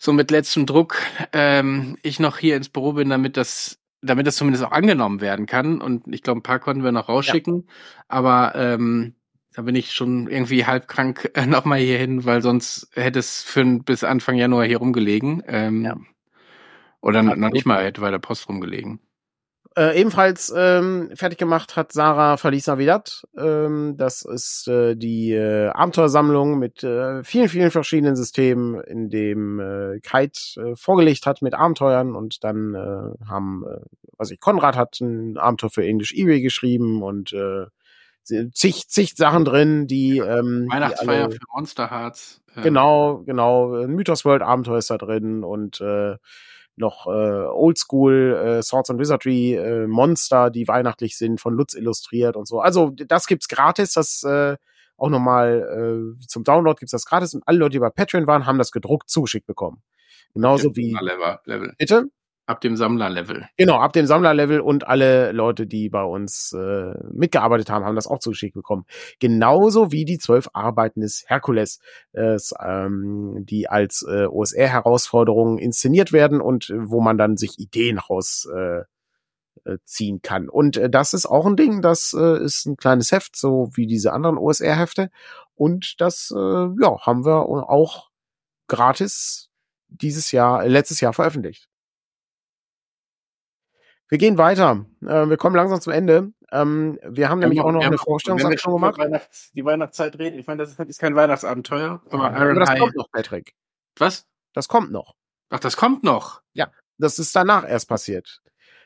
so 0.00 0.12
mit 0.12 0.32
letztem 0.32 0.66
Druck 0.66 0.96
ähm, 1.32 1.96
ich 2.02 2.18
noch 2.18 2.38
hier 2.38 2.56
ins 2.56 2.70
Büro 2.70 2.94
bin, 2.94 3.08
damit 3.08 3.36
das 3.36 3.78
damit 4.02 4.26
das 4.26 4.34
zumindest 4.34 4.64
auch 4.64 4.72
angenommen 4.72 5.20
werden 5.20 5.46
kann. 5.46 5.80
Und 5.80 6.12
ich 6.12 6.22
glaube, 6.22 6.40
ein 6.40 6.42
paar 6.42 6.58
konnten 6.58 6.82
wir 6.82 6.90
noch 6.90 7.08
rausschicken. 7.08 7.68
Aber 8.08 8.54
ähm, 8.56 9.14
da 9.54 9.62
bin 9.62 9.74
ich 9.74 9.92
schon 9.92 10.28
irgendwie 10.28 10.64
halb 10.66 10.88
krank 10.88 11.30
äh, 11.34 11.46
nochmal 11.46 11.78
hier 11.80 11.98
hin, 11.98 12.24
weil 12.24 12.42
sonst 12.42 12.88
hätte 12.94 13.18
es 13.18 13.42
für 13.42 13.60
ein- 13.60 13.84
bis 13.84 14.04
Anfang 14.04 14.36
Januar 14.36 14.64
hier 14.64 14.78
rumgelegen. 14.78 15.42
Ähm, 15.46 15.84
Ja. 15.84 15.96
Oder 17.02 17.22
noch 17.22 17.32
Absolut. 17.32 17.52
nicht 17.54 17.64
mal 17.66 17.82
hätte 17.82 18.02
bei 18.02 18.10
der 18.10 18.18
Post 18.18 18.48
rumgelegen. 18.48 19.00
Äh, 19.76 19.98
ebenfalls 20.00 20.52
ähm, 20.54 21.10
fertig 21.14 21.38
gemacht 21.38 21.76
hat 21.76 21.92
Sarah 21.92 22.36
Feliz 22.36 22.66
Navidad. 22.66 23.22
Ähm, 23.38 23.94
das 23.96 24.22
ist 24.22 24.66
äh, 24.68 24.96
die 24.96 25.32
äh, 25.32 25.68
Abenteuersammlung 25.68 26.58
mit 26.58 26.82
äh, 26.82 27.22
vielen, 27.22 27.48
vielen 27.48 27.70
verschiedenen 27.70 28.16
Systemen, 28.16 28.80
in 28.82 29.08
dem 29.10 29.60
äh, 29.60 30.00
Kite 30.00 30.40
äh, 30.60 30.76
vorgelegt 30.76 31.24
hat 31.24 31.40
mit 31.40 31.54
Abenteuern 31.54 32.16
und 32.16 32.42
dann 32.44 32.74
äh, 32.74 33.24
haben, 33.26 33.64
äh, 33.64 33.80
was 34.18 34.30
ich, 34.32 34.40
Konrad 34.40 34.76
hat 34.76 35.00
ein 35.00 35.38
Abenteuer 35.38 35.70
für 35.70 35.84
English 35.86 36.12
eBay 36.14 36.42
geschrieben 36.42 37.02
und 37.02 37.32
äh, 37.32 37.66
zig, 38.52 38.88
zig 38.88 39.14
Sachen 39.16 39.44
drin, 39.44 39.86
die 39.86 40.18
ähm, 40.18 40.66
die 40.68 40.72
Weihnachtsfeier 40.74 41.24
alle- 41.24 41.32
für 41.32 41.40
Monster 41.54 41.90
Hearts. 41.90 42.40
ähm, 42.56 42.62
Genau, 42.62 43.22
genau. 43.24 43.74
Ein 43.74 43.90
Mythos 43.92 44.24
World 44.24 44.42
Abenteuer 44.42 44.78
ist 44.78 44.90
da 44.90 44.98
drin 44.98 45.44
und 45.44 45.80
äh, 45.80 46.16
noch 46.76 47.06
äh, 47.06 47.10
Oldschool 47.10 48.58
äh, 48.58 48.62
Swords 48.62 48.90
and 48.90 48.98
Wizardry 48.98 49.54
äh, 49.54 49.86
Monster, 49.86 50.50
die 50.50 50.66
weihnachtlich 50.66 51.16
sind, 51.18 51.40
von 51.40 51.54
Lutz 51.54 51.74
illustriert 51.74 52.36
und 52.36 52.46
so. 52.48 52.60
Also 52.60 52.90
das 52.90 53.26
gibt's 53.26 53.48
gratis, 53.48 53.92
das 53.92 54.22
äh, 54.22 54.56
auch 54.96 55.08
nochmal 55.10 56.14
äh, 56.20 56.26
zum 56.26 56.44
Download 56.44 56.78
gibt's 56.78 56.92
das 56.92 57.04
gratis 57.06 57.34
und 57.34 57.42
alle 57.46 57.58
Leute, 57.58 57.72
die 57.72 57.78
bei 57.80 57.90
Patreon 57.90 58.26
waren, 58.26 58.46
haben 58.46 58.58
das 58.58 58.70
gedruckt 58.72 59.10
zugeschickt 59.10 59.46
bekommen. 59.46 59.82
Genauso 60.34 60.74
wie 60.76 60.96
Level. 61.44 61.74
bitte. 61.78 62.06
Ab 62.50 62.60
dem 62.62 62.74
Sammlerlevel. 62.74 63.46
Genau, 63.56 63.76
ab 63.76 63.92
dem 63.92 64.06
Sammlerlevel 64.06 64.58
und 64.58 64.84
alle 64.88 65.30
Leute, 65.30 65.68
die 65.68 65.88
bei 65.88 66.02
uns 66.02 66.52
äh, 66.52 66.94
mitgearbeitet 67.12 67.70
haben, 67.70 67.84
haben 67.84 67.94
das 67.94 68.08
auch 68.08 68.18
zugeschickt 68.18 68.54
bekommen. 68.54 68.86
Genauso 69.20 69.92
wie 69.92 70.04
die 70.04 70.18
zwölf 70.18 70.48
Arbeiten 70.52 71.00
des 71.00 71.22
Herkules, 71.28 71.78
äh, 72.10 72.38
ähm, 72.60 73.46
die 73.48 73.68
als 73.68 74.02
äh, 74.02 74.26
OSR-Herausforderungen 74.26 75.58
inszeniert 75.58 76.12
werden 76.12 76.40
und 76.40 76.70
äh, 76.70 76.90
wo 76.90 77.00
man 77.00 77.18
dann 77.18 77.36
sich 77.36 77.60
Ideen 77.60 77.98
raus 77.98 78.48
äh, 78.52 78.80
äh, 79.64 79.78
ziehen 79.84 80.20
kann. 80.20 80.48
Und 80.48 80.76
äh, 80.76 80.90
das 80.90 81.14
ist 81.14 81.26
auch 81.26 81.46
ein 81.46 81.54
Ding, 81.54 81.82
das 81.82 82.16
äh, 82.18 82.42
ist 82.42 82.66
ein 82.66 82.76
kleines 82.76 83.12
Heft, 83.12 83.36
so 83.36 83.70
wie 83.74 83.86
diese 83.86 84.12
anderen 84.12 84.38
OSR-Hefte. 84.38 85.10
Und 85.54 86.00
das, 86.00 86.34
äh, 86.34 86.66
ja, 86.80 86.98
haben 87.00 87.24
wir 87.24 87.48
auch 87.48 88.10
gratis 88.66 89.50
dieses 89.86 90.32
Jahr, 90.32 90.64
äh, 90.64 90.68
letztes 90.68 91.00
Jahr 91.00 91.12
veröffentlicht. 91.12 91.70
Wir 94.10 94.18
gehen 94.18 94.36
weiter. 94.38 94.84
Äh, 95.02 95.28
wir 95.28 95.36
kommen 95.36 95.56
langsam 95.56 95.80
zum 95.80 95.92
Ende. 95.92 96.32
Ähm, 96.52 96.98
wir 97.04 97.28
haben 97.28 97.38
nämlich 97.38 97.60
auch 97.60 97.70
noch 97.70 97.82
eine 97.84 97.96
Vorstellungsaktion 97.96 98.74
gemacht. 98.74 98.98
Weihnachts, 98.98 99.52
die 99.52 99.64
Weihnachtszeit 99.64 100.18
reden. 100.18 100.38
Ich 100.38 100.46
meine, 100.46 100.62
das 100.64 100.74
ist 100.78 101.00
kein 101.00 101.14
Weihnachtsabenteuer, 101.14 102.02
aber 102.10 102.24
Aber 102.24 102.38
Iron 102.44 102.58
das 102.58 102.70
High. 102.70 102.80
kommt 102.80 102.96
noch, 102.96 103.10
Patrick. 103.12 103.54
Was? 103.96 104.26
Das 104.52 104.66
kommt 104.68 104.90
noch. 104.90 105.14
Ach, 105.50 105.60
das 105.60 105.76
kommt 105.76 106.02
noch. 106.04 106.42
Das 106.98 107.18
ist 107.18 107.34
danach 107.34 107.66
erst 107.66 107.88
passiert. 107.88 108.42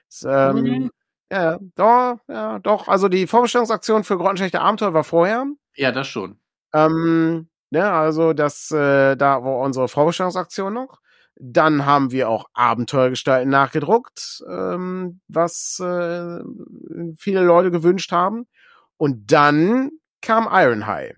Das, 0.08 0.24
ähm, 0.28 0.62
Mhm. 0.62 0.90
Ja, 1.32 1.58
doch, 1.74 2.18
ja, 2.28 2.60
doch. 2.60 2.86
Also 2.86 3.08
die 3.08 3.26
Vorbestellungsaktion 3.26 4.04
für 4.04 4.16
Grottenschlechte 4.18 4.60
Abenteuer 4.60 4.94
war 4.94 5.02
vorher. 5.02 5.46
Ja, 5.74 5.90
das 5.90 6.06
schon. 6.06 6.38
Ähm, 6.72 7.48
ne, 7.70 7.90
also 7.90 8.32
das, 8.32 8.70
äh, 8.70 9.16
da 9.16 9.42
war 9.42 9.58
unsere 9.58 9.88
Vorbestellungsaktion 9.88 10.72
noch. 10.74 11.00
Dann 11.36 11.84
haben 11.84 12.12
wir 12.12 12.28
auch 12.28 12.46
Abenteuergestalten 12.54 13.50
nachgedruckt, 13.50 14.42
ähm, 14.48 15.20
was 15.28 15.80
äh, 15.80 16.38
viele 17.18 17.42
Leute 17.42 17.70
gewünscht 17.70 18.12
haben. 18.12 18.46
Und 18.96 19.32
dann 19.32 19.90
kam 20.20 20.48
Ironhide. 20.50 21.16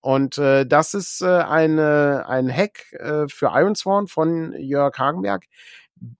Und 0.00 0.38
äh, 0.38 0.64
das 0.64 0.94
ist 0.94 1.20
äh, 1.20 1.26
eine, 1.26 2.26
ein 2.28 2.48
Hack 2.48 2.92
äh, 2.92 3.26
für 3.26 3.46
Ironsworn 3.46 4.06
von 4.06 4.52
Jörg 4.56 4.96
Hagenberg, 4.96 5.46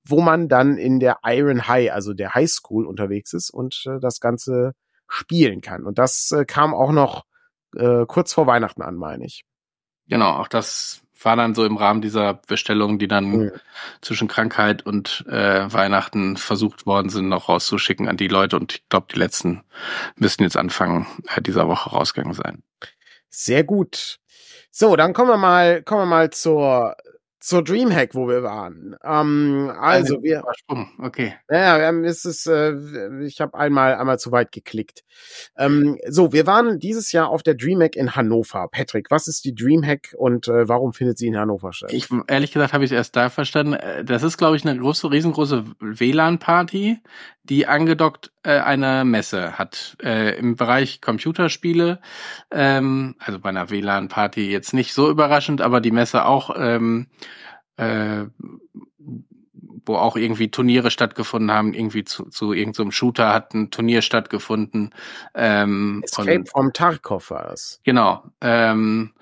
wo 0.04 0.20
man 0.20 0.48
dann 0.48 0.76
in 0.76 0.98
der 0.98 1.18
Iron 1.24 1.68
High, 1.68 1.92
also 1.92 2.12
der 2.12 2.34
High 2.34 2.50
School 2.50 2.84
unterwegs 2.84 3.32
ist 3.32 3.50
und 3.50 3.84
äh, 3.86 4.00
das 4.00 4.18
Ganze 4.18 4.72
spielen 5.06 5.60
kann. 5.60 5.84
Und 5.84 5.98
das 5.98 6.32
äh, 6.32 6.44
kam 6.44 6.74
auch 6.74 6.90
noch 6.90 7.24
äh, 7.76 8.06
kurz 8.06 8.32
vor 8.32 8.48
Weihnachten 8.48 8.82
an, 8.82 8.96
meine 8.96 9.24
ich. 9.24 9.44
Genau, 10.08 10.32
auch 10.32 10.48
das 10.48 11.02
war 11.22 11.36
dann 11.36 11.54
so 11.54 11.64
im 11.64 11.76
Rahmen 11.76 12.02
dieser 12.02 12.34
Bestellungen, 12.34 12.98
die 12.98 13.08
dann 13.08 13.24
Mhm. 13.30 13.52
zwischen 14.00 14.28
Krankheit 14.28 14.84
und 14.84 15.24
äh, 15.28 15.72
Weihnachten 15.72 16.36
versucht 16.36 16.86
worden 16.86 17.08
sind, 17.08 17.28
noch 17.28 17.48
rauszuschicken 17.48 18.08
an 18.08 18.16
die 18.16 18.28
Leute. 18.28 18.56
Und 18.56 18.74
ich 18.74 18.88
glaube, 18.88 19.06
die 19.12 19.18
letzten 19.18 19.62
müssten 20.16 20.42
jetzt 20.42 20.56
Anfang 20.56 21.06
äh, 21.34 21.40
dieser 21.40 21.68
Woche 21.68 21.90
rausgegangen 21.90 22.34
sein. 22.34 22.62
Sehr 23.28 23.64
gut. 23.64 24.18
So, 24.70 24.94
dann 24.96 25.14
kommen 25.14 25.30
wir 25.30 25.36
mal, 25.38 25.82
kommen 25.82 26.02
wir 26.02 26.06
mal 26.06 26.30
zur 26.30 26.96
zur 27.46 27.62
Dreamhack, 27.62 28.16
wo 28.16 28.26
wir 28.26 28.42
waren. 28.42 28.96
Ähm, 29.04 29.72
also 29.78 30.20
wir, 30.20 30.42
okay. 30.98 31.34
Ja, 31.48 31.78
wir 31.78 31.86
haben, 31.86 32.04
es 32.04 32.24
ist, 32.24 32.48
äh, 32.48 32.74
ich 33.22 33.40
habe 33.40 33.56
einmal 33.56 33.94
einmal 33.94 34.18
zu 34.18 34.32
weit 34.32 34.50
geklickt. 34.50 35.04
Ähm, 35.56 35.96
so, 36.08 36.32
wir 36.32 36.48
waren 36.48 36.80
dieses 36.80 37.12
Jahr 37.12 37.28
auf 37.28 37.44
der 37.44 37.54
Dreamhack 37.54 37.94
in 37.94 38.16
Hannover. 38.16 38.66
Patrick, 38.72 39.12
was 39.12 39.28
ist 39.28 39.44
die 39.44 39.54
Dreamhack 39.54 40.12
und 40.18 40.48
äh, 40.48 40.68
warum 40.68 40.92
findet 40.92 41.18
sie 41.18 41.28
in 41.28 41.36
Hannover 41.36 41.72
statt? 41.72 41.92
Ich 41.92 42.08
ehrlich 42.26 42.52
gesagt 42.52 42.72
habe 42.72 42.84
ich 42.84 42.90
es 42.90 42.96
erst 42.96 43.14
da 43.14 43.30
verstanden. 43.30 43.74
Äh, 43.74 44.04
Das 44.04 44.24
ist, 44.24 44.38
glaube 44.38 44.56
ich, 44.56 44.66
eine 44.66 44.76
große, 44.76 45.08
riesengroße 45.08 45.64
WLAN-Party, 45.78 46.98
die 47.48 47.66
angedockt 47.66 48.32
äh, 48.42 48.58
eine 48.58 49.04
Messe 49.04 49.58
hat 49.58 49.96
äh, 50.02 50.38
im 50.38 50.56
Bereich 50.56 51.00
Computerspiele. 51.00 52.00
Ähm, 52.50 53.14
also 53.18 53.38
bei 53.38 53.48
einer 53.48 53.70
WLAN-Party 53.70 54.50
jetzt 54.50 54.74
nicht 54.74 54.92
so 54.92 55.10
überraschend, 55.10 55.60
aber 55.60 55.80
die 55.80 55.90
Messe 55.90 56.26
auch 56.26 56.50
ähm, 56.56 57.06
äh, 57.76 58.24
wo 59.86 59.96
auch 59.96 60.16
irgendwie 60.16 60.50
Turniere 60.50 60.90
stattgefunden 60.90 61.50
haben, 61.50 61.72
irgendwie 61.72 62.04
zu, 62.04 62.28
zu 62.28 62.52
irgendeinem 62.52 62.86
so 62.86 62.90
Shooter 62.92 63.32
hat 63.32 63.54
ein 63.54 63.70
Turnier 63.70 64.02
stattgefunden. 64.02 64.90
Ähm, 65.34 66.02
Escape 66.04 66.38
und, 66.38 66.48
from 66.48 66.72
Tarkov 66.72 67.30
war 67.30 67.50
es. 67.52 67.80
Genau. 67.84 68.24
Ähm, 68.40 69.12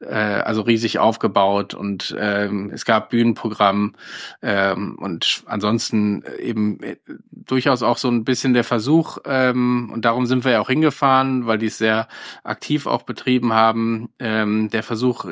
äh, 0.00 0.14
also 0.14 0.62
riesig 0.62 0.98
aufgebaut 0.98 1.74
und 1.74 2.14
ähm, 2.18 2.70
es 2.72 2.84
gab 2.84 3.10
Bühnenprogramm 3.10 3.94
ähm, 4.42 4.96
und 4.98 5.42
ansonsten 5.46 6.22
eben 6.38 6.82
äh, 6.82 6.96
durchaus 7.30 7.82
auch 7.82 7.98
so 7.98 8.08
ein 8.08 8.24
bisschen 8.24 8.54
der 8.54 8.64
Versuch, 8.64 9.18
ähm, 9.24 9.90
und 9.92 10.04
darum 10.04 10.26
sind 10.26 10.44
wir 10.44 10.52
ja 10.52 10.60
auch 10.60 10.68
hingefahren, 10.68 11.46
weil 11.46 11.58
die 11.58 11.66
es 11.66 11.78
sehr 11.78 12.08
aktiv 12.44 12.86
auch 12.86 13.02
betrieben 13.02 13.52
haben, 13.52 14.10
ähm, 14.18 14.68
der 14.70 14.82
Versuch, 14.82 15.26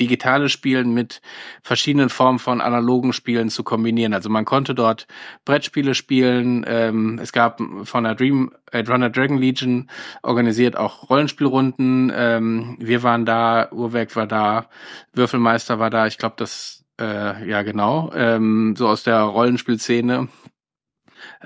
digitales 0.00 0.50
Spielen 0.50 0.94
mit 0.94 1.20
verschiedenen 1.62 2.08
Formen 2.08 2.38
von 2.38 2.60
analogen 2.60 3.12
Spielen 3.12 3.50
zu 3.50 3.62
kombinieren. 3.62 4.14
Also 4.14 4.30
man 4.30 4.44
konnte 4.44 4.74
dort 4.74 5.06
Brettspiele 5.44 5.94
spielen. 5.94 6.64
Ähm, 6.66 7.18
es 7.22 7.32
gab 7.32 7.60
von 7.84 8.04
der 8.04 8.14
Dream 8.14 8.52
äh, 8.72 8.78
Runner 8.80 9.10
Dragon 9.10 9.38
Legion 9.38 9.90
organisiert 10.22 10.76
auch 10.76 11.10
Rollenspielrunden. 11.10 12.12
Ähm, 12.14 12.76
wir 12.80 13.02
waren 13.02 13.26
da, 13.26 13.70
Urwerk 13.70 14.16
war 14.16 14.26
da, 14.26 14.68
Würfelmeister 15.12 15.78
war 15.78 15.90
da. 15.90 16.06
Ich 16.06 16.18
glaube, 16.18 16.36
das 16.38 16.84
äh, 17.00 17.48
ja 17.48 17.62
genau 17.62 18.10
ähm, 18.14 18.74
so 18.76 18.88
aus 18.88 19.02
der 19.02 19.20
Rollenspielszene 19.20 20.28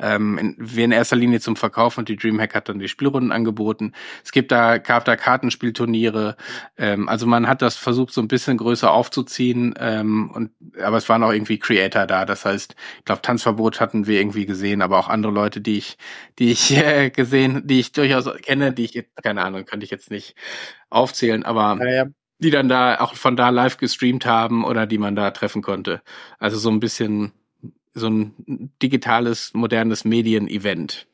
ähm, 0.00 0.38
in, 0.38 0.56
wir 0.58 0.84
in 0.84 0.92
erster 0.92 1.16
Linie 1.16 1.40
zum 1.40 1.56
Verkauf 1.56 1.98
und 1.98 2.08
die 2.08 2.16
Dreamhack 2.16 2.54
hat 2.54 2.68
dann 2.68 2.78
die 2.78 2.88
Spielrunden 2.88 3.32
angeboten. 3.32 3.92
Es 4.24 4.32
gibt 4.32 4.52
da, 4.52 4.78
gab 4.78 5.04
da 5.04 5.16
Kartenspielturniere. 5.16 6.36
Ähm, 6.76 7.08
also 7.08 7.26
man 7.26 7.46
hat 7.46 7.62
das 7.62 7.76
versucht, 7.76 8.12
so 8.12 8.20
ein 8.20 8.28
bisschen 8.28 8.56
größer 8.56 8.90
aufzuziehen. 8.90 9.74
Ähm, 9.78 10.30
und 10.32 10.50
aber 10.82 10.96
es 10.96 11.08
waren 11.08 11.22
auch 11.22 11.32
irgendwie 11.32 11.58
Creator 11.58 12.06
da. 12.06 12.24
Das 12.24 12.44
heißt, 12.44 12.74
ich 12.98 13.04
glaube, 13.04 13.22
Tanzverbot 13.22 13.80
hatten 13.80 14.06
wir 14.06 14.20
irgendwie 14.20 14.46
gesehen, 14.46 14.82
aber 14.82 14.98
auch 14.98 15.08
andere 15.08 15.32
Leute, 15.32 15.60
die 15.60 15.78
ich, 15.78 15.96
die 16.38 16.50
ich 16.50 16.70
äh, 16.76 17.10
gesehen, 17.10 17.62
die 17.66 17.80
ich 17.80 17.92
durchaus 17.92 18.28
kenne, 18.42 18.72
die 18.72 18.84
ich 18.84 19.06
keine 19.22 19.42
Ahnung, 19.42 19.64
könnte 19.64 19.84
ich 19.84 19.90
jetzt 19.90 20.10
nicht 20.10 20.34
aufzählen, 20.90 21.44
aber 21.44 21.78
ja, 21.80 21.94
ja 21.94 22.04
die 22.38 22.50
dann 22.50 22.68
da 22.68 23.00
auch 23.00 23.14
von 23.14 23.36
da 23.36 23.48
live 23.48 23.78
gestreamt 23.78 24.26
haben 24.26 24.64
oder 24.64 24.86
die 24.86 24.98
man 24.98 25.16
da 25.16 25.30
treffen 25.30 25.62
konnte. 25.62 26.02
Also 26.38 26.58
so 26.58 26.70
ein 26.70 26.80
bisschen 26.80 27.32
so 27.94 28.08
ein 28.08 28.72
digitales, 28.82 29.52
modernes 29.54 30.04
Medien-Event. 30.04 31.06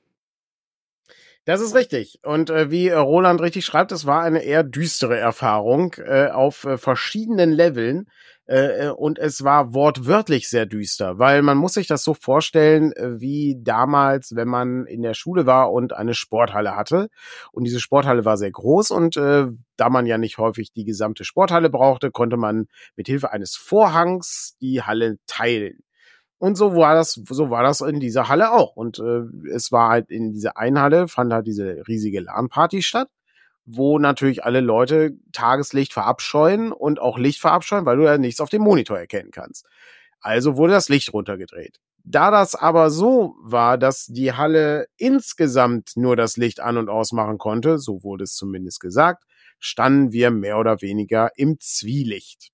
Das 1.45 1.61
ist 1.61 1.75
richtig. 1.75 2.21
Und 2.23 2.51
äh, 2.51 2.71
wie 2.71 2.89
äh, 2.89 2.97
Roland 2.97 3.41
richtig 3.41 3.65
schreibt, 3.65 3.93
es 3.93 4.07
war 4.07 4.23
eine 4.23 4.43
eher 4.43 4.63
düstere 4.63 5.19
Erfahrung 5.19 5.95
äh, 5.99 6.29
auf 6.29 6.65
äh, 6.65 6.77
verschiedenen 6.77 7.51
Leveln. 7.51 8.09
Äh, 8.47 8.87
äh, 8.87 8.89
und 8.91 9.19
es 9.19 9.43
war 9.43 9.73
wortwörtlich 9.73 10.49
sehr 10.49 10.67
düster, 10.67 11.19
weil 11.19 11.41
man 11.43 11.57
muss 11.57 11.75
sich 11.75 11.87
das 11.87 12.05
so 12.05 12.15
vorstellen, 12.15 12.93
wie 12.99 13.57
damals, 13.63 14.35
wenn 14.37 14.49
man 14.49 14.87
in 14.87 15.03
der 15.03 15.15
Schule 15.15 15.47
war 15.47 15.73
und 15.73 15.93
eine 15.95 16.15
Sporthalle 16.15 16.77
hatte. 16.77 17.09
Und 17.53 17.65
diese 17.65 17.81
Sporthalle 17.81 18.25
war 18.25 18.37
sehr 18.37 18.51
groß 18.51 18.91
und 18.91 19.17
da 19.17 19.89
man 19.89 20.07
ja 20.07 20.19
nicht 20.19 20.39
häufig 20.39 20.73
die 20.73 20.85
gesamte 20.85 21.25
Sporthalle 21.25 21.71
brauchte, 21.71 22.11
konnte 22.11 22.37
man 22.37 22.67
mit 22.97 23.07
Hilfe 23.07 23.33
eines 23.33 23.57
Vorhangs 23.57 24.57
die 24.61 24.83
Halle 24.83 25.17
teilen. 25.27 25.79
Und 26.41 26.55
so 26.55 26.75
war 26.75 26.95
das, 26.95 27.21
so 27.29 27.51
war 27.51 27.63
das 27.63 27.83
in 27.83 28.01
dieser 28.01 28.29
Halle 28.31 28.53
auch. 28.53 28.75
Und 28.75 28.99
äh, 28.99 29.25
es 29.53 29.73
war 29.73 29.91
halt 29.91 30.11
in 30.11 30.33
dieser 30.33 30.57
einen 30.57 30.79
Halle 30.81 31.07
fand 31.07 31.35
halt 31.35 31.47
diese 31.47 31.83
riesige 31.87 32.21
LAN-Party 32.21 32.81
statt, 32.81 33.11
wo 33.67 33.99
natürlich 33.99 34.43
alle 34.43 34.61
Leute 34.61 35.19
Tageslicht 35.33 35.93
verabscheuen 35.93 36.73
und 36.73 36.99
auch 36.99 37.19
Licht 37.19 37.41
verabscheuen, 37.41 37.85
weil 37.85 37.99
du 37.99 38.05
ja 38.05 38.17
nichts 38.17 38.41
auf 38.41 38.49
dem 38.49 38.63
Monitor 38.63 38.99
erkennen 38.99 39.33
kannst. 39.33 39.67
Also 40.23 40.57
wurde 40.57 40.73
das 40.73 40.89
Licht 40.89 41.13
runtergedreht. 41.13 41.79
Da 42.05 42.31
das 42.31 42.55
aber 42.55 42.89
so 42.89 43.35
war, 43.43 43.77
dass 43.77 44.07
die 44.07 44.33
Halle 44.33 44.87
insgesamt 44.97 45.93
nur 45.97 46.17
das 46.17 46.39
Licht 46.39 46.61
an 46.61 46.79
und 46.79 46.89
ausmachen 46.89 47.37
konnte, 47.37 47.77
so 47.79 48.03
wurde 48.03 48.25
es 48.25 48.35
zumindest 48.35 48.81
gesagt, 48.81 49.25
standen 49.59 50.11
wir 50.11 50.31
mehr 50.31 50.59
oder 50.59 50.81
weniger 50.81 51.33
im 51.37 51.61
Zwielicht. 51.61 52.49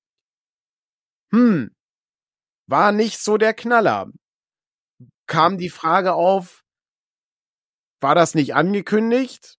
Hm, 1.31 1.71
war 2.67 2.93
nicht 2.93 3.19
so 3.19 3.37
der 3.37 3.55
Knaller. 3.55 4.11
Kam 5.27 5.59
die 5.59 5.71
Frage 5.71 6.15
auf, 6.15 6.65
war 8.01 8.15
das 8.15 8.35
nicht 8.35 8.55
angekündigt? 8.55 9.59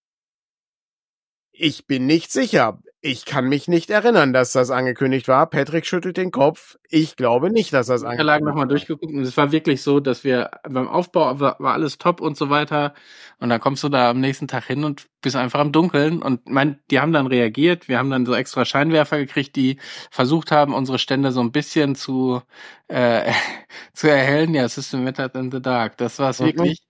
Ich 1.51 1.87
bin 1.87 2.05
nicht 2.05 2.31
sicher. 2.31 2.79
Ich 3.01 3.25
kann 3.25 3.47
mich 3.47 3.67
nicht 3.67 3.91
erinnern, 3.91 4.33
dass 4.33 4.53
das 4.53 4.71
angekündigt 4.71 5.27
war. 5.27 5.47
Patrick 5.47 5.85
schüttelt 5.85 6.17
den 6.17 6.31
Kopf. 6.31 6.77
Ich 6.89 7.15
glaube 7.15 7.51
nicht, 7.51 7.71
dass 7.71 7.87
das 7.87 8.01
angekündigt 8.01 8.27
war. 8.27 8.35
Ich 8.35 8.41
habe 8.41 8.49
nochmal 8.49 8.67
durchgeguckt 8.67 9.13
und 9.13 9.21
es 9.21 9.37
war 9.37 9.51
wirklich 9.51 9.83
so, 9.83 9.99
dass 9.99 10.23
wir 10.23 10.49
beim 10.67 10.87
Aufbau 10.87 11.39
war, 11.39 11.59
war, 11.59 11.73
alles 11.73 11.99
top 11.99 12.21
und 12.21 12.35
so 12.35 12.49
weiter. 12.49 12.95
Und 13.39 13.49
dann 13.49 13.61
kommst 13.61 13.83
du 13.83 13.89
da 13.89 14.09
am 14.09 14.19
nächsten 14.19 14.47
Tag 14.47 14.65
hin 14.65 14.83
und 14.83 15.05
bist 15.21 15.35
einfach 15.35 15.61
im 15.61 15.71
Dunkeln. 15.71 16.23
Und 16.23 16.49
mein, 16.49 16.79
die 16.89 16.99
haben 16.99 17.13
dann 17.13 17.27
reagiert. 17.27 17.87
Wir 17.87 17.99
haben 17.99 18.09
dann 18.09 18.25
so 18.25 18.33
extra 18.33 18.65
Scheinwerfer 18.65 19.19
gekriegt, 19.19 19.55
die 19.55 19.77
versucht 20.09 20.51
haben, 20.51 20.73
unsere 20.73 20.97
Stände 20.97 21.31
so 21.31 21.41
ein 21.41 21.51
bisschen 21.51 21.93
zu, 21.93 22.41
äh, 22.87 23.31
zu 23.93 24.09
erhellen. 24.09 24.55
Ja, 24.55 24.67
System 24.67 25.03
Method 25.03 25.37
in 25.37 25.51
the 25.51 25.61
Dark. 25.61 25.97
Das 25.97 26.17
war 26.17 26.31
es 26.31 26.39
mhm. 26.39 26.45
wirklich. 26.45 26.81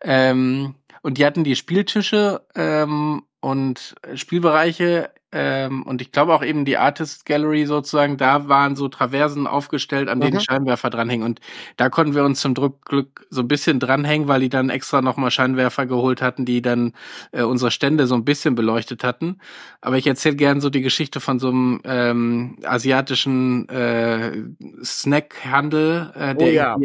Ähm, 0.00 0.74
und 1.02 1.18
die 1.18 1.24
hatten 1.24 1.44
die 1.44 1.54
Spieltische 1.54 2.44
ähm, 2.56 3.22
und 3.40 3.94
Spielbereiche 4.14 5.10
ähm, 5.36 5.82
und 5.82 6.00
ich 6.00 6.12
glaube 6.12 6.32
auch 6.32 6.44
eben 6.44 6.64
die 6.64 6.78
Artist 6.78 7.26
Gallery 7.26 7.66
sozusagen, 7.66 8.16
da 8.16 8.48
waren 8.48 8.76
so 8.76 8.86
Traversen 8.86 9.48
aufgestellt, 9.48 10.08
an 10.08 10.20
denen 10.20 10.36
mhm. 10.36 10.40
Scheinwerfer 10.40 10.90
dranhängen. 10.90 11.26
Und 11.26 11.40
da 11.76 11.88
konnten 11.88 12.14
wir 12.14 12.24
uns 12.24 12.40
zum 12.40 12.54
Druckglück 12.54 13.26
so 13.30 13.40
ein 13.40 13.48
bisschen 13.48 13.80
dranhängen, 13.80 14.28
weil 14.28 14.40
die 14.40 14.48
dann 14.48 14.70
extra 14.70 15.02
nochmal 15.02 15.32
Scheinwerfer 15.32 15.86
geholt 15.86 16.22
hatten, 16.22 16.44
die 16.44 16.62
dann 16.62 16.92
äh, 17.32 17.42
unsere 17.42 17.72
Stände 17.72 18.06
so 18.06 18.14
ein 18.14 18.24
bisschen 18.24 18.54
beleuchtet 18.54 19.02
hatten. 19.02 19.40
Aber 19.80 19.98
ich 19.98 20.06
erzähle 20.06 20.36
gern 20.36 20.60
so 20.60 20.70
die 20.70 20.82
Geschichte 20.82 21.18
von 21.18 21.40
so 21.40 21.48
einem 21.48 21.80
ähm, 21.84 22.56
asiatischen 22.62 23.68
äh, 23.68 24.40
Snackhandel, 24.84 26.12
äh, 26.14 26.34
der 26.36 26.48
oh, 26.48 26.50
ja 26.50 26.76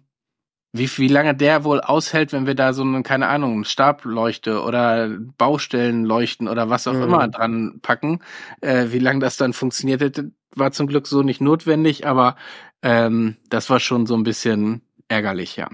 wie, 0.78 0.90
wie 0.98 1.08
lange 1.08 1.34
der 1.34 1.64
wohl 1.64 1.80
aushält, 1.80 2.34
wenn 2.34 2.48
wir 2.48 2.56
da 2.56 2.74
so 2.74 2.84
eine, 2.84 3.02
keine 3.02 3.28
Ahnung, 3.28 3.64
Stableuchte 3.64 4.62
oder 4.62 5.10
Baustellenleuchten 5.38 6.48
oder 6.48 6.70
was 6.70 6.88
auch 6.88 6.94
mhm. 6.94 7.04
immer 7.04 7.28
dran 7.30 7.80
packen, 7.82 8.22
äh, 8.62 8.88
wie 8.90 9.00
lange 9.00 9.20
das 9.20 9.38
dann 9.38 9.54
funktioniert 9.54 10.02
hätte, 10.02 10.32
war 10.54 10.72
zum 10.72 10.88
Glück 10.88 11.08
so 11.08 11.24
nicht 11.24 11.40
notwendig, 11.40 12.06
aber 12.06 12.36
ähm, 12.82 13.38
das 13.50 13.70
war 13.70 13.80
schon 13.80 14.06
so 14.06 14.16
ein 14.16 14.24
bisschen 14.24 14.82
ärgerlich, 15.08 15.56
ja. 15.56 15.70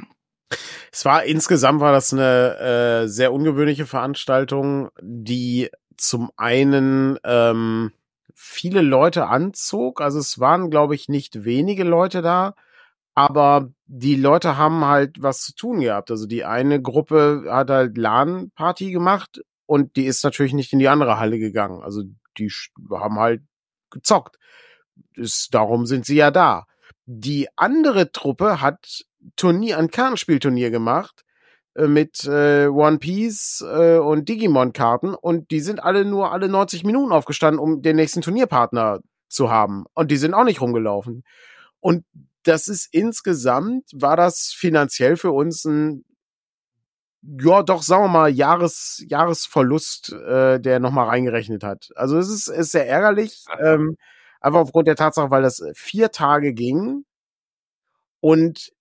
Es 0.92 1.06
war 1.06 1.24
insgesamt 1.24 1.80
war 1.80 1.94
das 1.94 2.14
eine 2.14 3.04
äh, 3.04 3.08
sehr 3.08 3.34
ungewöhnliche 3.34 3.86
Veranstaltung, 3.86 4.90
die 5.02 5.70
zum 5.98 6.30
einen 6.36 7.18
ähm, 7.24 7.92
viele 8.36 8.82
Leute 8.82 9.28
anzog. 9.28 10.02
Also 10.02 10.20
es 10.20 10.40
waren, 10.40 10.70
glaube 10.70 10.94
ich, 10.94 11.08
nicht 11.08 11.46
wenige 11.46 11.86
Leute 11.86 12.22
da 12.22 12.54
aber 13.14 13.70
die 13.94 14.16
Leute 14.16 14.58
haben 14.58 14.86
halt 14.86 15.22
was 15.22 15.42
zu 15.42 15.54
tun 15.54 15.82
gehabt. 15.82 16.12
Also 16.12 16.26
die 16.26 16.46
eine 16.46 16.82
Gruppe 16.82 17.44
hat 17.50 17.70
halt 17.70 17.98
LAN-Party 17.98 18.90
gemacht 18.90 19.42
und 19.66 19.98
die 19.98 20.06
ist 20.06 20.24
natürlich 20.24 20.54
nicht 20.54 20.72
in 20.72 20.80
die 20.80 20.88
andere 20.88 21.20
Halle 21.20 21.40
gegangen. 21.40 21.84
Also 21.84 22.04
die 22.38 22.50
haben 22.90 23.20
halt 23.20 23.42
gezockt. 23.90 24.38
Ist, 25.16 25.54
darum 25.54 25.86
sind 25.86 26.06
sie 26.06 26.16
ja 26.16 26.32
da. 26.32 26.68
Die 27.06 27.50
andere 27.58 28.14
Truppe 28.14 28.62
hat 28.62 29.04
Turnier, 29.36 29.78
ein 29.78 29.92
Kartenspielturnier 29.92 30.72
gemacht 30.72 31.26
äh, 31.76 31.88
mit 31.88 32.24
äh, 32.24 32.68
One 32.68 33.00
Piece 33.00 33.62
äh, 33.62 33.98
und 33.98 34.30
Digimon-Karten 34.30 35.16
und 35.16 35.52
die 35.52 35.60
sind 35.60 35.84
alle 35.84 36.06
nur 36.06 36.32
alle 36.32 36.48
90 36.48 36.86
Minuten 36.86 37.12
aufgestanden, 37.12 37.60
um 37.60 37.82
den 37.82 37.98
nächsten 37.98 38.22
Turnierpartner 38.22 39.02
zu 39.28 39.52
haben. 39.52 39.84
Und 39.94 40.12
die 40.12 40.18
sind 40.18 40.34
auch 40.34 40.46
nicht 40.46 40.62
rumgelaufen. 40.62 41.26
Und 41.82 42.06
das 42.44 42.68
ist 42.68 42.88
insgesamt, 42.92 43.90
war 43.94 44.18
das 44.18 44.52
finanziell 44.54 45.18
für 45.18 45.32
uns 45.32 45.66
ein 45.66 46.06
ja, 47.24 47.62
doch, 47.64 47.84
sagen 47.84 48.06
wir 48.06 48.08
mal, 48.08 48.30
Jahres, 48.32 49.04
Jahresverlust, 49.08 50.12
äh, 50.12 50.60
der 50.60 50.80
nochmal 50.80 51.08
reingerechnet 51.08 51.64
hat. 51.64 51.92
Also 51.96 52.18
es 52.18 52.30
ist, 52.30 52.48
ist 52.48 52.72
sehr 52.72 52.88
ärgerlich, 52.88 53.46
ähm, 53.60 53.96
einfach 54.40 54.60
aufgrund 54.62 54.88
der 54.88 54.96
Tatsache, 54.96 55.30
weil 55.30 55.44
das 55.44 55.64
vier 55.76 56.12
Tage 56.12 56.54
ging 56.54 57.06
und 58.22 58.72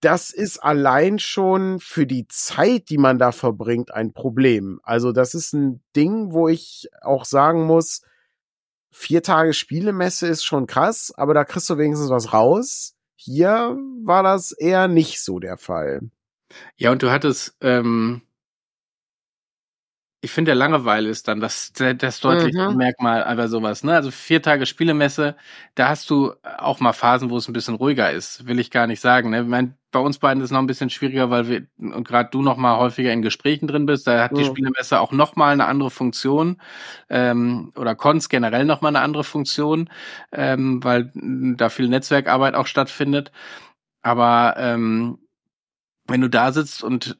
das 0.00 0.30
ist 0.30 0.58
allein 0.58 1.18
schon 1.18 1.78
für 1.78 2.06
die 2.06 2.26
Zeit, 2.28 2.88
die 2.88 2.98
man 2.98 3.18
da 3.18 3.32
verbringt, 3.32 3.92
ein 3.92 4.12
Problem. 4.14 4.80
Also 4.82 5.12
das 5.12 5.34
ist 5.34 5.52
ein 5.52 5.82
Ding, 5.94 6.32
wo 6.32 6.48
ich 6.48 6.88
auch 7.02 7.26
sagen 7.26 7.66
muss, 7.66 8.02
vier 8.90 9.22
Tage 9.22 9.52
Spielemesse 9.54 10.26
ist 10.26 10.44
schon 10.44 10.66
krass, 10.66 11.12
aber 11.16 11.34
da 11.34 11.44
kriegst 11.44 11.70
du 11.70 11.78
wenigstens 11.78 12.10
was 12.10 12.32
raus. 12.32 12.94
Hier 13.16 13.76
war 14.04 14.22
das 14.22 14.52
eher 14.52 14.88
nicht 14.88 15.22
so 15.22 15.38
der 15.38 15.56
Fall. 15.56 16.00
Ja, 16.76 16.90
und 16.90 17.02
du 17.02 17.10
hattest, 17.10 17.56
ähm, 17.60 18.22
ich 20.22 20.30
finde, 20.32 20.50
der 20.50 20.54
Langeweile 20.56 21.08
ist 21.08 21.28
dann 21.28 21.40
das, 21.40 21.72
das 21.72 22.20
deutliche 22.20 22.70
mhm. 22.70 22.76
Merkmal 22.76 23.24
einfach 23.24 23.48
sowas. 23.48 23.84
Ne? 23.84 23.94
Also 23.94 24.10
vier 24.10 24.42
Tage 24.42 24.66
Spielemesse, 24.66 25.34
da 25.74 25.88
hast 25.88 26.10
du 26.10 26.34
auch 26.58 26.78
mal 26.78 26.92
Phasen, 26.92 27.30
wo 27.30 27.38
es 27.38 27.48
ein 27.48 27.54
bisschen 27.54 27.76
ruhiger 27.76 28.10
ist. 28.10 28.46
Will 28.46 28.58
ich 28.58 28.70
gar 28.70 28.86
nicht 28.86 29.00
sagen. 29.00 29.30
Ne? 29.30 29.40
Ich 29.40 29.46
mein, 29.46 29.78
bei 29.90 29.98
uns 29.98 30.18
beiden 30.18 30.42
ist 30.42 30.46
es 30.46 30.52
noch 30.52 30.58
ein 30.58 30.66
bisschen 30.66 30.90
schwieriger, 30.90 31.30
weil 31.30 31.48
wir 31.48 31.66
und 31.78 32.06
gerade 32.06 32.28
du 32.30 32.42
noch 32.42 32.58
mal 32.58 32.76
häufiger 32.76 33.10
in 33.12 33.22
Gesprächen 33.22 33.66
drin 33.66 33.86
bist. 33.86 34.06
Da 34.06 34.22
hat 34.22 34.32
mhm. 34.32 34.36
die 34.36 34.44
Spielemesse 34.44 35.00
auch 35.00 35.12
noch 35.12 35.36
mal 35.36 35.54
eine 35.54 35.64
andere 35.64 35.90
Funktion 35.90 36.60
ähm, 37.08 37.72
oder 37.74 37.94
Cons 37.94 38.28
generell 38.28 38.66
noch 38.66 38.82
mal 38.82 38.88
eine 38.88 39.00
andere 39.00 39.24
Funktion, 39.24 39.88
ähm, 40.32 40.84
weil 40.84 41.10
da 41.14 41.70
viel 41.70 41.88
Netzwerkarbeit 41.88 42.54
auch 42.54 42.66
stattfindet. 42.66 43.32
Aber 44.02 44.54
ähm, 44.58 45.18
wenn 46.06 46.20
du 46.20 46.28
da 46.28 46.52
sitzt 46.52 46.84
und 46.84 47.18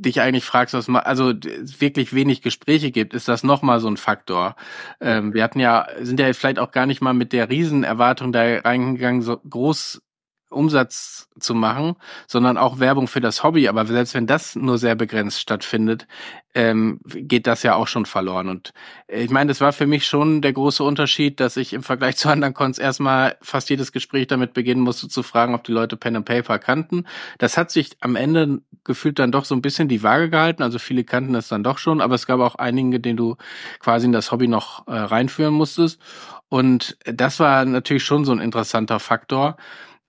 dich 0.00 0.20
eigentlich 0.20 0.44
fragst, 0.44 0.74
was 0.74 0.88
man, 0.88 1.02
also 1.02 1.32
wirklich 1.34 2.14
wenig 2.14 2.42
Gespräche 2.42 2.90
gibt, 2.90 3.14
ist 3.14 3.28
das 3.28 3.42
nochmal 3.42 3.80
so 3.80 3.88
ein 3.88 3.96
Faktor. 3.96 4.56
Ähm, 5.00 5.34
wir 5.34 5.42
hatten 5.42 5.60
ja, 5.60 5.86
sind 6.00 6.20
ja 6.20 6.32
vielleicht 6.32 6.58
auch 6.58 6.70
gar 6.70 6.86
nicht 6.86 7.00
mal 7.00 7.12
mit 7.12 7.32
der 7.32 7.50
Riesenerwartung 7.50 8.32
da 8.32 8.42
reingegangen, 8.42 9.22
so 9.22 9.36
groß 9.36 10.02
Umsatz 10.50 11.28
zu 11.38 11.54
machen, 11.54 11.96
sondern 12.26 12.58
auch 12.58 12.78
Werbung 12.78 13.08
für 13.08 13.20
das 13.20 13.42
Hobby. 13.42 13.68
Aber 13.68 13.86
selbst 13.86 14.14
wenn 14.14 14.26
das 14.26 14.56
nur 14.56 14.78
sehr 14.78 14.94
begrenzt 14.94 15.40
stattfindet, 15.40 16.06
ähm, 16.54 17.00
geht 17.04 17.46
das 17.46 17.62
ja 17.62 17.76
auch 17.76 17.86
schon 17.86 18.06
verloren. 18.06 18.48
Und 18.48 18.72
äh, 19.06 19.22
ich 19.22 19.30
meine, 19.30 19.48
das 19.48 19.60
war 19.60 19.72
für 19.72 19.86
mich 19.86 20.06
schon 20.06 20.42
der 20.42 20.52
große 20.52 20.82
Unterschied, 20.82 21.38
dass 21.38 21.56
ich 21.56 21.72
im 21.72 21.82
Vergleich 21.82 22.16
zu 22.16 22.28
anderen 22.28 22.54
Cons 22.54 22.78
erstmal 22.78 23.36
fast 23.40 23.70
jedes 23.70 23.92
Gespräch 23.92 24.26
damit 24.26 24.52
beginnen 24.52 24.80
musste 24.80 25.08
zu 25.08 25.22
fragen, 25.22 25.54
ob 25.54 25.64
die 25.64 25.72
Leute 25.72 25.96
Pen 25.96 26.16
and 26.16 26.26
Paper 26.26 26.58
kannten. 26.58 27.06
Das 27.38 27.56
hat 27.56 27.70
sich 27.70 27.96
am 28.00 28.16
Ende 28.16 28.60
gefühlt 28.84 29.18
dann 29.18 29.30
doch 29.30 29.44
so 29.44 29.54
ein 29.54 29.62
bisschen 29.62 29.88
die 29.88 30.02
Waage 30.02 30.30
gehalten. 30.30 30.62
Also 30.62 30.78
viele 30.78 31.04
kannten 31.04 31.34
es 31.36 31.48
dann 31.48 31.62
doch 31.62 31.78
schon, 31.78 32.00
aber 32.00 32.16
es 32.16 32.26
gab 32.26 32.40
auch 32.40 32.56
einige, 32.56 32.98
denen 32.98 33.16
du 33.16 33.36
quasi 33.78 34.06
in 34.06 34.12
das 34.12 34.32
Hobby 34.32 34.48
noch 34.48 34.86
äh, 34.88 34.92
reinführen 34.92 35.54
musstest. 35.54 36.00
Und 36.48 36.98
das 37.04 37.38
war 37.38 37.64
natürlich 37.64 38.02
schon 38.02 38.24
so 38.24 38.32
ein 38.32 38.40
interessanter 38.40 38.98
Faktor 38.98 39.56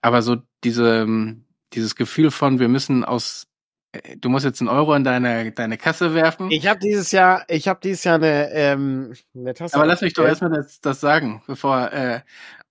aber 0.02 0.22
so 0.22 0.38
diese, 0.64 1.02
ähm, 1.02 1.46
dieses 1.74 1.96
Gefühl 1.96 2.32
von, 2.32 2.60
wir 2.60 2.68
müssen 2.68 3.04
aus, 3.04 3.48
äh, 3.92 4.18
du 4.18 4.30
musst 4.30 4.46
jetzt 4.46 4.62
einen 4.62 4.70
Euro 4.70 4.94
in 4.96 5.04
deine, 5.04 5.52
deine 5.52 5.78
Kasse 5.78 6.14
werfen. 6.14 6.52
Ich 6.52 6.68
habe 6.68 6.80
dieses 6.80 7.12
Jahr, 7.12 7.44
ich 7.48 7.68
habe 7.68 7.80
dieses 7.84 8.04
Jahr 8.04 8.16
eine, 8.16 8.52
ähm, 8.52 9.14
eine 9.36 9.54
Tasse. 9.54 9.76
Aber 9.76 9.86
lass 9.86 10.02
mich 10.02 10.14
doch 10.14 10.26
erstmal 10.26 10.52
das, 10.52 10.82
das 10.82 11.00
sagen, 11.00 11.42
bevor, 11.48 11.92
äh, 11.92 12.22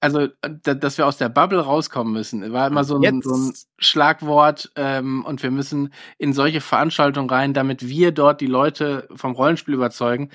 also, 0.02 0.28
dass 0.62 0.97
wir 0.97 1.07
aus 1.07 1.19
der 1.19 1.28
Bubble 1.28 1.61
rauskommen 1.61 2.15
müssen, 2.15 2.55
war 2.55 2.66
immer 2.66 2.85
so 2.85 2.98
ein, 2.98 3.20
so 3.20 3.35
ein 3.35 3.52
Schlagwort 3.78 4.73
ähm, 4.77 5.27
und 5.27 5.43
wir 5.43 5.51
müssen 5.51 5.93
in 6.16 6.32
solche 6.32 6.62
Veranstaltungen 6.62 7.28
rein, 7.28 7.52
damit 7.52 7.86
wir 7.86 8.11
dort 8.11 8.40
die 8.40 8.47
Leute 8.47 9.07
vom 9.15 9.32
Rollenspiel 9.32 9.74
überzeugen. 9.74 10.31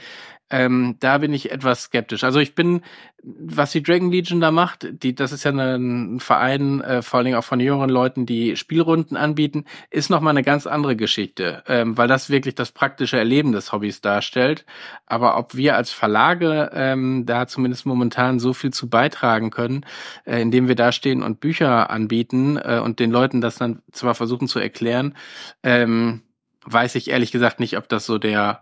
Ähm, 0.51 0.97
da 0.99 1.17
bin 1.17 1.33
ich 1.33 1.51
etwas 1.51 1.83
skeptisch. 1.83 2.23
Also 2.23 2.39
ich 2.39 2.53
bin, 2.53 2.81
was 3.23 3.71
die 3.71 3.81
Dragon 3.81 4.11
Legion 4.11 4.41
da 4.41 4.51
macht, 4.51 4.87
die, 5.01 5.15
das 5.15 5.31
ist 5.31 5.43
ja 5.43 5.51
ein 5.51 6.19
Verein, 6.19 6.81
äh, 6.81 7.01
vor 7.01 7.17
allen 7.17 7.25
Dingen 7.25 7.37
auch 7.37 7.43
von 7.43 7.59
jüngeren 7.59 7.89
Leuten, 7.89 8.27
die 8.27 8.55
Spielrunden 8.55 9.17
anbieten, 9.17 9.65
ist 9.89 10.11
nochmal 10.11 10.31
eine 10.31 10.43
ganz 10.43 10.67
andere 10.67 10.95
Geschichte, 10.95 11.63
ähm, 11.67 11.97
weil 11.97 12.07
das 12.07 12.29
wirklich 12.29 12.53
das 12.53 12.71
praktische 12.71 13.17
Erleben 13.17 13.53
des 13.53 13.71
Hobbys 13.71 14.01
darstellt. 14.01 14.65
Aber 15.07 15.37
ob 15.37 15.55
wir 15.55 15.75
als 15.75 15.89
Verlage 15.91 16.69
ähm, 16.73 17.25
da 17.25 17.47
zumindest 17.47 17.87
momentan 17.87 18.39
so 18.39 18.53
viel 18.53 18.71
zu 18.71 18.87
beitragen 18.87 19.49
können, 19.49 19.83
äh, 20.25 20.39
indem 20.39 20.67
wir 20.67 20.75
da 20.75 20.91
stehen 20.91 21.23
und 21.23 21.39
Bücher 21.39 21.89
anbieten 21.89 22.57
äh, 22.57 22.79
und 22.83 22.99
den 22.99 23.09
Leuten 23.09 23.41
das 23.41 23.55
dann 23.55 23.81
zwar 23.91 24.13
versuchen 24.13 24.47
zu 24.47 24.59
erklären, 24.59 25.15
ähm, 25.63 26.21
weiß 26.65 26.95
ich 26.95 27.09
ehrlich 27.09 27.31
gesagt 27.31 27.59
nicht, 27.59 27.77
ob 27.77 27.89
das 27.89 28.05
so 28.05 28.19
der 28.19 28.61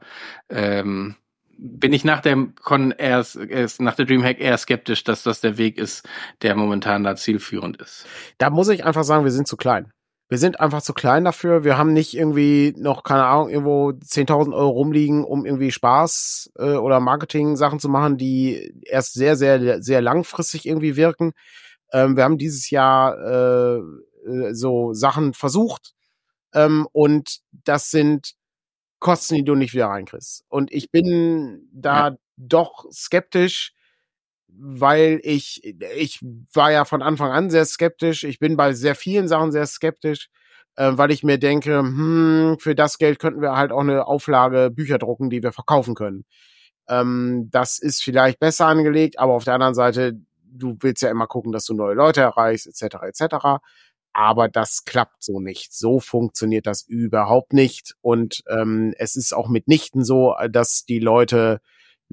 ähm, 0.49 1.15
bin 1.65 1.93
ich 1.93 2.03
nach 2.03 2.19
dem 2.19 2.55
Con 2.55 2.91
eher, 2.91 3.25
nach 3.79 3.95
der 3.95 4.05
Dreamhack 4.05 4.41
eher 4.41 4.57
skeptisch, 4.57 5.05
dass 5.05 5.23
das 5.23 5.39
der 5.39 5.57
Weg 5.57 5.77
ist, 5.77 6.05
der 6.41 6.55
momentan 6.55 7.03
da 7.03 7.15
zielführend 7.15 7.81
ist. 7.81 8.05
Da 8.37 8.49
muss 8.49 8.67
ich 8.67 8.83
einfach 8.83 9.05
sagen, 9.05 9.23
wir 9.23 9.31
sind 9.31 9.47
zu 9.47 9.55
klein. 9.55 9.91
Wir 10.27 10.37
sind 10.39 10.59
einfach 10.59 10.81
zu 10.81 10.93
klein 10.93 11.23
dafür. 11.23 11.63
Wir 11.63 11.77
haben 11.77 11.93
nicht 11.93 12.15
irgendwie 12.15 12.73
noch, 12.77 13.03
keine 13.03 13.25
Ahnung, 13.25 13.49
irgendwo 13.49 13.89
10.000 13.91 14.53
Euro 14.53 14.69
rumliegen, 14.71 15.23
um 15.23 15.45
irgendwie 15.45 15.71
Spaß 15.71 16.51
äh, 16.57 16.75
oder 16.75 16.99
Marketing-Sachen 16.99 17.79
zu 17.79 17.87
machen, 17.87 18.17
die 18.17 18.73
erst 18.85 19.13
sehr, 19.13 19.37
sehr, 19.37 19.81
sehr 19.81 20.01
langfristig 20.01 20.65
irgendwie 20.65 20.97
wirken. 20.97 21.31
Ähm, 21.93 22.17
wir 22.17 22.25
haben 22.25 22.37
dieses 22.37 22.69
Jahr 22.71 23.17
äh, 23.17 23.77
äh 23.77 24.53
so 24.53 24.93
Sachen 24.93 25.33
versucht 25.33 25.93
ähm, 26.53 26.87
und 26.91 27.39
das 27.51 27.89
sind 27.89 28.33
Kosten, 29.03 29.35
die 29.35 29.43
du 29.43 29.53
nicht 29.53 29.73
wieder 29.73 29.87
reinkriegst. 29.87 30.45
Und 30.47 30.71
ich 30.71 30.89
bin 30.89 31.69
da 31.73 32.07
ja. 32.07 32.15
doch 32.37 32.85
skeptisch, 32.91 33.73
weil 34.47 35.19
ich, 35.23 35.61
ich 35.97 36.19
war 36.53 36.71
ja 36.71 36.85
von 36.85 37.01
Anfang 37.01 37.31
an 37.31 37.49
sehr 37.49 37.65
skeptisch. 37.65 38.23
Ich 38.23 38.39
bin 38.39 38.55
bei 38.55 38.73
sehr 38.73 38.95
vielen 38.95 39.27
Sachen 39.27 39.51
sehr 39.51 39.67
skeptisch, 39.67 40.29
äh, 40.77 40.91
weil 40.93 41.11
ich 41.11 41.21
mir 41.21 41.37
denke, 41.37 41.79
hm, 41.79 42.57
für 42.59 42.75
das 42.75 42.97
Geld 42.97 43.19
könnten 43.19 43.41
wir 43.41 43.57
halt 43.57 43.71
auch 43.71 43.81
eine 43.81 44.07
Auflage 44.07 44.71
Bücher 44.71 44.99
drucken, 44.99 45.29
die 45.29 45.43
wir 45.43 45.51
verkaufen 45.51 45.95
können. 45.95 46.25
Ähm, 46.87 47.49
das 47.51 47.79
ist 47.79 48.01
vielleicht 48.03 48.39
besser 48.39 48.67
angelegt, 48.67 49.19
aber 49.19 49.33
auf 49.33 49.43
der 49.43 49.55
anderen 49.55 49.75
Seite, 49.75 50.13
du 50.45 50.77
willst 50.79 51.01
ja 51.01 51.09
immer 51.09 51.27
gucken, 51.27 51.51
dass 51.51 51.65
du 51.65 51.73
neue 51.73 51.95
Leute 51.95 52.21
erreichst, 52.21 52.67
etc., 52.67 52.95
etc 53.03 53.59
aber 54.13 54.47
das 54.47 54.85
klappt 54.85 55.23
so 55.23 55.39
nicht. 55.39 55.73
So 55.73 55.99
funktioniert 55.99 56.67
das 56.67 56.83
überhaupt 56.83 57.53
nicht. 57.53 57.95
Und 58.01 58.43
ähm, 58.47 58.93
es 58.97 59.15
ist 59.15 59.33
auch 59.33 59.49
mitnichten 59.49 60.05
so, 60.05 60.35
dass 60.49 60.85
die 60.85 60.99
Leute 60.99 61.59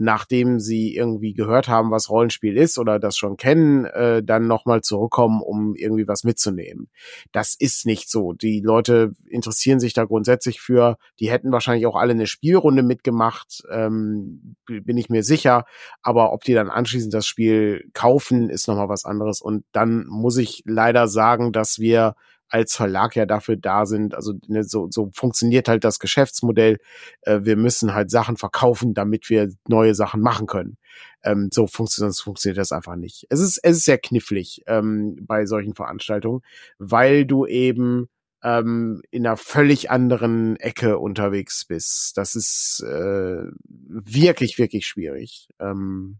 nachdem 0.00 0.60
sie 0.60 0.96
irgendwie 0.96 1.34
gehört 1.34 1.68
haben, 1.68 1.90
was 1.90 2.08
Rollenspiel 2.08 2.56
ist 2.56 2.78
oder 2.78 2.98
das 2.98 3.18
schon 3.18 3.36
kennen, 3.36 3.84
äh, 3.84 4.22
dann 4.22 4.46
nochmal 4.46 4.80
zurückkommen, 4.80 5.42
um 5.42 5.74
irgendwie 5.74 6.08
was 6.08 6.24
mitzunehmen. 6.24 6.88
Das 7.32 7.54
ist 7.54 7.84
nicht 7.84 8.10
so. 8.10 8.32
Die 8.32 8.60
Leute 8.60 9.12
interessieren 9.26 9.78
sich 9.78 9.92
da 9.92 10.04
grundsätzlich 10.04 10.62
für. 10.62 10.96
Die 11.20 11.30
hätten 11.30 11.52
wahrscheinlich 11.52 11.86
auch 11.86 11.96
alle 11.96 12.12
eine 12.12 12.26
Spielrunde 12.26 12.82
mitgemacht, 12.82 13.62
ähm, 13.70 14.56
bin 14.66 14.96
ich 14.96 15.10
mir 15.10 15.22
sicher. 15.22 15.66
Aber 16.00 16.32
ob 16.32 16.44
die 16.44 16.54
dann 16.54 16.70
anschließend 16.70 17.12
das 17.12 17.26
Spiel 17.26 17.84
kaufen, 17.92 18.48
ist 18.48 18.68
nochmal 18.68 18.88
was 18.88 19.04
anderes. 19.04 19.42
Und 19.42 19.64
dann 19.72 20.06
muss 20.06 20.38
ich 20.38 20.62
leider 20.64 21.08
sagen, 21.08 21.52
dass 21.52 21.78
wir 21.78 22.14
als 22.50 22.76
Verlag 22.76 23.16
ja 23.16 23.26
dafür 23.26 23.56
da 23.56 23.86
sind. 23.86 24.14
Also 24.14 24.34
ne, 24.48 24.64
so, 24.64 24.88
so 24.90 25.10
funktioniert 25.14 25.68
halt 25.68 25.84
das 25.84 25.98
Geschäftsmodell. 25.98 26.78
Äh, 27.22 27.40
wir 27.42 27.56
müssen 27.56 27.94
halt 27.94 28.10
Sachen 28.10 28.36
verkaufen, 28.36 28.92
damit 28.94 29.30
wir 29.30 29.50
neue 29.68 29.94
Sachen 29.94 30.20
machen 30.20 30.46
können. 30.46 30.76
Ähm, 31.22 31.48
so 31.52 31.66
funktioniert, 31.66 32.18
funktioniert 32.18 32.58
das 32.58 32.72
einfach 32.72 32.96
nicht. 32.96 33.26
Es 33.30 33.40
ist, 33.40 33.58
es 33.62 33.78
ist 33.78 33.84
sehr 33.84 33.98
knifflig 33.98 34.62
ähm, 34.66 35.16
bei 35.22 35.46
solchen 35.46 35.74
Veranstaltungen, 35.74 36.42
weil 36.78 37.24
du 37.24 37.46
eben 37.46 38.08
ähm, 38.42 39.02
in 39.10 39.26
einer 39.26 39.36
völlig 39.36 39.90
anderen 39.90 40.56
Ecke 40.56 40.98
unterwegs 40.98 41.64
bist. 41.64 42.16
Das 42.16 42.34
ist 42.34 42.82
äh, 42.86 43.42
wirklich, 43.68 44.58
wirklich 44.58 44.86
schwierig. 44.86 45.48
Ähm. 45.60 46.18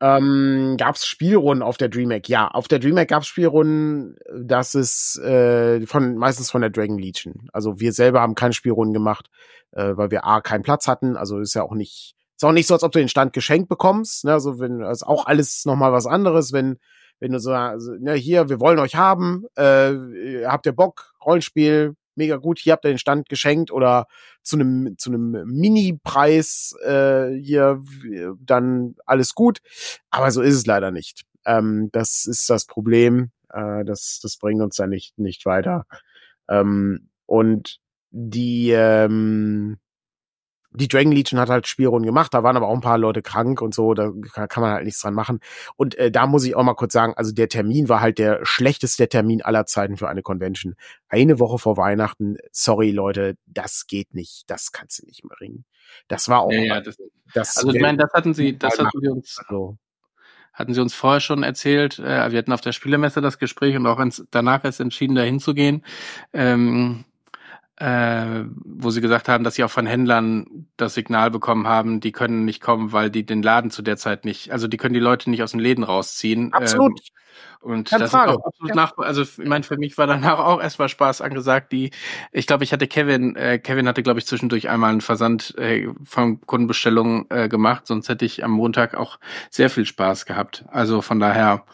Ähm, 0.00 0.76
gab 0.78 0.96
es 0.96 1.06
Spielrunden 1.06 1.62
auf 1.62 1.76
der 1.76 1.88
DreamHack? 1.88 2.28
Ja, 2.28 2.48
auf 2.48 2.68
der 2.68 2.78
DreamHack 2.78 3.08
gab 3.08 3.22
es 3.22 3.28
Spielrunden, 3.28 4.16
das 4.34 4.74
ist 4.74 5.18
äh, 5.18 5.86
von 5.86 6.16
meistens 6.16 6.50
von 6.50 6.60
der 6.60 6.70
Dragon 6.70 6.98
Legion. 6.98 7.48
Also 7.52 7.80
wir 7.80 7.92
selber 7.92 8.20
haben 8.20 8.34
keine 8.34 8.52
Spielrunden 8.52 8.94
gemacht, 8.94 9.30
äh, 9.72 9.96
weil 9.96 10.10
wir 10.10 10.24
A 10.24 10.40
keinen 10.40 10.62
Platz 10.62 10.88
hatten. 10.88 11.16
Also 11.16 11.38
ist 11.38 11.54
ja 11.54 11.62
auch 11.62 11.74
nicht, 11.74 12.14
ist 12.36 12.44
auch 12.44 12.52
nicht 12.52 12.66
so, 12.66 12.74
als 12.74 12.82
ob 12.82 12.92
du 12.92 12.98
den 12.98 13.08
Stand 13.08 13.32
geschenkt 13.32 13.68
bekommst. 13.68 14.24
Ne? 14.24 14.32
Also 14.32 14.58
wenn, 14.60 14.80
ist 14.80 15.06
auch 15.06 15.26
alles 15.26 15.64
nochmal 15.64 15.92
was 15.92 16.06
anderes, 16.06 16.52
wenn 16.52 16.78
wenn 17.20 17.32
du 17.32 17.38
so, 17.38 17.52
also, 17.52 17.92
ne, 18.00 18.14
hier, 18.14 18.48
wir 18.48 18.60
wollen 18.60 18.78
euch 18.78 18.96
haben, 18.96 19.44
äh, 19.54 19.92
habt 20.46 20.64
ihr 20.66 20.72
Bock, 20.72 21.12
Rollenspiel, 21.24 21.94
mega 22.20 22.36
gut, 22.36 22.60
hier 22.60 22.74
habt 22.74 22.84
ihr 22.84 22.92
den 22.92 22.98
Stand 22.98 23.28
geschenkt 23.28 23.70
oder 23.72 24.06
zu 24.42 24.56
einem 24.56 24.96
zu 24.98 25.10
einem 25.10 25.44
Mini-Preis 25.46 26.74
äh, 26.84 27.34
hier 27.34 27.82
dann 28.38 28.94
alles 29.06 29.34
gut. 29.34 29.58
Aber 30.10 30.30
so 30.30 30.42
ist 30.42 30.54
es 30.54 30.66
leider 30.66 30.90
nicht. 30.92 31.24
Ähm, 31.44 31.88
das 31.92 32.26
ist 32.26 32.48
das 32.48 32.66
Problem. 32.66 33.30
Äh, 33.52 33.84
das 33.84 34.20
das 34.22 34.36
bringt 34.36 34.62
uns 34.62 34.76
da 34.76 34.86
nicht 34.86 35.18
nicht 35.18 35.44
weiter. 35.46 35.86
Ähm, 36.48 37.08
Und 37.26 37.80
die, 38.12 38.72
ähm, 38.72 39.78
die 40.72 40.88
Dragon 40.88 41.12
Legion 41.12 41.40
hat 41.40 41.48
halt 41.48 41.66
Spielrunden 41.66 42.06
gemacht, 42.06 42.32
da 42.32 42.42
waren 42.42 42.56
aber 42.56 42.68
auch 42.68 42.74
ein 42.74 42.80
paar 42.80 42.98
Leute 42.98 43.22
krank 43.22 43.60
und 43.60 43.74
so, 43.74 43.94
da 43.94 44.12
kann 44.46 44.62
man 44.62 44.72
halt 44.72 44.84
nichts 44.84 45.00
dran 45.00 45.14
machen. 45.14 45.40
Und 45.76 45.96
äh, 45.96 46.10
da 46.10 46.26
muss 46.26 46.44
ich 46.44 46.54
auch 46.54 46.62
mal 46.62 46.74
kurz 46.74 46.92
sagen, 46.92 47.14
also 47.16 47.32
der 47.32 47.48
Termin 47.48 47.88
war 47.88 48.00
halt 48.00 48.18
der 48.18 48.44
schlechteste 48.44 49.08
Termin 49.08 49.42
aller 49.42 49.66
Zeiten 49.66 49.96
für 49.96 50.08
eine 50.08 50.22
Convention. 50.22 50.76
Eine 51.08 51.38
Woche 51.40 51.58
vor 51.58 51.76
Weihnachten, 51.76 52.36
sorry 52.52 52.90
Leute, 52.90 53.36
das 53.46 53.86
geht 53.86 54.14
nicht, 54.14 54.44
das 54.48 54.72
kannst 54.72 55.02
du 55.02 55.06
nicht 55.06 55.24
mehr 55.24 55.40
ringen. 55.40 55.64
Das 56.08 56.28
war 56.28 56.40
auch. 56.42 56.52
Ja, 56.52 56.60
ja, 56.60 56.80
das, 56.80 56.96
das 57.34 57.56
also 57.56 57.72
ich 57.72 57.80
meine, 57.80 57.98
das 57.98 58.12
hatten 58.12 58.34
sie, 58.34 58.56
das 58.56 58.78
hatten 58.78 59.02
wir 59.02 59.12
uns. 59.12 59.38
Also, 59.46 59.76
hatten 60.52 60.74
sie 60.74 60.80
uns 60.80 60.94
vorher 60.94 61.20
schon 61.20 61.42
erzählt. 61.42 61.98
Äh, 61.98 62.32
wir 62.32 62.38
hatten 62.38 62.52
auf 62.52 62.60
der 62.60 62.72
Spielemesse 62.72 63.20
das 63.20 63.38
Gespräch 63.38 63.76
und 63.76 63.86
auch 63.86 64.04
danach 64.30 64.64
erst 64.64 64.80
entschieden, 64.80 65.14
da 65.14 65.22
hinzugehen. 65.22 65.84
Ähm, 66.32 67.04
äh, 67.80 68.44
wo 68.62 68.90
sie 68.90 69.00
gesagt 69.00 69.28
haben, 69.28 69.42
dass 69.42 69.54
sie 69.54 69.64
auch 69.64 69.70
von 69.70 69.86
Händlern 69.86 70.66
das 70.76 70.94
Signal 70.94 71.30
bekommen 71.30 71.66
haben, 71.66 72.00
die 72.00 72.12
können 72.12 72.44
nicht 72.44 72.60
kommen, 72.60 72.92
weil 72.92 73.10
die 73.10 73.24
den 73.24 73.42
Laden 73.42 73.70
zu 73.70 73.80
der 73.80 73.96
Zeit 73.96 74.26
nicht, 74.26 74.52
also 74.52 74.68
die 74.68 74.76
können 74.76 74.92
die 74.92 75.00
Leute 75.00 75.30
nicht 75.30 75.42
aus 75.42 75.52
den 75.52 75.60
Läden 75.60 75.82
rausziehen. 75.82 76.52
Absolut. 76.52 77.00
Ähm, 77.00 77.06
und 77.60 77.88
Keine 77.88 78.04
das 78.04 78.10
Frage. 78.10 78.32
ist 78.32 78.38
auch 78.38 78.46
absolut 78.46 78.74
nach, 78.74 78.98
also 78.98 79.22
ich 79.22 79.38
meine, 79.38 79.64
für 79.64 79.78
mich 79.78 79.96
war 79.96 80.06
danach 80.06 80.38
auch 80.38 80.60
erstmal 80.60 80.90
Spaß 80.90 81.22
angesagt. 81.22 81.72
Die, 81.72 81.90
ich 82.32 82.46
glaube, 82.46 82.64
ich 82.64 82.72
hatte 82.72 82.86
Kevin, 82.86 83.34
äh, 83.36 83.58
Kevin 83.58 83.88
hatte, 83.88 84.02
glaube 84.02 84.18
ich, 84.18 84.26
zwischendurch 84.26 84.68
einmal 84.68 84.90
einen 84.90 85.00
Versand 85.00 85.56
äh, 85.56 85.88
von 86.04 86.40
Kundenbestellungen 86.42 87.26
äh, 87.30 87.48
gemacht, 87.48 87.86
sonst 87.86 88.10
hätte 88.10 88.26
ich 88.26 88.44
am 88.44 88.50
Montag 88.50 88.94
auch 88.94 89.18
sehr 89.48 89.70
viel 89.70 89.86
Spaß 89.86 90.26
gehabt. 90.26 90.64
Also 90.68 91.00
von 91.00 91.18
daher, 91.18 91.64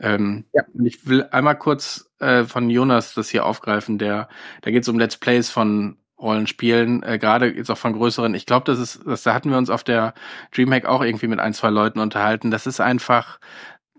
ähm, 0.00 0.44
ja. 0.52 0.62
ich 0.82 1.06
will 1.06 1.24
einmal 1.30 1.58
kurz 1.58 2.10
äh, 2.18 2.44
von 2.44 2.70
Jonas 2.70 3.14
das 3.14 3.28
hier 3.28 3.46
aufgreifen, 3.46 3.98
der, 3.98 4.28
da 4.62 4.70
geht 4.70 4.82
es 4.82 4.88
um 4.88 4.98
Let's 4.98 5.16
Plays 5.16 5.50
von 5.50 5.96
Rollenspielen, 6.18 7.02
äh, 7.02 7.18
gerade 7.18 7.54
jetzt 7.54 7.70
auch 7.70 7.78
von 7.78 7.92
größeren. 7.92 8.34
Ich 8.34 8.46
glaube, 8.46 8.64
das 8.64 8.78
ist, 8.78 9.00
das, 9.06 9.22
da 9.22 9.34
hatten 9.34 9.50
wir 9.50 9.58
uns 9.58 9.68
auf 9.68 9.84
der 9.84 10.14
Dreamhack 10.54 10.86
auch 10.86 11.02
irgendwie 11.02 11.26
mit 11.26 11.40
ein, 11.40 11.54
zwei 11.54 11.70
Leuten 11.70 11.98
unterhalten. 11.98 12.50
Das 12.50 12.66
ist 12.66 12.80
einfach 12.80 13.38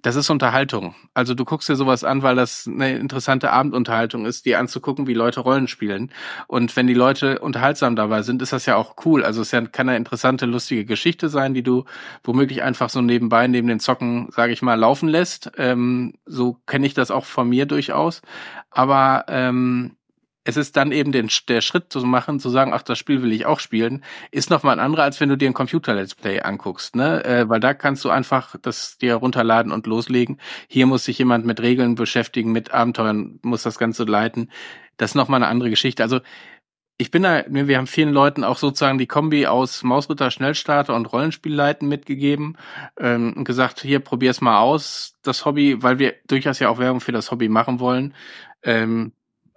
das 0.06 0.16
ist 0.16 0.30
Unterhaltung. 0.30 0.94
Also 1.16 1.34
du 1.34 1.46
guckst 1.46 1.68
dir 1.68 1.76
sowas 1.76 2.04
an, 2.04 2.22
weil 2.22 2.36
das 2.36 2.68
eine 2.68 2.96
interessante 2.96 3.52
Abendunterhaltung 3.52 4.28
ist, 4.28 4.46
dir 4.46 4.60
anzugucken, 4.60 5.08
wie 5.08 5.16
Leute 5.16 5.40
Rollen 5.40 5.68
spielen. 5.68 6.12
Und 6.46 6.76
wenn 6.76 6.86
die 6.86 6.94
Leute 6.94 7.40
unterhaltsam 7.40 7.96
dabei 7.96 8.22
sind, 8.22 8.44
ist 8.44 8.54
das 8.54 8.68
ja 8.68 8.76
auch 8.76 8.98
cool. 9.06 9.24
Also 9.24 9.42
es 9.42 9.50
kann 9.50 9.90
eine 9.90 9.98
interessante, 9.98 10.46
lustige 10.46 10.86
Geschichte 10.86 11.28
sein, 11.28 11.56
die 11.56 11.64
du 11.64 11.86
womöglich 12.24 12.62
einfach 12.62 12.92
so 12.92 13.02
nebenbei, 13.02 13.48
neben 13.48 13.68
den 13.68 13.80
Zocken, 13.80 14.30
sage 14.30 14.54
ich 14.54 14.62
mal, 14.62 14.76
laufen 14.76 15.10
lässt. 15.10 15.52
Ähm, 15.58 16.14
so 16.28 16.60
kenne 16.68 16.86
ich 16.86 16.94
das 16.94 17.10
auch 17.10 17.26
von 17.26 17.50
mir 17.50 17.66
durchaus. 17.66 18.22
Aber 18.70 19.26
ähm, 19.28 19.96
es 20.46 20.58
ist 20.58 20.78
dann 20.78 20.92
eben 20.92 21.12
den, 21.12 21.30
der 21.50 21.62
Schritt 21.62 21.92
zu 21.92 22.00
machen, 22.06 22.40
zu 22.40 22.50
sagen, 22.50 22.72
ach, 22.74 22.84
das 22.84 23.00
Spiel 23.00 23.24
will 23.24 23.34
ich 23.34 23.48
auch 23.48 23.60
spielen, 23.60 24.04
ist 24.32 24.52
nochmal 24.52 24.78
ein 24.78 24.86
anderer, 24.86 25.04
als 25.04 25.20
wenn 25.20 25.28
du 25.28 25.38
dir 25.38 25.50
ein 25.50 25.56
Computer-Let's 25.56 26.16
Play 26.16 26.40
anguckst, 26.42 26.96
ne? 26.96 27.26
Äh, 27.26 27.50
weil 27.50 27.60
da 27.60 27.74
kannst 27.74 28.06
du 28.06 28.12
einfach 28.12 28.56
das 28.62 28.98
dir 29.00 29.16
runterladen 29.16 29.72
und 29.72 29.88
loslegen. 29.88 30.40
Hier 30.68 30.86
muss 30.86 31.06
sich 31.06 31.18
jemand 31.18 31.46
mit 31.46 31.60
Regeln 31.62 31.96
beschäftigen, 31.96 32.52
mit 32.52 32.72
Abenteuern, 32.72 33.40
muss 33.42 33.64
das 33.64 33.80
Ganze 33.80 34.04
leiten. 34.04 34.52
Das 34.98 35.12
ist 35.12 35.16
nochmal 35.16 35.42
eine 35.42 35.50
andere 35.50 35.72
Geschichte. 35.72 36.04
Also 36.04 36.22
ich 36.98 37.12
bin 37.12 37.24
da, 37.24 37.44
ne, 37.50 37.68
wir 37.68 37.78
haben 37.78 37.88
vielen 37.88 38.14
Leuten 38.14 38.44
auch 38.44 38.58
sozusagen 38.58 39.00
die 39.00 39.08
Kombi 39.08 39.48
aus 39.48 39.84
Mausritter, 39.84 40.32
Schnellstarter 40.32 40.96
und 40.96 41.12
Rollenspielleiten 41.12 41.90
mitgegeben 41.90 42.58
ähm, 43.00 43.34
und 43.36 43.46
gesagt, 43.46 43.82
hier 43.82 44.00
probier's 44.00 44.42
mal 44.42 44.60
aus, 44.60 45.16
das 45.24 45.44
Hobby, 45.44 45.82
weil 45.84 46.00
wir 46.00 46.14
durchaus 46.28 46.60
ja 46.60 46.70
auch 46.70 46.78
Werbung 46.78 47.02
für 47.02 47.12
das 47.12 47.32
Hobby 47.32 47.50
machen 47.50 47.80
wollen. 47.80 48.14
Ähm, 48.64 49.12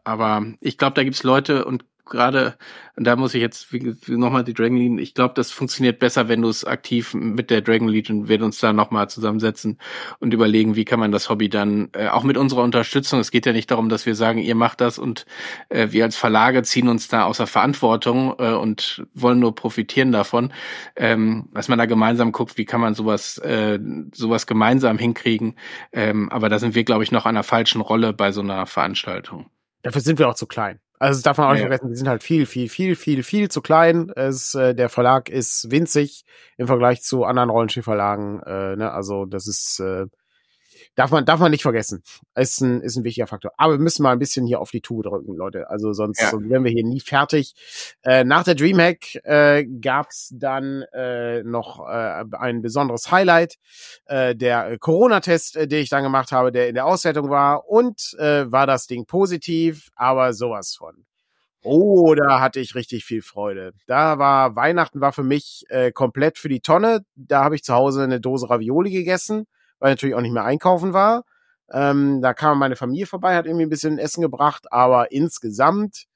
aber 0.09 0.47
ich 0.61 0.79
glaube, 0.79 0.95
da 0.95 1.05
gibt's 1.05 1.23
Leute 1.23 1.67
und 1.67 1.85
gerade, 2.09 2.57
da 2.97 3.15
muss 3.17 3.35
ich 3.35 3.43
jetzt 3.43 3.69
nochmal 4.09 4.43
die 4.43 4.55
Dragon 4.55 4.77
Legion, 4.77 4.99
ich 4.99 5.13
glaube, 5.13 5.35
das 5.35 5.51
funktioniert 5.51 5.99
besser, 5.99 6.29
wenn 6.29 6.41
du 6.41 6.49
es 6.49 6.65
aktiv 6.65 7.13
mit 7.13 7.51
der 7.51 7.61
Dragon 7.61 7.89
Legion, 7.89 8.27
wir 8.27 8.43
uns 8.43 8.59
da 8.59 8.73
nochmal 8.73 9.11
zusammensetzen 9.11 9.79
und 10.19 10.33
überlegen, 10.33 10.77
wie 10.77 10.87
kann 10.87 10.99
man 10.99 11.13
das 11.13 11.29
Hobby 11.29 11.51
dann, 11.51 11.91
äh, 11.93 12.09
auch 12.09 12.23
mit 12.23 12.39
unserer 12.39 12.63
Unterstützung, 12.63 13.21
es 13.21 13.31
geht 13.31 13.45
ja 13.45 13.53
nicht 13.53 13.71
darum, 13.71 13.91
dass 13.91 14.07
wir 14.07 14.15
sagen, 14.15 14.39
ihr 14.39 14.55
macht 14.55 14.81
das 14.81 14.99
und 14.99 15.27
äh, 15.69 15.89
wir 15.91 16.05
als 16.05 16.17
Verlage 16.17 16.63
ziehen 16.63 16.89
uns 16.89 17.09
da 17.09 17.25
außer 17.25 17.47
Verantwortung 17.47 18.35
äh, 18.39 18.53
und 18.53 19.07
wollen 19.13 19.41
nur 19.41 19.55
profitieren 19.55 20.11
davon, 20.11 20.55
ähm, 20.97 21.51
dass 21.53 21.69
man 21.69 21.79
da 21.79 21.85
gemeinsam 21.85 22.33
guckt, 22.33 22.57
wie 22.57 22.65
kann 22.65 22.81
man 22.81 22.95
sowas, 22.95 23.37
äh, 23.39 23.79
sowas 24.15 24.47
gemeinsam 24.47 24.97
hinkriegen. 24.97 25.57
Ähm, 25.93 26.31
aber 26.31 26.49
da 26.49 26.59
sind 26.59 26.75
wir, 26.75 26.85
glaube 26.85 27.05
ich, 27.05 27.13
noch 27.13 27.27
an 27.27 27.37
einer 27.37 27.43
falschen 27.43 27.83
Rolle 27.83 28.15
bei 28.15 28.33
so 28.33 28.41
einer 28.41 28.65
Veranstaltung. 28.65 29.51
Dafür 29.83 30.01
sind 30.01 30.19
wir 30.19 30.29
auch 30.29 30.35
zu 30.35 30.47
klein. 30.47 30.81
Also 30.99 31.19
das 31.19 31.23
darf 31.23 31.39
man 31.39 31.47
auch 31.47 31.53
nicht 31.53 31.63
ja. 31.63 31.69
vergessen, 31.69 31.91
wir 31.91 31.97
sind 31.97 32.09
halt 32.09 32.23
viel, 32.23 32.47
viel, 32.47 32.69
viel, 32.69 32.97
viel, 32.97 33.23
viel 33.23 33.49
zu 33.49 33.63
klein. 33.63 34.11
Es, 34.17 34.55
äh, 34.55 34.75
der 34.75 34.89
Verlag 34.89 35.29
ist 35.29 35.71
winzig 35.71 36.25
im 36.57 36.67
Vergleich 36.67 37.03
zu 37.03 37.25
anderen 37.25 37.51
Rollenspielverlagen. 37.51 38.43
Äh, 38.43 38.77
ne? 38.77 38.91
Also 38.91 39.25
das 39.25 39.47
ist 39.47 39.79
äh, 39.79 40.07
Darf 40.99 41.13
man, 41.13 41.25
darf 41.25 41.39
man 41.39 41.53
nicht 41.53 41.63
vergessen. 41.63 42.03
Ist 42.35 42.61
ein, 42.61 42.81
ist 42.81 42.97
ein 42.97 43.05
wichtiger 43.05 43.29
Faktor. 43.29 43.53
Aber 43.57 43.75
wir 43.75 43.79
müssen 43.79 44.03
mal 44.03 44.11
ein 44.11 44.19
bisschen 44.19 44.47
hier 44.47 44.59
auf 44.59 44.73
die 44.73 44.81
Tube 44.81 45.05
drücken, 45.05 45.37
Leute. 45.37 45.71
Also 45.71 45.93
sonst, 45.93 46.21
ja. 46.21 46.31
sonst 46.31 46.51
wären 46.51 46.65
wir 46.65 46.73
hier 46.73 46.85
nie 46.85 46.99
fertig. 46.99 47.55
Äh, 48.03 48.25
nach 48.25 48.43
der 48.43 48.57
Dreamhack 48.57 49.15
äh, 49.25 49.65
gab 49.81 50.09
dann 50.33 50.83
äh, 50.93 51.45
noch 51.45 51.89
äh, 51.89 52.25
ein 52.33 52.63
besonderes 52.63 53.13
Highlight. 53.13 53.59
Äh, 54.07 54.35
der 54.35 54.77
Corona-Test, 54.81 55.55
äh, 55.55 55.69
den 55.69 55.85
ich 55.85 55.89
dann 55.89 56.03
gemacht 56.03 56.33
habe, 56.33 56.51
der 56.51 56.69
in 56.69 56.75
der 56.75 56.87
Auswertung 56.87 57.31
war. 57.31 57.69
Und 57.69 58.17
äh, 58.19 58.51
war 58.51 58.67
das 58.67 58.89
Ding 58.89 59.07
positiv, 59.07 59.91
aber 59.95 60.33
sowas 60.33 60.75
von. 60.75 61.05
Oh, 61.63 62.13
da 62.17 62.41
hatte 62.41 62.59
ich 62.59 62.75
richtig 62.75 63.05
viel 63.05 63.23
Freude. 63.23 63.73
Da 63.87 64.19
war 64.19 64.57
Weihnachten 64.57 65.01
war 65.01 65.13
für 65.13 65.23
mich 65.23 65.65
äh, 65.69 65.93
komplett 65.93 66.39
für 66.39 66.49
die 66.49 66.61
Tonne. 66.61 67.05
Da 67.15 67.45
habe 67.45 67.55
ich 67.55 67.63
zu 67.63 67.73
Hause 67.73 68.03
eine 68.03 68.21
Dose 68.21 68.51
Ravioli 68.51 68.91
gegessen 68.91 69.47
weil 69.79 69.93
natürlich 69.93 70.15
auch 70.15 70.21
nicht 70.21 70.33
mehr 70.33 70.45
einkaufen 70.45 70.93
war. 70.93 71.25
Ähm, 71.71 72.23
da 72.23 72.33
kam 72.33 72.59
meine 72.59 72.77
Familie 72.77 73.07
vorbei, 73.07 73.37
hat 73.37 73.47
irgendwie 73.47 73.67
ein 73.67 73.71
bisschen 73.71 73.99
Essen 73.99 74.23
gebracht, 74.23 74.73
aber 74.73 75.13
insgesamt 75.13 76.07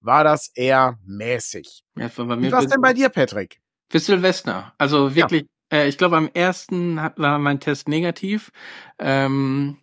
war 0.00 0.24
das 0.24 0.50
eher 0.54 0.98
mäßig. 1.04 1.82
Ja, 1.96 2.08
Wie 2.16 2.52
war 2.52 2.62
es 2.62 2.68
denn 2.68 2.80
bei 2.80 2.92
dir, 2.92 3.08
Patrick? 3.08 3.60
Für 3.90 3.98
Silvester. 3.98 4.72
Also 4.78 5.14
wirklich, 5.14 5.46
ja. 5.72 5.78
äh, 5.78 5.88
ich 5.88 5.98
glaube, 5.98 6.16
am 6.16 6.30
ersten 6.32 6.96
war 6.96 7.38
mein 7.38 7.60
Test 7.60 7.88
negativ. 7.88 8.52
Ähm, 8.98 9.78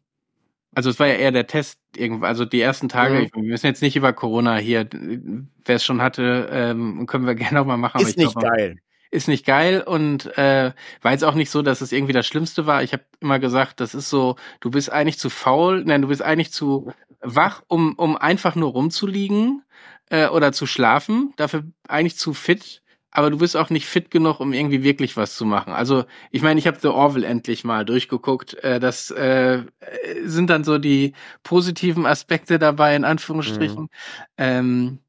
also 0.74 0.90
es 0.90 1.00
war 1.00 1.08
ja 1.08 1.16
eher 1.16 1.32
der 1.32 1.48
Test, 1.48 1.80
also 2.22 2.46
die 2.46 2.62
ersten 2.62 2.88
Tage, 2.88 3.16
mhm. 3.16 3.42
wir 3.42 3.50
müssen 3.52 3.66
jetzt 3.66 3.82
nicht 3.82 3.98
über 3.98 4.14
Corona 4.14 4.58
hier, 4.58 4.88
wer 4.92 5.76
es 5.76 5.84
schon 5.84 6.02
hatte, 6.02 6.48
ähm, 6.52 7.06
können 7.06 7.26
wir 7.26 7.36
gerne 7.36 7.60
nochmal 7.60 7.78
machen. 7.78 8.02
Ist 8.02 8.18
nicht 8.18 8.38
glaub, 8.38 8.56
geil 8.56 8.78
ist 9.12 9.28
nicht 9.28 9.46
geil 9.46 9.82
und 9.82 10.38
äh, 10.38 10.72
war 11.02 11.12
jetzt 11.12 11.24
auch 11.24 11.36
nicht 11.36 11.50
so, 11.50 11.62
dass 11.62 11.82
es 11.82 11.92
irgendwie 11.92 12.14
das 12.14 12.28
Schlimmste 12.28 12.66
war. 12.66 12.84
Ich 12.84 12.94
habe 12.94 13.04
immer 13.20 13.40
gesagt, 13.40 13.80
das 13.80 13.96
ist 13.96 14.10
so, 14.10 14.36
du 14.60 14.72
bist 14.72 14.92
eigentlich 14.92 15.20
zu 15.20 15.30
faul, 15.30 15.84
nein, 15.86 16.02
du 16.02 16.08
bist 16.08 16.22
eigentlich 16.22 16.52
zu 16.52 16.92
wach, 17.22 17.64
um, 17.68 17.94
um 17.96 18.18
einfach 18.18 18.56
nur 18.56 18.72
rumzuliegen 18.72 19.64
äh, 20.10 20.28
oder 20.28 20.52
zu 20.52 20.66
schlafen, 20.66 21.34
dafür 21.38 21.64
eigentlich 21.88 22.18
zu 22.18 22.34
fit, 22.34 22.82
aber 23.12 23.32
du 23.32 23.38
bist 23.40 23.58
auch 23.58 23.70
nicht 23.70 23.88
fit 23.88 24.12
genug, 24.12 24.40
um 24.40 24.54
irgendwie 24.54 24.84
wirklich 24.84 25.18
was 25.18 25.36
zu 25.36 25.46
machen. 25.46 25.74
Also 25.74 26.06
ich 26.32 26.42
meine, 26.42 26.60
ich 26.60 26.68
habe 26.68 26.78
The 26.80 26.90
Orville 26.90 27.26
endlich 27.26 27.64
mal 27.64 27.86
durchgeguckt. 27.86 28.54
Äh, 28.64 28.80
das 28.80 29.10
äh, 29.12 29.64
sind 30.24 30.50
dann 30.50 30.64
so 30.64 30.78
die 30.78 31.14
positiven 31.42 32.06
Aspekte 32.06 32.60
dabei, 32.60 32.96
in 32.96 33.06
Anführungsstrichen. 33.06 33.84
Mhm. 33.84 33.90
Ähm, 34.38 35.00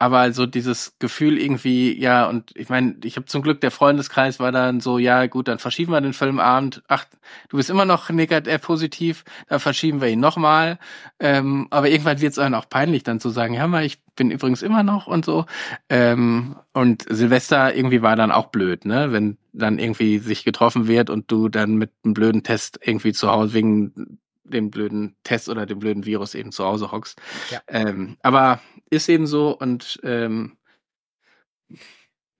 aber 0.00 0.32
so 0.32 0.46
dieses 0.46 0.96
Gefühl 0.98 1.36
irgendwie, 1.36 1.96
ja, 2.00 2.26
und 2.26 2.56
ich 2.56 2.70
meine, 2.70 2.96
ich 3.04 3.16
habe 3.16 3.26
zum 3.26 3.42
Glück, 3.42 3.60
der 3.60 3.70
Freundeskreis 3.70 4.40
war 4.40 4.50
dann 4.50 4.80
so, 4.80 4.96
ja, 4.96 5.26
gut, 5.26 5.46
dann 5.46 5.58
verschieben 5.58 5.92
wir 5.92 6.00
den 6.00 6.14
Filmabend. 6.14 6.82
Ach, 6.88 7.04
du 7.50 7.58
bist 7.58 7.68
immer 7.68 7.84
noch 7.84 8.08
negativ, 8.08 8.50
äh, 8.50 8.58
positiv, 8.58 9.24
dann 9.48 9.60
verschieben 9.60 10.00
wir 10.00 10.08
ihn 10.08 10.18
nochmal. 10.18 10.78
Ähm, 11.18 11.66
aber 11.68 11.90
irgendwann 11.90 12.18
wird 12.22 12.32
es 12.32 12.38
einem 12.38 12.54
auch 12.54 12.66
peinlich, 12.70 13.02
dann 13.02 13.20
zu 13.20 13.28
sagen, 13.28 13.52
ja, 13.52 13.66
mal, 13.66 13.84
ich 13.84 14.02
bin 14.16 14.30
übrigens 14.30 14.62
immer 14.62 14.82
noch 14.82 15.06
und 15.06 15.26
so. 15.26 15.44
Ähm, 15.90 16.56
und 16.72 17.04
Silvester 17.06 17.76
irgendwie 17.76 18.00
war 18.00 18.16
dann 18.16 18.32
auch 18.32 18.46
blöd, 18.46 18.86
ne? 18.86 19.12
Wenn 19.12 19.36
dann 19.52 19.78
irgendwie 19.78 20.18
sich 20.18 20.44
getroffen 20.44 20.88
wird 20.88 21.10
und 21.10 21.30
du 21.30 21.50
dann 21.50 21.74
mit 21.74 21.90
einem 22.04 22.14
blöden 22.14 22.42
Test 22.42 22.80
irgendwie 22.82 23.12
zu 23.12 23.30
Hause 23.30 23.52
wegen 23.52 24.18
dem 24.44 24.70
blöden 24.70 25.16
Test 25.24 25.50
oder 25.50 25.66
dem 25.66 25.78
blöden 25.78 26.06
Virus 26.06 26.34
eben 26.34 26.52
zu 26.52 26.64
Hause 26.64 26.90
hockst. 26.90 27.20
Ja. 27.50 27.60
Ähm, 27.68 28.16
aber 28.22 28.60
ist 28.90 29.08
eben 29.08 29.26
so 29.26 29.56
und 29.56 30.00
ähm, 30.02 30.56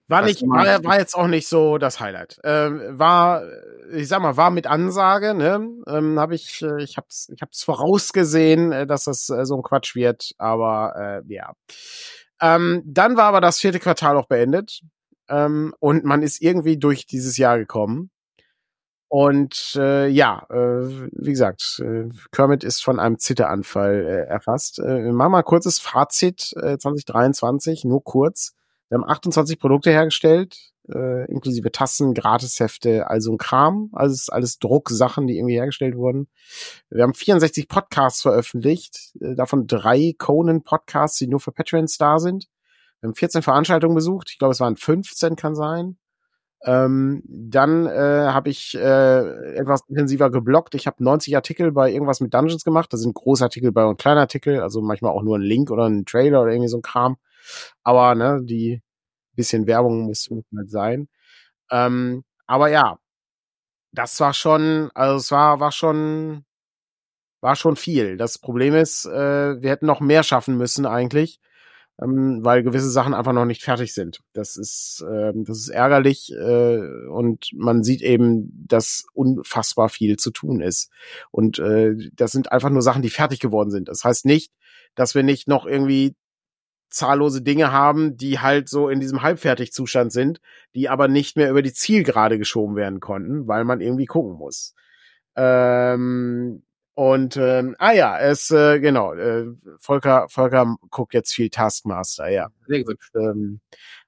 war 0.09 0.23
nicht, 0.23 0.43
war, 0.43 0.83
war, 0.83 0.99
jetzt 0.99 1.15
auch 1.15 1.29
nicht 1.29 1.47
so 1.47 1.79
das 1.79 2.01
Highlight. 2.01 2.41
Ähm, 2.43 2.99
war, 2.99 3.45
ich 3.93 4.09
sag 4.09 4.21
mal, 4.21 4.37
war 4.37 4.51
mit 4.51 4.67
Ansage, 4.67 5.35
ne? 5.35 5.69
Ähm, 5.87 6.19
hab 6.19 6.33
ich, 6.33 6.63
äh, 6.63 6.83
ich 6.83 6.97
hab's, 6.97 7.31
ich 7.33 7.41
hab's 7.43 7.63
vorausgesehen, 7.63 8.73
äh, 8.73 8.87
dass 8.89 9.05
das 9.05 9.31
äh, 9.31 9.47
so 9.47 9.55
ein 9.57 9.63
Quatsch 9.63 9.95
wird, 9.95 10.33
aber 10.37 11.23
äh, 11.29 11.33
ja. 11.33 11.53
Ähm, 12.41 12.83
dann 12.85 13.17
war 13.17 13.27
aber 13.27 13.41
das 13.41 13.61
vierte 13.61 13.79
Quartal 13.79 14.17
auch 14.17 14.27
beendet 14.27 14.81
ähm, 15.29 15.75
und 15.79 16.05
man 16.05 16.23
ist 16.23 16.43
irgendwie 16.43 16.77
durch 16.77 17.07
dieses 17.07 17.37
Jahr 17.37 17.59
gekommen. 17.59 18.11
Und 19.13 19.73
äh, 19.75 20.07
ja, 20.07 20.47
äh, 20.51 21.11
wie 21.11 21.33
gesagt, 21.33 21.83
äh, 21.85 22.09
Kermit 22.31 22.63
ist 22.63 22.85
von 22.85 23.01
einem 23.01 23.19
Zitteranfall 23.19 24.07
äh, 24.07 24.31
erfasst. 24.31 24.79
Äh, 24.79 25.11
machen 25.11 25.33
mal 25.33 25.43
kurzes 25.43 25.81
Fazit 25.81 26.55
äh, 26.63 26.79
2023, 26.79 27.85
nur 27.85 28.05
kurz. 28.05 28.55
Wir 28.89 28.99
haben 28.99 29.09
28 29.09 29.59
Produkte 29.59 29.91
hergestellt, 29.91 30.57
äh, 30.89 31.29
inklusive 31.29 31.73
Tassen, 31.73 32.15
Gratishefte, 32.15 33.11
also 33.11 33.33
ein 33.33 33.39
Kram. 33.39 33.91
Also 33.95 34.15
es 34.15 34.21
ist 34.23 34.33
alles 34.33 34.61
Drucksachen, 34.61 35.27
die 35.27 35.39
irgendwie 35.39 35.55
hergestellt 35.55 35.97
wurden. 35.97 36.29
Wir 36.89 37.03
haben 37.03 37.15
64 37.15 37.67
Podcasts 37.67 38.23
veröffentlicht, 38.23 39.13
äh, 39.21 39.35
davon 39.35 39.67
drei 39.67 40.15
Conan-Podcasts, 40.19 41.19
die 41.19 41.27
nur 41.27 41.41
für 41.41 41.51
Patreons 41.51 41.99
da 41.99 42.21
sind. 42.21 42.47
Wir 43.01 43.09
haben 43.09 43.17
14 43.17 43.43
Veranstaltungen 43.43 43.97
besucht. 43.97 44.29
Ich 44.31 44.39
glaube, 44.39 44.53
es 44.53 44.61
waren 44.61 44.77
15, 44.77 45.35
kann 45.35 45.57
sein. 45.57 45.97
Ähm, 46.65 47.23
dann 47.27 47.87
äh, 47.87 47.91
habe 48.29 48.51
ich 48.51 48.75
äh, 48.77 49.55
etwas 49.57 49.83
intensiver 49.89 50.31
geblockt. 50.31 50.75
Ich 50.75 50.87
habe 50.87 51.03
90 51.03 51.35
Artikel 51.37 51.73
bei 51.73 51.91
irgendwas 51.91 52.21
mit 52.21 52.35
Dungeons 52.35 52.65
gemacht. 52.65 52.93
Da 52.93 52.99
sind 52.99 53.15
Großartikel 53.15 53.73
bei 53.73 53.85
und 53.87 53.99
Kleinartikel, 53.99 54.61
also 54.61 54.83
manchmal 54.83 55.13
auch 55.13 55.23
nur 55.23 55.39
ein 55.39 55.43
Link 55.43 55.71
oder 55.71 55.87
ein 55.89 56.05
Trailer 56.05 56.43
oder 56.43 56.53
irgendwie 56.53 56.69
so 56.69 56.79
ein 56.79 56.83
Kram. 56.83 57.17
Aber 57.85 58.15
ne, 58.15 58.41
die 58.45 58.83
bisschen 59.37 59.67
Werbung 59.67 60.03
muss 60.03 60.29
halt 60.57 60.71
sein. 60.71 61.09
Ähm, 61.71 62.25
aber 62.47 62.69
ja, 62.71 62.99
das 63.93 64.19
war 64.21 64.35
schon, 64.35 64.91
also 64.95 65.17
es 65.17 65.31
war 65.33 65.61
war 65.61 65.73
schon 65.73 66.45
war 67.41 67.57
schon 67.57 67.77
viel. 67.77 68.17
Das 68.17 68.39
Problem 68.39 68.75
ist, 68.75 69.07
äh, 69.07 69.63
wir 69.63 69.71
hätten 69.71 69.87
noch 69.87 70.01
mehr 70.01 70.23
schaffen 70.23 70.57
müssen 70.59 70.87
eigentlich 70.87 71.41
ähm, 72.01 72.41
weil 72.43 72.63
gewisse 72.63 72.91
Sachen 72.91 73.15
einfach 73.15 73.33
noch 73.33 73.45
nicht 73.45 73.63
fertig 73.63 73.93
sind. 73.93 74.21
Das 74.33 74.57
ist, 74.57 75.05
äh, 75.09 75.33
das 75.35 75.59
ist 75.59 75.69
ärgerlich 75.69 76.33
äh, 76.33 77.07
und 77.09 77.51
man 77.55 77.83
sieht 77.83 78.03
eben, 78.03 78.65
dass 78.67 79.05
unfassbar 79.13 79.89
viel 79.89 80.17
zu 80.17 80.31
tun 80.31 80.61
ist. 80.61 80.91
Und 81.31 81.59
äh, 81.59 81.95
das 82.15 82.33
sind 82.33 82.53
einfach 82.53 82.71
nur 82.71 82.83
Sachen, 82.83 83.03
die 83.03 83.11
fertig 83.11 83.41
geworden 83.41 83.71
sind. 83.71 83.89
Das 83.89 84.05
heißt 84.05 84.25
nicht, 84.25 84.53
dass 84.95 85.15
wir 85.15 85.23
nicht 85.23 85.49
noch 85.49 85.67
irgendwie 85.67 86.15
zahllose 86.89 87.43
Dinge 87.43 87.71
haben, 87.71 88.17
die 88.17 88.41
halt 88.41 88.69
so 88.69 88.89
in 88.89 88.99
diesem 88.99 89.23
Halbfertigzustand 89.23 90.11
sind, 90.13 90.41
die 90.75 90.89
aber 90.89 91.07
nicht 91.07 91.37
mehr 91.37 91.51
über 91.51 91.63
die 91.63 91.73
Zielgerade 91.73 92.39
geschoben 92.39 92.77
werden 92.77 93.01
konnten, 93.01 93.47
weil 93.47 93.65
man 93.65 93.81
irgendwie 93.81 94.07
gucken 94.07 94.33
muss. 94.37 94.75
Ähm, 95.37 96.63
und 96.95 97.37
ähm, 97.37 97.77
ah 97.79 97.93
ja, 97.93 98.19
es 98.19 98.51
äh, 98.51 98.81
genau, 98.81 99.15
äh, 99.15 99.47
Volker 99.79 100.27
Volker 100.29 100.77
guckt 100.91 101.15
jetzt 101.15 101.33
viel 101.33 101.51
Taskmaster, 101.51 102.29
ja. 102.29 102.49
Sehr 102.67 102.85
gut. 102.85 102.99
Ähm, 103.15 103.61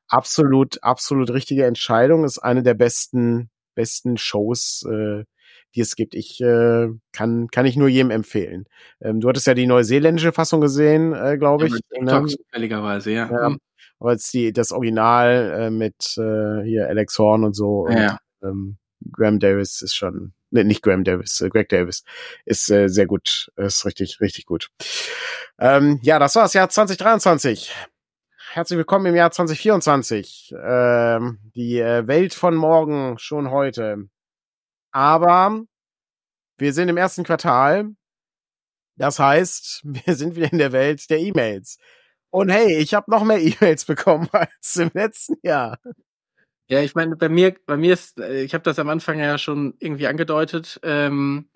absolut 0.09 0.83
absolut 0.83 1.31
richtige 1.31 1.65
Entscheidung, 1.65 2.25
ist 2.25 2.39
eine 2.39 2.63
der 2.63 2.75
besten 2.75 3.51
besten 3.75 4.17
Shows, 4.17 4.85
äh, 4.91 5.25
die 5.75 5.81
es 5.81 5.97
gibt. 5.97 6.15
Ich 6.15 6.41
äh, 6.41 6.89
kann 7.13 7.49
kann 7.49 7.67
ich 7.67 7.77
nur 7.77 7.89
jedem 7.89 8.11
empfehlen. 8.11 8.67
Ähm, 9.01 9.21
du 9.21 9.29
hattest 9.29 9.47
ja 9.47 9.55
die 9.55 9.67
neuseeländische 9.67 10.33
Fassung 10.33 10.61
gesehen, 10.61 11.15
äh, 11.15 11.39
glaube 11.39 11.69
ich. 11.69 11.75
Ja, 11.93 12.21
ne? 12.21 12.27
zufälligerweise, 12.27 13.13
ja. 13.13 13.31
ja. 13.31 13.49
Mhm. 13.51 13.59
Aber 14.01 14.13
jetzt 14.13 14.33
die 14.35 14.53
das 14.53 14.73
Original 14.73 15.53
äh, 15.59 15.71
mit 15.71 16.17
äh, 16.19 16.63
hier 16.65 16.89
Alex 16.89 17.19
Horn 17.19 17.45
und 17.45 17.55
so. 17.55 17.89
Ja. 17.89 18.19
Und, 18.41 18.51
ähm, 18.51 18.77
Graham 19.13 19.39
Davis 19.39 19.83
ist 19.83 19.95
schon 19.95 20.35
nee, 20.53 20.65
nicht 20.65 20.83
Graham 20.83 21.05
Davis, 21.05 21.41
äh, 21.41 21.49
Greg 21.49 21.69
Davis, 21.69 22.05
ist 22.45 22.71
äh, 22.71 22.89
sehr 22.89 23.07
gut, 23.07 23.51
ist 23.57 23.85
richtig, 23.85 24.21
richtig 24.21 24.47
gut. 24.47 24.71
Ähm, 25.59 25.99
ja, 26.03 26.19
das 26.19 26.35
war 26.37 26.43
das 26.43 26.55
Jahr 26.55 26.69
2023. 26.69 27.75
Herzlich 28.53 28.77
willkommen 28.77 29.07
im 29.07 29.17
Jahr 29.17 29.31
2024. 29.31 30.55
Ähm, 30.63 31.39
die 31.55 31.79
äh, 31.79 32.07
Welt 32.07 32.35
von 32.35 32.55
morgen 32.55 33.19
schon 33.19 33.51
heute. 33.51 34.09
Aber 34.91 35.63
wir 36.59 36.73
sind 36.75 36.91
im 36.91 36.99
ersten 36.99 37.25
Quartal. 37.25 37.91
Das 38.97 39.19
heißt, 39.19 39.83
wir 39.85 40.15
sind 40.15 40.37
wieder 40.37 40.53
in 40.53 40.59
der 40.59 40.73
Welt 40.73 41.09
der 41.09 41.19
E-Mails. 41.19 41.79
Und 42.31 42.51
hey, 42.51 42.77
ich 42.77 42.95
habe 42.95 43.11
noch 43.11 43.25
mehr 43.25 43.41
E-Mails 43.41 43.87
bekommen 43.87 44.29
als 44.33 44.77
im 44.77 44.91
letzten 44.93 45.37
Jahr. 45.43 45.79
Ja, 46.73 46.81
ich 46.81 46.95
meine, 46.95 47.17
bei 47.17 47.29
mir, 47.29 47.55
bei 47.67 47.77
mir 47.77 47.93
ist, 47.93 48.19
äh, 48.19 48.45
ich 48.45 48.55
habe 48.55 48.65
das 48.65 48.79
am 48.79 48.89
Anfang 48.89 49.19
ja 49.19 49.37
schon 49.37 49.75
irgendwie 49.79 50.07
angedeutet. 50.07 50.81
Ähm, 50.83 51.51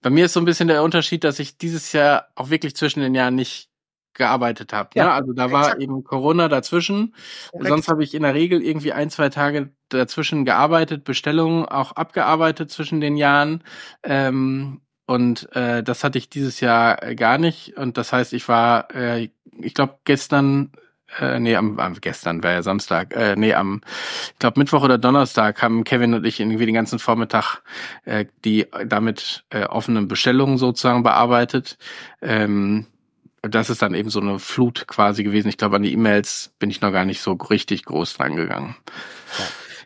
bei 0.00 0.08
mir 0.08 0.24
ist 0.24 0.32
so 0.32 0.40
ein 0.40 0.46
bisschen 0.46 0.68
der 0.68 0.82
Unterschied, 0.82 1.22
dass 1.22 1.38
ich 1.38 1.58
dieses 1.58 1.92
Jahr 1.92 2.28
auch 2.34 2.48
wirklich 2.48 2.74
zwischen 2.74 3.00
den 3.00 3.14
Jahren 3.14 3.34
nicht 3.34 3.68
gearbeitet 4.14 4.72
habe. 4.72 4.88
Ne? 4.94 5.00
Ja, 5.00 5.04
ne? 5.04 5.12
Also 5.12 5.34
da 5.34 5.52
war 5.52 5.64
exakt. 5.64 5.82
eben 5.82 6.02
Corona 6.02 6.48
dazwischen. 6.48 7.14
Korrekt. 7.50 7.68
Sonst 7.68 7.88
habe 7.88 8.02
ich 8.02 8.14
in 8.14 8.22
der 8.22 8.32
Regel 8.32 8.62
irgendwie 8.62 8.94
ein, 8.94 9.10
zwei 9.10 9.28
Tage 9.28 9.68
dazwischen 9.90 10.46
gearbeitet, 10.46 11.04
Bestellungen 11.04 11.66
auch 11.66 11.92
abgearbeitet 11.92 12.70
zwischen 12.70 13.02
den 13.02 13.18
Jahren. 13.18 13.62
Ähm, 14.02 14.80
und 15.06 15.54
äh, 15.54 15.82
das 15.82 16.04
hatte 16.04 16.16
ich 16.16 16.30
dieses 16.30 16.60
Jahr 16.60 16.96
gar 17.16 17.36
nicht. 17.36 17.76
Und 17.76 17.98
das 17.98 18.14
heißt, 18.14 18.32
ich 18.32 18.48
war, 18.48 18.94
äh, 18.94 19.28
ich 19.60 19.74
glaube, 19.74 19.98
gestern 20.04 20.72
äh, 21.20 21.40
nee, 21.40 21.56
am, 21.56 21.78
am 21.78 21.94
gestern 22.00 22.42
war 22.42 22.52
ja 22.52 22.62
Samstag, 22.62 23.14
äh, 23.14 23.34
nee, 23.36 23.54
am, 23.54 23.80
ich 24.32 24.38
glaube 24.38 24.60
Mittwoch 24.60 24.82
oder 24.82 24.98
Donnerstag 24.98 25.62
haben 25.62 25.84
Kevin 25.84 26.14
und 26.14 26.26
ich 26.26 26.40
irgendwie 26.40 26.66
den 26.66 26.74
ganzen 26.74 26.98
Vormittag 26.98 27.62
äh, 28.04 28.26
die 28.44 28.66
damit 28.86 29.44
äh, 29.50 29.64
offenen 29.64 30.08
Bestellungen 30.08 30.58
sozusagen 30.58 31.02
bearbeitet. 31.02 31.78
Ähm, 32.20 32.86
das 33.42 33.70
ist 33.70 33.82
dann 33.82 33.94
eben 33.94 34.10
so 34.10 34.20
eine 34.20 34.38
Flut 34.38 34.86
quasi 34.88 35.22
gewesen. 35.22 35.48
Ich 35.48 35.56
glaube, 35.56 35.76
an 35.76 35.82
die 35.82 35.92
E-Mails 35.92 36.52
bin 36.58 36.70
ich 36.70 36.80
noch 36.80 36.92
gar 36.92 37.04
nicht 37.04 37.20
so 37.20 37.32
richtig 37.32 37.84
groß 37.84 38.14
dran. 38.14 38.36
Ja. 38.36 38.74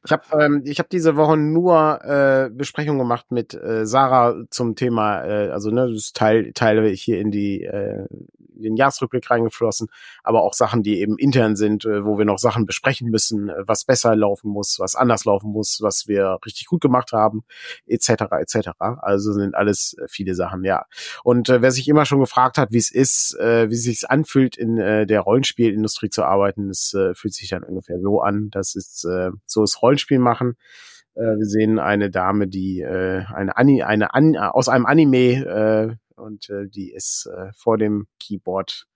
Ich 0.04 0.10
habe 0.10 0.22
ähm, 0.40 0.62
ich 0.64 0.80
hab 0.80 0.90
diese 0.90 1.16
Woche 1.16 1.36
nur 1.36 2.04
äh, 2.04 2.50
Besprechungen 2.50 2.98
gemacht 2.98 3.30
mit 3.30 3.54
äh, 3.54 3.86
Sarah 3.86 4.34
zum 4.50 4.74
Thema, 4.74 5.24
äh, 5.24 5.50
also 5.50 5.70
ne, 5.70 5.92
das 5.92 6.12
Teil, 6.12 6.52
teile 6.54 6.90
ich 6.90 7.02
hier 7.02 7.20
in 7.20 7.30
die 7.30 7.62
äh, 7.62 8.06
den 8.54 8.76
Jahresrückblick 8.76 9.30
reingeflossen, 9.30 9.88
aber 10.22 10.42
auch 10.42 10.54
Sachen, 10.54 10.82
die 10.82 11.00
eben 11.00 11.18
intern 11.18 11.56
sind, 11.56 11.84
äh, 11.84 12.04
wo 12.04 12.18
wir 12.18 12.24
noch 12.24 12.38
Sachen 12.38 12.66
besprechen 12.66 13.10
müssen, 13.10 13.48
äh, 13.48 13.54
was 13.66 13.84
besser 13.84 14.16
laufen 14.16 14.50
muss, 14.50 14.78
was 14.78 14.94
anders 14.94 15.24
laufen 15.24 15.50
muss, 15.50 15.80
was 15.80 16.08
wir 16.08 16.38
richtig 16.44 16.66
gut 16.66 16.80
gemacht 16.80 17.12
haben, 17.12 17.44
etc. 17.86 18.24
etc. 18.40 18.70
Also 18.78 19.32
sind 19.32 19.54
alles 19.54 19.96
äh, 19.98 20.06
viele 20.08 20.34
Sachen, 20.34 20.64
ja. 20.64 20.86
Und 21.24 21.48
äh, 21.48 21.62
wer 21.62 21.70
sich 21.70 21.88
immer 21.88 22.04
schon 22.04 22.20
gefragt 22.20 22.58
hat, 22.58 22.72
wie 22.72 22.78
es 22.78 22.90
ist, 22.90 23.36
äh, 23.38 23.70
wie 23.70 23.74
es 23.74 23.82
sich 23.82 24.10
anfühlt, 24.10 24.56
in 24.56 24.78
äh, 24.78 25.06
der 25.06 25.20
Rollenspielindustrie 25.20 26.10
zu 26.10 26.24
arbeiten, 26.24 26.68
das 26.68 26.94
äh, 26.94 27.14
fühlt 27.14 27.34
sich 27.34 27.48
dann 27.48 27.62
ungefähr 27.62 28.00
so 28.00 28.20
an. 28.20 28.48
Das 28.50 28.74
ist 28.74 29.04
äh, 29.04 29.30
so 29.46 29.62
ist 29.62 29.82
Rollenspiel 29.82 30.18
machen. 30.18 30.56
Äh, 31.14 31.36
wir 31.36 31.46
sehen 31.46 31.78
eine 31.78 32.10
Dame, 32.10 32.48
die 32.48 32.80
äh, 32.80 33.24
eine, 33.32 33.56
Ani 33.56 33.82
eine 33.82 34.14
An 34.14 34.36
aus 34.36 34.68
einem 34.68 34.86
Anime 34.86 35.44
äh, 35.44 35.96
und 36.16 36.48
äh, 36.50 36.68
die 36.68 36.92
ist 36.92 37.26
äh, 37.26 37.52
vor 37.54 37.78
dem 37.78 38.06
Keyboard 38.18 38.86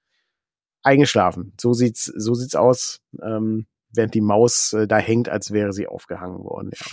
eingeschlafen. 0.83 1.53
So 1.61 1.73
sieht's, 1.73 2.05
so 2.05 2.35
sieht's 2.35 2.55
aus, 2.55 3.01
ähm, 3.23 3.67
während 3.91 4.15
die 4.15 4.21
Maus 4.21 4.73
äh, 4.73 4.87
da 4.87 4.99
hängt, 4.99 5.29
als 5.29 5.53
wäre 5.53 5.73
sie 5.73 5.87
aufgehangen 5.87 6.45
worden. 6.45 6.71
Ja. 6.75 6.87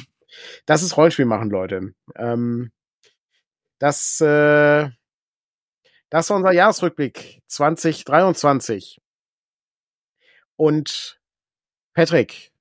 Das 0.65 0.81
ist 0.81 0.97
Rollenspiel 0.97 1.25
machen, 1.25 1.49
Leute. 1.49 1.93
Ähm, 2.15 2.71
das, 3.79 4.19
äh, 4.21 4.89
das 6.09 6.29
war 6.29 6.37
unser 6.37 6.51
Jahresrückblick 6.51 7.41
2023. 7.47 8.99
Und 10.55 11.19
Patrick, 11.93 12.51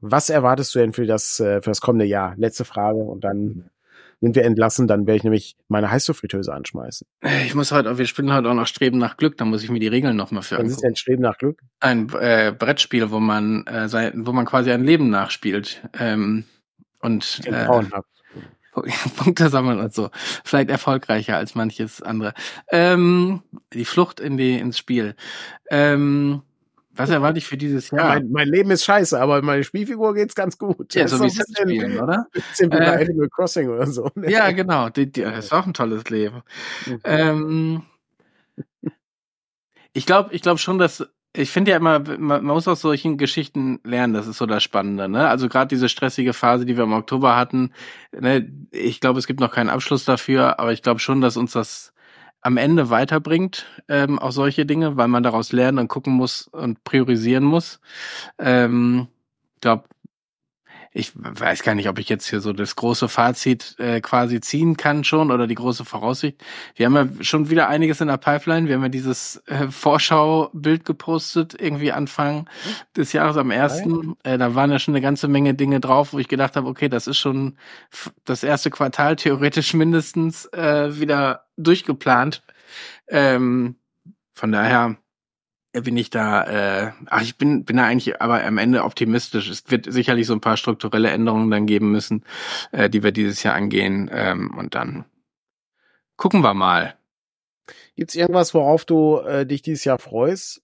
was 0.00 0.30
erwartest 0.30 0.74
du 0.74 0.78
denn 0.78 0.92
für 0.92 1.06
das, 1.06 1.38
äh, 1.40 1.60
für 1.60 1.70
das 1.70 1.80
kommende 1.80 2.06
Jahr? 2.06 2.34
Letzte 2.36 2.64
Frage 2.64 2.98
und 2.98 3.22
dann 3.22 3.70
sind 4.20 4.36
wir 4.36 4.44
entlassen, 4.44 4.86
dann 4.86 5.06
werde 5.06 5.16
ich 5.16 5.24
nämlich 5.24 5.56
meine 5.68 5.90
Heißluftfritteuse 5.90 6.52
anschmeißen. 6.52 7.06
Ich 7.46 7.54
muss 7.54 7.72
halt, 7.72 7.86
wir 7.98 8.06
spielen 8.06 8.32
halt 8.32 8.46
auch 8.46 8.54
noch 8.54 8.66
Streben 8.66 8.98
nach 8.98 9.16
Glück, 9.16 9.36
da 9.38 9.44
muss 9.44 9.62
ich 9.62 9.70
mir 9.70 9.80
die 9.80 9.88
Regeln 9.88 10.16
nochmal 10.16 10.42
für 10.42 10.58
Was 10.58 10.70
ist 10.70 10.82
denn 10.82 10.96
Streben 10.96 11.22
nach 11.22 11.38
Glück? 11.38 11.60
Ein 11.80 12.10
äh, 12.20 12.54
Brettspiel, 12.56 13.10
wo 13.10 13.18
man 13.18 13.66
äh, 13.66 13.88
sein, 13.88 14.26
wo 14.26 14.32
man 14.32 14.44
quasi 14.44 14.70
ein 14.70 14.84
Leben 14.84 15.10
nachspielt. 15.10 15.82
Ähm, 15.98 16.44
und 17.00 17.40
äh, 17.46 17.66
Punkte 19.16 19.48
sammeln 19.48 19.80
und 19.80 19.92
so. 19.92 20.10
Vielleicht 20.44 20.70
erfolgreicher 20.70 21.36
als 21.36 21.54
manches 21.54 22.02
andere. 22.02 22.34
Ähm, 22.70 23.42
die 23.72 23.84
Flucht 23.84 24.20
in 24.20 24.36
die 24.36 24.58
ins 24.58 24.78
Spiel. 24.78 25.14
Ähm, 25.70 26.42
was 27.00 27.10
erwarte 27.10 27.38
ich 27.38 27.46
für 27.46 27.56
dieses 27.56 27.90
Jahr? 27.90 28.08
Mein, 28.08 28.30
mein, 28.30 28.48
Leben 28.48 28.70
ist 28.70 28.84
scheiße, 28.84 29.20
aber 29.20 29.42
meine 29.42 29.64
Spielfigur 29.64 30.14
geht's 30.14 30.34
ganz 30.34 30.58
gut. 30.58 30.94
Ja, 30.94 31.02
das 31.02 31.12
so 31.12 31.24
wie 31.24 31.30
Sims 31.30 31.58
spielen, 31.58 31.98
oder? 31.98 32.26
Bisschen 32.32 32.72
wie 32.72 32.76
bei 32.76 32.84
äh, 32.84 33.04
Animal 33.04 33.28
Crossing 33.28 33.68
oder 33.68 33.86
so. 33.86 34.10
Ne? 34.14 34.30
Ja, 34.30 34.50
genau. 34.50 34.88
Die, 34.88 35.10
die, 35.10 35.22
das 35.22 35.46
ist 35.46 35.52
auch 35.52 35.66
ein 35.66 35.74
tolles 35.74 36.08
Leben. 36.10 36.42
Mhm. 36.86 37.00
Ähm, 37.04 37.82
ich 39.92 40.06
glaube, 40.06 40.34
ich 40.34 40.42
glaube 40.42 40.58
schon, 40.58 40.78
dass 40.78 41.06
ich 41.32 41.50
finde 41.50 41.70
ja 41.70 41.76
immer, 41.76 42.00
man 42.18 42.44
muss 42.44 42.66
aus 42.66 42.80
solchen 42.80 43.16
Geschichten 43.16 43.78
lernen, 43.84 44.14
das 44.14 44.26
ist 44.26 44.38
so 44.38 44.46
das 44.46 44.64
Spannende, 44.64 45.08
ne? 45.08 45.28
Also 45.28 45.48
gerade 45.48 45.68
diese 45.68 45.88
stressige 45.88 46.32
Phase, 46.32 46.66
die 46.66 46.76
wir 46.76 46.84
im 46.84 46.92
Oktober 46.92 47.36
hatten, 47.36 47.72
ne, 48.12 48.50
ich 48.72 49.00
glaube, 49.00 49.20
es 49.20 49.28
gibt 49.28 49.38
noch 49.38 49.52
keinen 49.52 49.70
Abschluss 49.70 50.04
dafür, 50.04 50.58
aber 50.58 50.72
ich 50.72 50.82
glaube 50.82 50.98
schon, 50.98 51.20
dass 51.20 51.36
uns 51.36 51.52
das 51.52 51.92
am 52.42 52.56
Ende 52.56 52.90
weiterbringt, 52.90 53.66
ähm, 53.88 54.18
auch 54.18 54.32
solche 54.32 54.66
Dinge, 54.66 54.96
weil 54.96 55.08
man 55.08 55.22
daraus 55.22 55.52
lernen 55.52 55.78
und 55.78 55.88
gucken 55.88 56.14
muss 56.14 56.48
und 56.48 56.82
priorisieren 56.84 57.44
muss. 57.44 57.80
Ähm, 58.38 59.08
glaube, 59.60 59.84
ich 60.92 61.12
weiß 61.14 61.62
gar 61.62 61.76
nicht, 61.76 61.88
ob 61.88 62.00
ich 62.00 62.08
jetzt 62.08 62.28
hier 62.28 62.40
so 62.40 62.52
das 62.52 62.74
große 62.74 63.08
Fazit 63.08 63.76
äh, 63.78 64.00
quasi 64.00 64.40
ziehen 64.40 64.76
kann 64.76 65.04
schon 65.04 65.30
oder 65.30 65.46
die 65.46 65.54
große 65.54 65.84
Voraussicht. 65.84 66.42
Wir 66.74 66.86
haben 66.86 66.96
ja 66.96 67.24
schon 67.24 67.48
wieder 67.48 67.68
einiges 67.68 68.00
in 68.00 68.08
der 68.08 68.16
Pipeline. 68.16 68.66
Wir 68.66 68.74
haben 68.74 68.82
ja 68.82 68.88
dieses 68.88 69.36
äh, 69.46 69.68
Vorschaubild 69.68 70.84
gepostet, 70.84 71.54
irgendwie 71.56 71.92
Anfang 71.92 72.48
des 72.96 73.12
Jahres 73.12 73.36
am 73.36 73.52
ersten. 73.52 74.16
Äh, 74.24 74.36
da 74.36 74.56
waren 74.56 74.72
ja 74.72 74.80
schon 74.80 74.94
eine 74.94 75.02
ganze 75.02 75.28
Menge 75.28 75.54
Dinge 75.54 75.78
drauf, 75.78 76.12
wo 76.12 76.18
ich 76.18 76.26
gedacht 76.26 76.56
habe, 76.56 76.66
okay, 76.66 76.88
das 76.88 77.06
ist 77.06 77.18
schon 77.18 77.56
das 78.24 78.42
erste 78.42 78.70
Quartal 78.70 79.14
theoretisch 79.14 79.72
mindestens 79.74 80.46
äh, 80.46 80.98
wieder 80.98 81.44
durchgeplant. 81.56 82.42
Ähm, 83.06 83.76
von 84.34 84.50
daher 84.50 84.96
bin 85.72 85.96
ich 85.96 86.10
da, 86.10 86.44
äh, 86.88 86.92
ach, 87.06 87.22
ich 87.22 87.38
bin, 87.38 87.64
bin 87.64 87.76
da 87.76 87.84
eigentlich 87.84 88.20
aber 88.20 88.44
am 88.44 88.58
Ende 88.58 88.84
optimistisch. 88.84 89.48
Es 89.48 89.70
wird 89.70 89.90
sicherlich 89.92 90.26
so 90.26 90.32
ein 90.32 90.40
paar 90.40 90.56
strukturelle 90.56 91.10
Änderungen 91.10 91.50
dann 91.50 91.66
geben 91.66 91.92
müssen, 91.92 92.24
äh, 92.72 92.90
die 92.90 93.02
wir 93.02 93.12
dieses 93.12 93.42
Jahr 93.42 93.54
angehen. 93.54 94.10
Ähm, 94.12 94.56
und 94.56 94.74
dann 94.74 95.04
gucken 96.16 96.42
wir 96.42 96.54
mal. 96.54 96.96
Gibt's 97.94 98.16
irgendwas, 98.16 98.52
worauf 98.54 98.84
du 98.84 99.18
äh, 99.18 99.46
dich 99.46 99.62
dieses 99.62 99.84
Jahr 99.84 99.98
freust? 99.98 100.62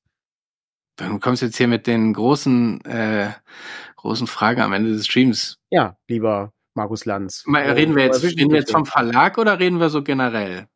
Du 0.97 1.19
kommst 1.19 1.43
jetzt 1.43 1.57
hier 1.57 1.69
mit 1.69 1.87
den 1.87 2.13
großen, 2.13 2.85
äh, 2.87 3.31
großen 3.97 4.27
Fragen 4.27 4.63
am 4.63 4.73
Ende 4.73 4.93
des 4.93 5.07
Streams. 5.07 5.59
Ja, 5.71 5.97
lieber 6.09 6.53
Markus 6.75 7.05
Lanz. 7.05 7.45
Mal, 7.47 7.71
reden 7.71 7.95
wir 7.95 8.05
jetzt, 8.05 8.25
reden 8.25 8.51
wir 8.51 8.61
jetzt 8.61 8.73
vom 8.73 8.87
Verlag 8.87 9.39
oder 9.39 9.61
reden 9.61 9.79
wir 9.79 9.91
so 9.91 10.03
generell? 10.03 10.69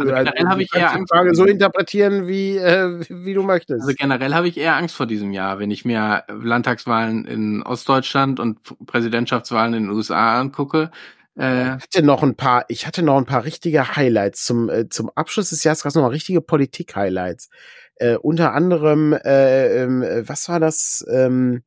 Also 0.00 0.04
generell 0.04 0.46
habe 0.46 0.62
ich 0.62 0.74
eher 0.74 0.92
Angst. 0.92 1.12
Frage 1.12 1.34
so 1.34 1.44
interpretieren, 1.44 2.26
wie, 2.26 2.56
äh, 2.56 3.00
wie 3.08 3.34
du 3.34 3.42
möchtest. 3.42 3.82
Also 3.82 3.94
generell 3.96 4.34
habe 4.34 4.48
ich 4.48 4.56
eher 4.56 4.76
Angst 4.76 4.94
vor 4.94 5.06
diesem 5.06 5.32
Jahr, 5.32 5.58
wenn 5.58 5.70
ich 5.70 5.84
mir 5.84 6.24
Landtagswahlen 6.28 7.24
in 7.26 7.62
Ostdeutschland 7.62 8.40
und 8.40 8.58
Präsidentschaftswahlen 8.86 9.74
in 9.74 9.82
den 9.84 9.92
USA 9.92 10.40
angucke. 10.40 10.90
Äh, 11.36 11.76
ich 11.76 11.82
hatte 11.82 12.02
noch 12.02 12.22
ein 12.22 12.36
paar, 12.36 12.64
ich 12.68 12.86
hatte 12.86 13.02
noch 13.02 13.18
ein 13.18 13.26
paar 13.26 13.44
richtige 13.44 13.96
Highlights 13.96 14.44
zum, 14.44 14.68
äh, 14.70 14.88
zum 14.88 15.10
Abschluss 15.14 15.50
des 15.50 15.64
Jahres, 15.64 15.84
noch 15.84 16.02
mal 16.02 16.08
richtige 16.08 16.40
Politik-Highlights. 16.40 17.50
Äh, 17.96 18.16
unter 18.16 18.52
anderem, 18.52 19.12
äh, 19.12 19.84
äh, 19.84 20.28
was 20.28 20.48
war 20.48 20.60
das? 20.60 21.04
Ähm, 21.10 21.62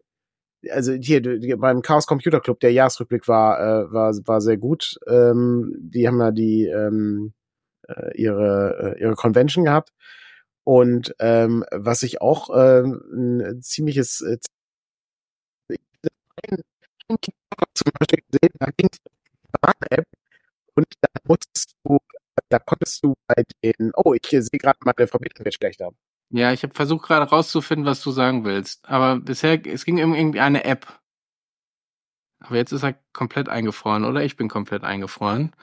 also 0.72 0.94
hier 0.94 1.58
beim 1.58 1.82
Chaos 1.82 2.08
Computer 2.08 2.40
Club, 2.40 2.60
der 2.60 2.72
Jahresrückblick 2.72 3.28
war, 3.28 3.60
äh, 3.60 3.92
war, 3.92 4.14
war 4.26 4.42
sehr 4.42 4.58
gut. 4.58 4.98
Ähm, 5.08 5.76
die 5.80 6.08
haben 6.08 6.20
ja 6.20 6.32
die 6.32 6.66
ähm, 6.66 7.34
äh, 7.88 8.16
ihre, 8.16 8.96
äh, 8.98 9.02
ihre 9.02 9.16
Convention 9.16 9.66
gehabt. 9.66 9.94
Und 10.64 11.16
ähm, 11.20 11.64
was 11.72 12.04
ich 12.04 12.22
auch 12.22 12.50
äh, 12.50 12.84
ein 12.84 13.62
ziemliches 13.62 14.22
äh, 14.22 14.38
zum 17.74 17.92
Beispiel 18.00 18.20
gesehen, 18.30 18.54
da 18.60 18.68
ging 18.76 18.90
App 19.90 20.06
und 20.76 20.86
da 21.02 21.10
musstest 21.24 21.74
du, 21.84 21.98
da 22.50 22.60
konntest 22.60 23.04
du 23.04 23.16
bei 23.28 23.44
den, 23.64 23.92
oh, 23.96 24.14
ich 24.14 24.30
sehe 24.30 24.60
gerade 24.60 24.80
meine 24.84 25.08
Verbindung 25.08 25.46
wird 25.46 25.56
schlechter. 25.56 25.92
Ja, 26.30 26.52
ich 26.52 26.64
habe 26.64 26.74
versucht 26.74 27.06
gerade 27.06 27.30
rauszufinden, 27.30 27.86
was 27.86 28.02
du 28.02 28.12
sagen 28.12 28.44
willst. 28.44 28.88
Aber 28.88 29.20
bisher, 29.20 29.66
es 29.66 29.86
ging 29.86 30.04
um 30.04 30.14
irgendwie 30.14 30.42
eine 30.42 30.66
App. 30.66 31.00
Aber 32.40 32.56
jetzt 32.56 32.72
ist 32.72 32.84
er 32.84 32.96
komplett 33.14 33.50
eingefroren, 33.50 34.06
oder? 34.06 34.24
Ich 34.24 34.36
bin 34.36 34.50
komplett 34.50 34.84
eingefroren. 34.84 35.54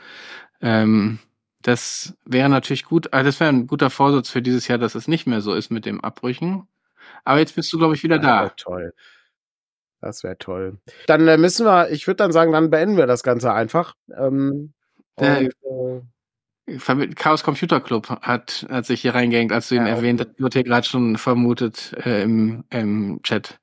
Ähm, 0.61 1.19
das 1.62 2.15
wäre 2.24 2.49
natürlich 2.49 2.85
gut, 2.85 3.12
also 3.12 3.27
das 3.27 3.41
wäre 3.41 3.51
ein 3.51 3.66
guter 3.66 3.91
Vorsatz 3.91 4.28
für 4.28 4.43
dieses 4.43 4.69
Jahr, 4.69 4.78
dass 4.78 4.95
es 4.95 5.09
nicht 5.09 5.27
mehr 5.27 5.41
so 5.41 5.55
ist 5.55 5.70
mit 5.70 5.86
dem 5.86 6.03
Abbrüchen. 6.03 6.69
Aber 7.24 7.39
jetzt 7.39 7.55
bist 7.55 7.73
du, 7.73 7.78
glaube 7.78 7.95
ich, 7.95 8.03
wieder 8.03 8.19
da. 8.19 8.51
Toll. 8.51 8.93
Das 10.01 10.23
wäre 10.23 10.36
toll. 10.36 10.78
Dann 11.07 11.27
äh, 11.27 11.39
müssen 11.39 11.65
wir, 11.65 11.91
ich 11.91 12.07
würde 12.07 12.16
dann 12.16 12.32
sagen, 12.32 12.53
dann 12.53 12.69
beenden 12.69 12.99
wir 12.99 13.07
das 13.07 13.23
Ganze 13.23 13.53
einfach. 13.53 13.95
Ähm, 14.15 14.74
und, 15.15 15.27
äh, 15.27 15.51
Chaos 16.66 17.43
Computer 17.43 17.81
Club 17.81 18.09
hat, 18.09 18.66
hat 18.70 18.86
sich 18.86 19.03
hier 19.03 19.15
reingehängt, 19.15 19.53
als 19.53 19.69
du 19.69 19.74
ihn 19.74 19.86
ja, 19.86 19.95
erwähnt 19.95 20.20
hast. 20.20 20.39
Wird 20.41 20.55
hier 20.55 20.65
gerade 20.65 20.86
schon 20.86 21.19
vermutet 21.19 21.93
äh, 22.05 22.23
im, 22.23 22.65
im 22.70 23.20
Chat, 23.23 23.61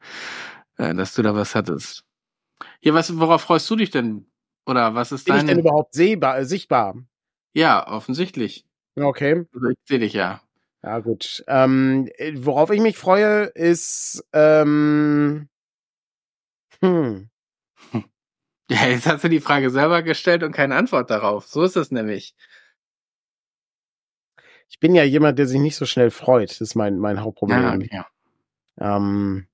äh, 0.77 0.93
dass 0.93 1.15
du 1.15 1.23
da 1.23 1.33
was 1.33 1.55
hattest. 1.55 2.03
Hier, 2.79 2.93
was, 2.93 3.17
worauf 3.17 3.41
freust 3.41 3.69
du 3.69 3.75
dich 3.75 3.89
denn? 3.89 4.27
Oder 4.65 4.93
was 4.93 5.11
ist 5.11 5.25
Bin 5.25 5.35
dein... 5.35 5.45
ich 5.45 5.51
denn 5.51 5.59
überhaupt 5.59 5.93
sehbar, 5.93 6.37
äh, 6.37 6.45
sichtbar? 6.45 6.95
Ja, 7.53 7.87
offensichtlich. 7.87 8.65
Okay. 8.95 9.45
Also 9.53 9.67
ich 9.69 9.77
sehe 9.85 9.99
dich 9.99 10.13
ja. 10.13 10.41
Ja, 10.83 10.99
gut. 10.99 11.43
Ähm, 11.47 12.07
äh, 12.17 12.33
worauf 12.35 12.69
ich 12.71 12.81
mich 12.81 12.97
freue, 12.97 13.45
ist 13.45 14.23
ähm, 14.33 15.49
hm. 16.81 17.29
Ja, 18.69 18.87
jetzt 18.87 19.05
hast 19.05 19.23
du 19.23 19.27
die 19.27 19.41
Frage 19.41 19.69
selber 19.69 20.01
gestellt 20.01 20.43
und 20.43 20.53
keine 20.53 20.75
Antwort 20.75 21.09
darauf. 21.09 21.45
So 21.45 21.63
ist 21.63 21.75
es 21.75 21.91
nämlich 21.91 22.35
ich 24.71 24.79
bin 24.79 24.95
ja 24.95 25.03
jemand, 25.03 25.37
der 25.37 25.47
sich 25.47 25.59
nicht 25.59 25.75
so 25.75 25.85
schnell 25.85 26.11
freut. 26.11 26.49
Das 26.49 26.61
ist 26.61 26.75
mein, 26.75 26.97
mein 26.97 27.21
Hauptproblem. 27.21 27.61
Ja, 27.61 27.75
okay. 27.75 28.03
ähm, 28.79 29.47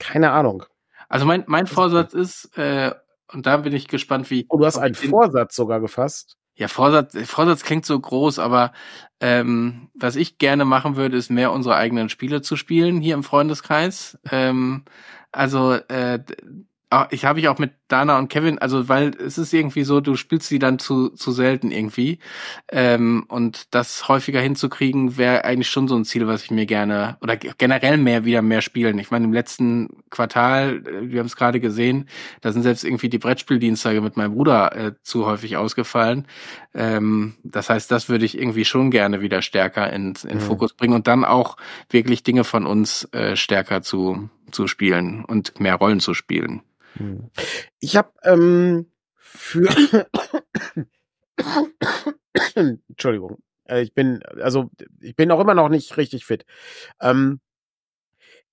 keine 0.00 0.32
Ahnung. 0.32 0.64
Also 1.08 1.24
mein, 1.26 1.44
mein 1.46 1.68
Vorsatz 1.68 2.12
ist, 2.12 2.58
äh, 2.58 2.92
und 3.32 3.46
da 3.46 3.58
bin 3.58 3.72
ich 3.72 3.86
gespannt, 3.86 4.28
wie. 4.30 4.44
Oh, 4.48 4.58
du 4.58 4.66
hast 4.66 4.78
einen 4.78 4.96
Vorsatz 4.96 5.54
sogar 5.54 5.80
gefasst. 5.80 6.36
Ja, 6.56 6.66
Vorsatz, 6.66 7.16
Vorsatz 7.28 7.62
klingt 7.62 7.86
so 7.86 7.98
groß, 8.00 8.40
aber 8.40 8.72
ähm, 9.20 9.90
was 9.94 10.16
ich 10.16 10.38
gerne 10.38 10.64
machen 10.64 10.96
würde, 10.96 11.16
ist 11.16 11.30
mehr 11.30 11.52
unsere 11.52 11.76
eigenen 11.76 12.08
Spiele 12.08 12.42
zu 12.42 12.56
spielen 12.56 13.00
hier 13.00 13.14
im 13.14 13.22
Freundeskreis. 13.22 14.18
Ähm, 14.32 14.84
also 15.30 15.74
äh, 15.74 16.18
ich 17.10 17.24
habe 17.24 17.40
ich 17.40 17.48
auch 17.48 17.58
mit 17.58 17.72
Dana 17.88 18.16
und 18.16 18.28
Kevin, 18.28 18.58
also 18.58 18.88
weil 18.88 19.08
es 19.16 19.38
ist 19.38 19.52
irgendwie 19.52 19.82
so, 19.82 20.00
du 20.00 20.14
spielst 20.14 20.48
sie 20.48 20.60
dann 20.60 20.78
zu, 20.78 21.10
zu 21.10 21.32
selten 21.32 21.72
irgendwie. 21.72 22.20
Ähm, 22.70 23.24
und 23.28 23.74
das 23.74 24.08
häufiger 24.08 24.40
hinzukriegen, 24.40 25.16
wäre 25.16 25.44
eigentlich 25.44 25.68
schon 25.68 25.88
so 25.88 25.96
ein 25.96 26.04
Ziel, 26.04 26.28
was 26.28 26.44
ich 26.44 26.52
mir 26.52 26.66
gerne, 26.66 27.16
oder 27.20 27.36
generell 27.36 27.96
mehr 27.96 28.24
wieder 28.24 28.40
mehr 28.40 28.62
spielen. 28.62 28.98
Ich 28.98 29.10
meine, 29.10 29.24
im 29.24 29.32
letzten 29.32 29.88
Quartal, 30.10 30.82
äh, 30.86 31.10
wir 31.10 31.18
haben 31.18 31.26
es 31.26 31.36
gerade 31.36 31.58
gesehen, 31.58 32.08
da 32.40 32.52
sind 32.52 32.62
selbst 32.62 32.84
irgendwie 32.84 33.08
die 33.08 33.18
Brettspieldienstage 33.18 34.00
mit 34.00 34.16
meinem 34.16 34.34
Bruder 34.34 34.76
äh, 34.76 34.92
zu 35.02 35.26
häufig 35.26 35.56
ausgefallen. 35.56 36.26
Ähm, 36.72 37.34
das 37.42 37.68
heißt, 37.68 37.90
das 37.90 38.08
würde 38.08 38.24
ich 38.24 38.38
irgendwie 38.38 38.64
schon 38.64 38.92
gerne 38.92 39.20
wieder 39.20 39.42
stärker 39.42 39.92
in, 39.92 40.14
in 40.28 40.38
mhm. 40.38 40.40
Fokus 40.40 40.72
bringen 40.72 40.94
und 40.94 41.08
dann 41.08 41.24
auch 41.24 41.56
wirklich 41.90 42.22
Dinge 42.22 42.44
von 42.44 42.64
uns 42.64 43.08
äh, 43.12 43.34
stärker 43.34 43.82
zu, 43.82 44.28
zu 44.50 44.66
spielen 44.66 45.24
und 45.24 45.60
mehr 45.60 45.76
Rollen 45.76 46.00
zu 46.00 46.14
spielen. 46.14 46.62
Hm. 46.94 47.30
Ich 47.80 47.96
habe 47.96 48.10
ähm, 48.24 48.86
für 49.14 49.68
Entschuldigung, 52.88 53.38
äh, 53.64 53.82
ich 53.82 53.94
bin 53.94 54.22
also 54.40 54.70
ich 55.00 55.16
bin 55.16 55.30
auch 55.30 55.40
immer 55.40 55.54
noch 55.54 55.68
nicht 55.68 55.96
richtig 55.96 56.24
fit. 56.24 56.44
Ähm, 57.00 57.40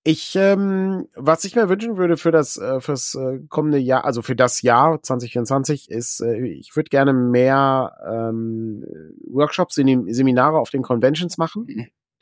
ich, 0.06 0.36
ähm, 0.36 1.08
was 1.16 1.46
ich 1.46 1.56
mir 1.56 1.70
wünschen 1.70 1.96
würde 1.96 2.18
für 2.18 2.32
das 2.32 2.58
äh, 2.58 2.82
fürs 2.82 3.16
äh, 3.16 3.40
kommende 3.48 3.78
Jahr, 3.78 4.04
also 4.04 4.22
für 4.22 4.36
das 4.36 4.62
Jahr 4.62 5.02
2024, 5.02 5.90
ist, 5.90 6.20
äh, 6.20 6.46
ich 6.46 6.76
würde 6.76 6.90
gerne 6.90 7.14
mehr 7.14 7.96
ähm, 8.06 8.84
Workshops, 9.28 9.76
Seminare 9.76 10.60
auf 10.60 10.72
den 10.72 10.82
Conventions 10.82 11.38
machen. 11.38 11.68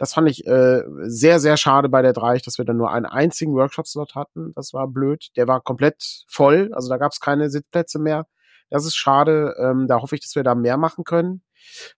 Das 0.02 0.15
fand 0.15 0.28
ich 0.28 0.48
äh, 0.48 0.82
sehr, 1.03 1.40
sehr 1.40 1.57
schade 1.57 1.88
bei 1.88 2.02
der 2.02 2.14
Dreich, 2.14 2.41
dass 2.41 2.57
wir 2.57 2.65
dann 2.65 2.78
nur 2.78 2.90
einen 2.90 3.06
einzigen 3.06 3.53
Workshop-Slot 3.53 4.15
hatten. 4.15 4.52
Das 4.56 4.73
war 4.73 4.88
blöd. 4.88 5.28
Der 5.36 5.48
war 5.48 5.61
komplett 5.61 6.23
voll, 6.28 6.72
also 6.73 6.90
da 6.90 6.98
gab 6.98 7.11
es 7.11 7.19
keine 7.19 7.52
Sitzplätze 7.52 7.99
mehr. 7.99 8.26
Das 8.72 8.84
ist 8.84 8.95
schade. 8.95 9.53
Ähm, 9.60 9.86
da 9.88 10.02
hoffe 10.02 10.15
ich, 10.15 10.22
dass 10.22 10.36
wir 10.36 10.41
da 10.41 10.56
mehr 10.56 10.78
machen 10.78 11.03
können. 11.03 11.44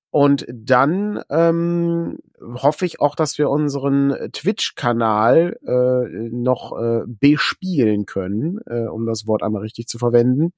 Und 0.09 0.45
dann 0.51 1.23
ähm, 1.30 2.17
hoffe 2.41 2.85
ich 2.85 2.99
auch, 2.99 3.15
dass 3.15 3.38
wir 3.38 3.49
unseren 3.49 4.13
Twitch-Kanal 4.34 5.57
äh, 5.65 6.30
noch 6.30 6.77
äh, 6.77 7.03
bespielen 7.07 8.05
können, 8.05 8.59
äh, 8.65 8.85
um 8.88 9.05
das 9.05 9.27
Wort 9.27 9.43
einmal 9.43 9.61
richtig 9.61 9.88
zu 9.88 9.97
verwenden. 9.97 10.51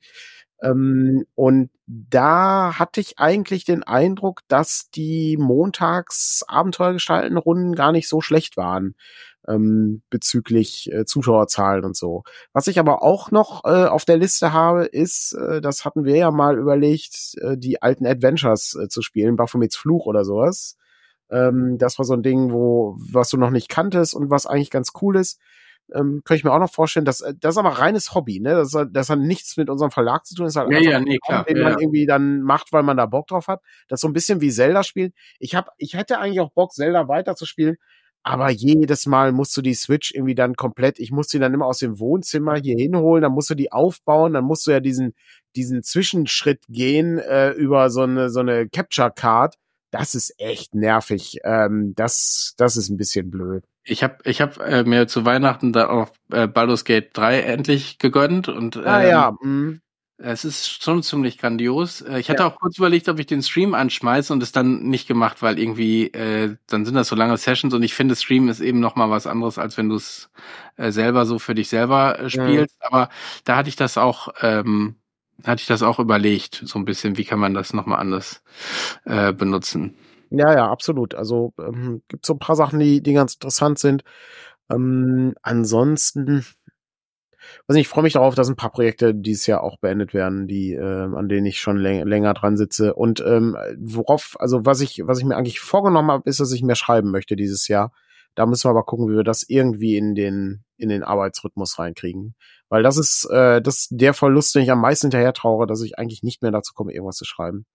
Ähm, 0.61 1.25
und 1.35 1.69
da 1.87 2.79
hatte 2.79 2.99
ich 2.99 3.19
eigentlich 3.19 3.65
den 3.65 3.83
Eindruck, 3.83 4.41
dass 4.47 4.89
die 4.89 5.37
montags 5.37 6.43
Abenteuergestalten 6.47 7.37
Runden 7.37 7.75
gar 7.75 7.91
nicht 7.91 8.09
so 8.09 8.21
schlecht 8.21 8.57
waren 8.57 8.95
ähm, 9.47 10.01
bezüglich 10.09 10.91
äh, 10.91 11.05
Zuschauerzahlen 11.05 11.83
und 11.85 11.95
so. 11.95 12.23
Was 12.53 12.67
ich 12.67 12.79
aber 12.79 13.03
auch 13.03 13.31
noch 13.31 13.63
äh, 13.65 13.85
auf 13.85 14.05
der 14.05 14.17
Liste 14.17 14.53
habe, 14.53 14.85
ist, 14.85 15.33
äh, 15.33 15.61
das 15.61 15.85
hatten 15.85 16.05
wir 16.05 16.15
ja 16.15 16.31
mal 16.31 16.57
überlegt, 16.57 17.35
äh, 17.41 17.57
die 17.57 17.81
alten 17.81 18.05
Adventures 18.05 18.75
äh, 18.75 18.87
zu 18.87 19.01
spielen, 19.01 19.35
Baphomets 19.35 19.75
Fluch 19.75 20.05
oder 20.05 20.25
sowas. 20.25 20.77
Ähm, 21.29 21.77
das 21.77 21.97
war 21.97 22.05
so 22.05 22.13
ein 22.13 22.23
Ding, 22.23 22.51
wo 22.51 22.95
was 22.97 23.29
du 23.29 23.37
noch 23.37 23.51
nicht 23.51 23.69
kanntest 23.69 24.13
und 24.15 24.29
was 24.29 24.45
eigentlich 24.45 24.71
ganz 24.71 24.91
cool 25.01 25.17
ist 25.17 25.39
ähm, 25.93 26.21
könnte 26.23 26.39
ich 26.39 26.43
mir 26.43 26.51
auch 26.53 26.59
noch 26.59 26.71
vorstellen, 26.71 27.05
dass 27.05 27.21
äh, 27.21 27.33
das 27.39 27.55
ist 27.55 27.57
aber 27.57 27.69
reines 27.69 28.13
Hobby, 28.15 28.39
ne? 28.39 28.55
Das, 28.55 28.75
das 28.91 29.09
hat 29.09 29.19
nichts 29.19 29.57
mit 29.57 29.69
unserem 29.69 29.91
Verlag 29.91 30.25
zu 30.25 30.35
tun. 30.35 30.45
Das 30.45 30.53
ist 30.53 30.57
halt 30.57 30.71
ja, 30.71 30.79
ja, 30.79 30.99
nee, 30.99 31.17
klar, 31.23 31.43
den 31.45 31.57
ja. 31.57 31.63
man 31.63 31.79
irgendwie 31.79 32.05
dann 32.05 32.41
macht, 32.41 32.73
weil 32.73 32.83
man 32.83 32.97
da 32.97 33.05
Bock 33.05 33.27
drauf 33.27 33.47
hat. 33.47 33.61
Das 33.87 33.97
ist 33.97 34.01
so 34.01 34.07
ein 34.07 34.13
bisschen 34.13 34.41
wie 34.41 34.51
Zelda 34.51 34.83
spielen. 34.83 35.13
Ich 35.39 35.55
hab, 35.55 35.69
ich 35.77 35.93
hätte 35.93 36.19
eigentlich 36.19 36.39
auch 36.39 36.51
Bock, 36.51 36.73
Zelda 36.73 37.07
weiterzuspielen, 37.07 37.77
aber 38.27 38.49
jedes 38.49 39.05
Mal 39.05 39.31
musst 39.31 39.55
du 39.55 39.61
die 39.61 39.75
Switch 39.75 40.11
irgendwie 40.11 40.33
dann 40.33 40.55
komplett, 40.55 40.97
ich 40.97 41.11
musste 41.11 41.37
die 41.37 41.41
dann 41.41 41.53
immer 41.53 41.67
aus 41.67 41.77
dem 41.77 41.99
Wohnzimmer 41.99 42.55
hier 42.55 42.75
hinholen, 42.75 43.21
dann 43.21 43.33
musst 43.33 43.51
du 43.51 43.55
die 43.55 43.71
aufbauen, 43.71 44.33
dann 44.33 44.45
musst 44.45 44.65
du 44.65 44.71
ja 44.71 44.79
diesen, 44.79 45.13
diesen 45.55 45.83
Zwischenschritt 45.83 46.63
gehen 46.67 47.19
äh, 47.19 47.51
über 47.51 47.91
so 47.91 48.01
eine, 48.01 48.31
so 48.31 48.39
eine 48.39 48.67
Capture 48.67 49.11
Card. 49.11 49.55
Das 49.91 50.15
ist 50.15 50.33
echt 50.39 50.73
nervig. 50.73 51.37
Ähm, 51.43 51.93
das, 51.95 52.55
das 52.57 52.77
ist 52.77 52.89
ein 52.89 52.97
bisschen 52.97 53.29
blöd. 53.29 53.63
Ich 53.85 54.03
habe 54.03 54.17
ich 54.23 54.41
hab, 54.41 54.59
äh, 54.59 54.83
mir 54.83 55.07
zu 55.07 55.25
Weihnachten 55.25 55.71
da 55.71 55.89
auch 55.89 56.09
äh, 56.31 56.47
Baldur's 56.47 56.85
Gate 56.85 57.09
3 57.13 57.41
endlich 57.41 57.99
gegönnt 57.99 58.47
und 58.47 58.77
ah, 58.77 59.01
ähm, 59.01 59.09
ja. 59.09 59.37
Mh. 59.41 59.77
Es 60.17 60.45
ist 60.45 60.81
schon 60.81 61.03
ziemlich 61.03 61.37
grandios. 61.37 61.99
Äh, 62.01 62.19
ich 62.19 62.29
hatte 62.29 62.43
ja. 62.43 62.47
auch 62.47 62.57
kurz 62.57 62.77
überlegt, 62.77 63.09
ob 63.09 63.19
ich 63.19 63.25
den 63.25 63.43
Stream 63.43 63.73
anschmeiße 63.73 64.31
und 64.31 64.41
es 64.41 64.53
dann 64.53 64.83
nicht 64.83 65.07
gemacht, 65.07 65.41
weil 65.41 65.59
irgendwie 65.59 66.07
äh, 66.07 66.55
dann 66.67 66.85
sind 66.85 66.95
das 66.95 67.09
so 67.09 67.15
lange 67.15 67.35
Sessions 67.37 67.73
und 67.73 67.83
ich 67.83 67.93
finde, 67.93 68.15
Stream 68.15 68.47
ist 68.47 68.61
eben 68.61 68.79
noch 68.79 68.95
mal 68.95 69.09
was 69.09 69.27
anderes, 69.27 69.57
als 69.57 69.77
wenn 69.77 69.89
du 69.89 69.95
es 69.95 70.29
äh, 70.77 70.91
selber 70.91 71.25
so 71.25 71.37
für 71.37 71.53
dich 71.53 71.67
selber 71.67 72.17
äh, 72.19 72.29
spielst. 72.29 72.77
Ja. 72.81 72.87
Aber 72.87 73.09
da 73.43 73.57
hatte 73.57 73.67
ich 73.67 73.75
das 73.75 73.97
auch, 73.97 74.29
ähm, 74.41 74.95
hatte 75.43 75.61
ich 75.61 75.67
das 75.67 75.83
auch 75.83 75.99
überlegt, 75.99 76.63
so 76.65 76.79
ein 76.79 76.85
bisschen, 76.85 77.17
wie 77.17 77.25
kann 77.25 77.39
man 77.39 77.53
das 77.53 77.73
noch 77.73 77.85
mal 77.85 77.97
anders 77.97 78.41
äh, 79.03 79.33
benutzen. 79.33 79.95
Ja, 80.37 80.53
ja, 80.53 80.69
absolut. 80.69 81.15
Also 81.15 81.53
ähm, 81.59 82.01
gibt 82.07 82.25
so 82.25 82.33
ein 82.33 82.39
paar 82.39 82.55
Sachen, 82.55 82.79
die, 82.79 83.01
die 83.01 83.13
ganz 83.13 83.35
interessant 83.35 83.79
sind. 83.79 84.03
Ähm, 84.69 85.35
ansonsten 85.41 86.45
also 87.67 87.79
ich 87.79 87.87
freue 87.87 88.03
mich 88.03 88.13
darauf, 88.13 88.35
dass 88.35 88.49
ein 88.49 88.55
paar 88.55 88.71
Projekte 88.71 89.13
dieses 89.13 89.47
Jahr 89.47 89.63
auch 89.63 89.77
beendet 89.77 90.13
werden, 90.13 90.47
die 90.47 90.73
äh, 90.73 90.81
an 90.81 91.29
denen 91.29 91.45
ich 91.45 91.59
schon 91.59 91.77
läng 91.77 92.05
länger 92.07 92.33
dran 92.33 92.57
sitze 92.57 92.93
und 92.93 93.21
ähm, 93.25 93.57
worauf 93.77 94.35
also 94.39 94.65
was 94.65 94.81
ich 94.81 95.03
was 95.05 95.19
ich 95.19 95.25
mir 95.25 95.35
eigentlich 95.37 95.59
vorgenommen 95.59 96.11
habe, 96.11 96.29
ist, 96.29 96.39
dass 96.39 96.51
ich 96.51 96.63
mehr 96.63 96.75
schreiben 96.75 97.11
möchte 97.11 97.35
dieses 97.35 97.67
Jahr. 97.67 97.91
Da 98.35 98.45
müssen 98.45 98.65
wir 98.65 98.71
aber 98.71 98.83
gucken, 98.83 99.07
wie 99.09 99.15
wir 99.15 99.23
das 99.23 99.43
irgendwie 99.47 99.95
in 99.97 100.15
den 100.15 100.63
in 100.77 100.89
den 100.89 101.03
Arbeitsrhythmus 101.03 101.79
reinkriegen, 101.79 102.35
weil 102.69 102.83
das 102.83 102.97
ist 102.97 103.25
äh, 103.31 103.61
das 103.61 103.87
der 103.91 104.13
Verlust, 104.13 104.55
den 104.55 104.63
ich 104.63 104.71
am 104.71 104.81
meisten 104.81 105.07
hinterher 105.07 105.33
traure, 105.33 105.67
dass 105.67 105.81
ich 105.83 105.97
eigentlich 105.99 106.23
nicht 106.23 106.41
mehr 106.41 106.51
dazu 106.51 106.73
komme, 106.73 106.93
irgendwas 106.93 107.17
zu 107.17 107.25
schreiben. 107.25 107.65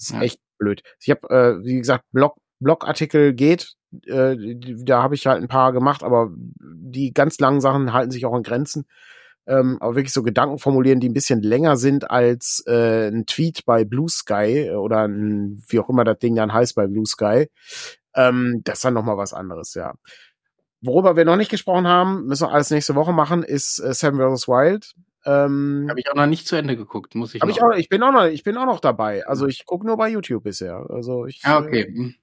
Das 0.00 0.08
ist 0.08 0.14
ja. 0.14 0.22
echt 0.22 0.40
blöd. 0.58 0.82
Ich 1.00 1.10
habe 1.10 1.28
äh, 1.28 1.64
wie 1.64 1.78
gesagt 1.78 2.04
Blog 2.10 2.38
Blogartikel 2.58 3.32
geht, 3.32 3.74
äh, 4.06 4.36
da 4.84 5.02
habe 5.02 5.14
ich 5.14 5.26
halt 5.26 5.42
ein 5.42 5.48
paar 5.48 5.72
gemacht, 5.72 6.02
aber 6.02 6.30
die 6.36 7.12
ganz 7.12 7.38
langen 7.38 7.60
Sachen 7.60 7.92
halten 7.92 8.10
sich 8.10 8.26
auch 8.26 8.34
an 8.34 8.42
Grenzen. 8.42 8.86
Ähm, 9.46 9.78
aber 9.80 9.96
wirklich 9.96 10.12
so 10.12 10.22
Gedanken 10.22 10.58
formulieren, 10.58 11.00
die 11.00 11.08
ein 11.08 11.14
bisschen 11.14 11.42
länger 11.42 11.76
sind 11.76 12.10
als 12.10 12.62
äh, 12.66 13.08
ein 13.08 13.24
Tweet 13.26 13.64
bei 13.64 13.84
Blue 13.84 14.08
Sky 14.08 14.68
äh, 14.68 14.74
oder 14.74 15.08
ein, 15.08 15.62
wie 15.66 15.80
auch 15.80 15.88
immer 15.88 16.04
das 16.04 16.18
Ding 16.18 16.36
dann 16.36 16.52
heißt 16.52 16.74
bei 16.74 16.86
Blue 16.86 17.06
Sky. 17.06 17.48
Ähm, 18.14 18.60
das 18.64 18.78
ist 18.78 18.84
dann 18.84 18.94
nochmal 18.94 19.16
was 19.16 19.32
anderes, 19.32 19.74
ja. 19.74 19.94
Worüber 20.82 21.16
wir 21.16 21.24
noch 21.24 21.36
nicht 21.36 21.50
gesprochen 21.50 21.86
haben, 21.88 22.26
müssen 22.26 22.46
wir 22.46 22.52
alles 22.52 22.70
nächste 22.70 22.94
Woche 22.94 23.12
machen, 23.12 23.42
ist 23.42 23.78
äh, 23.80 23.92
Seven 23.92 24.18
vs. 24.18 24.46
Wild. 24.46 24.94
Ähm, 25.26 25.86
habe 25.88 26.00
ich 26.00 26.10
auch 26.10 26.14
noch 26.14 26.26
nicht 26.26 26.46
zu 26.46 26.56
Ende 26.56 26.76
geguckt, 26.76 27.14
muss 27.14 27.34
ich. 27.34 27.42
Hab 27.42 27.48
ich, 27.48 27.62
auch, 27.62 27.72
ich 27.76 27.88
bin 27.88 28.02
auch 28.02 28.12
noch, 28.12 28.24
ich 28.24 28.42
bin 28.42 28.56
auch 28.56 28.66
noch 28.66 28.80
dabei. 28.80 29.26
Also 29.26 29.46
ich 29.46 29.66
gucke 29.66 29.86
nur 29.86 29.96
bei 29.96 30.08
YouTube 30.08 30.44
bisher. 30.44 30.86
Also 30.88 31.26
ich. 31.26 31.40
Ah, 31.44 31.58
okay. 31.58 32.14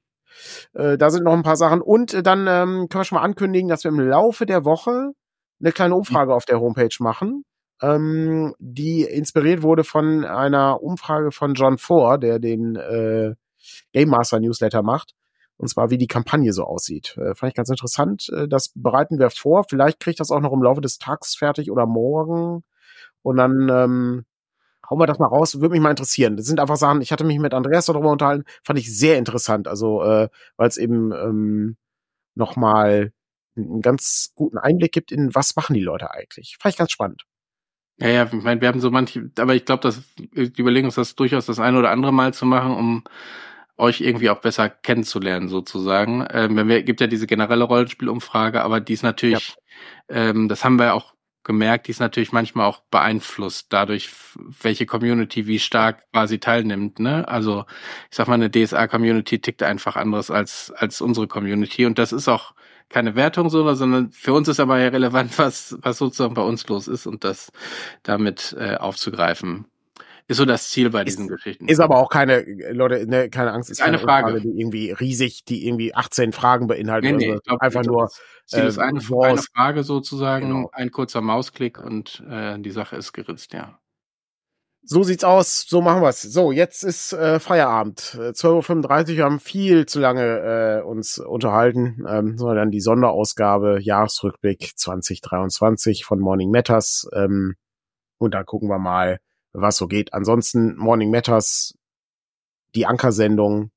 Äh, 0.73 0.93
äh, 0.93 0.97
da 0.97 1.09
sind 1.09 1.23
noch 1.23 1.33
ein 1.33 1.43
paar 1.43 1.57
Sachen. 1.57 1.81
Und 1.81 2.13
äh, 2.13 2.23
dann 2.23 2.47
ähm, 2.47 2.87
können 2.89 3.01
wir 3.01 3.03
schon 3.03 3.17
mal 3.17 3.23
ankündigen, 3.23 3.69
dass 3.69 3.83
wir 3.83 3.89
im 3.89 3.99
Laufe 3.99 4.45
der 4.45 4.65
Woche 4.65 5.11
eine 5.59 5.71
kleine 5.71 5.95
Umfrage 5.95 6.33
auf 6.33 6.45
der 6.45 6.59
Homepage 6.59 6.95
machen, 6.99 7.43
ähm, 7.81 8.53
die 8.59 9.03
inspiriert 9.03 9.61
wurde 9.61 9.83
von 9.83 10.25
einer 10.25 10.81
Umfrage 10.81 11.31
von 11.31 11.53
John 11.53 11.77
Ford, 11.77 12.23
der 12.23 12.39
den 12.39 12.75
äh, 12.75 13.35
Game 13.93 14.09
Master 14.09 14.39
Newsletter 14.39 14.83
macht. 14.83 15.13
Und 15.57 15.69
zwar, 15.69 15.89
wie 15.89 15.97
die 15.97 16.07
Kampagne 16.07 16.53
so 16.53 16.63
aussieht. 16.63 17.17
Äh, 17.17 17.33
fand 17.33 17.51
ich 17.51 17.55
ganz 17.55 17.69
interessant. 17.69 18.29
Äh, 18.29 18.47
das 18.47 18.71
bereiten 18.75 19.17
wir 19.17 19.31
vor. 19.31 19.65
Vielleicht 19.67 19.99
kriegt 19.99 20.19
das 20.19 20.29
auch 20.29 20.39
noch 20.39 20.53
im 20.53 20.61
Laufe 20.61 20.81
des 20.81 20.99
Tags 20.99 21.35
fertig 21.35 21.71
oder 21.71 21.87
morgen. 21.87 22.63
Und 23.21 23.37
dann 23.37 23.69
ähm, 23.69 24.25
hauen 24.89 24.99
wir 24.99 25.07
das 25.07 25.19
mal 25.19 25.27
raus, 25.27 25.59
würde 25.59 25.73
mich 25.73 25.81
mal 25.81 25.89
interessieren. 25.89 26.37
Das 26.37 26.45
sind 26.45 26.59
einfach 26.59 26.77
Sachen, 26.77 27.01
ich 27.01 27.11
hatte 27.11 27.23
mich 27.23 27.39
mit 27.39 27.53
Andreas 27.53 27.85
darüber 27.85 28.11
unterhalten, 28.11 28.45
fand 28.63 28.79
ich 28.79 28.95
sehr 28.95 29.17
interessant, 29.17 29.67
also 29.67 30.03
äh, 30.03 30.29
weil 30.55 30.67
es 30.67 30.77
eben 30.77 31.11
ähm, 31.11 31.77
nochmal 32.35 33.11
einen 33.55 33.81
ganz 33.81 34.31
guten 34.35 34.57
Einblick 34.57 34.91
gibt 34.91 35.11
in, 35.11 35.33
was 35.33 35.55
machen 35.55 35.73
die 35.73 35.81
Leute 35.81 36.11
eigentlich. 36.11 36.57
Fand 36.59 36.73
ich 36.73 36.79
ganz 36.79 36.91
spannend. 36.91 37.23
Ja, 37.99 38.09
ja, 38.09 38.25
ich 38.25 38.43
meine, 38.43 38.61
wir 38.61 38.67
haben 38.67 38.79
so 38.79 38.91
manche, 38.91 39.31
aber 39.39 39.55
ich 39.55 39.65
glaube, 39.65 39.81
dass 39.81 40.03
die 40.17 40.61
überlegen 40.61 40.85
uns 40.85 40.95
das 40.95 41.15
durchaus 41.15 41.47
das 41.47 41.59
eine 41.59 41.79
oder 41.79 41.89
andere 41.89 42.13
Mal 42.13 42.33
zu 42.33 42.45
machen, 42.45 42.73
um 42.73 43.03
euch 43.77 44.01
irgendwie 44.01 44.29
auch 44.29 44.39
besser 44.39 44.69
kennenzulernen, 44.69 45.49
sozusagen. 45.49 46.25
Ähm, 46.31 46.55
wenn 46.55 46.67
wir, 46.67 46.83
gibt 46.83 47.01
ja 47.01 47.07
diese 47.07 47.27
generelle 47.27 47.63
Rollenspielumfrage, 47.63 48.61
aber 48.61 48.79
die 48.79 48.93
ist 48.93 49.03
natürlich, 49.03 49.57
ja. 50.09 50.29
ähm, 50.29 50.47
das 50.47 50.63
haben 50.63 50.77
wir 50.77 50.93
auch 50.93 51.13
gemerkt, 51.47 51.87
die 51.87 51.91
ist 51.91 51.99
natürlich 51.99 52.31
manchmal 52.31 52.67
auch 52.67 52.81
beeinflusst 52.91 53.67
dadurch, 53.69 54.11
welche 54.61 54.85
Community 54.85 55.47
wie 55.47 55.59
stark 55.59 56.03
quasi 56.11 56.39
teilnimmt. 56.39 56.99
Ne? 56.99 57.27
Also 57.27 57.65
ich 58.11 58.17
sag 58.17 58.27
mal, 58.27 58.35
eine 58.35 58.51
DSA-Community 58.51 59.39
tickt 59.39 59.63
einfach 59.63 59.95
anderes 59.95 60.29
als, 60.29 60.71
als 60.75 61.01
unsere 61.01 61.27
Community. 61.27 61.85
Und 61.85 61.97
das 61.97 62.11
ist 62.11 62.27
auch 62.27 62.53
keine 62.89 63.15
Wertung, 63.15 63.49
so, 63.49 63.73
sondern 63.73 64.11
für 64.11 64.33
uns 64.33 64.47
ist 64.47 64.59
aber 64.59 64.79
ja 64.79 64.89
relevant, 64.89 65.39
was, 65.39 65.77
was 65.81 65.97
sozusagen 65.97 66.35
bei 66.35 66.43
uns 66.43 66.67
los 66.67 66.87
ist 66.87 67.07
und 67.07 67.23
das 67.23 67.51
damit 68.03 68.55
äh, 68.59 68.75
aufzugreifen. 68.75 69.65
Ist 70.29 70.37
so 70.37 70.45
das 70.45 70.69
Ziel 70.69 70.89
bei 70.89 71.05
diesen 71.05 71.25
ist, 71.25 71.31
Geschichten. 71.31 71.69
Ist 71.69 71.79
aber 71.79 71.97
auch 71.97 72.09
keine, 72.09 72.41
Leute, 72.71 73.07
ne, 73.07 73.29
keine 73.29 73.53
Angst, 73.53 73.69
ist 73.69 73.79
keine 73.79 73.97
Frage. 73.97 74.31
Frage. 74.31 74.41
die 74.41 74.59
irgendwie 74.59 74.91
riesig, 74.91 75.45
die 75.45 75.65
irgendwie 75.65 75.95
18 75.95 76.33
Fragen 76.33 76.67
beinhaltet. 76.67 77.15
Nee, 77.15 77.27
nee, 77.27 77.35
ich 77.35 77.43
glaub, 77.43 77.61
einfach 77.61 77.83
nur. 77.83 78.09
Ziel 78.45 78.63
äh, 78.63 78.67
ist 78.67 78.77
eine, 78.77 78.99
eine 78.99 79.41
Frage 79.41 79.83
sozusagen, 79.83 80.47
genau. 80.47 80.69
ein 80.73 80.91
kurzer 80.91 81.21
Mausklick 81.21 81.79
und 81.79 82.23
äh, 82.29 82.59
die 82.59 82.71
Sache 82.71 82.97
ist 82.97 83.13
geritzt, 83.13 83.53
ja. 83.53 83.79
So 84.89 85.03
sieht's 85.03 85.23
aus, 85.23 85.65
so 85.67 85.81
machen 85.81 86.01
wir's. 86.01 86.21
So, 86.21 86.51
jetzt 86.51 86.83
ist 86.83 87.11
äh, 87.11 87.39
Feierabend. 87.39 87.99
12.35 87.99 89.11
Uhr, 89.11 89.17
wir 89.17 89.23
haben 89.25 89.39
viel 89.41 89.85
zu 89.85 89.99
lange 89.99 90.79
äh, 90.79 90.81
uns 90.81 91.19
unterhalten, 91.19 92.05
ähm, 92.07 92.37
sondern 92.37 92.57
dann 92.57 92.71
die 92.71 92.79
Sonderausgabe 92.79 93.79
Jahresrückblick 93.81 94.73
2023 94.77 96.05
von 96.05 96.19
Morning 96.19 96.51
Matters. 96.51 97.05
Ähm, 97.13 97.55
und 98.17 98.33
da 98.33 98.43
gucken 98.43 98.69
wir 98.69 98.79
mal, 98.79 99.19
was 99.61 99.77
so 99.77 99.87
geht. 99.87 100.13
Ansonsten 100.13 100.75
Morning 100.75 101.09
Matters, 101.09 101.77
die 102.75 102.85
Ankersendung 102.85 103.71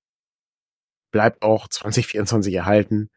bleibt 1.10 1.42
auch 1.42 1.68
2024 1.68 2.54
erhalten. 2.54 3.10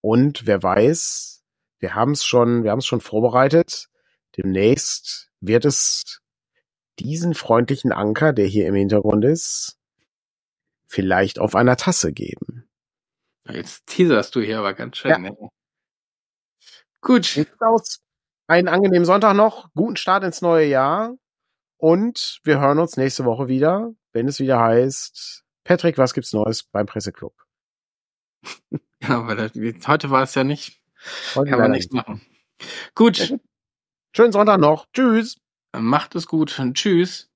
Und 0.00 0.46
wer 0.46 0.62
weiß, 0.62 1.44
wir 1.78 1.94
haben 1.94 2.12
es 2.12 2.24
schon, 2.24 2.64
wir 2.64 2.70
haben 2.70 2.78
es 2.78 2.86
schon 2.86 3.00
vorbereitet. 3.00 3.88
Demnächst 4.36 5.30
wird 5.40 5.64
es 5.64 6.20
diesen 6.98 7.34
freundlichen 7.34 7.92
Anker, 7.92 8.32
der 8.32 8.46
hier 8.46 8.66
im 8.66 8.74
Hintergrund 8.74 9.24
ist, 9.24 9.78
vielleicht 10.86 11.38
auf 11.38 11.54
einer 11.54 11.76
Tasse 11.76 12.12
geben. 12.12 12.68
Jetzt 13.48 13.86
teaserst 13.86 14.34
du 14.34 14.40
hier 14.40 14.58
aber 14.58 14.74
ganz 14.74 14.98
schön. 14.98 15.10
Ja. 15.10 15.18
Ne? 15.18 15.36
Gut. 17.00 17.46
Aus. 17.60 18.00
Einen 18.46 18.68
angenehmen 18.68 19.04
Sonntag 19.04 19.34
noch, 19.34 19.70
guten 19.74 19.96
Start 19.96 20.24
ins 20.24 20.40
neue 20.42 20.66
Jahr 20.66 21.14
und 21.78 22.40
wir 22.44 22.60
hören 22.60 22.78
uns 22.78 22.96
nächste 22.96 23.24
Woche 23.24 23.48
wieder, 23.48 23.92
wenn 24.12 24.28
es 24.28 24.40
wieder 24.40 24.60
heißt, 24.60 25.44
Patrick, 25.64 25.96
was 25.98 26.12
gibt's 26.12 26.32
Neues 26.32 26.64
beim 26.64 26.86
Presseclub? 26.86 27.34
Ja, 29.00 29.20
aber 29.20 29.36
das, 29.36 29.52
heute 29.86 30.10
war 30.10 30.24
es 30.24 30.34
ja 30.34 30.42
nicht. 30.42 30.82
Heute 31.36 31.50
Kann 31.50 31.60
man 31.60 31.70
nichts 31.70 31.92
machen. 31.92 32.20
Gut. 32.96 33.38
Schönen 34.14 34.32
Sonntag 34.32 34.58
noch. 34.58 34.86
Tschüss. 34.92 35.36
Macht 35.72 36.16
es 36.16 36.26
gut. 36.26 36.60
Tschüss. 36.74 37.27